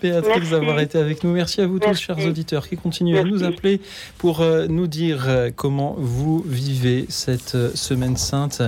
Béatrix 0.00 0.30
Merci. 0.36 0.50
d'avoir 0.50 0.78
été 0.80 0.98
avec 0.98 1.24
nous. 1.24 1.32
Merci 1.32 1.60
à 1.60 1.66
vous 1.66 1.78
tous, 1.80 1.98
chers 1.98 2.18
auditeurs, 2.24 2.68
qui 2.68 2.76
continuez 2.76 3.18
à 3.18 3.24
nous 3.24 3.42
appeler 3.42 3.80
pour 4.18 4.40
euh, 4.42 4.66
nous 4.68 4.86
dire 4.86 5.24
euh, 5.28 5.50
comment 5.54 5.96
vous 5.98 6.44
vivez 6.46 7.06
cette 7.08 7.54
euh, 7.56 7.70
semaine 7.74 8.16
sainte, 8.16 8.62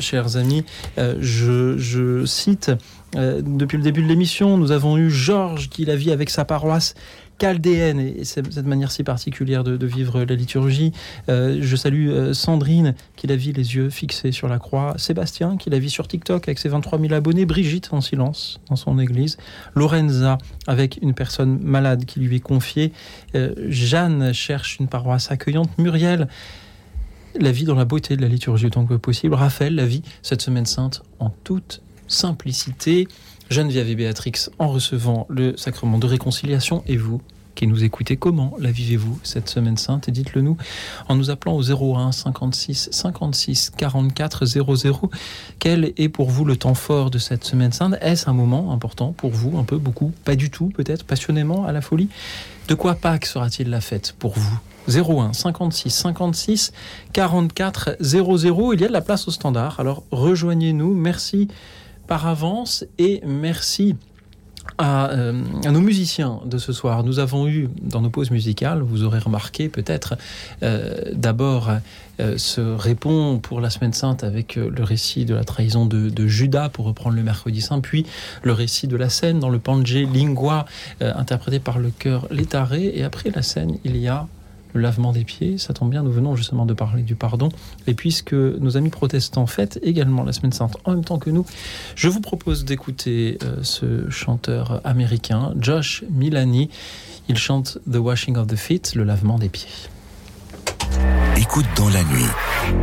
chers 0.00 0.36
amis. 0.36 0.64
Je, 0.98 1.76
je 1.78 2.24
cite. 2.24 2.70
depuis 3.14 3.76
le 3.76 3.82
début 3.84 4.02
de 4.02 4.08
l'émission, 4.08 4.56
nous 4.56 4.72
avons 4.72 4.96
eu 4.96 5.10
Georges 5.10 5.68
qui 5.68 5.84
la 5.84 5.96
vit 5.96 6.10
avec 6.12 6.30
sa 6.30 6.44
paroisse 6.44 6.94
chaldéenne 7.40 8.00
et 8.00 8.24
cette 8.24 8.66
manière 8.66 8.92
si 8.92 9.02
particulière 9.02 9.64
de, 9.64 9.76
de 9.76 9.86
vivre 9.86 10.22
la 10.22 10.34
liturgie. 10.34 10.92
Euh, 11.28 11.58
je 11.60 11.74
salue 11.74 12.10
euh, 12.10 12.34
Sandrine 12.34 12.94
qui 13.16 13.26
la 13.26 13.36
vit 13.36 13.52
les 13.52 13.74
yeux 13.74 13.88
fixés 13.88 14.30
sur 14.30 14.46
la 14.46 14.58
croix, 14.58 14.94
Sébastien 14.98 15.56
qui 15.56 15.70
la 15.70 15.78
vit 15.78 15.90
sur 15.90 16.06
TikTok 16.06 16.46
avec 16.48 16.58
ses 16.58 16.68
23 16.68 17.00
000 17.00 17.14
abonnés, 17.14 17.46
Brigitte 17.46 17.88
en 17.92 18.02
silence 18.02 18.60
dans 18.68 18.76
son 18.76 18.98
église, 18.98 19.38
Lorenza 19.74 20.36
avec 20.66 20.98
une 21.00 21.14
personne 21.14 21.58
malade 21.62 22.04
qui 22.04 22.20
lui 22.20 22.36
est 22.36 22.40
confiée, 22.40 22.92
Euh, 23.34 23.54
Jeanne 23.68 24.32
cherche 24.32 24.78
une 24.80 24.88
paroisse 24.88 25.30
accueillante, 25.30 25.70
Muriel 25.78 26.28
la 27.38 27.52
vie 27.52 27.64
dans 27.64 27.76
la 27.76 27.84
beauté 27.84 28.16
de 28.16 28.22
la 28.22 28.28
liturgie 28.28 28.66
autant 28.66 28.84
que 28.84 28.94
possible, 28.94 29.34
Raphaël 29.34 29.74
la 29.74 29.86
vie 29.86 30.02
cette 30.22 30.42
semaine 30.42 30.66
sainte 30.66 31.02
en 31.20 31.30
toute 31.44 31.80
simplicité. 32.08 33.08
Geneviève 33.50 33.88
et 33.90 33.96
Béatrix 33.96 34.48
en 34.60 34.68
recevant 34.68 35.26
le 35.28 35.56
sacrement 35.56 35.98
de 35.98 36.06
réconciliation 36.06 36.84
et 36.86 36.96
vous 36.96 37.20
qui 37.56 37.66
nous 37.66 37.82
écoutez, 37.82 38.16
comment 38.16 38.54
la 38.60 38.70
vivez-vous 38.70 39.18
cette 39.24 39.48
semaine 39.48 39.76
sainte? 39.76 40.08
Et 40.08 40.12
dites-le 40.12 40.40
nous 40.40 40.56
en 41.08 41.16
nous 41.16 41.30
appelant 41.30 41.56
au 41.56 41.62
01 41.62 42.12
56 42.12 42.90
56 42.92 43.70
44 43.76 44.46
00. 44.46 45.10
Quel 45.58 45.92
est 45.96 46.08
pour 46.08 46.30
vous 46.30 46.44
le 46.44 46.56
temps 46.56 46.74
fort 46.74 47.10
de 47.10 47.18
cette 47.18 47.44
semaine 47.44 47.72
sainte? 47.72 47.96
Est-ce 48.00 48.30
un 48.30 48.34
moment 48.34 48.72
important 48.72 49.12
pour 49.12 49.32
vous 49.32 49.58
Un 49.58 49.64
peu, 49.64 49.78
beaucoup? 49.78 50.12
Pas 50.24 50.36
du 50.36 50.50
tout, 50.50 50.68
peut-être 50.68 51.04
Passionnément, 51.04 51.66
à 51.66 51.72
la 51.72 51.80
folie? 51.80 52.08
De 52.68 52.74
quoi 52.74 52.94
Pâques 52.94 53.26
sera-t-il 53.26 53.68
la 53.68 53.80
fête 53.80 54.14
pour 54.16 54.38
vous? 54.38 54.60
01 54.88 55.32
56 55.32 55.90
56 55.90 56.72
44 57.12 57.96
00. 58.00 58.72
Il 58.74 58.80
y 58.80 58.84
a 58.84 58.88
de 58.88 58.92
la 58.92 59.00
place 59.00 59.26
au 59.26 59.32
standard. 59.32 59.80
Alors 59.80 60.04
rejoignez-nous. 60.12 60.94
Merci 60.94 61.48
par 62.10 62.26
avance 62.26 62.84
et 62.98 63.22
merci 63.24 63.94
à, 64.76 65.10
euh, 65.10 65.42
à 65.64 65.70
nos 65.70 65.80
musiciens 65.80 66.40
de 66.44 66.58
ce 66.58 66.72
soir. 66.72 67.04
Nous 67.04 67.20
avons 67.20 67.46
eu 67.46 67.68
dans 67.80 68.00
nos 68.00 68.10
pauses 68.10 68.32
musicales, 68.32 68.82
vous 68.82 69.04
aurez 69.04 69.20
remarqué 69.20 69.68
peut-être, 69.68 70.16
euh, 70.64 71.12
d'abord 71.12 71.70
euh, 72.20 72.36
ce 72.36 72.60
répond 72.60 73.38
pour 73.38 73.60
la 73.60 73.70
Semaine 73.70 73.92
Sainte 73.92 74.24
avec 74.24 74.58
euh, 74.58 74.70
le 74.76 74.82
récit 74.82 75.24
de 75.24 75.34
la 75.34 75.44
trahison 75.44 75.86
de, 75.86 76.26
Judas 76.26 76.68
pour 76.68 76.84
reprendre 76.86 77.16
le 77.16 77.22
mercredi 77.22 77.60
saint, 77.60 77.80
puis 77.80 78.04
le 78.42 78.52
récit 78.52 78.88
de 78.88 78.96
la 78.96 79.08
scène 79.08 79.38
dans 79.38 79.48
le 79.48 79.60
Pange 79.60 79.94
Lingua 79.94 80.66
euh, 81.00 81.12
interprété 81.14 81.60
par 81.60 81.78
le 81.78 81.90
chœur 81.90 82.26
Létaré 82.32 82.92
et 82.94 83.04
après 83.04 83.30
la 83.30 83.42
scène 83.42 83.78
il 83.84 83.96
y 83.96 84.08
a 84.08 84.26
le 84.72 84.80
lavement 84.80 85.12
des 85.12 85.24
pieds, 85.24 85.58
ça 85.58 85.74
tombe 85.74 85.90
bien, 85.90 86.02
nous 86.02 86.12
venons 86.12 86.36
justement 86.36 86.66
de 86.66 86.74
parler 86.74 87.02
du 87.02 87.14
pardon. 87.14 87.48
Et 87.86 87.94
puisque 87.94 88.32
nos 88.32 88.76
amis 88.76 88.90
protestants 88.90 89.46
fêtent 89.46 89.78
également 89.82 90.24
la 90.24 90.32
Semaine 90.32 90.52
Sainte 90.52 90.76
en 90.84 90.92
même 90.92 91.04
temps 91.04 91.18
que 91.18 91.30
nous, 91.30 91.46
je 91.94 92.08
vous 92.08 92.20
propose 92.20 92.64
d'écouter 92.64 93.38
euh, 93.42 93.56
ce 93.62 94.08
chanteur 94.10 94.80
américain, 94.84 95.54
Josh 95.58 96.04
Milani. 96.10 96.70
Il 97.28 97.38
chante 97.38 97.78
The 97.90 97.96
Washing 97.96 98.36
of 98.36 98.46
the 98.46 98.56
Feet, 98.56 98.94
le 98.94 99.04
lavement 99.04 99.38
des 99.38 99.48
pieds. 99.48 99.68
Écoute 101.36 101.66
dans 101.76 101.88
la 101.88 102.02
nuit, 102.04 102.26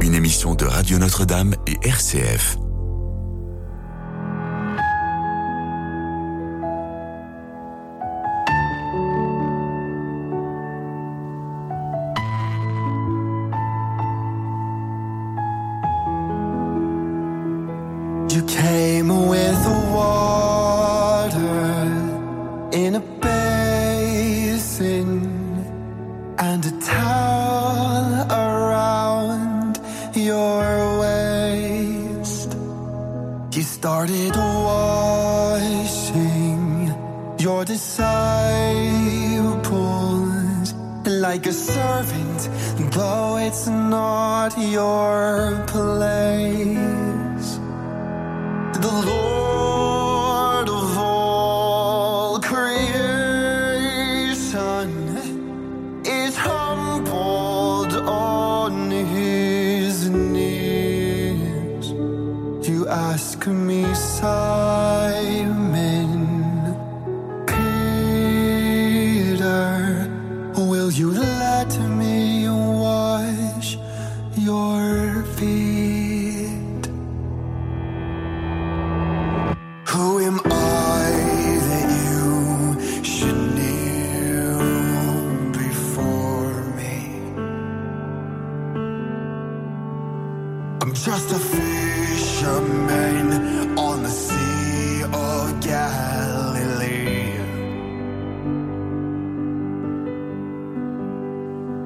une 0.02 0.14
émission 0.14 0.56
de 0.56 0.66
Radio 0.66 0.98
Notre-Dame 0.98 1.56
et 1.68 1.78
RCF. 1.88 2.58
Started 33.88 34.36
washing 34.66 35.82
your 37.40 37.64
disciples. 37.64 38.08
Like 41.06 41.46
a 41.48 41.54
servant, 41.54 42.50
though 42.92 43.38
it's 43.38 43.68
not 43.68 44.58
your 44.58 45.64
place 45.68 47.48
the 48.84 48.92
Lord 49.08 49.47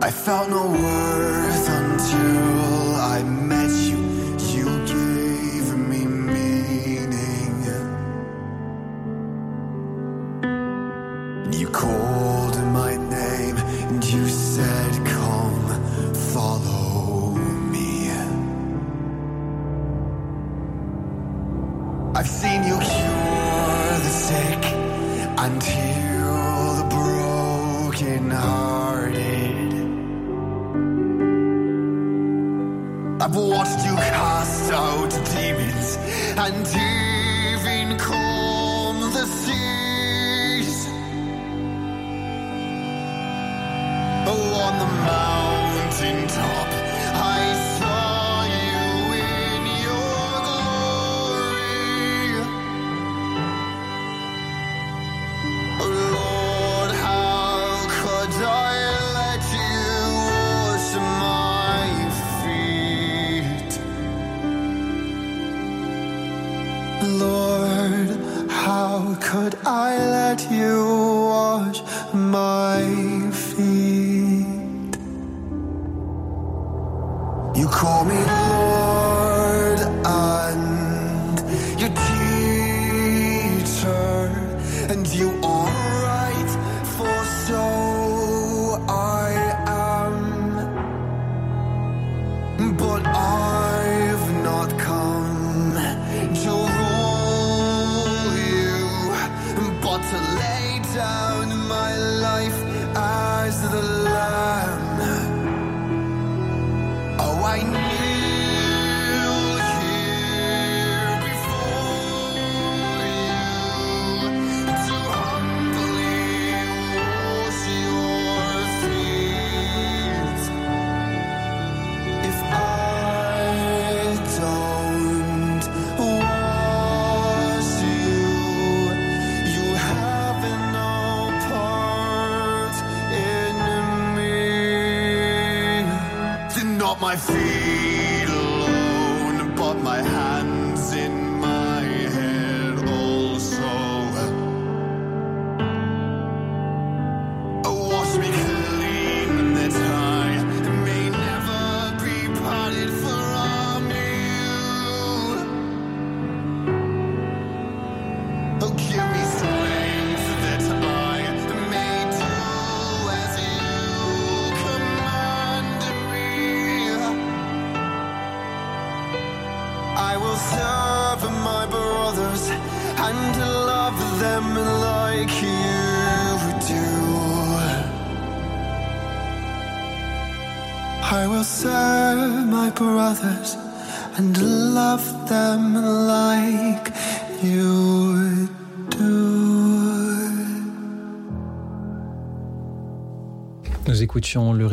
I 0.03 0.10
felt 0.10 0.49
no 0.49 0.65
worth 0.65 1.69
until 1.69 2.95
I 2.95 3.22
met 3.22 3.69
you. 3.69 4.20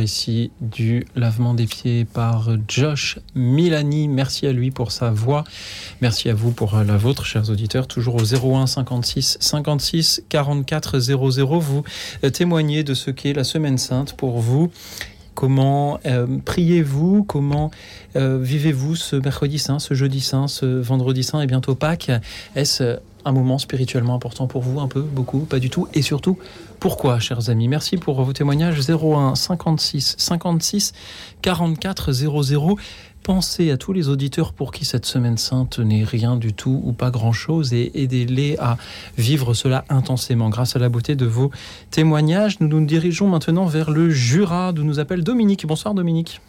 Récit 0.09 0.51
du 0.63 1.07
lavement 1.17 1.53
des 1.53 1.67
pieds 1.67 2.07
par 2.07 2.49
Josh 2.67 3.19
Milani. 3.35 4.09
Merci 4.09 4.47
à 4.47 4.53
lui 4.53 4.71
pour 4.71 4.91
sa 4.91 5.11
voix. 5.11 5.45
Merci 6.01 6.31
à 6.31 6.35
vous 6.35 6.51
pour 6.51 6.77
la 6.77 6.97
vôtre, 6.97 7.27
chers 7.27 7.51
auditeurs. 7.51 7.87
Toujours 7.87 8.15
au 8.15 8.25
01 8.25 8.67
56 8.67 9.37
56 9.39 10.23
44 10.31 10.99
00. 10.99 11.59
Vous 11.59 11.85
euh, 12.25 12.31
témoignez 12.31 12.85
de 12.85 12.95
ce 12.95 13.11
qu'est 13.11 13.35
la 13.35 13.45
Semaine 13.45 13.77
Sainte 13.77 14.15
pour 14.15 14.39
vous. 14.39 14.73
Comment 15.35 16.01
euh, 16.07 16.39
priez-vous? 16.43 17.25
Comment 17.25 17.71
euh, 18.17 18.39
vivez-vous 18.41 18.97
ce 18.97 19.15
mercredi 19.15 19.59
saint, 19.59 19.79
ce 19.79 19.93
jeudi 19.93 20.23
saint, 20.23 20.49
ce 20.49 20.65
vendredi 20.65 21.23
saint 21.23 21.43
et 21.43 21.47
bientôt 21.47 21.75
Pâques? 21.75 22.11
Est-ce 22.57 22.99
un 23.24 23.32
moment 23.32 23.59
spirituellement 23.59 24.15
important 24.15 24.47
pour 24.47 24.62
vous 24.62 24.81
Un 24.81 24.89
peu 24.89 25.03
Beaucoup 25.03 25.40
Pas 25.40 25.59
du 25.59 25.70
tout 25.70 25.89
Et 25.95 26.03
surtout, 26.03 26.39
pourquoi, 26.81 27.19
chers 27.19 27.51
amis? 27.51 27.66
Merci 27.66 27.97
pour 27.97 28.23
vos 28.23 28.32
témoignages 28.32 28.78
01 28.89 29.35
56 29.35 30.15
56 30.16 30.93
44 31.43 32.12
00. 32.12 32.78
Pensez 33.24 33.70
à 33.70 33.77
tous 33.77 33.93
les 33.93 34.09
auditeurs 34.09 34.53
pour 34.53 34.70
qui 34.70 34.85
cette 34.85 35.05
semaine 35.05 35.36
sainte 35.36 35.81
n'est 35.81 36.05
rien 36.05 36.36
du 36.36 36.55
tout 36.55 36.81
ou 36.85 36.93
pas 36.93 37.11
grand-chose 37.11 37.74
et 37.74 37.90
aidez-les 38.01 38.57
à 38.59 38.77
vivre 39.19 39.55
cela 39.55 39.85
intensément 39.89 40.49
grâce 40.49 40.77
à 40.77 40.78
la 40.78 40.89
beauté 40.89 41.16
de 41.16 41.27
vos 41.27 41.51
témoignages. 41.90 42.61
Nous 42.61 42.69
nous 42.69 42.86
dirigeons 42.86 43.28
maintenant 43.28 43.66
vers 43.66 43.90
le 43.90 44.09
Jura 44.09 44.73
d'où 44.73 44.85
nous 44.85 45.01
appelle 45.01 45.24
Dominique. 45.24 45.66
Bonsoir 45.66 45.95
Dominique. 45.95 46.40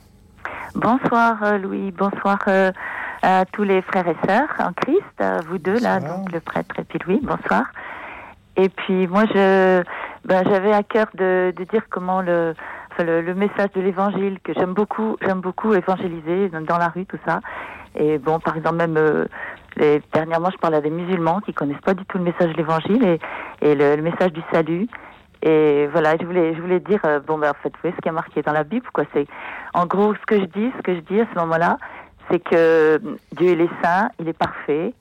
Bonsoir 0.76 1.44
euh, 1.44 1.58
Louis, 1.58 1.92
bonsoir 1.92 2.40
euh, 2.48 2.72
à 3.22 3.46
tous 3.46 3.64
les 3.64 3.82
frères 3.82 4.08
et 4.08 4.16
sœurs 4.28 4.50
en 4.60 4.74
Christ, 4.74 5.20
à 5.20 5.42
vous 5.42 5.58
deux 5.58 5.80
là, 5.80 6.00
donc 6.00 6.32
le 6.32 6.40
prêtre 6.40 6.76
et 6.80 6.84
puis 6.84 7.00
Louis, 7.06 7.20
bonsoir. 7.22 7.64
Et 8.56 8.70
puis 8.70 9.08
moi 9.08 9.24
je 9.34 9.84
ben, 10.26 10.44
j'avais 10.50 10.74
à 10.74 10.84
cœur 10.84 11.08
de, 11.14 11.54
de 11.56 11.64
dire 11.66 11.84
comment 11.90 12.22
le, 12.22 12.54
enfin, 12.92 13.04
le, 13.04 13.22
le 13.22 13.34
message 13.34 13.72
de 13.76 13.82
l'évangile 13.82 14.40
que 14.44 14.54
j'aime 14.54 14.74
beaucoup, 14.74 15.18
j'aime 15.22 15.42
beaucoup 15.42 15.74
évangéliser 15.74 16.50
dans 16.50 16.78
la 16.78 16.90
rue 16.90 17.06
tout 17.06 17.20
ça. 17.26 17.40
Et 17.96 18.18
bon 18.18 18.40
par 18.40 18.56
exemple 18.58 18.78
même 18.78 18.98
euh, 18.98 19.26
les, 19.78 20.02
dernièrement 20.14 20.50
je 20.52 20.58
parlais 20.58 20.78
à 20.78 20.82
des 20.82 20.90
musulmans 20.90 21.40
qui 21.42 21.54
connaissent 21.54 21.82
pas 21.82 21.94
du 21.94 22.06
tout 22.06 22.18
le 22.18 22.24
message 22.26 22.52
de 22.52 22.58
l'évangile 22.58 23.04
et, 23.04 23.20
et 23.62 23.76
le, 23.76 23.96
le 23.96 24.02
message 24.02 24.34
du 24.34 24.42
salut. 24.52 24.88
Et 25.42 25.88
voilà, 25.94 26.18
je 26.20 26.26
voulais, 26.26 26.54
je 26.54 26.60
voulais 26.60 26.82
dire, 26.82 27.00
euh, 27.06 27.22
bon, 27.26 27.38
ben, 27.38 27.52
en 27.52 27.54
fait, 27.64 27.70
vous 27.70 27.80
voyez 27.82 27.96
ce 27.96 28.02
qui 28.02 28.10
est 28.10 28.12
marqué 28.12 28.42
dans 28.42 28.52
la 28.52 28.66
Bible, 28.66 28.86
quoi. 28.92 29.06
C'est, 29.14 29.26
en 29.74 29.86
gros, 29.86 30.14
ce 30.14 30.26
que 30.26 30.38
je 30.38 30.44
dis, 30.44 30.70
ce 30.76 30.82
que 30.82 30.94
je 30.96 31.00
dis 31.00 31.22
à 31.22 31.26
ce 31.34 31.40
moment-là, 31.40 31.78
c'est 32.30 32.40
que 32.40 33.02
Dieu, 33.36 33.60
est 33.60 33.84
saint, 33.84 34.10
il 34.20 34.28
est 34.28 34.38
parfait, 34.38 34.94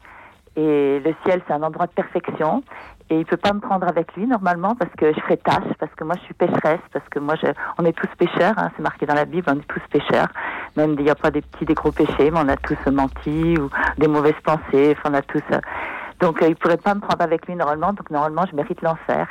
et 0.57 1.01
le 1.05 1.15
ciel, 1.25 1.41
c'est 1.47 1.53
un 1.53 1.63
endroit 1.63 1.87
de 1.87 1.93
perfection, 1.93 2.63
et 3.11 3.21
il 3.21 3.25
peut 3.25 3.37
pas 3.37 3.53
me 3.53 3.61
prendre 3.61 3.87
avec 3.89 4.15
lui, 4.17 4.27
normalement, 4.27 4.75
parce 4.75 4.91
que 4.99 5.13
je 5.13 5.21
ferai 5.21 5.37
tâche, 5.39 5.73
parce 5.79 5.93
que 5.95 6.05
moi, 6.05 6.15
je 6.19 6.25
suis 6.25 6.35
pécheresse, 6.35 6.81
parce 6.93 7.09
que 7.09 7.19
moi, 7.19 7.37
on 7.79 7.85
est 7.85 7.93
tous 7.93 8.09
pécheurs, 8.19 8.55
hein, 8.59 8.71
c'est 8.77 8.83
marqué 8.83 9.07
dans 9.07 9.15
la 9.15 9.25
Bible, 9.25 9.47
on 9.49 9.59
est 9.59 9.69
tous 9.69 9.81
pécheurs. 9.91 10.29
Même, 10.77 10.95
il 10.99 11.05
n'y 11.05 11.11
a 11.11 11.15
pas 11.15 11.31
des 11.31 11.41
petits, 11.41 11.65
des 11.65 11.75
gros 11.75 11.93
péchés, 11.93 12.31
mais 12.31 12.39
on 12.39 12.49
a 12.49 12.57
tous 12.57 12.79
menti, 12.91 13.57
ou 13.59 13.71
des 13.97 14.09
mauvaises 14.09 14.41
pensées, 14.45 14.97
enfin, 14.99 15.11
on 15.11 15.15
a 15.15 15.23
tous, 15.23 15.43
euh, 15.53 15.61
donc, 16.21 16.43
euh, 16.43 16.49
il 16.49 16.57
pourrait 16.57 16.77
pas 16.77 16.95
me 16.95 17.01
prendre 17.01 17.23
avec 17.23 17.47
lui, 17.47 17.55
normalement, 17.55 17.93
donc, 17.93 18.11
normalement, 18.11 18.45
je 18.51 18.57
mérite 18.57 18.83
l'enfer 18.83 19.29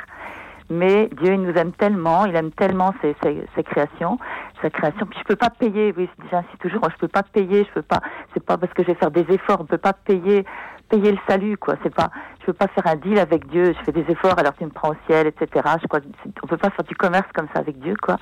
mais 0.70 1.08
Dieu 1.20 1.34
il 1.34 1.42
nous 1.42 1.54
aime 1.54 1.72
tellement, 1.72 2.26
il 2.26 2.36
aime 2.36 2.50
tellement 2.52 2.92
ses, 3.00 3.14
ses, 3.22 3.44
ses 3.54 3.62
créations, 3.62 4.18
sa 4.62 4.70
création. 4.70 5.06
Puis 5.06 5.18
je 5.20 5.24
peux 5.24 5.36
pas 5.36 5.50
payer, 5.50 5.94
oui, 5.96 6.08
j'insiste 6.30 6.58
toujours, 6.58 6.82
je 6.90 6.96
peux 6.96 7.08
pas 7.08 7.22
payer, 7.22 7.64
je 7.64 7.72
peux 7.72 7.82
pas, 7.82 8.00
c'est 8.34 8.44
pas 8.44 8.56
parce 8.56 8.72
que 8.72 8.82
je 8.82 8.88
vais 8.88 8.94
faire 8.94 9.10
des 9.10 9.26
efforts, 9.32 9.58
on 9.60 9.64
peut 9.64 9.78
pas 9.78 9.92
payer 9.92 10.44
payer 10.88 11.12
le 11.12 11.18
salut, 11.28 11.56
quoi. 11.56 11.74
C'est 11.82 11.94
pas, 11.94 12.10
je 12.40 12.46
peux 12.46 12.52
pas 12.52 12.68
faire 12.68 12.86
un 12.86 12.96
deal 12.96 13.18
avec 13.18 13.46
Dieu. 13.48 13.74
Je 13.78 13.84
fais 13.84 13.92
des 13.92 14.04
efforts, 14.10 14.38
alors 14.38 14.54
tu 14.56 14.64
me 14.64 14.70
prends 14.70 14.90
au 14.90 14.96
ciel, 15.06 15.26
etc. 15.26 15.48
Je 15.80 15.86
crois, 15.86 16.00
on 16.42 16.46
peut 16.46 16.56
pas 16.56 16.70
faire 16.70 16.84
du 16.84 16.94
commerce 16.94 17.26
comme 17.34 17.46
ça 17.52 17.60
avec 17.60 17.78
Dieu, 17.78 17.94
quoi. 18.00 18.16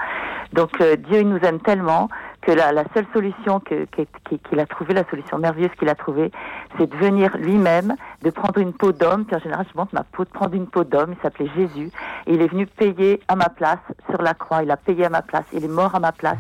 Donc 0.53 0.81
euh, 0.81 0.97
Dieu, 0.97 1.21
il 1.21 1.29
nous 1.29 1.39
aime 1.39 1.61
tellement 1.61 2.09
que 2.43 2.53
la, 2.53 2.73
la 2.73 2.85
seule 2.95 3.07
solution 3.13 3.61
que, 3.61 3.87
qu'il, 3.87 4.39
qu'il 4.39 4.61
a 4.61 4.67
trouvée, 4.67 4.95
la 4.95 5.09
solution 5.09 5.39
merveilleuse 5.39 5.71
qu'il 5.79 5.89
a 5.89 5.95
trouvée, 5.95 6.31
c'est 6.79 6.89
de 6.89 6.97
venir 6.97 7.37
lui-même, 7.39 7.95
de 8.23 8.31
prendre 8.31 8.59
une 8.59 8.73
peau 8.73 8.93
d'homme. 8.93 9.25
Puis 9.25 9.37
en 9.37 9.41
général, 9.41 9.67
je 9.73 9.79
montre 9.79 9.95
ma 9.95 10.05
peau, 10.05 10.25
de 10.25 10.31
prendre 10.31 10.55
une 10.55 10.67
peau 10.67 10.85
d'homme. 10.85 11.15
Il 11.17 11.23
s'appelait 11.23 11.51
Jésus. 11.57 11.91
Et 12.27 12.35
il 12.35 12.43
est 12.43 12.49
venu 12.49 12.67
payer 12.67 13.21
à 13.29 13.37
ma 13.37 13.49
place 13.49 13.79
sur 14.11 14.23
la 14.23 14.35
croix. 14.35 14.63
Il 14.63 14.71
a 14.71 14.77
payé 14.77 15.07
à 15.07 15.11
ma 15.11 15.23
place. 15.23 15.45
Il 15.53 15.65
est 15.65 15.69
mort 15.69 15.95
à 15.95 16.01
ma 16.01 16.13
place. 16.13 16.39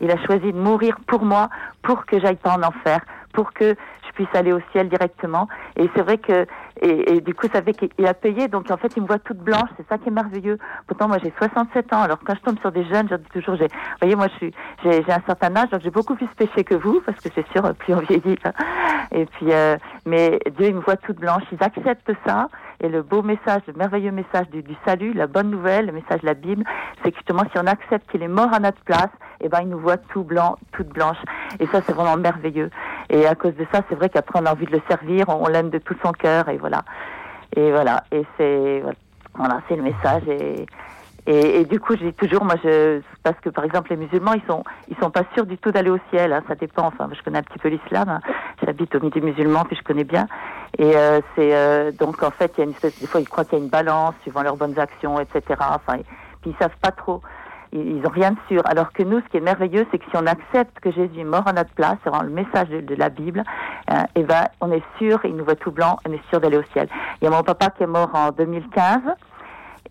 Il 0.00 0.10
a 0.10 0.18
choisi 0.24 0.52
de 0.52 0.58
mourir 0.58 0.96
pour 1.06 1.24
moi, 1.24 1.48
pour 1.82 2.04
que 2.06 2.18
j'aille 2.20 2.36
pas 2.36 2.56
en 2.56 2.62
enfer, 2.62 3.00
pour 3.32 3.52
que 3.52 3.76
puisse 4.14 4.28
aller 4.34 4.52
au 4.52 4.60
ciel 4.72 4.88
directement. 4.88 5.48
Et 5.76 5.88
c'est 5.94 6.02
vrai 6.02 6.18
que, 6.18 6.46
et, 6.80 7.20
du 7.20 7.34
coup, 7.34 7.46
ça 7.52 7.62
fait 7.62 7.72
qu'il 7.72 8.06
a 8.06 8.14
payé, 8.14 8.48
donc 8.48 8.70
en 8.70 8.76
fait, 8.76 8.92
il 8.96 9.02
me 9.02 9.06
voit 9.06 9.18
toute 9.18 9.38
blanche, 9.38 9.68
c'est 9.76 9.86
ça 9.88 9.98
qui 9.98 10.08
est 10.08 10.12
merveilleux. 10.12 10.58
Pourtant, 10.86 11.08
moi, 11.08 11.18
j'ai 11.22 11.32
67 11.38 11.92
ans, 11.92 12.02
alors 12.02 12.18
quand 12.24 12.34
je 12.34 12.40
tombe 12.40 12.58
sur 12.60 12.72
des 12.72 12.84
jeunes, 12.84 13.08
je 13.10 13.16
dis 13.16 13.28
toujours, 13.32 13.56
j'ai, 13.56 13.68
voyez, 14.00 14.16
moi, 14.16 14.28
je 14.28 14.34
suis, 14.36 14.54
j'ai, 14.82 15.02
j'ai 15.04 15.12
un 15.12 15.22
certain 15.26 15.54
âge, 15.56 15.70
donc 15.70 15.82
j'ai 15.82 15.90
beaucoup 15.90 16.14
plus 16.14 16.28
péché 16.36 16.64
que 16.64 16.74
vous, 16.74 17.00
parce 17.04 17.18
que 17.20 17.28
c'est 17.34 17.46
sûr, 17.52 17.62
plus 17.78 17.94
on 17.94 18.00
vieillit. 18.00 18.38
hein. 18.44 18.52
Et 19.12 19.26
puis, 19.26 19.52
euh, 19.52 19.76
mais 20.06 20.38
Dieu, 20.56 20.68
il 20.68 20.74
me 20.74 20.80
voit 20.80 20.96
toute 20.96 21.18
blanche, 21.18 21.42
ils 21.52 21.62
acceptent 21.62 22.12
ça. 22.26 22.48
Et 22.80 22.88
le 22.88 23.02
beau 23.02 23.22
message, 23.22 23.62
le 23.66 23.74
merveilleux 23.74 24.10
message 24.10 24.48
du, 24.50 24.62
du 24.62 24.74
salut, 24.84 25.12
la 25.12 25.26
bonne 25.26 25.50
nouvelle, 25.50 25.86
le 25.86 25.92
message 25.92 26.20
de 26.20 26.26
la 26.26 26.34
Bible, 26.34 26.64
c'est 27.02 27.10
que 27.10 27.16
justement, 27.16 27.44
si 27.52 27.58
on 27.58 27.66
accepte 27.66 28.10
qu'il 28.10 28.22
est 28.22 28.28
mort 28.28 28.52
à 28.52 28.60
notre 28.60 28.80
place, 28.82 29.10
eh 29.40 29.48
ben, 29.48 29.60
il 29.62 29.68
nous 29.68 29.78
voit 29.78 29.96
tout 29.96 30.24
blanc, 30.24 30.56
toute 30.72 30.88
blanche. 30.88 31.18
Et 31.60 31.66
ça, 31.66 31.80
c'est 31.82 31.92
vraiment 31.92 32.16
merveilleux. 32.16 32.70
Et 33.10 33.26
à 33.26 33.34
cause 33.34 33.54
de 33.54 33.66
ça, 33.72 33.82
c'est 33.88 33.94
vrai 33.94 34.08
qu'après, 34.08 34.40
on 34.42 34.46
a 34.46 34.52
envie 34.52 34.66
de 34.66 34.72
le 34.72 34.82
servir, 34.88 35.28
on, 35.28 35.46
l'aime 35.48 35.70
de 35.70 35.78
tout 35.78 35.96
son 36.02 36.12
cœur, 36.12 36.48
et 36.48 36.56
voilà. 36.56 36.82
Et 37.56 37.70
voilà. 37.70 38.04
Et 38.10 38.24
c'est, 38.36 38.82
voilà, 39.34 39.60
c'est 39.68 39.76
le 39.76 39.82
message. 39.82 40.22
Et, 40.28 40.66
et, 41.26 41.60
et 41.60 41.64
du 41.64 41.80
coup, 41.80 41.94
je 41.96 42.04
dis 42.04 42.12
toujours, 42.12 42.44
moi, 42.44 42.54
je, 42.62 43.00
parce 43.22 43.38
que 43.40 43.48
par 43.48 43.64
exemple, 43.64 43.90
les 43.90 43.96
musulmans, 43.96 44.34
ils 44.34 44.42
sont, 44.48 44.62
ils 44.88 44.96
sont 44.98 45.10
pas 45.10 45.22
sûrs 45.34 45.46
du 45.46 45.56
tout 45.58 45.70
d'aller 45.70 45.90
au 45.90 45.98
ciel. 46.10 46.32
Hein, 46.32 46.42
ça 46.48 46.54
dépend. 46.54 46.86
Enfin, 46.86 47.08
je 47.16 47.22
connais 47.22 47.38
un 47.38 47.42
petit 47.42 47.58
peu 47.58 47.68
l'islam. 47.68 48.08
hein. 48.08 48.20
J'habite 48.64 48.94
au 48.94 49.00
milieu 49.00 49.20
musulman, 49.22 49.64
puis 49.64 49.76
je 49.76 49.82
connais 49.82 50.04
bien. 50.04 50.26
Et 50.78 50.96
euh, 50.96 51.20
c'est 51.34 51.54
euh, 51.54 51.92
donc 51.92 52.22
en 52.22 52.30
fait, 52.30 52.52
il 52.56 52.58
y 52.58 52.62
a 52.62 52.64
une 52.64 52.72
espèce, 52.72 52.98
des 53.00 53.06
fois, 53.06 53.20
ils 53.20 53.28
croient 53.28 53.44
qu'il 53.44 53.58
y 53.58 53.60
a 53.60 53.64
une 53.64 53.70
balance 53.70 54.14
suivant 54.22 54.42
leurs 54.42 54.56
bonnes 54.56 54.78
actions, 54.78 55.18
etc. 55.20 55.42
Enfin, 55.60 55.98
et- 55.98 56.04
puis 56.42 56.50
ils 56.50 56.56
savent 56.62 56.76
pas 56.82 56.90
trop. 56.90 57.22
Ils, 57.72 57.96
ils 57.98 58.06
ont 58.06 58.10
rien 58.10 58.32
de 58.32 58.36
sûr. 58.48 58.60
Alors 58.66 58.92
que 58.92 59.02
nous, 59.02 59.20
ce 59.20 59.24
qui 59.30 59.38
est 59.38 59.40
merveilleux, 59.40 59.86
c'est 59.90 59.98
que 59.98 60.04
si 60.10 60.16
on 60.16 60.26
accepte 60.26 60.78
que 60.80 60.90
Jésus 60.92 61.20
est 61.20 61.24
mort 61.24 61.46
à 61.46 61.52
notre 61.54 61.70
place, 61.72 61.96
c'est 62.04 62.10
vraiment 62.10 62.24
le 62.24 62.30
message 62.34 62.68
de, 62.68 62.94
la 62.94 63.08
Bible, 63.08 63.42
hein, 63.88 64.04
et 64.14 64.22
ben, 64.24 64.44
on 64.60 64.70
est 64.70 64.82
sûr, 64.98 65.20
il 65.24 65.34
nous 65.36 65.44
voit 65.44 65.56
tout 65.56 65.70
blanc, 65.72 65.98
on 66.06 66.12
est 66.12 66.20
sûr 66.28 66.38
d'aller 66.40 66.58
au 66.58 66.62
ciel. 66.72 66.86
Il 67.20 67.24
y 67.24 67.28
a 67.28 67.30
mon 67.30 67.42
papa 67.42 67.70
qui 67.70 67.82
est 67.82 67.86
mort 67.86 68.10
en 68.14 68.30
2015. 68.30 69.00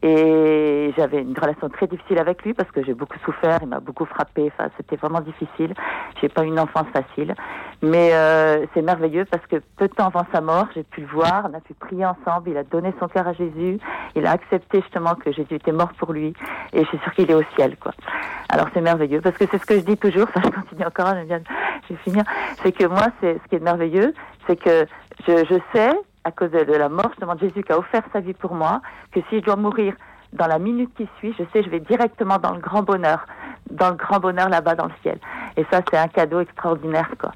Et 0.05 0.93
j'avais 0.97 1.21
une 1.21 1.37
relation 1.39 1.69
très 1.69 1.87
difficile 1.87 2.19
avec 2.19 2.43
lui 2.43 2.53
parce 2.53 2.69
que 2.71 2.83
j'ai 2.83 2.93
beaucoup 2.93 3.17
souffert, 3.23 3.59
il 3.61 3.69
m'a 3.69 3.79
beaucoup 3.79 4.03
frappé. 4.05 4.51
Enfin, 4.53 4.69
c'était 4.75 4.97
vraiment 4.97 5.21
difficile. 5.21 5.73
J'ai 6.21 6.27
pas 6.27 6.43
eu 6.43 6.47
une 6.47 6.59
enfance 6.59 6.87
facile, 6.91 7.33
mais 7.81 8.09
euh, 8.13 8.65
c'est 8.73 8.81
merveilleux 8.81 9.23
parce 9.23 9.45
que 9.47 9.61
peu 9.77 9.87
de 9.87 9.93
temps 9.93 10.07
avant 10.07 10.25
sa 10.33 10.41
mort, 10.41 10.67
j'ai 10.75 10.83
pu 10.83 11.01
le 11.01 11.07
voir, 11.07 11.47
on 11.49 11.57
a 11.57 11.61
pu 11.61 11.73
prier 11.73 12.05
ensemble. 12.05 12.49
Il 12.49 12.57
a 12.57 12.63
donné 12.63 12.93
son 12.99 13.07
cœur 13.07 13.27
à 13.29 13.33
Jésus, 13.33 13.79
il 14.15 14.25
a 14.25 14.31
accepté 14.31 14.81
justement 14.81 15.15
que 15.15 15.31
Jésus 15.31 15.55
était 15.55 15.71
mort 15.71 15.93
pour 15.97 16.11
lui, 16.11 16.33
et 16.73 16.83
je 16.83 16.87
suis 16.89 16.97
sûre 16.99 17.13
qu'il 17.13 17.31
est 17.31 17.35
au 17.35 17.43
ciel, 17.55 17.77
quoi. 17.77 17.93
Alors 18.49 18.67
c'est 18.73 18.81
merveilleux 18.81 19.21
parce 19.21 19.37
que 19.37 19.45
c'est 19.49 19.57
ce 19.57 19.65
que 19.65 19.75
je 19.75 19.85
dis 19.85 19.97
toujours. 19.97 20.27
Enfin, 20.35 20.41
je 20.43 20.49
continue 20.61 20.85
encore, 20.85 21.15
je 21.15 21.25
viens, 21.25 21.39
de- 21.39 21.43
je 21.87 21.93
vais 21.93 21.99
finir. 22.03 22.23
C'est 22.61 22.71
que 22.73 22.85
moi, 22.85 23.07
c'est 23.21 23.35
ce 23.41 23.47
qui 23.49 23.55
est 23.55 23.59
merveilleux, 23.63 24.13
c'est 24.47 24.57
que 24.57 24.85
je, 25.27 25.37
je 25.45 25.55
sais 25.73 25.91
à 26.23 26.31
cause 26.31 26.51
de 26.51 26.73
la 26.73 26.89
mort 26.89 27.09
justement 27.09 27.35
de 27.35 27.41
Jésus 27.41 27.63
qui 27.63 27.71
a 27.71 27.77
offert 27.77 28.03
sa 28.13 28.19
vie 28.19 28.33
pour 28.33 28.53
moi, 28.53 28.81
que 29.11 29.19
si 29.29 29.39
je 29.39 29.43
dois 29.43 29.55
mourir 29.55 29.93
dans 30.33 30.47
la 30.47 30.59
minute 30.59 30.89
qui 30.95 31.07
suit, 31.17 31.35
je 31.37 31.43
sais, 31.53 31.63
je 31.63 31.69
vais 31.69 31.79
directement 31.79 32.37
dans 32.37 32.53
le 32.53 32.59
grand 32.59 32.81
bonheur, 32.81 33.25
dans 33.69 33.89
le 33.89 33.95
grand 33.95 34.19
bonheur 34.19 34.49
là-bas 34.49 34.75
dans 34.75 34.85
le 34.85 34.93
ciel. 35.01 35.19
Et 35.57 35.65
ça, 35.71 35.81
c'est 35.89 35.97
un 35.97 36.07
cadeau 36.07 36.39
extraordinaire, 36.39 37.09
quoi. 37.19 37.31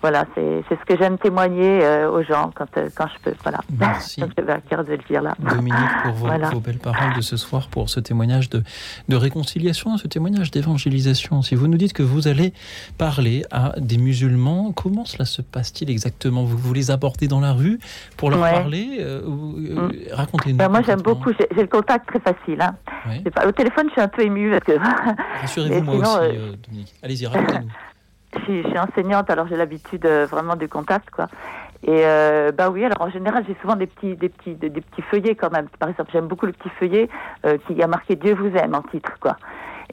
Voilà, 0.00 0.26
c'est 0.34 0.62
ce 0.70 0.84
que 0.84 0.96
j'aime 0.96 1.18
témoigner 1.18 1.82
euh, 1.82 2.08
aux 2.10 2.22
gens 2.22 2.50
quand, 2.54 2.68
euh, 2.76 2.88
quand 2.94 3.06
je 3.08 3.20
peux. 3.22 3.36
Voilà. 3.42 3.58
Merci. 3.78 4.20
Donc, 4.20 4.30
j'avais 4.38 4.52
à 4.52 4.60
cœur 4.60 4.84
de 4.84 4.92
le 4.92 4.98
dire 5.10 5.22
là. 5.22 5.34
Dominique, 5.40 5.74
pour 6.04 6.12
vos, 6.12 6.26
Voilà. 6.26 6.50
vos 6.50 6.60
belles 6.60 6.78
paroles 6.78 7.14
de 7.16 7.20
ce 7.20 7.36
soir, 7.36 7.66
pour 7.68 7.90
ce 7.90 7.98
témoignage 7.98 8.48
de, 8.48 8.62
de 9.08 9.16
réconciliation, 9.16 9.96
ce 9.98 10.06
témoignage 10.06 10.52
d'évangélisation. 10.52 11.42
Si 11.42 11.56
vous 11.56 11.66
nous 11.66 11.76
dites 11.78 11.92
que 11.94 12.04
vous 12.04 12.28
allez 12.28 12.52
parler 12.96 13.44
à 13.50 13.72
des 13.78 13.98
musulmans, 13.98 14.70
comment 14.72 15.04
cela 15.04 15.24
se 15.24 15.42
passe-t-il 15.42 15.90
exactement? 15.90 16.44
Vous, 16.44 16.56
vous 16.56 16.74
les 16.74 16.90
abordez 16.92 17.26
dans 17.26 17.40
la 17.40 17.52
rue 17.52 17.80
pour 18.16 18.30
leur 18.30 18.40
Ouais. 18.40 18.52
parler 18.52 18.98
euh, 19.00 19.20
euh, 19.26 19.88
Racontez-nous. 20.12 20.58
Ben, 20.58 20.68
moi, 20.68 20.82
j'aime 20.82 21.02
beaucoup. 21.02 21.32
J'ai 21.56 21.62
le 21.62 21.66
contact 21.66 22.06
très 22.06 22.20
facile. 22.20 22.60
Hein. 22.60 22.76
Ouais. 23.08 23.20
C'est 23.24 23.30
Pas, 23.34 23.46
au 23.48 23.52
téléphone, 23.52 23.86
je 23.88 23.92
suis 23.92 24.00
un 24.00 24.08
peu 24.08 24.22
émue 24.22 24.58
que. 24.64 24.72
Rassurez-vous, 25.40 25.82
moi 25.96 26.04
sinon, 26.04 26.20
aussi, 26.28 26.56
Dominique. 26.68 26.94
Allez-y, 27.02 27.26
racontez-nous. 27.26 27.68
suis, 28.42 28.62
je 28.62 28.68
suis 28.68 28.78
enseignante, 28.78 29.30
alors 29.30 29.46
j'ai 29.48 29.56
l'habitude 29.56 30.06
euh, 30.06 30.26
vraiment 30.26 30.56
du 30.56 30.68
contact, 30.68 31.10
quoi. 31.10 31.26
Et 31.84 32.02
euh, 32.04 32.50
bah 32.50 32.70
oui, 32.70 32.84
alors 32.84 33.00
en 33.00 33.10
général, 33.10 33.44
j'ai 33.46 33.56
souvent 33.60 33.76
des 33.76 33.86
petits, 33.86 34.16
des 34.16 34.28
petits, 34.28 34.54
des, 34.54 34.70
petits 34.70 35.02
feuillets 35.02 35.36
quand 35.36 35.52
même. 35.52 35.68
Par 35.78 35.88
exemple, 35.88 36.10
j'aime 36.12 36.26
beaucoup 36.26 36.46
le 36.46 36.52
petit 36.52 36.70
feuillet 36.70 37.08
euh, 37.46 37.56
qui 37.66 37.80
a 37.80 37.86
marqué 37.86 38.16
Dieu 38.16 38.34
vous 38.34 38.54
aime 38.56 38.74
en 38.74 38.82
titre, 38.82 39.12
quoi. 39.20 39.36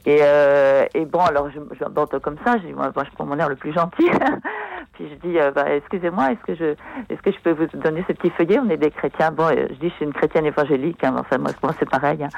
Et, 0.06 0.20
euh, 0.22 0.86
et 0.94 1.06
bon, 1.06 1.20
alors 1.20 1.50
je, 1.52 1.60
je 1.80 2.18
comme 2.18 2.38
ça. 2.44 2.58
Dis, 2.58 2.74
moi, 2.74 2.92
moi, 2.96 3.06
je 3.06 3.12
prends 3.16 3.26
mon 3.26 3.38
air 3.38 3.50
le 3.50 3.56
plus 3.56 3.74
gentil. 3.74 4.10
Puis 4.96 5.10
je 5.10 5.16
dis, 5.28 5.38
euh, 5.40 5.52
bah, 5.52 5.66
excusez-moi, 5.76 6.32
est-ce 6.32 6.42
que 6.42 6.56
je, 6.56 6.66
est-ce 7.10 7.22
que 7.22 7.32
je 7.32 7.40
peux 7.40 7.52
vous 7.52 7.68
donner 7.78 8.04
ce 8.08 8.14
petit 8.14 8.30
feuillet? 8.32 8.60
On 8.60 8.70
est 8.70 8.78
des 8.78 8.92
chrétiens. 8.92 9.32
Bon, 9.32 9.46
euh, 9.46 9.68
je 9.70 9.76
dis, 9.76 9.90
je 9.90 9.94
suis 9.96 10.06
une 10.06 10.14
chrétienne 10.14 10.46
évangélique. 10.46 11.04
Hein, 11.04 11.16
enfin, 11.20 11.38
moi, 11.38 11.52
c'est 11.78 11.90
pareil. 11.90 12.24
hein. 12.24 12.30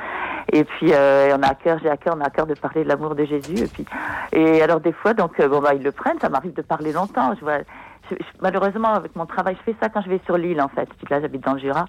Et 0.51 0.63
puis, 0.63 0.93
euh, 0.93 1.35
on 1.37 1.43
a 1.43 1.49
à 1.49 1.55
cœur, 1.55 1.77
j'ai 1.81 1.89
à 1.89 1.97
cœur, 1.97 2.15
on 2.17 2.21
a 2.21 2.25
à 2.27 2.29
cœur 2.29 2.47
de 2.47 2.53
parler 2.55 2.83
de 2.83 2.89
l'amour 2.89 3.15
de 3.15 3.25
Jésus. 3.25 3.63
Et 3.63 3.67
puis, 3.67 3.85
et 4.33 4.61
alors 4.61 4.79
des 4.79 4.93
fois, 4.93 5.13
donc, 5.13 5.39
euh, 5.39 5.47
bon, 5.47 5.59
bah, 5.59 5.73
ils 5.75 5.83
le 5.83 5.91
prennent. 5.91 6.19
Ça 6.19 6.29
m'arrive 6.29 6.53
de 6.53 6.61
parler 6.61 6.91
longtemps. 6.91 7.33
Je 7.35 7.41
vois, 7.41 7.59
malheureusement, 8.41 8.93
avec 8.93 9.15
mon 9.15 9.25
travail, 9.25 9.55
je 9.59 9.71
fais 9.71 9.77
ça 9.81 9.89
quand 9.89 10.01
je 10.01 10.09
vais 10.09 10.21
sur 10.25 10.37
l'île, 10.37 10.61
en 10.61 10.67
fait. 10.67 10.87
Puis 10.97 11.07
là, 11.09 11.21
j'habite 11.21 11.43
dans 11.43 11.53
le 11.53 11.59
Jura. 11.59 11.85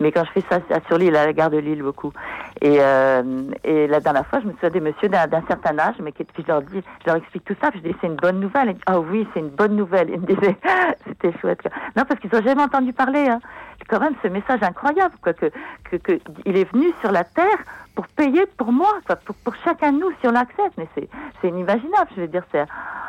Mais 0.00 0.12
quand 0.12 0.24
je 0.24 0.40
fais 0.40 0.44
ça 0.50 0.60
sur 0.86 0.98
l'île, 0.98 1.16
à 1.16 1.26
la 1.26 1.32
gare 1.32 1.50
de 1.50 1.58
l'île, 1.58 1.82
beaucoup. 1.82 2.12
Et, 2.60 2.78
euh, 2.80 3.22
la 3.64 4.00
dernière 4.00 4.26
fois, 4.26 4.40
je 4.40 4.46
me 4.46 4.52
souviens 4.52 4.70
des 4.70 4.80
messieurs 4.80 5.08
d'un 5.08 5.42
certain 5.46 5.78
âge, 5.78 5.96
mais 6.00 6.12
qui, 6.12 6.24
puis 6.24 6.42
je 6.46 6.52
leur 6.52 6.62
dis, 6.62 6.82
je 7.02 7.06
leur 7.06 7.16
explique 7.16 7.44
tout 7.44 7.56
ça. 7.60 7.70
Puis 7.70 7.80
je 7.84 7.90
dis, 7.90 7.96
c'est 8.00 8.06
une 8.06 8.16
bonne 8.16 8.40
nouvelle. 8.40 8.74
Ah 8.86 9.00
oui, 9.00 9.26
c'est 9.32 9.40
une 9.40 9.50
bonne 9.50 9.76
nouvelle. 9.76 10.10
Ils 10.10 10.20
me 10.20 10.26
disaient, 10.26 10.56
c'était 11.06 11.32
chouette. 11.40 11.60
Non, 11.96 12.04
parce 12.04 12.20
qu'ils 12.20 12.30
n'ont 12.32 12.42
jamais 12.42 12.62
entendu 12.62 12.92
parler. 12.92 13.28
Hein. 13.28 13.40
Quand 13.88 14.00
même 14.00 14.14
ce 14.22 14.28
message 14.28 14.62
incroyable, 14.62 15.14
quoi, 15.20 15.32
que, 15.32 15.50
que, 15.90 16.12
est 16.44 16.72
venu 16.72 16.92
sur 17.00 17.10
la 17.10 17.24
terre 17.24 17.58
pour 17.94 18.06
payer 18.08 18.46
pour 18.56 18.72
moi, 18.72 18.92
quoi, 19.06 19.16
pour, 19.16 19.34
pour 19.36 19.54
chacun 19.64 19.92
de 19.92 19.98
nous, 19.98 20.10
si 20.20 20.28
on 20.28 20.32
l'accepte. 20.32 20.74
Mais 20.78 20.86
c'est, 20.94 21.08
c'est 21.40 21.48
inimaginable. 21.48 22.08
Je 22.14 22.20
veux 22.20 22.28
dire, 22.28 22.44
c'est, 22.52 22.64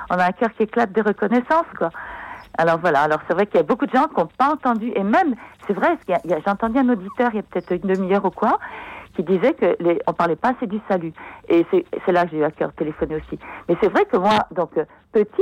on 0.10 0.16
a 0.16 0.26
un 0.26 0.32
cœur 0.32 0.52
qui 0.54 0.64
éclate 0.64 0.92
de 0.92 1.02
reconnaissance, 1.02 1.66
quoi. 1.78 1.90
Alors 2.58 2.80
voilà, 2.80 3.02
alors 3.02 3.20
c'est 3.28 3.34
vrai 3.34 3.46
qu'il 3.46 3.56
y 3.56 3.60
a 3.60 3.64
beaucoup 3.64 3.86
de 3.86 3.92
gens 3.92 4.08
qui 4.08 4.20
n'ont 4.20 4.28
pas 4.38 4.52
entendu, 4.52 4.92
et 4.96 5.04
même, 5.04 5.36
c'est 5.68 5.74
vrai, 5.74 5.98
j'ai 6.08 6.50
entendu 6.50 6.80
un 6.80 6.90
auditeur 6.90 7.30
il 7.34 7.38
y 7.38 7.40
a 7.40 7.44
peut-être 7.44 7.72
une 7.72 7.94
demi-heure 7.94 8.26
ou 8.26 8.32
quoi, 8.32 8.60
qui 9.16 9.24
disait 9.24 9.54
que 9.54 9.76
les, 9.80 10.02
on 10.08 10.14
parlait 10.14 10.36
pas 10.36 10.50
assez 10.50 10.68
du 10.68 10.80
salut. 10.88 11.14
Et 11.50 11.66
c'est, 11.72 12.12
là 12.12 12.26
que 12.26 12.32
j'ai 12.32 12.38
eu 12.38 12.44
à 12.44 12.52
cœur 12.52 12.70
de 12.70 12.76
téléphoner 12.76 13.16
aussi. 13.16 13.40
Mais 13.68 13.76
c'est 13.82 13.90
vrai 13.90 14.06
que 14.06 14.18
moi, 14.18 14.48
donc, 14.52 14.78
euh, 14.78 14.86
petite, 15.12 15.34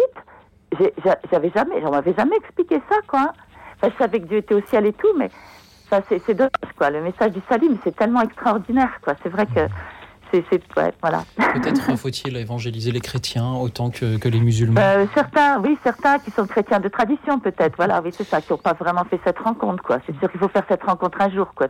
j'avais 1.31 1.52
jamais, 1.56 1.81
j'en 1.81 1.91
m'avais 1.91 2.14
jamais 2.14 2.38
expliqué 2.38 2.81
ça, 2.90 2.98
quoi. 3.07 3.31
Enfin, 3.76 3.94
je 3.94 4.03
savais 4.03 4.19
que 4.19 4.26
Dieu 4.26 4.38
était 4.38 4.56
au 4.56 4.61
ciel 4.61 4.86
et 4.86 4.94
tout, 4.94 5.14
mais 5.18 5.30
ça, 5.90 6.02
c'est, 6.07 6.19
c'est 6.19 6.34
dommage, 6.34 6.73
quoi. 6.77 6.90
Le 6.90 7.02
message 7.02 7.31
du 7.31 7.41
salut, 7.49 7.69
mais 7.69 7.77
c'est 7.84 7.95
tellement 7.95 8.22
extraordinaire, 8.22 8.99
quoi. 9.03 9.14
C'est 9.23 9.30
vrai 9.30 9.45
que 9.45 9.61
c'est, 10.31 10.43
c'est, 10.51 10.61
ouais, 10.77 10.93
voilà. 11.01 11.23
Peut-être 11.53 11.97
faut-il 11.97 12.38
évangéliser 12.38 12.91
les 12.91 13.01
chrétiens 13.01 13.53
autant 13.53 13.89
que, 13.89 14.18
que 14.18 14.30
les 14.30 14.39
musulmans? 14.39 14.81
Euh, 14.81 15.06
certains, 15.14 15.60
oui, 15.61 15.77
certains 15.84 16.19
qui 16.19 16.31
sont 16.31 16.45
chrétiens 16.45 16.80
de 16.80 16.89
tradition, 16.89 17.39
peut-être. 17.39 17.76
Voilà, 17.77 18.01
oui, 18.01 18.11
c'est 18.14 18.23
ça, 18.23 18.41
qui 18.41 18.51
n'ont 18.51 18.57
pas 18.57 18.73
vraiment 18.73 19.03
fait 19.06 19.19
cette 19.23 19.39
rencontre, 19.39 19.84
quoi. 19.84 19.99
C'est 20.06 20.18
sûr 20.19 20.30
qu'il 20.31 20.39
faut 20.39 20.49
faire 20.49 20.65
cette 20.68 20.84
rencontre 20.84 21.19
un 21.22 21.30
jour, 21.30 21.53
quoi. 21.56 21.68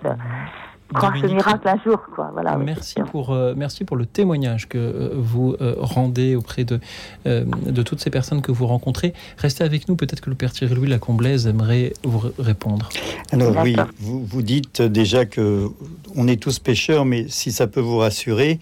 Croire 0.94 1.14
ce 1.22 1.28
miracle 1.28 1.68
un 1.68 1.78
jour, 1.84 2.02
quoi. 2.16 2.32
Voilà. 2.34 2.57
oui, 2.57 2.66
Merci 2.66 2.95
pour, 3.11 3.32
euh, 3.32 3.53
merci 3.56 3.84
pour 3.84 3.95
le 3.95 4.06
témoignage 4.06 4.68
que 4.68 4.78
euh, 4.78 5.10
vous 5.16 5.56
euh, 5.61 5.76
rendez 5.78 6.36
auprès 6.36 6.64
de, 6.64 6.80
euh, 7.28 7.45
de 7.45 7.82
toutes 7.84 7.99
ces 7.99 8.10
personnes 8.10 8.41
que 8.41 8.52
vous 8.52 8.66
rencontrez. 8.66 9.14
Restez 9.38 9.64
avec 9.64 9.88
nous, 9.88 9.95
peut-être 9.95 10.22
que 10.22 10.30
le 10.30 10.36
Père 10.36 10.52
Thierry 10.52 10.74
Louis 10.74 10.88
Lacomblaise 10.88 11.45
aimerait 11.45 11.94
vous 12.03 12.32
répondre. 12.40 12.90
Alors 13.32 13.56
oui, 13.64 13.76
vous, 13.99 14.26
vous 14.26 14.41
dites 14.41 14.82
déjà 14.82 15.26
que 15.26 15.68
on 16.16 16.28
est 16.28 16.41
tous 16.41 16.57
pécheurs, 16.60 17.06
mais 17.06 17.26
si 17.30 17.52
ça 17.52 17.68
peut 17.68 17.82
vous 17.82 17.98
rassurer, 17.98 18.60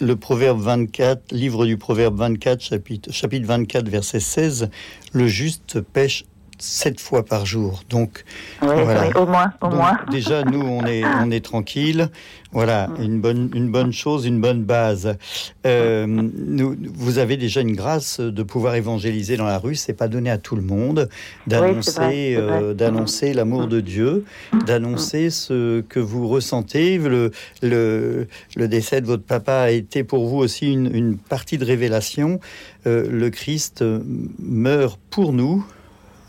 le 0.00 0.16
proverbe 0.16 0.60
24, 0.60 1.32
livre 1.32 1.66
du 1.66 1.76
proverbe 1.76 2.16
24, 2.16 2.60
chapitre, 2.60 3.12
chapitre 3.12 3.46
24, 3.46 3.88
verset 3.88 4.20
16, 4.20 4.70
le 5.12 5.26
juste 5.26 5.80
pêche 5.80 6.24
sept 6.58 7.00
fois 7.00 7.24
par 7.24 7.46
jour. 7.46 7.82
Donc 7.88 8.24
Oui, 8.62 8.68
oui, 8.70 9.12
au 9.14 9.26
moins, 9.26 9.52
au 9.62 9.68
Donc, 9.68 9.76
moins. 9.76 9.98
Déjà, 10.10 10.44
nous, 10.44 10.60
on 10.60 10.84
est, 10.84 11.04
on 11.22 11.30
est 11.30 11.44
tranquille. 11.44 12.10
Voilà, 12.50 12.88
une 12.98 13.20
bonne, 13.20 13.50
une 13.54 13.70
bonne 13.70 13.92
chose, 13.92 14.24
une 14.24 14.40
bonne 14.40 14.64
base. 14.64 15.16
Euh, 15.66 16.06
nous, 16.06 16.74
vous 16.94 17.18
avez 17.18 17.36
déjà 17.36 17.60
une 17.60 17.76
grâce 17.76 18.20
de 18.20 18.42
pouvoir 18.42 18.74
évangéliser 18.74 19.36
dans 19.36 19.44
la 19.44 19.58
rue. 19.58 19.74
C'est 19.74 19.92
pas 19.92 20.08
donné 20.08 20.30
à 20.30 20.38
tout 20.38 20.56
le 20.56 20.62
monde 20.62 21.10
d'annoncer, 21.46 22.36
euh, 22.38 22.72
d'annoncer 22.72 23.34
l'amour 23.34 23.66
de 23.66 23.80
Dieu, 23.80 24.24
d'annoncer 24.64 25.28
ce 25.28 25.82
que 25.82 26.00
vous 26.00 26.26
ressentez. 26.26 26.96
Le, 26.96 27.32
le, 27.60 28.28
le 28.56 28.68
décès 28.68 29.02
de 29.02 29.06
votre 29.06 29.24
papa 29.24 29.54
a 29.54 29.70
été 29.70 30.02
pour 30.02 30.26
vous 30.26 30.38
aussi 30.38 30.72
une, 30.72 30.94
une 30.94 31.18
partie 31.18 31.58
de 31.58 31.66
révélation. 31.66 32.40
Euh, 32.86 33.06
le 33.10 33.28
Christ 33.28 33.84
meurt 34.38 34.98
pour 35.10 35.34
nous. 35.34 35.66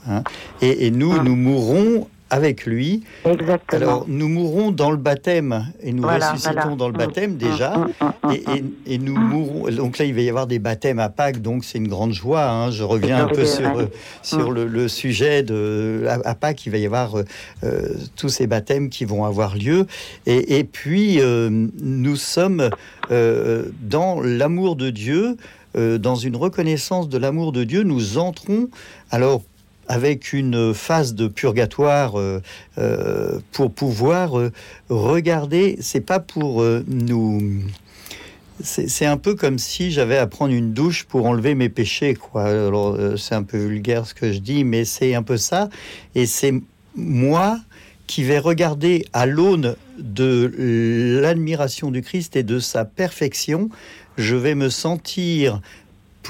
Hein, 0.07 0.23
et, 0.61 0.85
et 0.87 0.91
nous, 0.91 1.21
nous 1.23 1.35
mourrons 1.35 2.07
avec 2.31 2.67
lui. 2.67 3.01
Exactement. 3.25 3.81
Alors, 3.81 4.05
nous 4.07 4.27
mourrons 4.27 4.69
dans 4.69 4.91
le 4.91 4.97
baptême 4.97 5.65
et 5.81 5.91
nous 5.91 6.03
Voilà, 6.03 6.29
ressuscitons 6.33 6.53
voilà. 6.61 6.75
dans 6.75 6.87
le 6.87 6.93
baptême 6.93 7.31
mm, 7.33 7.37
déjà. 7.37 7.75
mm, 7.75 8.05
mm, 8.27 8.31
Et, 8.31 8.35
et- 8.35 8.93
et 8.93 8.97
nous 8.99 9.17
mourrons. 9.17 9.71
Donc 9.71 9.97
là, 9.97 10.05
il 10.05 10.13
va 10.13 10.21
y 10.21 10.29
avoir 10.29 10.45
des 10.45 10.59
baptêmes 10.59 10.99
à 10.99 11.09
Pâques, 11.09 11.41
donc 11.41 11.65
c'est 11.65 11.79
une 11.79 11.87
grande 11.87 12.13
joie. 12.13 12.47
hein. 12.47 12.69
Je 12.69 12.83
reviens 12.83 13.25
un 13.25 13.27
peu 13.29 13.45
sur, 13.45 13.75
euh, 13.79 13.87
sur 14.21 14.51
le, 14.51 14.67
le 14.67 14.87
sujet 14.87 15.41
de 15.41 16.05
à, 16.07 16.35
Pâques. 16.35 16.67
Il 16.67 16.71
va 16.71 16.77
y 16.77 16.85
avoir 16.85 17.17
euh, 17.17 17.23
euh, 17.63 17.95
tous 18.15 18.29
ces 18.29 18.45
baptêmes 18.45 18.89
qui 18.89 19.05
vont 19.05 19.25
avoir 19.25 19.55
lieu. 19.55 19.87
Et, 20.27 20.59
et 20.59 20.63
puis, 20.65 21.19
euh, 21.21 21.49
nous 21.81 22.15
sommes 22.15 22.69
euh, 23.09 23.63
dans 23.81 24.21
l'amour 24.21 24.75
de 24.75 24.91
Dieu, 24.91 25.35
euh, 25.75 25.97
dans 25.97 26.15
une 26.15 26.35
reconnaissance 26.35 27.09
de 27.09 27.17
l'amour 27.17 27.51
de 27.53 27.63
Dieu. 27.63 27.81
Nous 27.81 28.19
entrons 28.19 28.69
alors 29.09 29.41
avec 29.89 30.33
une 30.33 30.73
phase 30.73 31.15
de 31.15 31.27
purgatoire 31.27 32.17
euh, 32.17 32.41
euh, 32.77 33.39
pour 33.51 33.73
pouvoir 33.73 34.39
euh, 34.39 34.53
regarder. 34.87 35.77
C'est 35.81 35.99
pas 35.99 36.19
pour 36.19 36.63
nous. 36.87 37.63
C'est 38.61 39.05
un 39.05 39.17
peu 39.17 39.35
comme 39.35 39.57
si 39.57 39.89
j'avais 39.89 40.17
à 40.17 40.27
prendre 40.27 40.53
une 40.53 40.73
douche 40.73 41.05
pour 41.05 41.25
enlever 41.25 41.55
mes 41.55 41.69
péchés, 41.69 42.13
quoi. 42.13 42.43
Alors 42.43 42.97
c'est 43.17 43.33
un 43.33 43.43
peu 43.43 43.57
vulgaire 43.57 44.05
ce 44.05 44.13
que 44.13 44.33
je 44.33 44.39
dis, 44.39 44.65
mais 44.65 44.83
c'est 44.83 45.15
un 45.15 45.23
peu 45.23 45.37
ça. 45.37 45.69
Et 46.13 46.25
c'est 46.25 46.53
moi 46.93 47.57
qui 48.05 48.23
vais 48.23 48.39
regarder 48.39 49.05
à 49.13 49.25
l'aune 49.25 49.75
de 49.97 50.51
l'admiration 51.21 51.89
du 51.89 52.01
Christ 52.01 52.35
et 52.35 52.43
de 52.43 52.59
sa 52.59 52.83
perfection, 52.83 53.69
je 54.17 54.35
vais 54.35 54.55
me 54.55 54.69
sentir 54.69 55.61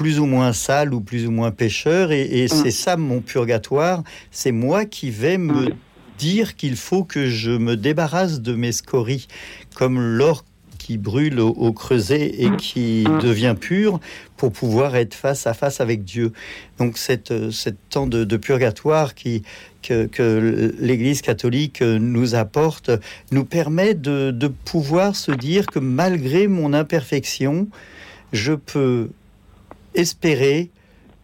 plus 0.00 0.18
ou 0.18 0.24
moins 0.24 0.54
sale 0.54 0.94
ou 0.94 1.02
plus 1.02 1.26
ou 1.26 1.30
moins 1.30 1.50
pécheur, 1.50 2.10
et, 2.10 2.22
et 2.22 2.48
c'est 2.48 2.70
ça 2.70 2.96
mon 2.96 3.20
purgatoire, 3.20 4.02
c'est 4.30 4.50
moi 4.50 4.86
qui 4.86 5.10
vais 5.10 5.36
me 5.36 5.74
dire 6.16 6.56
qu'il 6.56 6.76
faut 6.76 7.04
que 7.04 7.28
je 7.28 7.50
me 7.50 7.76
débarrasse 7.76 8.40
de 8.40 8.54
mes 8.54 8.72
scories, 8.72 9.26
comme 9.74 10.00
l'or 10.00 10.46
qui 10.78 10.96
brûle 10.96 11.38
au, 11.38 11.48
au 11.48 11.74
creuset 11.74 12.32
et 12.38 12.48
qui 12.56 13.04
devient 13.22 13.54
pur 13.60 14.00
pour 14.38 14.52
pouvoir 14.52 14.96
être 14.96 15.12
face 15.12 15.46
à 15.46 15.52
face 15.52 15.82
avec 15.82 16.02
Dieu. 16.02 16.32
Donc 16.78 16.96
cette, 16.96 17.50
cette 17.50 17.76
temps 17.90 18.06
de, 18.06 18.24
de 18.24 18.36
purgatoire 18.38 19.14
qui, 19.14 19.42
que, 19.82 20.06
que 20.06 20.74
l'Église 20.80 21.20
catholique 21.20 21.82
nous 21.82 22.34
apporte 22.34 22.90
nous 23.32 23.44
permet 23.44 23.92
de, 23.92 24.30
de 24.30 24.48
pouvoir 24.48 25.14
se 25.14 25.32
dire 25.32 25.66
que 25.66 25.78
malgré 25.78 26.48
mon 26.48 26.72
imperfection, 26.72 27.68
je 28.32 28.54
peux 28.54 29.10
espérer 29.94 30.70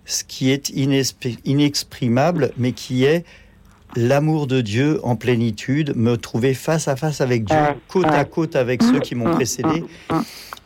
ce 0.05 0.23
qui 0.25 0.51
est 0.51 0.71
inexp- 0.71 1.39
inexprimable, 1.45 2.53
mais 2.57 2.73
qui 2.73 3.05
est 3.05 3.25
l'amour 3.97 4.47
de 4.47 4.61
Dieu 4.61 5.01
en 5.05 5.17
plénitude, 5.17 5.95
me 5.97 6.17
trouver 6.17 6.55
face 6.55 6.87
à 6.87 6.97
face 6.97 7.21
avec 7.21 7.45
Dieu, 7.45 7.57
côte 7.89 8.07
à 8.07 8.25
côte 8.25 8.55
avec 8.57 8.83
ceux 8.83 9.01
qui 9.01 9.15
m'ont 9.15 9.35
précédé. 9.35 9.85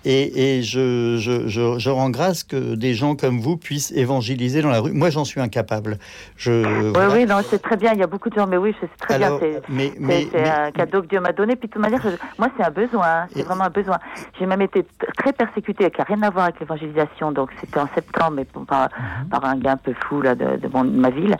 Et, 0.07 0.57
et 0.59 0.63
je, 0.63 1.17
je, 1.19 1.47
je, 1.47 1.79
je 1.79 1.91
rends 1.91 2.09
grâce 2.09 2.43
que 2.43 2.75
des 2.75 2.95
gens 2.95 3.17
comme 3.17 3.39
vous 3.39 3.59
puissent 3.59 3.93
évangéliser 3.93 4.63
dans 4.63 4.71
la 4.71 4.81
rue. 4.81 4.93
Moi, 4.93 5.11
j'en 5.11 5.25
suis 5.27 5.41
incapable. 5.41 5.99
Je, 6.39 6.51
Oui, 6.87 6.91
voilà. 6.95 7.13
oui, 7.15 7.27
non, 7.27 7.37
c'est 7.49 7.61
très 7.61 7.77
bien. 7.77 7.93
Il 7.93 7.99
y 7.99 8.03
a 8.03 8.07
beaucoup 8.07 8.31
de 8.31 8.35
gens, 8.35 8.47
mais 8.47 8.57
oui, 8.57 8.75
c'est 8.81 8.89
très 8.97 9.23
Alors, 9.23 9.39
bien. 9.41 9.49
C'est 9.61 9.63
mais- 9.73 9.91
c'est- 9.93 10.01
mais- 10.01 10.27
c'est 10.33 10.41
mais- 10.43 10.49
un 10.49 10.71
cadeau 10.71 11.03
que 11.03 11.07
Dieu 11.09 11.21
m'a 11.21 11.33
donné. 11.33 11.55
Puis 11.57 11.69
de 11.69 11.73
toute 11.75 11.83
manière, 11.83 12.01
je- 12.03 12.17
moi, 12.39 12.49
c'est 12.57 12.65
un 12.65 12.71
besoin. 12.71 13.07
hein. 13.07 13.27
C'est 13.35 13.43
vraiment 13.43 13.65
un 13.65 13.71
besoin. 13.71 13.99
J'ai 14.39 14.47
même 14.47 14.63
été 14.63 14.87
très 15.19 15.35
persécutée, 15.35 15.91
qui 15.91 15.99
n'a 15.99 16.05
rien 16.05 16.23
à 16.23 16.31
voir 16.31 16.45
avec 16.45 16.61
l'évangélisation. 16.61 17.31
Donc, 17.33 17.51
c'était 17.61 17.79
en 17.81 17.89
septembre, 17.95 18.33
mais 18.37 18.47
par, 18.47 18.89
Mhm. 18.89 19.29
par 19.29 19.45
un 19.45 19.57
gars 19.57 19.73
un 19.73 19.77
peu 19.77 19.93
fou 20.09 20.23
là, 20.23 20.35
de, 20.35 20.57
de 20.57 20.69
mon- 20.73 20.85
de 20.85 20.99
ma 20.99 21.11
ville. 21.11 21.37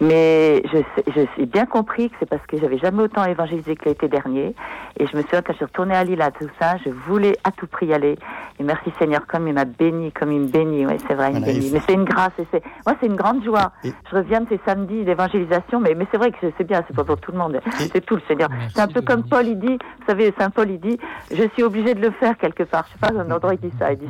Mais 0.00 0.62
je 0.72 0.78
je 1.14 1.20
j'ai 1.38 1.46
bien 1.46 1.64
compris 1.66 2.10
que 2.10 2.16
c'est 2.20 2.28
parce 2.28 2.44
que 2.46 2.58
j'avais 2.58 2.78
jamais 2.78 3.02
autant 3.04 3.24
évangélisé 3.24 3.76
que 3.76 3.86
l'été 3.88 4.08
dernier. 4.08 4.54
Et 4.98 5.06
je 5.06 5.16
me 5.16 5.22
souviens, 5.22 5.42
quand 5.42 5.52
je 5.52 5.58
suis 5.58 5.64
retournée 5.64 5.94
à 5.94 6.04
Lille, 6.04 6.20
à 6.20 6.30
tout 6.30 6.48
ça, 6.60 6.74
je 6.84 6.90
voulais 6.90 7.36
à 7.44 7.52
tout 7.52 7.66
prix 7.66 7.86
y 7.86 7.94
aller. 7.94 8.01
Et 8.04 8.62
merci 8.64 8.90
Seigneur, 8.98 9.26
comme 9.26 9.48
il 9.48 9.54
m'a 9.54 9.64
béni, 9.64 10.12
comme 10.12 10.30
il 10.32 10.40
me 10.40 10.46
bénit. 10.48 10.86
Oui, 10.86 10.94
c'est 11.08 11.14
vrai, 11.14 11.30
il 11.32 11.34
me 11.34 11.38
Voilà, 11.40 11.52
bénit. 11.54 11.68
faut- 11.68 11.74
Mais 11.74 11.80
c'est 11.86 11.94
une 11.94 12.04
grâce. 12.04 12.32
Et 12.38 12.46
c'est, 12.50 12.62
moi, 12.86 12.96
c'est 13.00 13.06
une 13.06 13.16
grande 13.16 13.42
joie. 13.44 13.72
Je 13.84 13.90
reviens 14.16 14.40
de 14.42 14.46
ces 14.48 14.60
samedis 14.66 15.04
d'évangélisation, 15.04 15.80
mais, 15.80 15.94
mais 15.94 16.06
c'est 16.10 16.18
vrai 16.18 16.30
que 16.30 16.36
c'est 16.56 16.64
bien, 16.66 16.82
c'est 16.86 16.94
pas 16.96 17.04
pour 17.04 17.18
tout 17.18 17.32
le 17.32 17.38
monde. 17.38 17.60
C'est 17.92 18.04
tout 18.04 18.16
le 18.16 18.22
Seigneur. 18.28 18.48
C'est 18.74 18.80
un 18.80 18.88
peu 18.88 19.00
comme 19.02 19.22
Paul, 19.24 19.46
il 19.46 19.58
dit, 19.58 19.78
vous 19.78 20.06
savez, 20.06 20.32
Saint 20.38 20.50
Paul, 20.50 20.70
il 20.70 20.80
dit, 20.80 20.98
je 21.34 21.42
suis 21.54 21.62
obligé 21.62 21.94
de 21.94 22.00
le 22.00 22.10
faire 22.12 22.36
quelque 22.36 22.62
part. 22.64 22.84
Je 22.88 22.92
sais 23.06 23.12
pas, 23.12 23.20
un 23.20 23.30
endroit, 23.30 23.54
il 23.54 23.60
dit 23.60 23.74
ça. 23.78 23.92
Il 23.92 23.98
dit, 23.98 24.06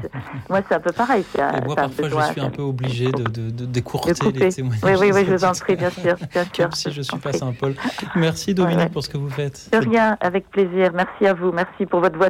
moi, 0.51 0.61
c'est 0.69 0.75
un 0.75 0.81
peu 0.81 0.93
pareil. 0.93 1.25
C'est 1.33 1.41
un, 1.43 1.59
Et 1.61 1.65
moi, 1.65 1.75
parfois, 1.77 2.05
besoin. 2.05 2.27
je 2.27 2.33
suis 2.33 2.41
un 2.41 2.51
peu 2.51 2.63
obligé 2.63 3.11
de, 3.13 3.23
de, 3.25 3.51
de 3.51 3.65
décourter 3.67 4.13
De 4.13 4.39
les 4.39 4.49
témoignages. 4.53 4.83
Oui, 4.85 4.93
oui, 5.01 5.11
oui, 5.15 5.25
je 5.27 5.35
vous 5.35 5.45
en 5.45 5.53
prie, 5.53 5.77
bien 5.77 5.91
sûr, 5.91 6.15
bien 6.33 6.45
sûr. 6.53 6.53
Comme 6.65 6.73
si 6.73 6.91
je 6.91 7.03
suis 7.03 7.19
pas 7.19 7.33
Saint-Paul. 7.33 7.75
Merci 8.17 8.55
Dominique 8.55 8.79
Ouais, 8.79 8.85
ouais. 8.85 8.91
pour 8.91 9.03
ce 9.03 9.09
que 9.09 9.19
vous 9.19 9.31
faites. 9.31 9.69
De 9.73 9.79
rien, 9.79 10.17
avec 10.21 10.49
plaisir. 10.51 10.91
Merci 10.95 11.27
à 11.27 11.35
vous. 11.35 11.53
Merci 11.53 11.87
pour 11.87 12.01
votre 12.01 12.17
voix. 12.17 12.29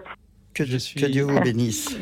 Que, 0.54 0.64
que 0.64 1.06
Dieu 1.06 1.22
vous 1.24 1.40
bénisse. 1.40 1.96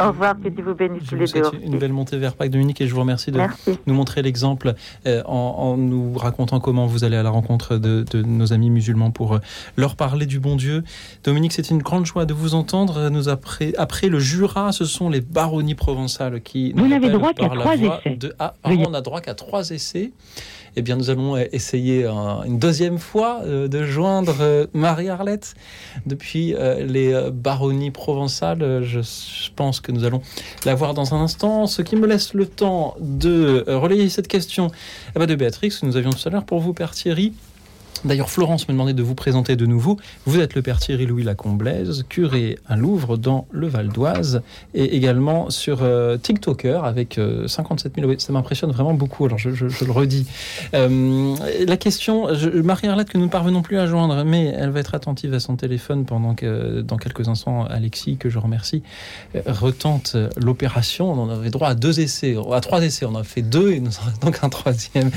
Au 0.00 0.08
revoir, 0.08 0.36
que 0.40 0.48
Dieu 0.48 0.62
vous 0.64 0.74
bénisse 0.74 1.02
Je 1.04 1.08
tous 1.10 1.14
vous 1.16 1.20
les 1.22 1.26
souhaite 1.26 1.50
deux. 1.52 1.58
une 1.64 1.76
belle 1.78 1.92
montée 1.92 2.16
vers 2.18 2.34
Pâques, 2.36 2.50
Dominique, 2.50 2.80
et 2.80 2.86
je 2.86 2.94
vous 2.94 3.00
remercie 3.00 3.32
de 3.32 3.38
Merci. 3.38 3.78
nous 3.86 3.94
montrer 3.94 4.22
l'exemple 4.22 4.74
euh, 5.06 5.22
en, 5.26 5.32
en 5.34 5.76
nous 5.76 6.14
racontant 6.16 6.60
comment 6.60 6.86
vous 6.86 7.02
allez 7.02 7.16
à 7.16 7.24
la 7.24 7.30
rencontre 7.30 7.78
de, 7.78 8.04
de 8.12 8.22
nos 8.22 8.52
amis 8.52 8.70
musulmans 8.70 9.10
pour 9.10 9.34
euh, 9.34 9.38
leur 9.76 9.96
parler 9.96 10.26
du 10.26 10.38
bon 10.38 10.54
Dieu. 10.54 10.84
Dominique, 11.24 11.52
c'est 11.52 11.68
une 11.70 11.82
grande 11.82 12.06
joie 12.06 12.26
de 12.26 12.32
vous 12.34 12.54
entendre. 12.54 13.08
Nous 13.08 13.28
après, 13.28 13.72
après 13.76 14.08
le 14.08 14.20
Jura, 14.20 14.70
ce 14.70 14.84
sont 14.84 15.10
les 15.10 15.20
baronnies 15.20 15.74
provençales 15.74 16.40
qui 16.42 16.72
Vous 16.76 16.86
n'avez 16.86 17.10
droit 17.10 17.32
qu'à 17.34 17.48
trois 17.48 17.74
essais. 17.74 18.16
de- 18.16 18.34
Ah, 18.38 18.54
pardon, 18.62 18.84
on 18.88 18.94
a 18.94 19.00
droit 19.00 19.20
qu'à 19.20 19.34
trois 19.34 19.70
essais. 19.70 20.12
Eh 20.78 20.82
bien, 20.82 20.96
nous 20.96 21.08
allons 21.08 21.36
euh, 21.36 21.44
essayer 21.52 22.04
un- 22.04 22.42
une 22.44 22.58
deuxième 22.58 22.98
fois 22.98 23.40
euh, 23.44 23.66
de 23.66 23.84
joindre 23.84 24.36
euh, 24.40 24.66
Marie-Arlette 24.74 25.54
depuis 26.04 26.54
euh, 26.54 26.84
les 26.84 27.14
euh, 27.14 27.30
baronnies 27.30 27.90
provençales. 27.90 28.62
Euh, 28.62 28.82
Je, 28.82 29.00
pense 29.56 29.80
que 29.80 29.90
nous 29.90 30.04
allons 30.04 30.20
la 30.66 30.74
voir 30.74 30.92
dans 30.92 31.14
un 31.14 31.20
instant. 31.22 31.66
Ce 31.66 31.80
qui 31.80 31.96
me 31.96 32.06
laisse 32.06 32.34
le 32.34 32.44
temps 32.46 32.94
de 33.00 33.64
euh, 33.66 33.78
relayer 33.78 34.08
cette 34.10 34.28
question 34.28 34.70
eh 35.14 35.18
ben, 35.18 35.24
de 35.26 35.34
Béatrix 35.34 35.72
nous 35.82 35.96
avions 35.96 36.10
tout 36.10 36.28
à 36.28 36.30
l'heure 36.30 36.44
pour 36.44 36.60
vous, 36.60 36.74
Père 36.74 36.90
Thierry. 36.90 37.32
D'ailleurs, 38.04 38.30
Florence 38.30 38.68
me 38.68 38.72
demandait 38.72 38.94
de 38.94 39.02
vous 39.02 39.14
présenter 39.14 39.56
de 39.56 39.66
nouveau. 39.66 39.98
Vous 40.26 40.40
êtes 40.40 40.54
le 40.54 40.62
père 40.62 40.78
Thierry 40.78 41.06
Louis 41.06 41.22
Lacomblaise, 41.22 42.04
curé 42.08 42.58
à 42.66 42.76
Louvre 42.76 43.16
dans 43.16 43.46
le 43.50 43.68
Val 43.68 43.88
d'Oise 43.88 44.42
et 44.74 44.96
également 44.96 45.50
sur 45.50 45.82
euh, 45.82 46.16
TikToker 46.16 46.84
avec 46.84 47.18
euh, 47.18 47.48
57 47.48 47.94
000. 47.96 48.08
Oui, 48.08 48.16
ça 48.18 48.32
m'impressionne 48.32 48.70
vraiment 48.70 48.94
beaucoup. 48.94 49.26
Alors 49.26 49.38
je, 49.38 49.50
le 49.50 49.92
redis. 49.92 50.26
Euh, 50.74 51.34
la 51.66 51.76
question, 51.76 52.28
Marie-Arlette 52.62 53.10
que 53.10 53.18
nous 53.18 53.24
ne 53.24 53.30
parvenons 53.30 53.62
plus 53.62 53.78
à 53.78 53.86
joindre, 53.86 54.24
mais 54.24 54.46
elle 54.46 54.70
va 54.70 54.80
être 54.80 54.94
attentive 54.94 55.34
à 55.34 55.40
son 55.40 55.56
téléphone 55.56 56.04
pendant 56.04 56.34
que 56.34 56.80
dans 56.80 56.96
quelques 56.96 57.28
instants, 57.28 57.64
Alexis, 57.64 58.16
que 58.16 58.28
je 58.28 58.38
remercie, 58.38 58.82
euh, 59.34 59.40
retente 59.46 60.16
l'opération. 60.36 61.12
On 61.12 61.30
avait 61.30 61.50
droit 61.50 61.68
à 61.68 61.74
deux 61.74 62.00
essais, 62.00 62.36
à 62.52 62.60
trois 62.60 62.82
essais. 62.82 63.04
On 63.06 63.10
en 63.10 63.20
a 63.20 63.24
fait 63.24 63.42
deux 63.42 63.72
et 63.72 63.80
nous 63.80 63.90
en 63.90 64.26
donc 64.26 64.38
un 64.42 64.48
troisième. 64.48 65.10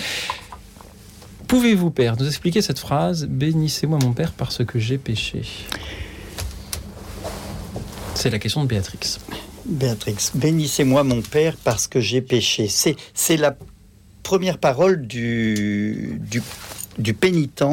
Pouvez-vous, 1.49 1.89
Père, 1.89 2.15
nous 2.15 2.27
expliquer 2.27 2.61
cette 2.61 2.77
phrase 2.77 3.25
Bénissez-moi, 3.25 3.97
mon 3.99 4.13
Père, 4.13 4.33
parce 4.33 4.63
que 4.63 4.77
j'ai 4.77 4.99
péché? 4.99 5.41
C'est 8.13 8.29
la 8.29 8.37
question 8.37 8.61
de 8.61 8.67
Béatrix. 8.67 9.17
Béatrix, 9.65 10.29
bénissez-moi 10.35 11.03
mon 11.03 11.23
Père 11.23 11.57
parce 11.63 11.87
que 11.87 11.99
j'ai 11.99 12.21
péché. 12.21 12.67
C'est, 12.69 13.35
la 13.35 13.57
première 14.21 14.59
parole 14.59 15.07
du, 15.07 16.21
du, 16.99 17.13
pénitent 17.15 17.63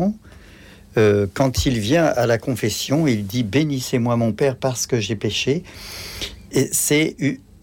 euh, 0.96 1.26
quand 1.34 1.66
il 1.66 1.78
vient 1.78 2.06
à 2.06 2.26
la 2.26 2.38
confession. 2.38 3.06
Il 3.06 3.26
dit 3.26 3.42
bénissez-moi 3.42 4.16
mon 4.16 4.32
Père 4.32 4.56
parce 4.56 4.86
que 4.86 5.00
j'ai 5.00 5.16
péché. 5.16 5.64
Et 6.50 6.70
c'est 6.72 7.14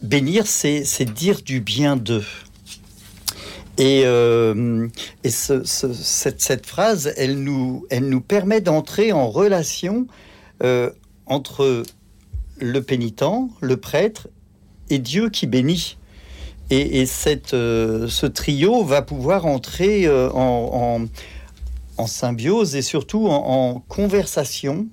bénir, 0.04 0.46
c'est 0.46 1.06
dire 1.06 1.42
du 1.42 1.60
bien 1.60 1.96
d'eux. 1.96 2.26
Et, 3.78 4.04
euh, 4.06 4.88
et 5.24 5.30
ce- 5.30 5.64
ce- 5.64 5.94
cette, 5.94 6.42
phrase, 6.66 7.12
elle 7.18 7.40
nous, 7.40 7.86
permet 8.22 8.62
d'entrer 8.62 9.12
en 9.12 9.30
relation 9.30 10.08
euh, 10.64 10.92
entre 11.26 11.84
le 12.60 12.82
pénitent, 12.84 13.24
le 13.62 13.78
prêtre 13.78 14.28
et 14.90 15.00
Dieu 15.00 15.30
qui 15.30 15.48
bénit. 15.48 15.98
Et, 16.70 17.04
euh, 17.54 18.08
ce 18.08 18.26
trio 18.28 18.84
va 18.84 19.02
pouvoir 19.02 19.46
entrer 19.46 20.08
en, 20.34 21.08
symbiose 22.08 22.76
et 22.76 22.82
surtout 22.82 23.28
en 23.28 23.84
conversation. 23.88 24.88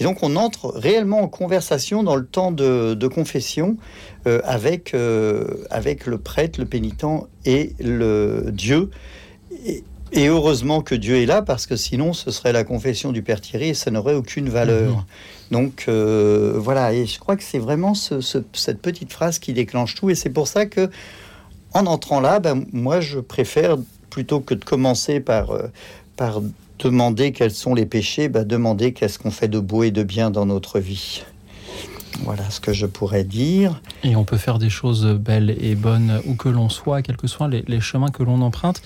Et 0.00 0.04
donc 0.04 0.22
on 0.22 0.34
entre 0.36 0.68
réellement 0.74 1.20
en 1.20 1.28
conversation 1.28 2.02
dans 2.02 2.16
le 2.16 2.24
temps 2.24 2.52
de, 2.52 2.94
de 2.94 3.06
confession 3.08 3.76
euh, 4.26 4.40
avec, 4.44 4.94
euh, 4.94 5.44
avec 5.70 6.06
le 6.06 6.18
prêtre, 6.18 6.58
le 6.58 6.66
pénitent 6.66 7.04
et 7.44 7.74
le 7.78 8.46
Dieu. 8.52 8.90
Et, 9.66 9.84
et 10.12 10.26
heureusement 10.26 10.80
que 10.82 10.94
Dieu 10.96 11.16
est 11.22 11.26
là, 11.26 11.40
parce 11.42 11.66
que 11.66 11.76
sinon 11.76 12.12
ce 12.12 12.30
serait 12.32 12.52
la 12.52 12.64
confession 12.64 13.12
du 13.12 13.22
Père 13.22 13.40
Thierry 13.40 13.68
et 13.68 13.74
ça 13.74 13.90
n'aurait 13.92 14.14
aucune 14.14 14.48
valeur. 14.48 15.06
Donc 15.52 15.84
euh, 15.88 16.54
voilà, 16.56 16.92
et 16.94 17.06
je 17.06 17.18
crois 17.20 17.36
que 17.36 17.42
c'est 17.44 17.58
vraiment 17.58 17.94
ce- 17.94 18.20
ce- 18.20 18.38
cette 18.52 18.80
petite 18.80 19.12
phrase 19.12 19.38
qui 19.38 19.52
déclenche 19.52 19.94
tout, 19.94 20.08
et 20.10 20.14
c'est 20.16 20.30
pour 20.30 20.48
ça 20.48 20.66
que 20.66 20.90
en 21.74 21.86
entrant 21.86 22.20
là, 22.20 22.40
ben, 22.40 22.64
moi 22.72 23.00
je 23.00 23.20
préfère 23.20 23.76
plutôt 24.10 24.40
que 24.40 24.54
de 24.54 24.64
commencer 24.64 25.20
par, 25.20 25.52
par 26.16 26.40
demander 26.88 27.32
quels 27.32 27.50
sont 27.50 27.74
les 27.74 27.86
péchés, 27.86 28.28
bah, 28.28 28.44
demander 28.44 28.92
qu'est-ce 28.92 29.18
qu'on 29.18 29.30
fait 29.30 29.48
de 29.48 29.58
beau 29.58 29.82
et 29.82 29.90
de 29.90 30.02
bien 30.02 30.30
dans 30.30 30.46
notre 30.46 30.78
vie. 30.78 31.22
Voilà 32.22 32.50
ce 32.50 32.60
que 32.60 32.72
je 32.72 32.86
pourrais 32.86 33.24
dire. 33.24 33.80
Et 34.02 34.16
on 34.16 34.24
peut 34.24 34.36
faire 34.36 34.58
des 34.58 34.68
choses 34.68 35.06
belles 35.06 35.56
et 35.60 35.74
bonnes 35.74 36.20
où 36.26 36.34
que 36.34 36.48
l'on 36.48 36.68
soit, 36.68 37.02
quels 37.02 37.16
que 37.16 37.26
soient 37.26 37.48
les, 37.48 37.80
chemins 37.80 38.10
que 38.10 38.22
l'on 38.22 38.42
emprunte. 38.42 38.82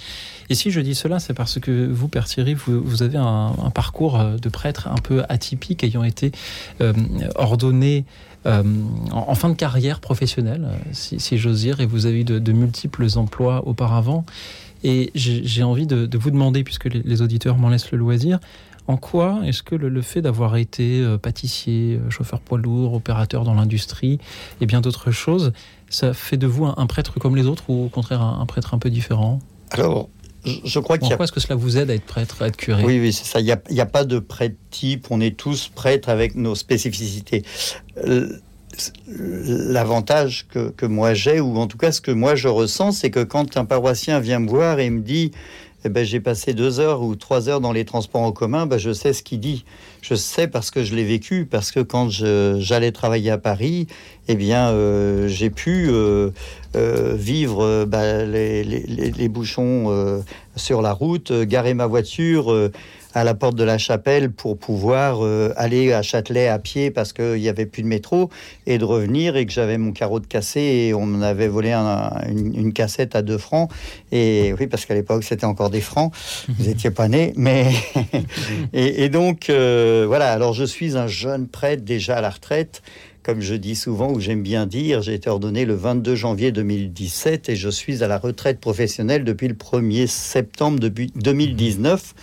Et 0.51 0.55
si 0.55 0.71
je 0.71 0.81
dis 0.81 0.95
cela, 0.95 1.19
c'est 1.19 1.35
parce 1.35 1.59
que 1.59 1.87
vous, 1.91 2.07
Père 2.07 2.27
Thierry, 2.27 2.55
vous, 2.55 3.03
avez 3.03 3.17
un, 3.17 3.53
parcours 3.75 4.23
de 4.41 4.49
prêtre 4.51 4.89
un 4.89 4.99
peu 4.99 5.23
atypique, 5.29 5.83
ayant 5.85 6.05
été 6.05 6.33
euh, 6.81 6.93
ordonné 7.35 8.05
euh, 8.47 8.63
en, 9.11 9.35
fin 9.35 9.49
de 9.49 9.55
carrière 9.55 10.01
professionnelle, 10.01 10.69
si, 10.93 11.39
j'ose 11.39 11.61
dire, 11.61 11.81
et 11.81 11.87
vous 11.87 12.05
avez 12.05 12.21
eu 12.21 12.25
de, 12.25 12.53
multiples 12.53 13.07
emplois 13.17 13.67
auparavant. 13.67 14.27
Et 14.85 15.11
j'ai 15.15 15.63
envie 15.63 15.87
de, 15.87 16.19
vous 16.19 16.31
demander, 16.31 16.63
puisque 16.63 16.85
les 16.85 17.23
auditeurs 17.23 17.57
m'en 17.57 17.71
laissent 17.71 17.91
le 17.91 17.99
loisir, 17.99 18.39
en 18.87 18.99
quoi 18.99 19.41
est-ce 19.45 19.63
que 19.63 19.75
le, 19.75 20.03
fait 20.03 20.21
d'avoir 20.21 20.57
été 20.57 21.01
euh, 21.01 21.17
pâtissier, 21.17 21.97
euh, 21.97 22.11
chauffeur 22.11 22.41
poids 22.41 22.59
lourd, 22.59 22.93
opérateur 22.93 23.45
dans 23.45 23.55
l'industrie 23.55 24.19
et 24.61 24.67
bien 24.67 24.83
d'autres 24.83 25.11
choses, 25.11 25.53
ça 25.89 26.13
fait 26.13 26.37
de 26.37 26.47
vous 26.47 26.67
un, 26.67 26.87
prêtre 26.87 27.19
comme 27.19 27.35
les 27.35 27.47
autres 27.47 27.65
ou 27.69 27.87
au 27.87 27.89
contraire 27.89 28.21
un, 28.21 28.45
prêtre 28.45 28.75
un 28.75 28.79
peu 28.79 28.91
différent? 28.91 29.39
Alors, 29.71 30.11
je, 30.45 30.79
crois 30.79 30.99
qu'il 30.99 31.09
y 31.09 31.13
a... 31.15 31.17
est-ce 31.19 31.33
que 31.33 31.41
cela 31.41 31.55
vous 31.55 31.79
aide 31.79 31.91
à 31.91 31.95
être 31.95 32.05
prêtre, 32.05 32.43
à 32.43 32.49
être 32.49 32.59
curé? 32.59 32.85
Oui, 32.85 33.01
oui, 33.01 33.13
c'est 33.15 33.25
ça. 33.25 33.41
Il 33.41 33.47
n'y 33.71 33.81
a, 33.81 33.87
pas 33.87 34.05
de 34.05 34.19
prêtre 34.19 34.57
type. 34.71 35.07
On 35.11 35.21
est 35.21 35.35
tous 35.35 35.69
prêtres 35.69 36.11
avec 36.11 36.35
nos 36.35 36.55
spécificités. 36.55 37.43
L'avantage 39.07 40.47
que, 40.49 40.71
que 40.71 40.87
moi 40.87 41.15
j'ai, 41.15 41.41
ou 41.41 41.57
en 41.59 41.67
tout 41.67 41.79
cas 41.79 41.93
ce 41.93 42.01
que 42.01 42.11
moi 42.11 42.35
je 42.35 42.49
ressens, 42.49 42.93
c'est 42.93 43.11
que 43.11 43.23
quand 43.23 43.57
un 43.57 43.65
paroissien 43.65 44.21
vient 44.21 44.41
me 44.41 44.49
voir 44.49 44.81
et 44.81 44.91
me 44.91 45.01
dit 45.01 45.33
eh 45.87 45.91
ben, 45.91 46.03
j'ai 46.03 46.21
passé 46.21 46.55
deux 46.55 46.81
heures 46.81 47.03
ou 47.03 47.15
trois 47.15 47.51
heures 47.51 47.61
dans 47.61 47.73
les 47.73 47.85
transports 47.85 48.23
en 48.23 48.33
commun, 48.33 48.65
ben, 48.65 48.79
je 48.79 48.93
sais 48.93 49.13
ce 49.13 49.23
qu'il 49.23 49.39
dit. 49.39 49.67
Je 50.01 50.15
sais 50.15 50.49
parce 50.49 50.71
que 50.71 50.83
je 50.83 50.95
l'ai 50.95 51.05
vécu, 51.05 51.45
parce 51.45 51.73
que 51.73 51.81
quand 51.81 52.09
j'allais 52.09 52.91
travailler 52.91 53.31
à 53.31 53.37
Paris, 53.37 53.87
eh 54.29 54.35
bien, 54.35 54.71
euh, 54.71 55.29
j'ai 55.29 55.51
pu 55.51 55.89
euh, 55.91 56.31
euh, 56.75 57.15
vivre 57.15 57.85
ben, 57.85 58.31
les, 58.31 58.65
les, 58.65 59.11
les, 59.11 59.29
bouchons 59.29 60.23
sur 60.57 60.81
la 60.81 60.93
route, 60.93 61.33
garer 61.33 61.75
ma 61.75 61.87
voiture 61.87 62.71
à 63.15 63.25
la 63.25 63.35
porte 63.35 63.55
de 63.55 63.65
la 63.65 63.79
chapelle 63.79 64.31
pour 64.31 64.59
pouvoir 64.59 65.25
euh, 65.25 65.53
aller 65.57 65.93
à 65.93 66.03
Châtelet 66.03 66.49
à 66.49 66.59
pied 66.59 66.91
parce 66.91 67.13
qu'il 67.13 67.41
n'y 67.41 67.49
avait 67.49 67.67
plus 67.67 67.83
de 67.83 67.89
métro 67.89 68.29
et 68.67 68.77
de 68.79 68.85
revenir 68.85 69.37
et 69.37 69.47
que 69.47 69.53
j'avais 69.53 69.79
mon 69.79 69.93
carreau 69.93 70.21
de 70.21 70.27
cassé 70.27 70.61
et 70.61 70.95
on 70.95 71.07
m'avait 71.07 71.49
volé 71.49 71.73
une, 71.73 72.73
cassette 72.73 73.15
à 73.15 73.23
deux 73.23 73.39
francs. 73.39 73.71
Et 74.11 74.53
oui, 74.59 74.67
parce 74.67 74.85
qu'à 74.85 74.95
l'époque, 74.95 75.23
c'était 75.23 75.45
encore 75.45 75.71
des 75.71 75.81
francs. 75.81 76.13
Vous 76.49 76.65
n'étiez 76.67 76.91
pas 76.91 77.07
né. 77.07 77.33
Mais 77.37 77.73
et, 78.73 79.09
donc, 79.09 79.49
euh, 79.49 80.05
voilà. 80.09 80.33
Alors, 80.33 80.53
je 80.53 80.65
suis 80.65 80.97
un 80.97 81.07
jeune 81.07 81.47
prêtre 81.47 81.85
déjà 81.85 82.17
à 82.17 82.21
la 82.21 82.31
retraite 82.31 82.83
comme 83.25 83.41
je 83.41 83.55
dis 83.55 83.75
souvent, 83.75 84.13
ou 84.13 84.21
j'aime 84.21 84.43
bien 84.43 84.67
dire, 84.67 85.01
j'ai 85.01 85.15
été 85.15 85.31
ordonné 85.31 85.65
le 85.65 85.75
22 85.75 86.15
janvier 86.15 86.53
2017 86.53 87.49
et 87.49 87.57
je 87.57 87.71
suis 87.71 88.05
à 88.05 88.07
la 88.07 88.19
retraite 88.19 88.61
professionnelle 88.61 89.25
depuis 89.25 89.49
le 89.49 89.55
1er 89.55 90.07
septembre 90.07 90.79
2019, 90.79 92.15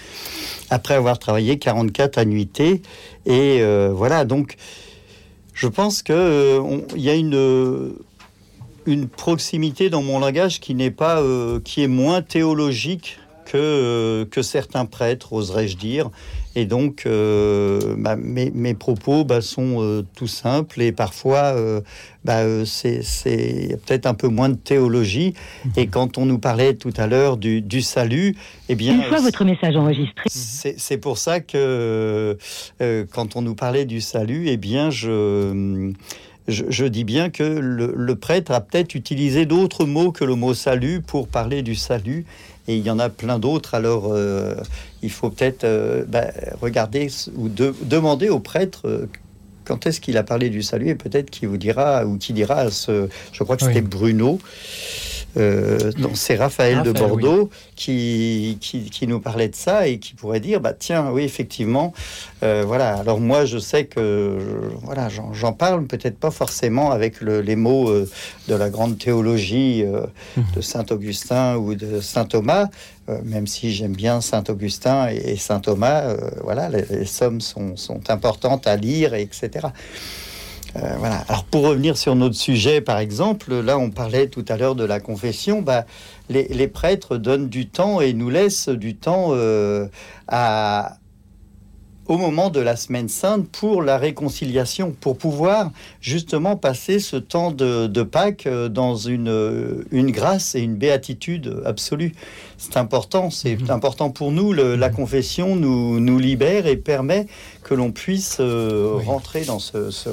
après 0.69 0.93
avoir 0.93 1.17
travaillé 1.17 1.57
44 1.57 2.19
annuités. 2.19 2.83
Et 3.25 3.61
euh, 3.61 3.89
voilà, 3.91 4.25
donc 4.25 4.57
je 5.55 5.67
pense 5.67 6.03
qu'il 6.03 6.13
euh, 6.15 6.79
y 6.95 7.09
a 7.09 7.15
une, 7.15 7.95
une 8.85 9.07
proximité 9.07 9.89
dans 9.89 10.03
mon 10.03 10.19
langage 10.19 10.59
qui 10.59 10.75
n'est 10.75 10.91
pas, 10.91 11.19
euh, 11.19 11.59
qui 11.59 11.81
est 11.81 11.87
moins 11.87 12.21
théologique 12.21 13.17
que, 13.45 14.27
que 14.29 14.43
certains 14.43 14.85
prêtres, 14.85 15.33
oserais-je 15.33 15.77
dire. 15.77 16.11
Et 16.55 16.65
donc, 16.65 17.03
euh, 17.05 17.95
bah, 17.97 18.15
mes, 18.17 18.51
mes, 18.51 18.73
propos 18.73 19.23
bah, 19.23 19.41
sont 19.41 19.81
euh, 19.81 20.05
tout 20.15 20.27
simples 20.27 20.81
et 20.81 20.91
parfois, 20.91 21.55
euh, 21.55 21.81
bah, 22.25 22.65
c'est 22.65 22.99
peut-être 23.85 24.05
un 24.05 24.13
peu 24.13 24.27
moins 24.27 24.49
de 24.49 24.55
théologie. 24.55 25.33
Et 25.77 25.87
quand 25.87 26.17
on 26.17 26.25
nous 26.25 26.39
parlait 26.39 26.73
tout 26.73 26.93
à 26.97 27.07
l'heure 27.07 27.37
du, 27.37 27.61
du, 27.61 27.81
salut, 27.81 28.35
eh 28.67 28.75
bien... 28.75 28.95
Une 28.95 29.03
fois 29.03 29.21
votre 29.21 29.45
message 29.45 29.75
enregistré. 29.77 30.23
C'est 30.27 30.97
pour 30.97 31.17
ça 31.17 31.39
que 31.39 32.37
quand 33.11 33.35
on 33.35 33.41
nous 33.41 33.55
parlait 33.55 33.85
du 33.85 34.01
salut, 34.01 34.47
eh 34.47 34.57
bien, 34.57 34.89
je... 34.89 35.91
Je, 36.47 36.85
dis 36.85 37.03
bien 37.03 37.29
que 37.29 37.43
le, 37.43 37.93
le 37.95 38.15
prêtre 38.15 38.51
a 38.51 38.59
peut-être 38.61 38.95
utilisé 38.95 39.45
d'autres 39.45 39.85
mots 39.85 40.11
que 40.11 40.25
le 40.25 40.33
mot 40.33 40.55
salut 40.55 40.99
pour 40.99 41.27
parler 41.27 41.61
du 41.61 41.75
salut 41.75 42.25
et 42.67 42.77
il 42.77 42.85
y 42.85 42.89
en 42.89 42.99
a 42.99 43.09
plein 43.09 43.39
d'autres. 43.39 43.75
Alors, 43.75 44.11
euh, 44.11 44.55
il 45.01 45.09
faut 45.11 45.29
peut-être 45.29 45.63
euh, 45.63 46.03
bah, 46.07 46.27
regarder 46.61 47.07
ou 47.35 47.49
demander 47.49 48.29
au 48.29 48.39
prêtre 48.39 48.81
euh, 48.85 49.07
quand 49.65 49.85
est-ce 49.85 50.01
qu'il 50.01 50.17
a 50.17 50.23
parlé 50.23 50.49
du 50.49 50.63
salut 50.63 50.89
et 50.89 50.95
peut-être 50.95 51.29
qu'il 51.29 51.47
vous 51.47 51.57
dira 51.57 52.05
ou 52.05 52.17
qui 52.17 52.33
dira 52.33 52.71
ce, 52.71 53.09
je 53.31 53.43
crois 53.43 53.57
que 53.57 53.63
c'était 53.63 53.81
Bruno 53.81 54.39
euh, 55.37 55.91
c'est 56.13 56.35
Raphaël 56.35 56.83
de 56.83 56.91
Bordeaux 56.91 57.49
qui, 57.75 58.57
qui, 58.59 59.07
nous 59.07 59.19
parlait 59.19 59.47
de 59.47 59.55
ça 59.55 59.87
et 59.87 59.97
qui 59.97 60.13
pourrait 60.13 60.39
dire 60.39 60.59
bah 60.59 60.73
tiens 60.77 61.09
oui 61.11 61.23
effectivement 61.23 61.93
euh, 62.43 62.63
voilà. 62.65 62.95
Alors 62.95 63.19
moi 63.19 63.45
je 63.45 63.57
sais 63.57 63.85
que 63.85 64.37
voilà 64.83 65.07
j'en 65.09 65.53
parle 65.53 65.85
peut-être 65.85 66.17
pas 66.17 66.31
forcément 66.31 66.91
avec 66.91 67.21
les 67.21 67.55
mots 67.55 67.89
euh, 67.89 68.09
de 68.47 68.55
la 68.55 68.69
grande 68.69 68.97
théologie 68.97 69.83
mmh. 69.83 70.41
de 70.55 70.61
saint 70.61 70.85
Augustin 70.89 71.55
ou 71.55 71.75
de 71.75 72.01
saint 72.01 72.25
Thomas. 72.25 72.67
Même 73.25 73.45
si 73.45 73.73
j'aime 73.73 73.93
bien 73.93 74.21
saint 74.21 74.43
Augustin 74.47 75.09
et, 75.09 75.35
saint 75.35 75.59
Thomas 75.59 76.15
voilà 76.43 76.69
les, 76.69 77.05
sommes 77.05 77.41
sont, 77.41 77.75
sont 77.75 78.09
importantes 78.09 78.67
à 78.67 78.77
lire 78.77 79.13
etc 79.13 79.67
euh, 80.77 80.95
voilà. 80.97 81.17
Alors 81.27 81.43
pour 81.43 81.63
revenir 81.63 81.97
sur 81.97 82.15
notre 82.15 82.35
sujet, 82.35 82.81
par 82.81 82.99
exemple, 82.99 83.53
là 83.53 83.77
on 83.77 83.89
parlait 83.89 84.27
tout 84.27 84.45
à 84.47 84.57
l'heure 84.57 84.75
de 84.75 84.85
la 84.85 84.99
confession. 84.99 85.61
Bah, 85.61 85.85
les, 86.29 86.67
prêtres 86.67 87.17
donnent 87.17 87.49
du 87.49 87.67
temps 87.67 87.99
et 87.99 88.13
nous 88.13 88.29
laissent 88.29 88.69
du 88.69 88.95
temps 88.95 89.29
euh, 89.31 89.87
à, 90.29 90.95
au 92.07 92.17
moment 92.17 92.49
de 92.49 92.61
la 92.61 92.77
semaine 92.77 93.09
sainte 93.09 93.49
pour 93.49 93.81
la 93.81 93.97
réconciliation, 93.97 94.95
pour 94.97 95.17
pouvoir 95.17 95.71
justement 95.99 96.55
passer 96.55 96.99
ce 96.99 97.17
temps 97.17 97.51
de, 97.51 98.03
Pâques 98.03 98.47
euh, 98.47 98.69
dans 98.69 98.95
une, 98.95 99.83
une 99.91 100.11
grâce 100.11 100.55
et 100.55 100.61
une 100.61 100.77
béatitude 100.77 101.63
absolue. 101.65 102.13
C'est 102.57 102.77
important, 102.77 103.29
c'est 103.29 103.57
mhm. 103.57 103.71
important 103.71 104.09
pour 104.09 104.31
nous. 104.31 104.53
la 104.53 104.87
mhm. 104.87 104.95
confession 104.95 105.57
nous, 105.57 105.99
nous 105.99 106.17
libère 106.17 106.65
et 106.65 106.77
permet 106.77 107.27
que 107.63 107.73
l'on 107.73 107.91
puisse 107.91 108.39
rentrer 108.39 109.43
dans 109.43 109.59
ce, 109.59 109.91
ce 109.91 110.09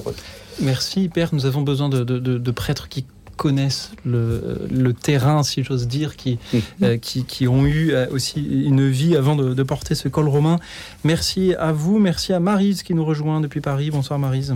Merci 0.60 1.08
Père, 1.08 1.30
nous 1.32 1.46
avons 1.46 1.62
besoin 1.62 1.88
de, 1.88 2.50
prêtres 2.50 2.88
qui 2.88 3.06
connaissent 3.36 3.92
le, 4.04 4.92
terrain, 4.92 5.42
si 5.42 5.62
j'ose 5.62 5.86
dire, 5.86 6.16
qui, 6.16 6.38
mhm. 6.52 6.60
euh, 6.82 6.96
qui, 6.98 7.46
ont 7.46 7.64
eu 7.64 7.92
euh, 7.92 8.06
aussi 8.10 8.64
une 8.66 8.88
vie 8.88 9.16
avant 9.16 9.36
de, 9.36 9.62
porter 9.62 9.94
ce 9.94 10.08
col 10.08 10.28
romain. 10.28 10.58
Merci 11.04 11.54
à 11.54 11.72
vous, 11.72 11.98
merci 11.98 12.32
à 12.32 12.40
Marise 12.40 12.82
qui 12.82 12.94
nous 12.94 13.04
rejoint 13.04 13.40
depuis 13.40 13.60
Paris. 13.60 13.90
Bonsoir 13.90 14.18
Marise. 14.18 14.54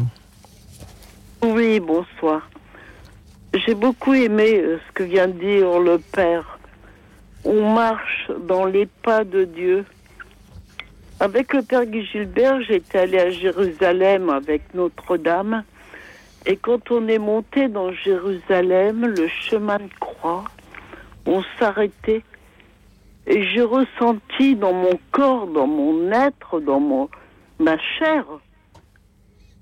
Oui, 1.42 1.80
bonsoir. 1.80 2.48
J'ai 3.54 3.74
beaucoup 3.74 4.14
aimé 4.14 4.54
euh, 4.54 4.78
ce 4.88 4.92
que 4.92 5.02
vient 5.04 5.28
de 5.28 5.38
dire 5.38 5.78
le 5.78 5.98
Père. 5.98 6.58
On 7.44 7.74
marche 7.74 8.30
dans 8.48 8.64
les 8.64 8.86
pas 8.86 9.24
de 9.24 9.44
Dieu. 9.44 9.84
Avec 11.20 11.52
le 11.52 11.62
Père 11.62 11.86
Guy 11.86 12.04
Gilbert, 12.06 12.62
j'étais 12.62 12.98
allé 12.98 13.18
à 13.18 13.30
Jérusalem 13.30 14.28
avec 14.30 14.62
Notre-Dame. 14.74 15.62
Et 16.46 16.56
quand 16.56 16.90
on 16.90 17.06
est 17.08 17.18
monté 17.18 17.68
dans 17.68 17.92
Jérusalem, 17.92 19.06
le 19.06 19.28
chemin 19.28 19.78
de 19.78 19.90
croix, 20.00 20.44
on 21.26 21.42
s'arrêtait. 21.58 22.22
Et 23.26 23.44
j'ai 23.44 23.62
ressenti 23.62 24.56
dans 24.56 24.72
mon 24.72 24.98
corps, 25.12 25.46
dans 25.46 25.68
mon 25.68 26.10
être, 26.10 26.58
dans 26.60 26.80
mon, 26.80 27.08
ma 27.60 27.78
chair, 27.78 28.24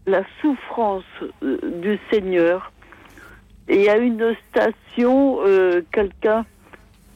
la 0.07 0.23
souffrance 0.41 1.05
euh, 1.43 1.59
du 1.83 1.99
Seigneur. 2.11 2.73
Et 3.69 3.91
à 3.91 3.99
une 3.99 4.35
station, 4.49 5.41
euh, 5.45 5.83
quelqu'un 5.93 6.47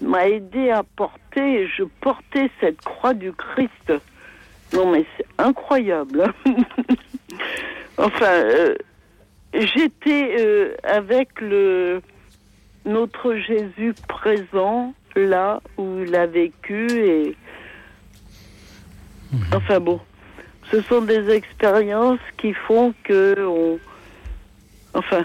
m'a 0.03 0.29
aidé 0.29 0.71
à 0.71 0.83
porter, 0.83 1.63
et 1.63 1.67
je 1.67 1.85
portais 1.85 2.51
cette 2.61 2.81
croix 2.83 3.15
du 3.15 3.33
Christ. 3.33 3.93
Non 4.75 4.91
mais 4.91 5.07
c'est 5.17 5.27
incroyable. 5.39 6.33
enfin, 7.99 8.27
euh, 8.27 8.75
J'étais 9.55 10.37
euh, 10.39 10.75
avec 10.83 11.41
le 11.41 12.03
notre 12.85 13.35
Jésus 13.37 13.95
présent 14.09 14.93
là 15.17 15.61
où 15.79 16.01
il 16.01 16.15
a 16.15 16.27
vécu 16.27 16.91
et 16.91 17.37
mhm. 19.33 19.41
enfin 19.55 19.81
bon, 19.81 20.01
ce 20.71 20.83
sont 20.83 21.03
des 21.03 21.31
expériences 21.31 22.19
qui 22.37 22.53
font 22.53 22.93
que 23.05 23.37
on 23.47 23.79
enfin 24.93 25.25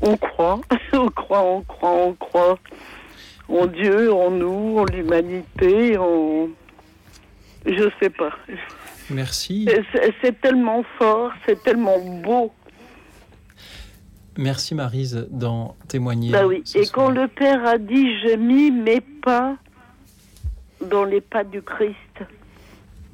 on 0.00 0.16
croit, 0.16 0.60
on 0.92 1.08
croit, 1.08 1.42
on 1.44 1.62
croit, 1.62 1.92
on 1.92 2.12
croit 2.14 2.58
en 3.48 3.66
Dieu, 3.66 4.12
en 4.12 4.30
nous, 4.30 4.78
en 4.78 4.84
l'humanité, 4.84 5.96
en 5.98 6.48
Je 7.66 7.90
sais 8.00 8.10
pas. 8.10 8.32
Merci. 9.10 9.68
C'est 10.22 10.40
tellement 10.40 10.82
fort, 10.98 11.32
c'est 11.46 11.62
tellement 11.62 11.98
beau. 11.98 12.52
Merci 14.36 14.74
Marise 14.74 15.26
d'en 15.30 15.76
témoigner. 15.88 16.32
Bah 16.32 16.46
oui. 16.46 16.62
Et 16.74 16.86
quand 16.86 17.10
le 17.10 17.28
Père 17.28 17.64
a 17.66 17.78
dit 17.78 18.18
je 18.20 18.36
mis 18.36 18.70
mes 18.70 19.00
pas 19.00 19.56
dans 20.80 21.04
les 21.04 21.20
pas 21.20 21.44
du 21.44 21.62
Christ, 21.62 21.96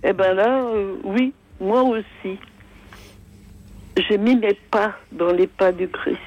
eh 0.02 0.12
ben 0.12 0.34
là, 0.34 0.62
euh, 0.64 0.96
oui, 1.04 1.32
moi 1.60 1.82
aussi. 1.82 2.38
J'ai 4.08 4.18
mis 4.18 4.36
mes 4.36 4.54
pas 4.70 4.94
dans 5.12 5.32
les 5.32 5.46
pas 5.46 5.72
du 5.72 5.88
Christ. 5.88 6.18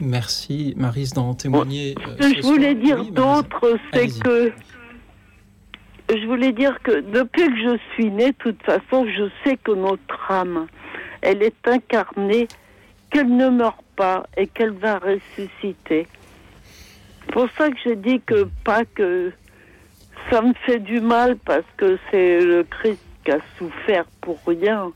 Merci 0.00 0.74
Marise 0.76 1.12
d'en 1.12 1.34
témoigner. 1.34 1.94
Ce 1.98 2.16
que 2.16 2.36
je 2.36 2.42
voulais 2.42 2.74
dire 2.74 3.04
d'autre, 3.06 3.78
c'est 3.92 4.08
que 4.20 4.52
je 6.10 6.26
voulais 6.26 6.52
dire 6.52 6.78
que 6.82 7.00
depuis 7.00 7.46
que 7.46 7.56
je 7.56 7.78
suis 7.92 8.10
née, 8.10 8.32
de 8.32 8.36
toute 8.36 8.62
façon, 8.62 9.06
je 9.06 9.28
sais 9.42 9.56
que 9.56 9.72
notre 9.72 10.30
âme, 10.30 10.66
elle 11.22 11.42
est 11.42 11.66
incarnée, 11.66 12.46
qu'elle 13.14 13.36
ne 13.36 13.48
meurt 13.48 13.84
pas 13.94 14.26
et 14.36 14.48
qu'elle 14.48 14.72
va 14.72 14.98
ressusciter. 14.98 16.08
Pour 17.28 17.46
ça 17.56 17.70
que 17.70 17.76
je 17.84 17.94
dis 17.94 18.20
que 18.20 18.48
pas 18.64 18.84
que 18.84 19.32
ça 20.30 20.42
me 20.42 20.52
fait 20.66 20.80
du 20.80 21.00
mal 21.00 21.36
parce 21.36 21.66
que 21.76 21.96
c'est 22.10 22.40
le 22.40 22.64
Christ 22.64 23.00
qui 23.24 23.30
a 23.30 23.38
souffert 23.56 24.04
pour 24.20 24.40
rien. 24.46 24.90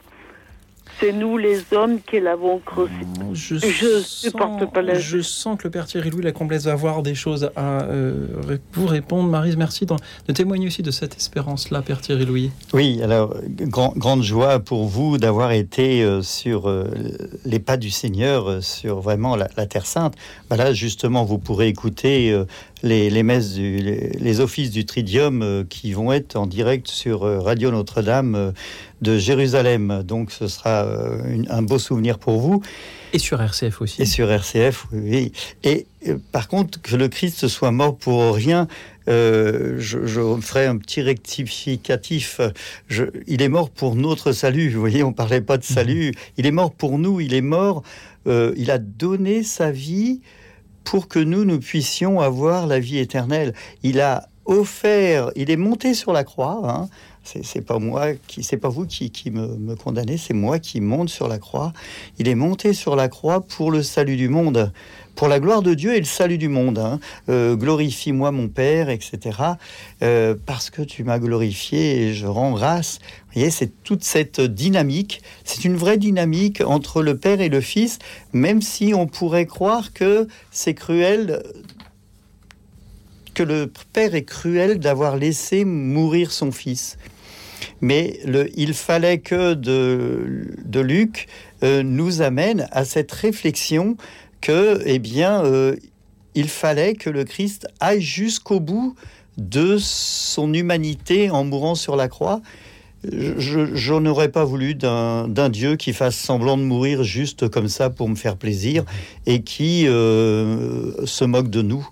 C'est 1.00 1.12
nous 1.12 1.36
les 1.38 1.60
hommes 1.72 2.00
qui 2.00 2.18
l'avons 2.18 2.58
crucifié. 2.58 3.06
Je, 3.32 3.54
Je 3.56 4.00
supporte 4.02 4.72
pas 4.72 4.82
la 4.82 4.94
Je 4.98 5.20
sens 5.20 5.56
que 5.56 5.64
le 5.64 5.70
Père 5.70 5.86
Thierry 5.86 6.10
Louis 6.10 6.24
la 6.24 6.32
Comblesse 6.32 6.64
va 6.64 6.72
avoir 6.72 7.02
des 7.04 7.14
choses 7.14 7.50
à 7.54 7.82
euh, 7.84 8.26
vous 8.72 8.86
répondre. 8.86 9.28
Marise, 9.30 9.56
merci 9.56 9.86
de 9.86 10.32
témoigner 10.32 10.66
aussi 10.66 10.82
de 10.82 10.90
cette 10.90 11.16
espérance-là, 11.16 11.82
Père 11.82 12.00
Thierry 12.00 12.24
Louis. 12.26 12.50
Oui, 12.72 13.00
alors, 13.02 13.32
grand- 13.60 13.92
grande 13.96 14.24
joie 14.24 14.58
pour 14.58 14.86
vous 14.86 15.18
d'avoir 15.18 15.52
été 15.52 16.02
euh, 16.02 16.20
sur 16.22 16.68
euh, 16.68 16.90
les 17.44 17.60
pas 17.60 17.76
du 17.76 17.90
Seigneur, 17.90 18.48
euh, 18.50 18.60
sur 18.60 19.00
vraiment 19.00 19.36
la, 19.36 19.48
la 19.56 19.66
Terre 19.66 19.86
Sainte. 19.86 20.14
Bah 20.50 20.56
là, 20.56 20.72
justement, 20.72 21.24
vous 21.24 21.38
pourrez 21.38 21.68
écouter 21.68 22.32
euh, 22.32 22.44
les, 22.82 23.10
les 23.10 23.22
messes, 23.22 23.54
du, 23.54 23.78
les, 23.78 24.10
les 24.18 24.40
offices 24.40 24.70
du 24.70 24.84
Tridium 24.86 25.42
euh, 25.42 25.64
qui 25.68 25.92
vont 25.92 26.12
être 26.12 26.36
en 26.36 26.46
direct 26.46 26.88
sur 26.88 27.24
euh, 27.24 27.40
Radio 27.40 27.70
Notre-Dame 27.70 28.34
euh, 28.34 28.52
de 29.02 29.18
Jérusalem. 29.18 30.02
Donc, 30.04 30.30
ce 30.30 30.46
sera 30.48 30.86
une- 31.28 31.46
un 31.50 31.62
beau 31.62 31.78
souvenir 31.78 32.18
pour 32.18 32.40
vous. 32.40 32.62
Et 33.12 33.18
sur 33.18 33.40
RCF 33.40 33.80
aussi. 33.80 34.02
Et 34.02 34.06
sur 34.06 34.30
RCF, 34.30 34.86
oui. 34.92 35.32
Et 35.64 35.86
par 36.32 36.46
contre, 36.48 36.80
que 36.82 36.94
le 36.96 37.08
Christ 37.08 37.48
soit 37.48 37.70
mort 37.70 37.96
pour 37.96 38.34
rien, 38.34 38.68
euh, 39.08 39.76
je, 39.78 40.04
je 40.06 40.20
ferai 40.42 40.66
un 40.66 40.76
petit 40.76 41.00
rectificatif. 41.00 42.40
Je- 42.88 43.04
il 43.26 43.40
est 43.42 43.48
mort 43.48 43.70
pour 43.70 43.94
notre 43.94 44.32
salut. 44.32 44.68
Vous 44.70 44.80
voyez, 44.80 45.02
on 45.02 45.12
parlait 45.12 45.40
pas 45.40 45.56
de 45.58 45.64
salut. 45.64 46.12
Il 46.36 46.46
est 46.46 46.50
mort 46.52 46.72
pour 46.72 46.98
nous. 46.98 47.20
Il 47.20 47.34
est 47.34 47.40
mort. 47.40 47.82
euh, 48.26 48.52
il 48.58 48.70
a 48.70 48.78
donné 48.78 49.42
sa 49.42 49.70
vie 49.70 50.20
pour 50.88 51.06
que 51.06 51.18
nous, 51.18 51.44
nous 51.44 51.58
puissions 51.58 52.18
avoir 52.18 52.66
la 52.66 52.80
vie 52.80 52.96
éternelle. 52.96 53.52
Il 53.82 54.00
a 54.00 54.26
offert, 54.46 55.30
il 55.36 55.50
est 55.50 55.56
monté 55.58 55.92
sur 55.92 56.14
la 56.14 56.24
croix. 56.24 56.62
Hein. 56.64 56.88
C'est, 57.24 57.60
pas 57.60 57.78
moi 57.78 58.14
qui, 58.26 58.42
c'est 58.42 58.56
pas 58.56 58.70
vous 58.70 58.86
qui, 58.86 59.10
qui 59.10 59.30
me, 59.30 59.48
me 59.58 59.76
condamnez, 59.76 60.16
c'est 60.16 60.32
moi 60.32 60.58
qui 60.58 60.80
monte 60.80 61.10
sur 61.10 61.28
la 61.28 61.38
croix. 61.38 61.74
Il 62.18 62.26
est 62.26 62.34
monté 62.34 62.72
sur 62.72 62.96
la 62.96 63.08
croix 63.08 63.42
pour 63.42 63.70
le 63.70 63.82
salut 63.82 64.16
du 64.16 64.30
monde, 64.30 64.72
pour 65.18 65.26
la 65.26 65.40
gloire 65.40 65.62
de 65.62 65.74
Dieu 65.74 65.96
et 65.96 65.98
le 65.98 66.04
salut 66.04 66.38
du 66.38 66.48
monde. 66.48 66.78
hein. 66.78 67.00
Euh, 67.28 67.56
glorifie-moi 67.56 68.30
mon 68.30 68.46
Père, 68.46 68.88
etc. 68.88 69.36
Euh, 70.00 70.36
parce 70.46 70.70
que 70.70 70.80
tu 70.80 71.02
m'as 71.02 71.18
glorifié 71.18 72.02
et 72.02 72.14
je 72.14 72.28
rends 72.28 72.52
grâce. 72.52 73.00
Vous 73.02 73.32
voyez, 73.34 73.50
c'est 73.50 73.82
toute 73.82 74.04
cette 74.04 74.40
dynamique. 74.40 75.20
C'est 75.42 75.64
une 75.64 75.74
vraie 75.74 75.96
dynamique 75.98 76.62
entre 76.64 77.02
le 77.02 77.16
Père 77.16 77.40
et 77.40 77.48
le 77.48 77.60
Fils, 77.60 77.98
même 78.32 78.62
si 78.62 78.94
on 78.94 79.08
pourrait 79.08 79.46
croire 79.46 79.92
que 79.92 80.28
c'est 80.52 80.74
cruel 80.74 81.42
que 83.34 83.42
le 83.42 83.72
père 83.92 84.14
est 84.14 84.24
cruel 84.24 84.78
d'avoir 84.78 85.16
laissé 85.16 85.64
mourir 85.64 86.30
son 86.30 86.52
fils. 86.52 86.96
Mais 87.80 88.18
le, 88.24 88.50
il 88.56 88.74
fallait 88.74 89.18
que 89.18 89.54
de, 89.54 90.80
Luc 90.80 91.26
euh, 91.62 91.82
nous 91.82 92.22
amène 92.22 92.68
à 92.70 92.84
cette 92.84 93.12
réflexion 93.12 93.96
que, 94.40 94.82
eh 94.84 94.98
bien, 94.98 95.44
euh, 95.44 95.76
il 96.34 96.48
fallait 96.48 96.94
que 96.94 97.10
le 97.10 97.24
Christ 97.24 97.66
aille 97.80 98.00
jusqu'au 98.00 98.60
bout 98.60 98.94
de 99.36 99.76
son 99.78 100.52
humanité 100.52 101.30
en 101.30 101.44
mourant 101.44 101.74
sur 101.74 101.96
la 101.96 102.08
croix. 102.08 102.40
Je, 103.04 103.94
n'aurais 103.94 104.28
pas 104.28 104.44
voulu 104.44 104.74
d'un 104.74 105.28
d'un 105.28 105.48
Dieu 105.48 105.76
qui 105.76 105.92
fasse 105.92 106.16
semblant 106.16 106.56
de 106.56 106.62
mourir 106.62 107.04
juste 107.04 107.48
comme 107.48 107.68
ça 107.68 107.90
pour 107.90 108.08
me 108.08 108.16
faire 108.16 108.36
plaisir 108.36 108.84
et 109.24 109.42
qui 109.42 109.86
euh, 109.86 111.06
se 111.06 111.24
moque 111.24 111.48
de 111.48 111.62
nous. 111.62 111.88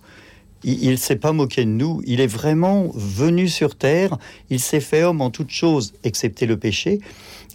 Il 0.64 0.90
ne 0.90 0.96
s'est 0.96 1.16
pas 1.16 1.30
moqué 1.30 1.64
de 1.64 1.70
nous. 1.70 2.02
Il 2.06 2.20
est 2.20 2.26
vraiment 2.26 2.90
venu 2.94 3.46
sur 3.46 3.76
terre. 3.76 4.18
Il 4.50 4.58
s'est 4.58 4.80
fait 4.80 5.04
homme 5.04 5.20
en 5.20 5.30
toutes 5.30 5.50
choses, 5.50 5.92
excepté 6.02 6.44
le 6.44 6.56
péché. 6.56 6.98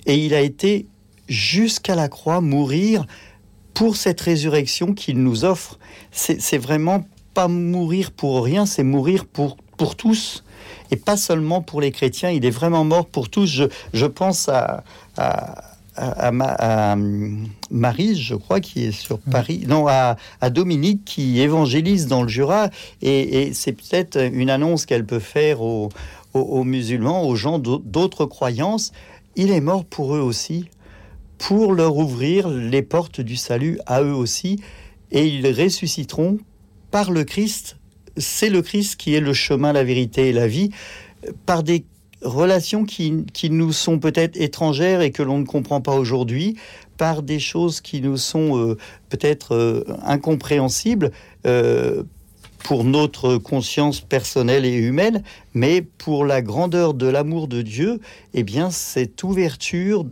Et 0.06 0.16
il 0.16 0.34
a 0.34 0.40
été 0.40 0.86
jusqu'à 1.28 1.96
la 1.96 2.08
croix 2.08 2.40
mourir 2.40 3.06
pour 3.74 3.96
cette 3.96 4.22
résurrection 4.22 4.94
qu'il 4.94 5.20
nous 5.24 5.46
offre. 5.46 5.80
C'est 6.12 6.58
vraiment 6.58 7.06
pas 7.34 7.48
mourir 7.48 8.12
pour 8.12 8.44
rien, 8.44 8.66
c'est 8.66 8.84
mourir 8.84 9.26
pour, 9.26 9.58
pour 9.78 9.96
tous. 9.96 10.44
Et 10.92 10.96
pas 10.98 11.18
seulement 11.18 11.62
pour 11.62 11.80
les 11.82 11.92
chrétiens. 11.92 12.30
Il 12.30 12.46
est 12.46 12.50
vraiment 12.52 12.84
mort 12.84 13.06
pour 13.08 13.30
tous. 13.30 13.46
Je, 13.48 13.64
je 13.94 14.06
pense 14.06 14.50
à, 14.50 14.84
à, 15.18 15.64
à, 15.96 16.28
à 16.28 16.32
Ma- 16.32 16.46
à, 16.60 16.94
hum, 16.94 17.48
Marie, 17.70 18.16
je 18.16 18.36
crois, 18.36 18.60
qui 18.60 18.86
est 18.86 18.92
sur 18.92 19.18
Paris, 19.20 19.64
non, 19.68 19.88
à, 19.88 20.18
à 20.42 20.50
Dominique, 20.50 21.04
qui 21.06 21.40
évangélise 21.40 22.08
dans 22.08 22.22
le 22.24 22.28
Jura, 22.30 22.70
et, 23.02 23.42
et 23.44 23.54
c'est 23.54 23.72
peut-être 23.72 24.18
une 24.34 24.50
annonce 24.50 24.86
qu'elle 24.86 25.06
peut 25.06 25.20
faire 25.20 25.62
aux, 25.62 25.90
aux- 26.34 26.40
aux 26.40 26.64
musulmans, 26.66 27.24
aux 27.28 27.36
gens 27.36 27.58
d'au- 27.60 27.80
d'autres 27.84 28.26
croyances. 28.26 28.92
Il 29.38 29.50
est 29.52 29.62
mort 29.62 29.86
pour 29.86 30.16
eux 30.16 30.20
aussi, 30.22 30.66
pour 31.42 31.74
leur 31.74 31.98
ouvrir 31.98 32.50
les 32.50 32.84
portes 32.84 33.20
du 33.20 33.36
salut 33.36 33.80
à 33.88 34.04
eux 34.04 34.14
aussi, 34.14 34.60
et 35.12 35.26
ils 35.26 35.48
ressusciteront 35.48 36.38
par 36.92 37.10
le 37.10 37.24
Christ. 37.24 37.78
C'est 38.16 38.50
le 38.50 38.62
Christ 38.62 38.96
qui 38.96 39.16
est 39.16 39.20
le 39.20 39.34
chemin, 39.34 39.74
la 39.74 39.84
vérité 39.84 40.30
et 40.30 40.34
la 40.34 40.46
vie, 40.46 40.70
par 41.48 41.64
des 41.64 41.84
relations 42.22 42.86
qui, 42.86 43.26
qui 43.34 43.50
nous 43.50 43.72
sont 43.72 43.98
peut-être 43.98 44.40
étrangères 44.40 45.02
et 45.02 45.10
que 45.10 45.24
l'on 45.24 45.40
ne 45.40 45.46
comprend 45.46 45.82
pas 45.82 45.96
aujourd'hui, 45.96 46.58
par 46.98 47.24
des 47.24 47.40
choses 47.40 47.82
qui 47.82 48.02
nous 48.02 48.18
sont 48.18 48.60
euh, 48.60 48.78
peut-être 49.10 49.56
euh, 49.56 49.84
incompréhensibles 50.04 51.10
euh, 51.48 52.04
pour 52.60 52.84
notre 52.84 53.38
conscience 53.38 54.00
personnelle 54.00 54.64
et 54.64 54.76
humaine, 54.76 55.24
mais 55.56 55.82
pour 55.82 56.24
la 56.24 56.44
grandeur 56.44 56.94
de 56.94 57.08
l'amour 57.08 57.48
de 57.48 57.64
Dieu, 57.64 58.00
eh 58.36 58.44
bien 58.44 58.70
cette 58.70 59.24
ouverture 59.24 60.06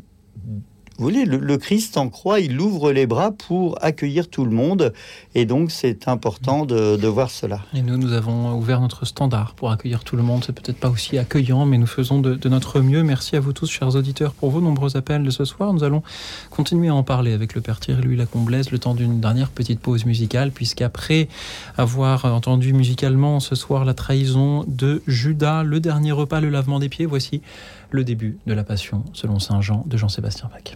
vous 1.00 1.06
voyez, 1.06 1.24
le, 1.24 1.58
Christ 1.58 1.96
en 1.96 2.10
croix, 2.10 2.42
il 2.42 2.60
ouvre 2.60 2.92
les 2.92 3.08
bras 3.08 3.32
pour 3.32 3.82
accueillir 3.82 4.30
tout 4.30 4.44
le 4.44 4.52
monde. 4.52 4.92
Et 5.34 5.46
donc, 5.46 5.72
c'est 5.72 6.10
important 6.10 6.66
de, 6.66 7.08
voir 7.08 7.32
cela. 7.32 7.62
Et 7.74 7.82
nous, 7.82 7.96
nous 7.96 8.12
avons 8.12 8.54
ouvert 8.58 8.82
notre 8.82 9.06
standard 9.06 9.54
pour 9.56 9.72
accueillir 9.72 10.04
tout 10.04 10.18
le 10.18 10.24
monde. 10.24 10.44
C'est 10.46 10.52
peut-être 10.52 10.78
pas 10.78 10.90
aussi 10.90 11.18
accueillant, 11.18 11.66
mais 11.66 11.78
nous 11.78 11.88
faisons 11.88 12.20
de, 12.20 12.50
notre 12.50 12.82
mieux. 12.82 13.02
Merci 13.02 13.38
à 13.38 13.40
vous 13.40 13.54
tous, 13.54 13.72
chers 13.72 13.96
auditeurs, 13.96 14.34
pour 14.34 14.50
vos 14.50 14.60
nombreux 14.60 14.98
appels 14.98 15.24
de 15.24 15.30
ce 15.30 15.46
soir. 15.46 15.72
Nous 15.72 15.86
allons 15.86 16.04
continuer 16.50 16.90
à 16.90 16.96
en 16.96 17.04
parler 17.04 17.32
avec 17.32 17.56
le 17.56 17.62
Père 17.62 17.80
Thierry 17.80 18.02
Louis 18.02 18.18
Lacomblaise 18.18 18.70
le 18.70 18.78
temps 18.78 18.94
d'une 18.94 19.22
dernière 19.22 19.52
petite 19.52 19.80
pause 19.80 20.06
musicale, 20.06 20.52
puisqu'après 20.52 21.30
avoir 21.78 22.26
entendu 22.26 22.74
musicalement 22.74 23.40
ce 23.40 23.56
soir 23.56 23.86
la 23.86 23.94
trahison 23.94 24.66
de 24.68 25.02
Judas, 25.08 25.64
le 25.64 25.80
dernier 25.80 26.12
repas, 26.12 26.42
le 26.42 26.50
lavement 26.50 26.80
des 26.80 26.90
pieds, 26.90 27.06
voici 27.06 27.42
le 27.92 28.04
début 28.04 28.38
de 28.46 28.54
la 28.54 28.66
Passion 28.66 29.06
selon 29.14 29.40
Saint 29.40 29.62
Jean 29.62 29.86
de 29.88 29.96
Jean-Sébastien 29.96 30.50
Bach. 30.52 30.76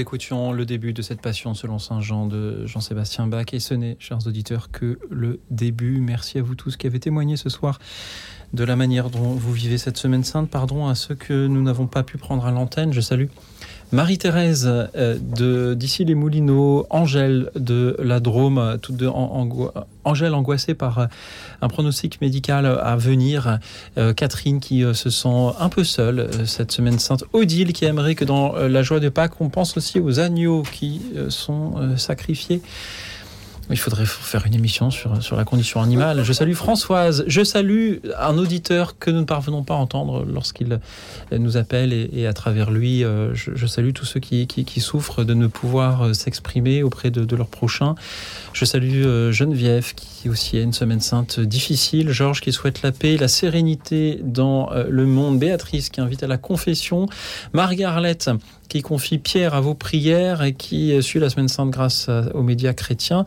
Écoutions 0.00 0.52
le 0.52 0.64
début 0.64 0.94
de 0.94 1.02
cette 1.02 1.20
passion 1.20 1.52
selon 1.52 1.78
Saint 1.78 2.00
Jean 2.00 2.24
de 2.24 2.64
Jean-Sébastien 2.64 3.26
Bach 3.26 3.44
et 3.52 3.60
ce 3.60 3.74
n'est, 3.74 3.98
chers 3.98 4.26
auditeurs, 4.26 4.70
que 4.70 4.98
le 5.10 5.40
début. 5.50 6.00
Merci 6.00 6.38
à 6.38 6.42
vous 6.42 6.54
tous 6.54 6.78
qui 6.78 6.86
avez 6.86 6.98
témoigné 6.98 7.36
ce 7.36 7.50
soir 7.50 7.78
de 8.54 8.64
la 8.64 8.76
manière 8.76 9.10
dont 9.10 9.34
vous 9.34 9.52
vivez 9.52 9.76
cette 9.76 9.98
semaine 9.98 10.24
sainte. 10.24 10.48
Pardon 10.48 10.88
à 10.88 10.94
ceux 10.94 11.14
que 11.14 11.46
nous 11.46 11.60
n'avons 11.60 11.86
pas 11.86 12.02
pu 12.02 12.16
prendre 12.16 12.46
à 12.46 12.50
l'antenne. 12.50 12.94
Je 12.94 13.02
salue 13.02 13.26
Marie-Thérèse 13.92 14.66
euh, 14.68 15.16
de 15.20 15.74
d'ici 15.74 16.04
les 16.04 16.14
Moulineaux, 16.14 16.86
Angèle 16.90 17.50
de 17.56 17.96
la 17.98 18.20
Drôme, 18.20 18.78
toutes 18.80 18.96
deux 18.96 19.10
Angèle 20.04 20.34
angoissée 20.34 20.74
par 20.74 20.98
euh, 20.98 21.06
un 21.60 21.68
pronostic 21.68 22.20
médical 22.20 22.66
à 22.66 22.96
venir, 22.96 23.58
euh, 23.98 24.12
Catherine 24.12 24.60
qui 24.60 24.84
se 24.94 25.10
sent 25.10 25.52
un 25.58 25.68
peu 25.68 25.84
seule 25.84 26.28
cette 26.46 26.72
semaine 26.72 26.98
sainte, 26.98 27.24
Odile 27.32 27.72
qui 27.72 27.84
aimerait 27.84 28.14
que 28.14 28.24
dans 28.24 28.52
la 28.52 28.82
joie 28.82 29.00
de 29.00 29.08
Pâques 29.08 29.40
on 29.40 29.48
pense 29.48 29.76
aussi 29.76 29.98
aux 29.98 30.20
agneaux 30.20 30.62
qui 30.62 31.00
sont 31.28 31.96
sacrifiés. 31.96 32.62
Il 33.70 33.78
faudrait 33.78 34.06
faire 34.06 34.46
une 34.46 34.54
émission 34.54 34.90
sur, 34.90 35.22
sur 35.22 35.36
la 35.36 35.44
condition 35.44 35.80
animale. 35.80 36.24
Je 36.24 36.32
salue 36.32 36.54
Françoise. 36.54 37.24
Je 37.26 37.44
salue 37.44 37.98
un 38.18 38.36
auditeur 38.36 38.98
que 38.98 39.10
nous 39.10 39.20
ne 39.20 39.24
parvenons 39.24 39.62
pas 39.62 39.74
à 39.74 39.76
entendre 39.76 40.24
lorsqu'il 40.24 40.80
nous 41.32 41.56
appelle 41.56 41.92
et, 41.92 42.26
à 42.26 42.32
travers 42.32 42.70
lui, 42.70 43.04
euh, 43.04 43.34
je, 43.34 43.66
salue 43.66 43.92
tous 43.92 44.04
ceux 44.04 44.20
qui, 44.20 44.46
qui, 44.46 44.80
souffrent 44.80 45.24
de 45.24 45.34
ne 45.34 45.46
pouvoir 45.46 46.02
euh, 46.02 46.12
s'exprimer 46.12 46.82
auprès 46.82 47.10
de, 47.10 47.24
de 47.24 47.36
leurs 47.36 47.48
prochains. 47.48 47.94
Je 48.52 48.64
salue 48.64 49.04
euh, 49.04 49.32
Geneviève 49.32 49.94
qui 49.94 50.19
aussi 50.28 50.58
a 50.58 50.60
une 50.60 50.72
semaine 50.72 51.00
sainte 51.00 51.40
difficile. 51.40 52.10
Georges 52.10 52.40
qui 52.40 52.52
souhaite 52.52 52.82
la 52.82 52.92
paix, 52.92 53.16
la 53.16 53.28
sérénité 53.28 54.20
dans 54.22 54.70
le 54.70 55.06
monde. 55.06 55.38
Béatrice 55.38 55.88
qui 55.88 56.00
invite 56.00 56.22
à 56.22 56.26
la 56.26 56.38
confession. 56.38 57.06
Margarette 57.52 58.30
qui 58.68 58.82
confie 58.82 59.18
Pierre 59.18 59.54
à 59.54 59.60
vos 59.60 59.74
prières 59.74 60.42
et 60.42 60.54
qui 60.54 61.02
suit 61.02 61.18
la 61.18 61.30
semaine 61.30 61.48
sainte 61.48 61.70
grâce 61.70 62.08
aux 62.34 62.42
médias 62.42 62.72
chrétiens. 62.72 63.24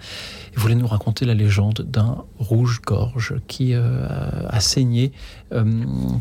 Il 0.56 0.60
voulait 0.60 0.76
nous 0.76 0.88
raconter 0.88 1.26
la 1.26 1.34
légende 1.34 1.86
d'un 1.88 2.24
rouge-gorge 2.40 3.36
qui 3.48 3.74
euh, 3.74 4.06
a 4.48 4.60
saigné, 4.60 5.12
euh, 5.52 5.64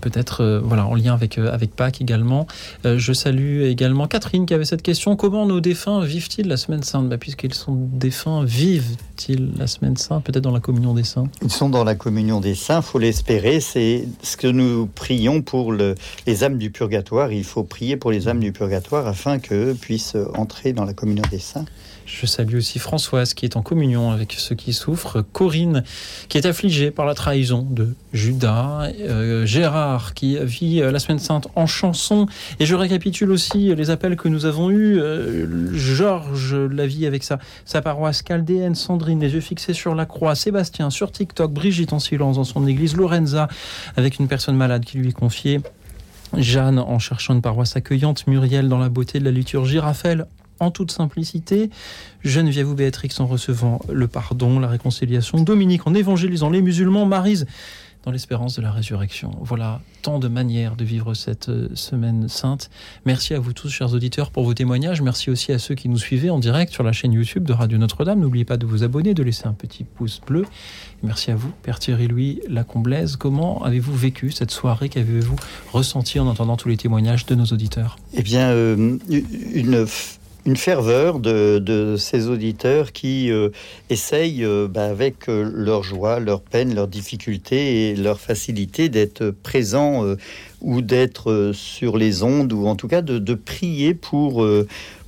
peut-être 0.01 0.43
euh, 0.43 0.61
voilà, 0.63 0.87
en 0.87 0.95
lien 0.95 1.13
avec, 1.13 1.37
avec 1.37 1.77
Pâques 1.77 2.01
également. 2.01 2.47
je 2.85 3.13
salue 3.13 3.63
également 3.63 4.07
Catherine 4.07 4.47
qui 4.47 4.55
avait 4.55 4.65
cette 4.65 4.83
question. 4.83 5.17
Comment 5.17 5.47
nos 5.47 5.61
défunts 5.61 6.03
vivent-ils 6.03 6.49
la 6.49 6.57
semaine 6.57 6.83
sainte? 6.83 7.09
Bah, 7.09 7.19
Puisqu'ils 7.19 7.55
sont 7.55 7.75
défunts, 7.75 8.45
vivent-ils 8.45 9.53
la 9.59 9.67
semaine 9.67 9.97
sainte, 9.97 10.25
peut-être 10.25 10.45
dans 10.45 10.51
la 10.51 10.61
communion 10.61 10.95
des 10.95 11.05
saints? 11.05 11.29
Ils 11.43 11.51
sont 11.51 11.69
dans 11.69 11.85
la 11.85 11.95
communion 11.95 12.41
des 12.41 12.55
saints, 12.55 12.81
il 12.81 12.85
faut 12.85 12.99
l'espérer. 12.99 13.61
C'est 13.61 14.09
ce 14.23 14.37
que 14.37 14.47
nous 14.47 14.87
prions 14.87 15.43
pour 15.43 15.73
le, 15.73 15.95
les 16.27 16.45
âmes 16.45 16.59
du 16.59 16.71
purgatoire. 16.71 17.33
Il 17.33 17.45
faut 17.45 17.65
prier 17.65 17.97
pour 17.97 18.11
les 18.11 18.29
âmes 18.29 18.41
du 18.41 18.53
purgatoire 18.53 19.07
afin 19.07 19.39
qu'eux 19.39 19.77
puissent 19.79 20.17
entrer 20.37 20.73
dans 20.73 20.85
la 20.85 20.95
communion 20.95 21.25
des 21.31 21.39
saints. 21.39 21.67
Je 22.07 22.27
salue 22.27 22.57
aussi 22.57 22.79
Françoise 22.79 23.35
qui 23.35 23.45
est 23.45 23.57
en 23.57 23.63
communion 23.63 24.11
avec 24.11 24.35
ceux 24.37 24.55
qui 24.55 24.73
souffrent, 24.73 25.23
Corinne 25.33 25.85
qui 26.29 26.39
est 26.39 26.47
affligée 26.47 26.91
par 26.91 27.07
la 27.07 27.15
trahison 27.15 27.67
de 27.69 27.95
Judas, 28.13 28.91
euh, 29.01 29.47
Gérard 29.47 30.15
qui 30.15 30.37
vit 30.43 30.83
euh, 30.83 30.91
la 30.91 30.99
semaine 30.99 31.19
sainte 31.19 31.49
en 31.55 31.67
chanson. 31.67 32.27
Et 32.61 32.67
je 32.67 32.75
récapitule 32.75 33.31
aussi 33.31 33.75
les 33.75 33.91
appels 33.91 34.17
que 34.17 34.29
nous 34.29 34.47
avons 34.47 34.71
eus. 34.71 35.01
Euh, 35.01 35.73
Georges 35.73 36.55
la 36.55 36.87
vie 36.87 37.07
avec 37.07 37.23
sa, 37.23 37.39
sa 37.65 37.83
paroisse, 37.83 38.23
Caldéenne, 38.23 38.75
Sandrine, 38.75 39.21
les 39.21 39.35
yeux 39.35 39.41
fixés 39.41 39.75
sur 39.75 39.95
la 39.95 40.07
croix, 40.07 40.35
Sébastien 40.35 40.91
sur 40.91 41.13
TikTok, 41.13 41.53
Brigitte 41.53 41.93
en 41.93 41.99
silence 41.99 42.37
dans 42.37 42.45
son 42.45 42.67
église, 42.67 42.97
Lorenza 42.97 43.49
avec 43.97 44.19
une 44.19 44.29
personne 44.29 44.57
malade 44.57 44.85
qui 44.85 44.99
lui 44.99 45.11
est 45.11 45.13
confiée. 45.13 45.61
Jeanne 46.37 46.79
en 46.79 46.99
cherchant 46.99 47.35
une 47.35 47.43
paroisse 47.43 47.77
accueillante, 47.77 48.27
Muriel 48.27 48.69
dans 48.69 48.79
la 48.79 48.89
beauté 48.89 49.19
de 49.19 49.25
la 49.25 49.31
liturgie, 49.31 49.79
Raphaël 49.79 50.27
en 50.63 50.71
toute 50.71 50.91
simplicité. 50.91 51.71
Geneviève 52.25 52.71
ou 52.71 52.75
Béatrix 52.75 53.11
en 53.19 53.27
recevant 53.27 53.81
le 53.93 54.07
pardon, 54.09 54.59
la 54.59 54.69
réconciliation. 54.69 55.41
Dominique 55.41 55.87
en 55.87 55.95
évangélisant 55.95 56.51
les 56.51 56.63
musulmans. 56.63 57.07
Marise 57.07 57.47
dans 58.05 58.11
l'espérance 58.11 58.57
de 58.57 58.63
la 58.63 58.73
résurrection. 58.73 59.31
Voilà 59.41 59.81
tant 60.03 60.19
de 60.19 60.27
manières 60.27 60.75
de 60.75 60.85
vivre 60.85 61.15
cette 61.15 61.49
euh, 61.49 61.69
semaine 61.75 62.29
sainte. 62.29 62.71
Merci 63.05 63.35
à 63.35 63.39
vous 63.39 63.53
tous, 63.53 63.69
chers 63.69 63.93
auditeurs, 63.93 64.31
pour 64.31 64.45
vos 64.45 64.55
témoignages. 64.55 65.01
Merci 65.03 65.31
aussi 65.31 65.53
à 65.53 65.59
ceux 65.59 65.75
qui 65.75 65.89
nous 65.89 65.99
suivaient 65.99 66.31
en 66.31 66.41
direct 66.41 66.73
sur 66.73 66.83
la 66.83 66.93
chaîne 66.93 67.13
YouTube 67.13 67.45
de 67.45 67.53
Radio 67.53 67.79
Notre-Dame. 67.79 68.19
N'oubliez 68.21 68.45
pas 68.45 68.57
de 68.57 68.67
vous 68.67 68.83
abonner, 68.83 69.15
de 69.15 69.23
laisser 69.23 69.47
un 69.47 69.53
petit 69.53 69.85
pouce 69.85 70.21
bleu. 70.27 70.45
merci 71.03 71.31
à 71.31 71.37
vous, 71.37 71.53
Père 71.63 71.79
Thierry-Louis 71.79 72.41
Lacomblaise. 72.49 73.17
Comment 73.17 73.63
avez-vous 73.63 73.95
vécu 73.95 74.33
cette 74.33 74.51
soirée? 74.51 74.89
Qu'avez-vous 74.89 75.37
ressenti 75.73 76.19
en 76.19 76.27
entendant 76.27 76.57
tous 76.57 76.69
les 76.69 76.77
témoignages 76.77 77.27
de 77.27 77.37
nos 77.37 77.47
auditeurs? 77.47 77.99
Eh 78.15 78.23
bien, 78.23 78.49
euh, 78.49 78.99
une 79.55 79.87
une 80.45 80.57
ferveur 80.57 81.21
de, 81.21 81.97
ces 81.99 82.29
auditeurs 82.29 82.93
qui 82.93 83.31
euh, 83.31 83.51
essayent, 83.91 84.45
euh, 84.45 84.67
bah, 84.69 84.85
avec 84.85 85.29
euh, 85.29 85.49
leur 85.55 85.83
joie, 85.83 86.19
leur 86.19 86.41
peine, 86.41 86.75
leurs 86.75 86.89
difficultés 86.89 87.91
et 87.91 87.97
leur 87.97 88.21
facilité, 88.21 88.89
d'être 88.89 89.31
présents 89.31 90.05
ou 90.61 90.81
d'être 90.81 91.53
sur 91.55 91.97
les 91.97 92.23
ondes, 92.23 92.53
ou 92.53 92.67
en 92.67 92.77
tout 92.77 92.89
cas 92.89 93.03
de, 93.03 93.35
prier 93.35 93.95
pour 93.95 94.47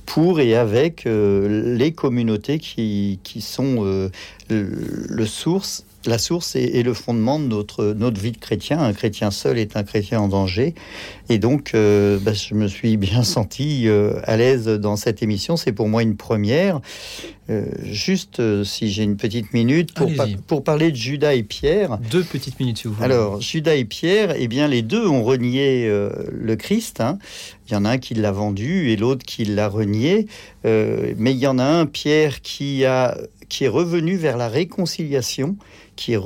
pour 0.05 0.39
et 0.39 0.55
avec 0.55 1.05
les 1.05 1.91
communautés 1.93 2.59
qui, 2.59 3.19
sont 3.41 4.09
le 4.49 5.25
source 5.25 5.85
la 6.07 6.17
source 6.17 6.55
est, 6.55 6.83
le 6.83 6.93
fondement 6.93 7.39
de 7.39 7.45
notre, 7.45 7.93
notre 7.97 8.19
vie 8.19 8.31
de 8.31 8.37
chrétien. 8.37 8.79
Un 8.79 8.93
chrétien 8.93 9.31
seul 9.31 9.57
est 9.57 9.75
un 9.75 9.83
chrétien 9.83 10.19
en 10.19 10.27
danger. 10.27 10.75
Et 11.29 11.39
donc, 11.39 11.71
euh, 11.73 12.19
bah, 12.19 12.33
je 12.33 12.53
me 12.53 12.67
suis 12.67 12.97
bien 12.97 13.23
senti 13.23 13.87
euh, 13.87 14.19
à 14.23 14.37
l'aise 14.37 14.65
dans 14.65 14.95
cette 14.95 15.23
émission. 15.23 15.57
C'est 15.57 15.71
pour 15.71 15.87
moi 15.87 16.03
une 16.03 16.15
première. 16.15 16.81
Euh, 17.49 17.65
juste, 17.83 18.41
si 18.63 18.89
j'ai 18.89 19.03
une 19.03 19.17
petite 19.17 19.53
minute, 19.53 19.93
pour, 19.93 20.11
pour, 20.47 20.63
parler 20.63 20.91
de 20.91 20.95
Judas 20.95 21.35
et 21.35 21.43
Pierre. 21.43 21.99
Deux 22.09 22.23
petites 22.23 22.59
minutes, 22.59 22.79
si 22.79 22.87
vous 22.87 22.95
voulez. 22.95 23.05
Alors, 23.05 23.39
Judas 23.39 23.75
et 23.75 23.85
Pierre, 23.85 24.33
eh 24.37 24.47
bien, 24.47 24.67
les 24.67 24.81
deux 24.81 25.07
ont 25.07 25.23
renié 25.23 25.87
le 25.87 26.55
Christ. 26.55 27.01
Hein. 27.01 27.19
Il 27.67 27.73
y 27.73 27.75
en 27.75 27.85
a 27.85 27.91
un 27.91 27.97
qui 27.99 28.15
l'a 28.15 28.31
vendu 28.31 28.89
et 28.89 28.95
l'autre 28.95 29.23
qui 29.25 29.45
l'a 29.45 29.69
renié. 29.69 30.27
mais 30.63 31.31
il 31.33 31.37
y 31.37 31.47
en 31.47 31.59
a 31.59 31.63
un, 31.63 31.85
Pierre, 31.85 32.41
qui, 32.41 32.83
a, 32.85 33.15
qui 33.47 33.65
est 33.65 33.69
revenu 33.69 34.15
vers 34.15 34.37
la 34.37 34.47
réconciliation 34.47 35.55
qui 35.95 36.13
est, 36.13 36.19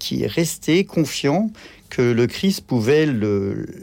qui 0.00 0.24
est 0.24 0.28
resté 0.28 0.84
confiant 0.84 1.50
que 1.94 2.02
le 2.02 2.26
Christ 2.26 2.62
pouvait 2.66 3.06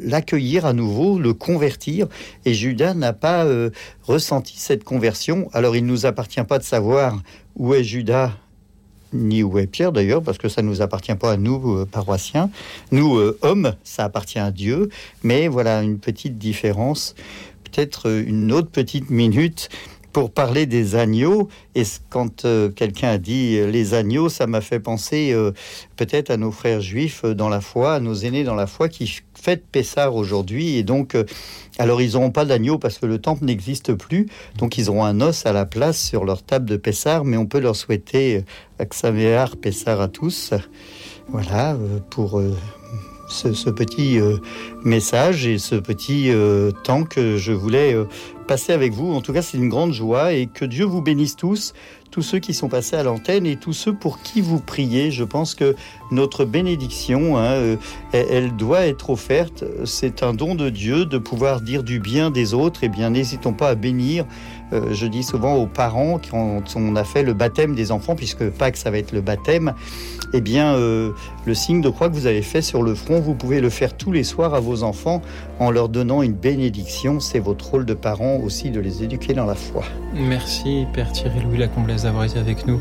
l'accueillir 0.04 0.66
à 0.66 0.74
nouveau, 0.74 1.18
le 1.18 1.34
convertir, 1.34 2.08
et 2.44 2.54
Judas 2.54 2.94
n'a 2.94 3.14
pas 3.14 3.46
euh, 3.46 3.70
ressenti 4.04 4.56
cette 4.58 4.84
conversion. 4.84 5.50
Alors 5.54 5.78
il 5.78 5.86
ne 5.86 5.92
nous 5.92 6.06
appartient 6.06 6.44
pas 6.44 6.58
de 6.58 6.64
savoir 6.64 7.22
où 7.56 7.74
est 7.74 7.84
Judas 7.84 8.34
ni 9.14 9.44
où 9.44 9.60
est 9.60 9.68
Pierre 9.68 9.94
d'ailleurs, 9.94 10.22
parce 10.24 10.38
que 10.38 10.50
ça 10.50 10.62
ne 10.62 10.68
nous 10.68 10.82
appartient 10.82 11.16
pas 11.16 11.34
à 11.34 11.38
nous, 11.38 11.78
euh, 11.78 11.86
paroissiens. 11.86 12.50
Nous, 12.92 13.18
euh, 13.18 13.38
hommes, 13.42 13.76
ça 13.84 14.04
appartient 14.04 14.40
à 14.40 14.52
Dieu. 14.52 14.90
Mais 15.24 15.48
voilà 15.48 15.82
une 15.82 15.98
petite 15.98 16.38
différence, 16.38 17.16
peut-être 17.64 18.10
une 18.10 18.52
autre 18.52 18.70
petite 18.70 19.10
minute 19.10 19.70
pour 20.14 20.32
parler 20.32 20.66
des 20.66 20.96
agneaux, 20.96 21.48
et 21.76 21.84
quand 22.10 22.46
euh, 22.46 22.70
quelqu'un 22.70 23.10
a 23.10 23.18
dit 23.18 23.58
euh, 23.58 23.70
les 23.70 23.94
agneaux, 23.94 24.30
ça 24.30 24.48
m'a 24.48 24.62
fait 24.62 24.80
penser 24.80 25.32
euh, 25.32 25.52
peut-être 25.96 26.30
à 26.30 26.38
nos 26.38 26.52
frères 26.52 26.82
juifs 26.82 27.24
dans 27.26 27.50
la 27.50 27.62
foi, 27.62 27.94
à 27.96 28.00
nos 28.00 28.14
aînés 28.14 28.44
dans 28.44 28.56
la 28.56 28.68
foi 28.68 28.90
qui 28.90 29.22
fêtent 29.34 29.66
Pessar 29.72 30.16
aujourd'hui. 30.16 30.76
Et 30.78 30.84
donc, 30.84 31.16
alors 31.78 32.02
ils 32.02 32.14
n'auront 32.14 32.32
pas 32.32 32.46
d'agneau 32.46 32.78
parce 32.78 32.98
que 32.98 33.06
le 33.06 33.20
temple 33.20 33.46
n'existe 33.46 33.94
plus, 33.94 34.28
donc 34.58 34.78
ils 34.78 34.90
auront 34.90 35.06
un 35.06 35.22
os 35.22 35.46
à 35.46 35.54
la 35.54 35.66
place 35.66 36.02
sur 36.02 36.26
leur 36.26 36.44
table 36.44 36.70
de 36.70 36.78
Pessar, 36.78 37.24
mais 37.24 37.38
on 37.38 37.46
peut 37.46 37.60
leur 37.60 37.76
souhaiter 37.76 38.44
Aksavear 38.80 39.56
Pessar 39.58 40.02
à 40.02 40.08
tous. 40.08 40.54
Voilà, 41.30 41.78
pour 42.10 42.42
ce, 43.32 43.70
petit 43.70 44.20
message 44.84 45.46
et 45.48 45.58
ce 45.58 45.76
petit 45.76 46.32
temps 46.84 47.04
que 47.04 47.38
je 47.38 47.52
voulais 47.52 47.96
passer 48.52 48.74
avec 48.74 48.92
vous. 48.92 49.14
En 49.14 49.22
tout 49.22 49.32
cas, 49.32 49.42
c'est 49.42 49.58
une 49.58 49.70
grande 49.70 49.94
joie 49.94 50.34
et 50.34 50.48
que 50.48 50.66
Dieu 50.66 50.84
vous 50.84 51.02
bénisse 51.02 51.36
tous, 51.38 51.74
tous 52.12 52.22
ceux 52.22 52.40
qui 52.40 52.54
sont 52.54 52.68
passés 52.68 52.98
à 52.98 53.04
l'antenne 53.04 53.46
et 53.46 53.56
tous 53.56 53.72
ceux 53.72 53.94
pour 53.94 54.22
qui 54.22 54.42
vous 54.42 54.60
priez. 54.60 55.10
Je 55.12 55.24
pense 55.24 55.56
que 55.56 55.76
notre 56.12 56.44
bénédiction, 56.44 57.38
hein, 57.38 57.52
euh, 57.54 57.78
elle, 58.12 58.56
doit 58.58 58.86
être 58.86 59.10
offerte. 59.10 59.64
C'est 59.86 60.22
un 60.22 60.34
don 60.34 60.56
de 60.56 60.70
Dieu 60.70 61.06
de 61.06 61.18
pouvoir 61.18 61.62
dire 61.62 61.84
du 61.84 62.00
bien 62.00 62.30
des 62.30 62.54
autres. 62.54 62.82
Eh 62.84 62.90
bien, 62.90 63.10
n'hésitons 63.12 63.54
pas 63.54 63.70
à 63.70 63.76
bénir. 63.76 64.26
Euh, 64.74 64.94
je 64.94 65.06
dis 65.06 65.24
souvent 65.24 65.56
aux 65.56 65.68
parents 65.68 66.20
quand 66.30 66.64
on 66.76 66.96
a 66.98 67.04
fait 67.06 67.24
le 67.24 67.34
baptême 67.34 67.74
des 67.74 67.92
enfants, 67.92 68.16
puisque 68.16 68.50
Pâques 68.50 68.78
ça 68.78 68.92
va 68.92 68.98
être 68.98 69.14
le 69.14 69.22
baptême. 69.22 69.74
Eh 70.34 70.42
bien, 70.42 70.76
euh, 70.76 71.12
le 71.46 71.54
signe 71.54 71.82
de 71.82 71.90
croix 71.90 72.10
que 72.10 72.14
vous 72.14 72.26
avez 72.26 72.42
fait 72.42 72.62
sur 72.62 72.84
le 72.84 72.96
front, 72.96 73.20
vous 73.20 73.34
pouvez 73.34 73.60
le 73.60 73.70
faire 73.70 73.98
tous 73.98 74.12
les 74.12 74.24
soirs 74.24 74.54
à 74.54 74.60
vos 74.62 74.84
enfants 74.84 75.22
en 75.60 75.72
leur 75.72 75.90
donnant 75.90 76.22
une 76.22 76.34
bénédiction. 76.34 77.20
C'est 77.20 77.40
votre 77.40 77.70
rôle 77.70 77.86
de 77.86 77.94
parent 77.94 78.38
aussi 78.38 78.72
de 78.72 78.80
les 78.80 79.04
éduquer 79.04 79.34
dans 79.34 79.46
la 79.46 79.56
foi. 79.56 79.84
Merci 80.14 80.86
Père 80.94 81.12
Thierry 81.12 81.42
Louis 81.42 81.58
Lacomblaise 81.58 82.04
d'avoir 82.04 82.24
été 82.24 82.40
avec 82.40 82.66
nous 82.66 82.80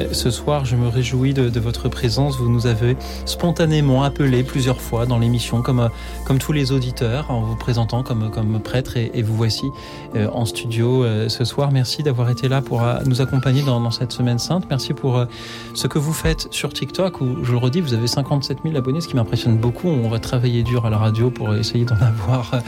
euh, 0.00 0.08
ce 0.12 0.30
soir. 0.30 0.64
Je 0.64 0.74
me 0.74 0.88
réjouis 0.88 1.34
de, 1.34 1.58
votre 1.60 1.88
présence. 1.88 2.38
Vous 2.38 2.48
nous 2.48 2.66
avez 2.66 2.96
spontanément 3.26 4.02
appelé 4.02 4.42
plusieurs 4.42 4.80
fois 4.80 5.06
dans 5.06 5.18
l'émission, 5.18 5.62
comme, 5.62 5.80
euh, 5.80 5.88
comme 6.24 6.38
tous 6.38 6.52
les 6.52 6.72
auditeurs, 6.72 7.30
en 7.30 7.42
vous 7.42 7.56
présentant 7.56 8.02
comme, 8.02 8.30
comme 8.30 8.60
prêtre. 8.60 8.96
Et, 8.96 9.22
vous 9.22 9.34
voici 9.34 9.66
en 10.14 10.46
studio 10.46 11.04
ce 11.28 11.44
soir. 11.44 11.70
Merci 11.70 12.02
d'avoir 12.02 12.30
été 12.30 12.48
là 12.48 12.62
pour 12.62 12.82
nous 13.04 13.20
accompagner 13.20 13.62
dans, 13.62 13.80
dans, 13.80 13.90
cette 13.90 14.12
semaine 14.12 14.38
sainte. 14.38 14.64
Merci 14.70 14.94
pour 14.94 15.26
ce 15.74 15.86
que 15.86 15.98
vous 15.98 16.12
faites 16.12 16.48
sur 16.50 16.72
TikTok, 16.72 16.87
où 17.20 17.44
je 17.44 17.52
le 17.52 17.58
redis, 17.58 17.80
vous 17.80 17.94
avez 17.94 18.06
57 18.06 18.58
000 18.64 18.76
abonnés, 18.76 19.00
ce 19.00 19.08
qui 19.08 19.16
m'impressionne 19.16 19.56
beaucoup. 19.56 19.88
On 19.88 20.08
va 20.08 20.18
travailler 20.18 20.62
dur 20.62 20.86
à 20.86 20.90
la 20.90 20.98
radio 20.98 21.30
pour 21.30 21.54
essayer 21.54 21.84
d'en 21.84 21.96
avoir 22.00 22.62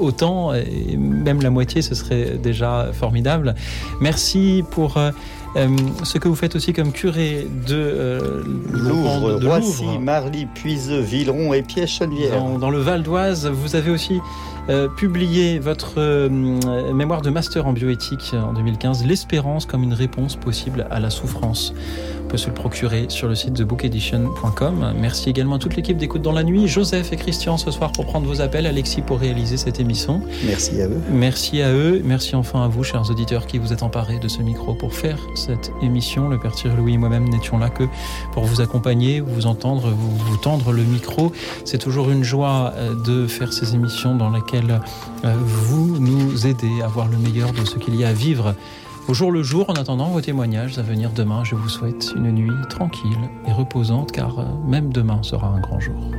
autant, 0.00 0.52
et 0.54 0.96
même 0.96 1.42
la 1.42 1.50
moitié, 1.50 1.82
ce 1.82 1.94
serait 1.94 2.38
déjà 2.42 2.90
formidable. 2.92 3.54
Merci 4.00 4.64
pour 4.70 4.98
euh, 5.56 5.68
ce 6.02 6.18
que 6.18 6.26
vous 6.26 6.34
faites 6.34 6.56
aussi 6.56 6.72
comme 6.72 6.90
curé 6.90 7.46
de 7.68 7.76
euh, 7.76 8.42
Louvre, 8.72 9.38
de 9.38 9.46
Roissy, 9.46 9.84
Louvre. 9.84 10.00
Marly, 10.00 10.46
Puiseux, 10.46 11.00
Villeron 11.00 11.52
et 11.54 11.62
Piège-Chenevière. 11.62 12.38
Dans, 12.38 12.58
dans, 12.58 12.70
le 12.70 12.78
Val 12.78 13.04
d'Oise, 13.04 13.46
vous 13.46 13.76
avez 13.76 13.90
aussi 13.90 14.20
euh, 14.68 14.88
publié 14.88 15.58
votre 15.58 15.94
euh, 15.98 16.28
mémoire 16.28 17.20
de 17.20 17.30
master 17.30 17.66
en 17.66 17.72
bioéthique 17.72 18.34
en 18.34 18.54
2015, 18.54 19.04
L'espérance 19.04 19.66
comme 19.66 19.82
une 19.82 19.92
réponse 19.92 20.36
possible 20.36 20.86
à 20.90 21.00
la 21.00 21.10
souffrance. 21.10 21.74
On 22.24 22.28
peut 22.28 22.36
se 22.38 22.48
le 22.48 22.54
procurer 22.54 23.06
sur 23.10 23.28
le 23.28 23.34
site 23.34 23.54
thebookedition.com. 23.54 24.94
Merci 24.98 25.30
également 25.30 25.56
à 25.56 25.58
toute 25.58 25.76
l'équipe 25.76 25.96
d'écoute 25.96 26.22
dans 26.22 26.32
la 26.32 26.42
nuit, 26.42 26.66
Joseph 26.66 27.12
et 27.12 27.16
Christian 27.16 27.58
ce 27.58 27.70
soir 27.70 27.92
pour 27.92 28.06
prendre 28.06 28.26
vos 28.26 28.40
appels, 28.40 28.66
Alexis 28.66 29.02
pour 29.02 29.20
réaliser 29.20 29.56
cette 29.56 29.78
émission. 29.78 30.22
Merci 30.44 30.80
à 30.80 30.86
eux. 30.86 31.00
Merci 31.10 31.62
à 31.62 31.70
eux. 31.72 32.00
Merci 32.04 32.34
enfin 32.34 32.64
à 32.64 32.68
vous, 32.68 32.82
chers 32.82 33.08
auditeurs, 33.10 33.46
qui 33.46 33.58
vous 33.58 33.72
êtes 33.72 33.82
emparés 33.82 34.18
de 34.18 34.28
ce 34.28 34.40
micro 34.42 34.74
pour 34.74 34.94
faire 34.94 35.18
cette 35.34 35.70
émission. 35.82 36.28
Le 36.28 36.38
Père 36.38 36.52
Thierry 36.52 36.76
Louis 36.76 36.94
et 36.94 36.98
moi-même 36.98 37.28
n'étions 37.28 37.58
là 37.58 37.68
que 37.68 37.84
pour 38.32 38.44
vous 38.44 38.60
accompagner, 38.60 39.20
vous 39.20 39.46
entendre, 39.46 39.90
vous, 39.90 40.16
vous 40.16 40.36
tendre 40.38 40.72
le 40.72 40.82
micro. 40.82 41.30
C'est 41.64 41.78
toujours 41.78 42.10
une 42.10 42.24
joie 42.24 42.72
euh, 42.76 42.94
de 43.04 43.26
faire 43.26 43.52
ces 43.52 43.74
émissions 43.74 44.16
dans 44.16 44.30
lesquelles 44.30 44.80
euh, 45.24 45.34
vous 45.44 45.98
nous 45.98 46.46
aidez 46.46 46.82
à 46.82 46.88
voir 46.88 47.06
le 47.08 47.18
meilleur 47.18 47.52
de 47.52 47.64
ce 47.64 47.76
qu'il 47.76 47.94
y 47.96 48.04
a 48.04 48.08
à 48.08 48.12
vivre 48.12 48.54
au 49.08 49.14
jour 49.14 49.32
le 49.32 49.42
jour. 49.42 49.68
En 49.70 49.74
attendant 49.74 50.08
vos 50.08 50.20
témoignages 50.20 50.78
à 50.78 50.82
venir 50.82 51.10
demain, 51.10 51.44
je 51.44 51.54
vous 51.54 51.68
souhaite 51.68 52.12
une 52.16 52.30
nuit 52.30 52.68
tranquille 52.68 53.30
et 53.46 53.52
reposante 53.52 54.12
car 54.12 54.36
même 54.66 54.92
demain 54.92 55.22
sera 55.22 55.48
un 55.48 55.60
grand 55.60 55.80
jour. 55.80 56.10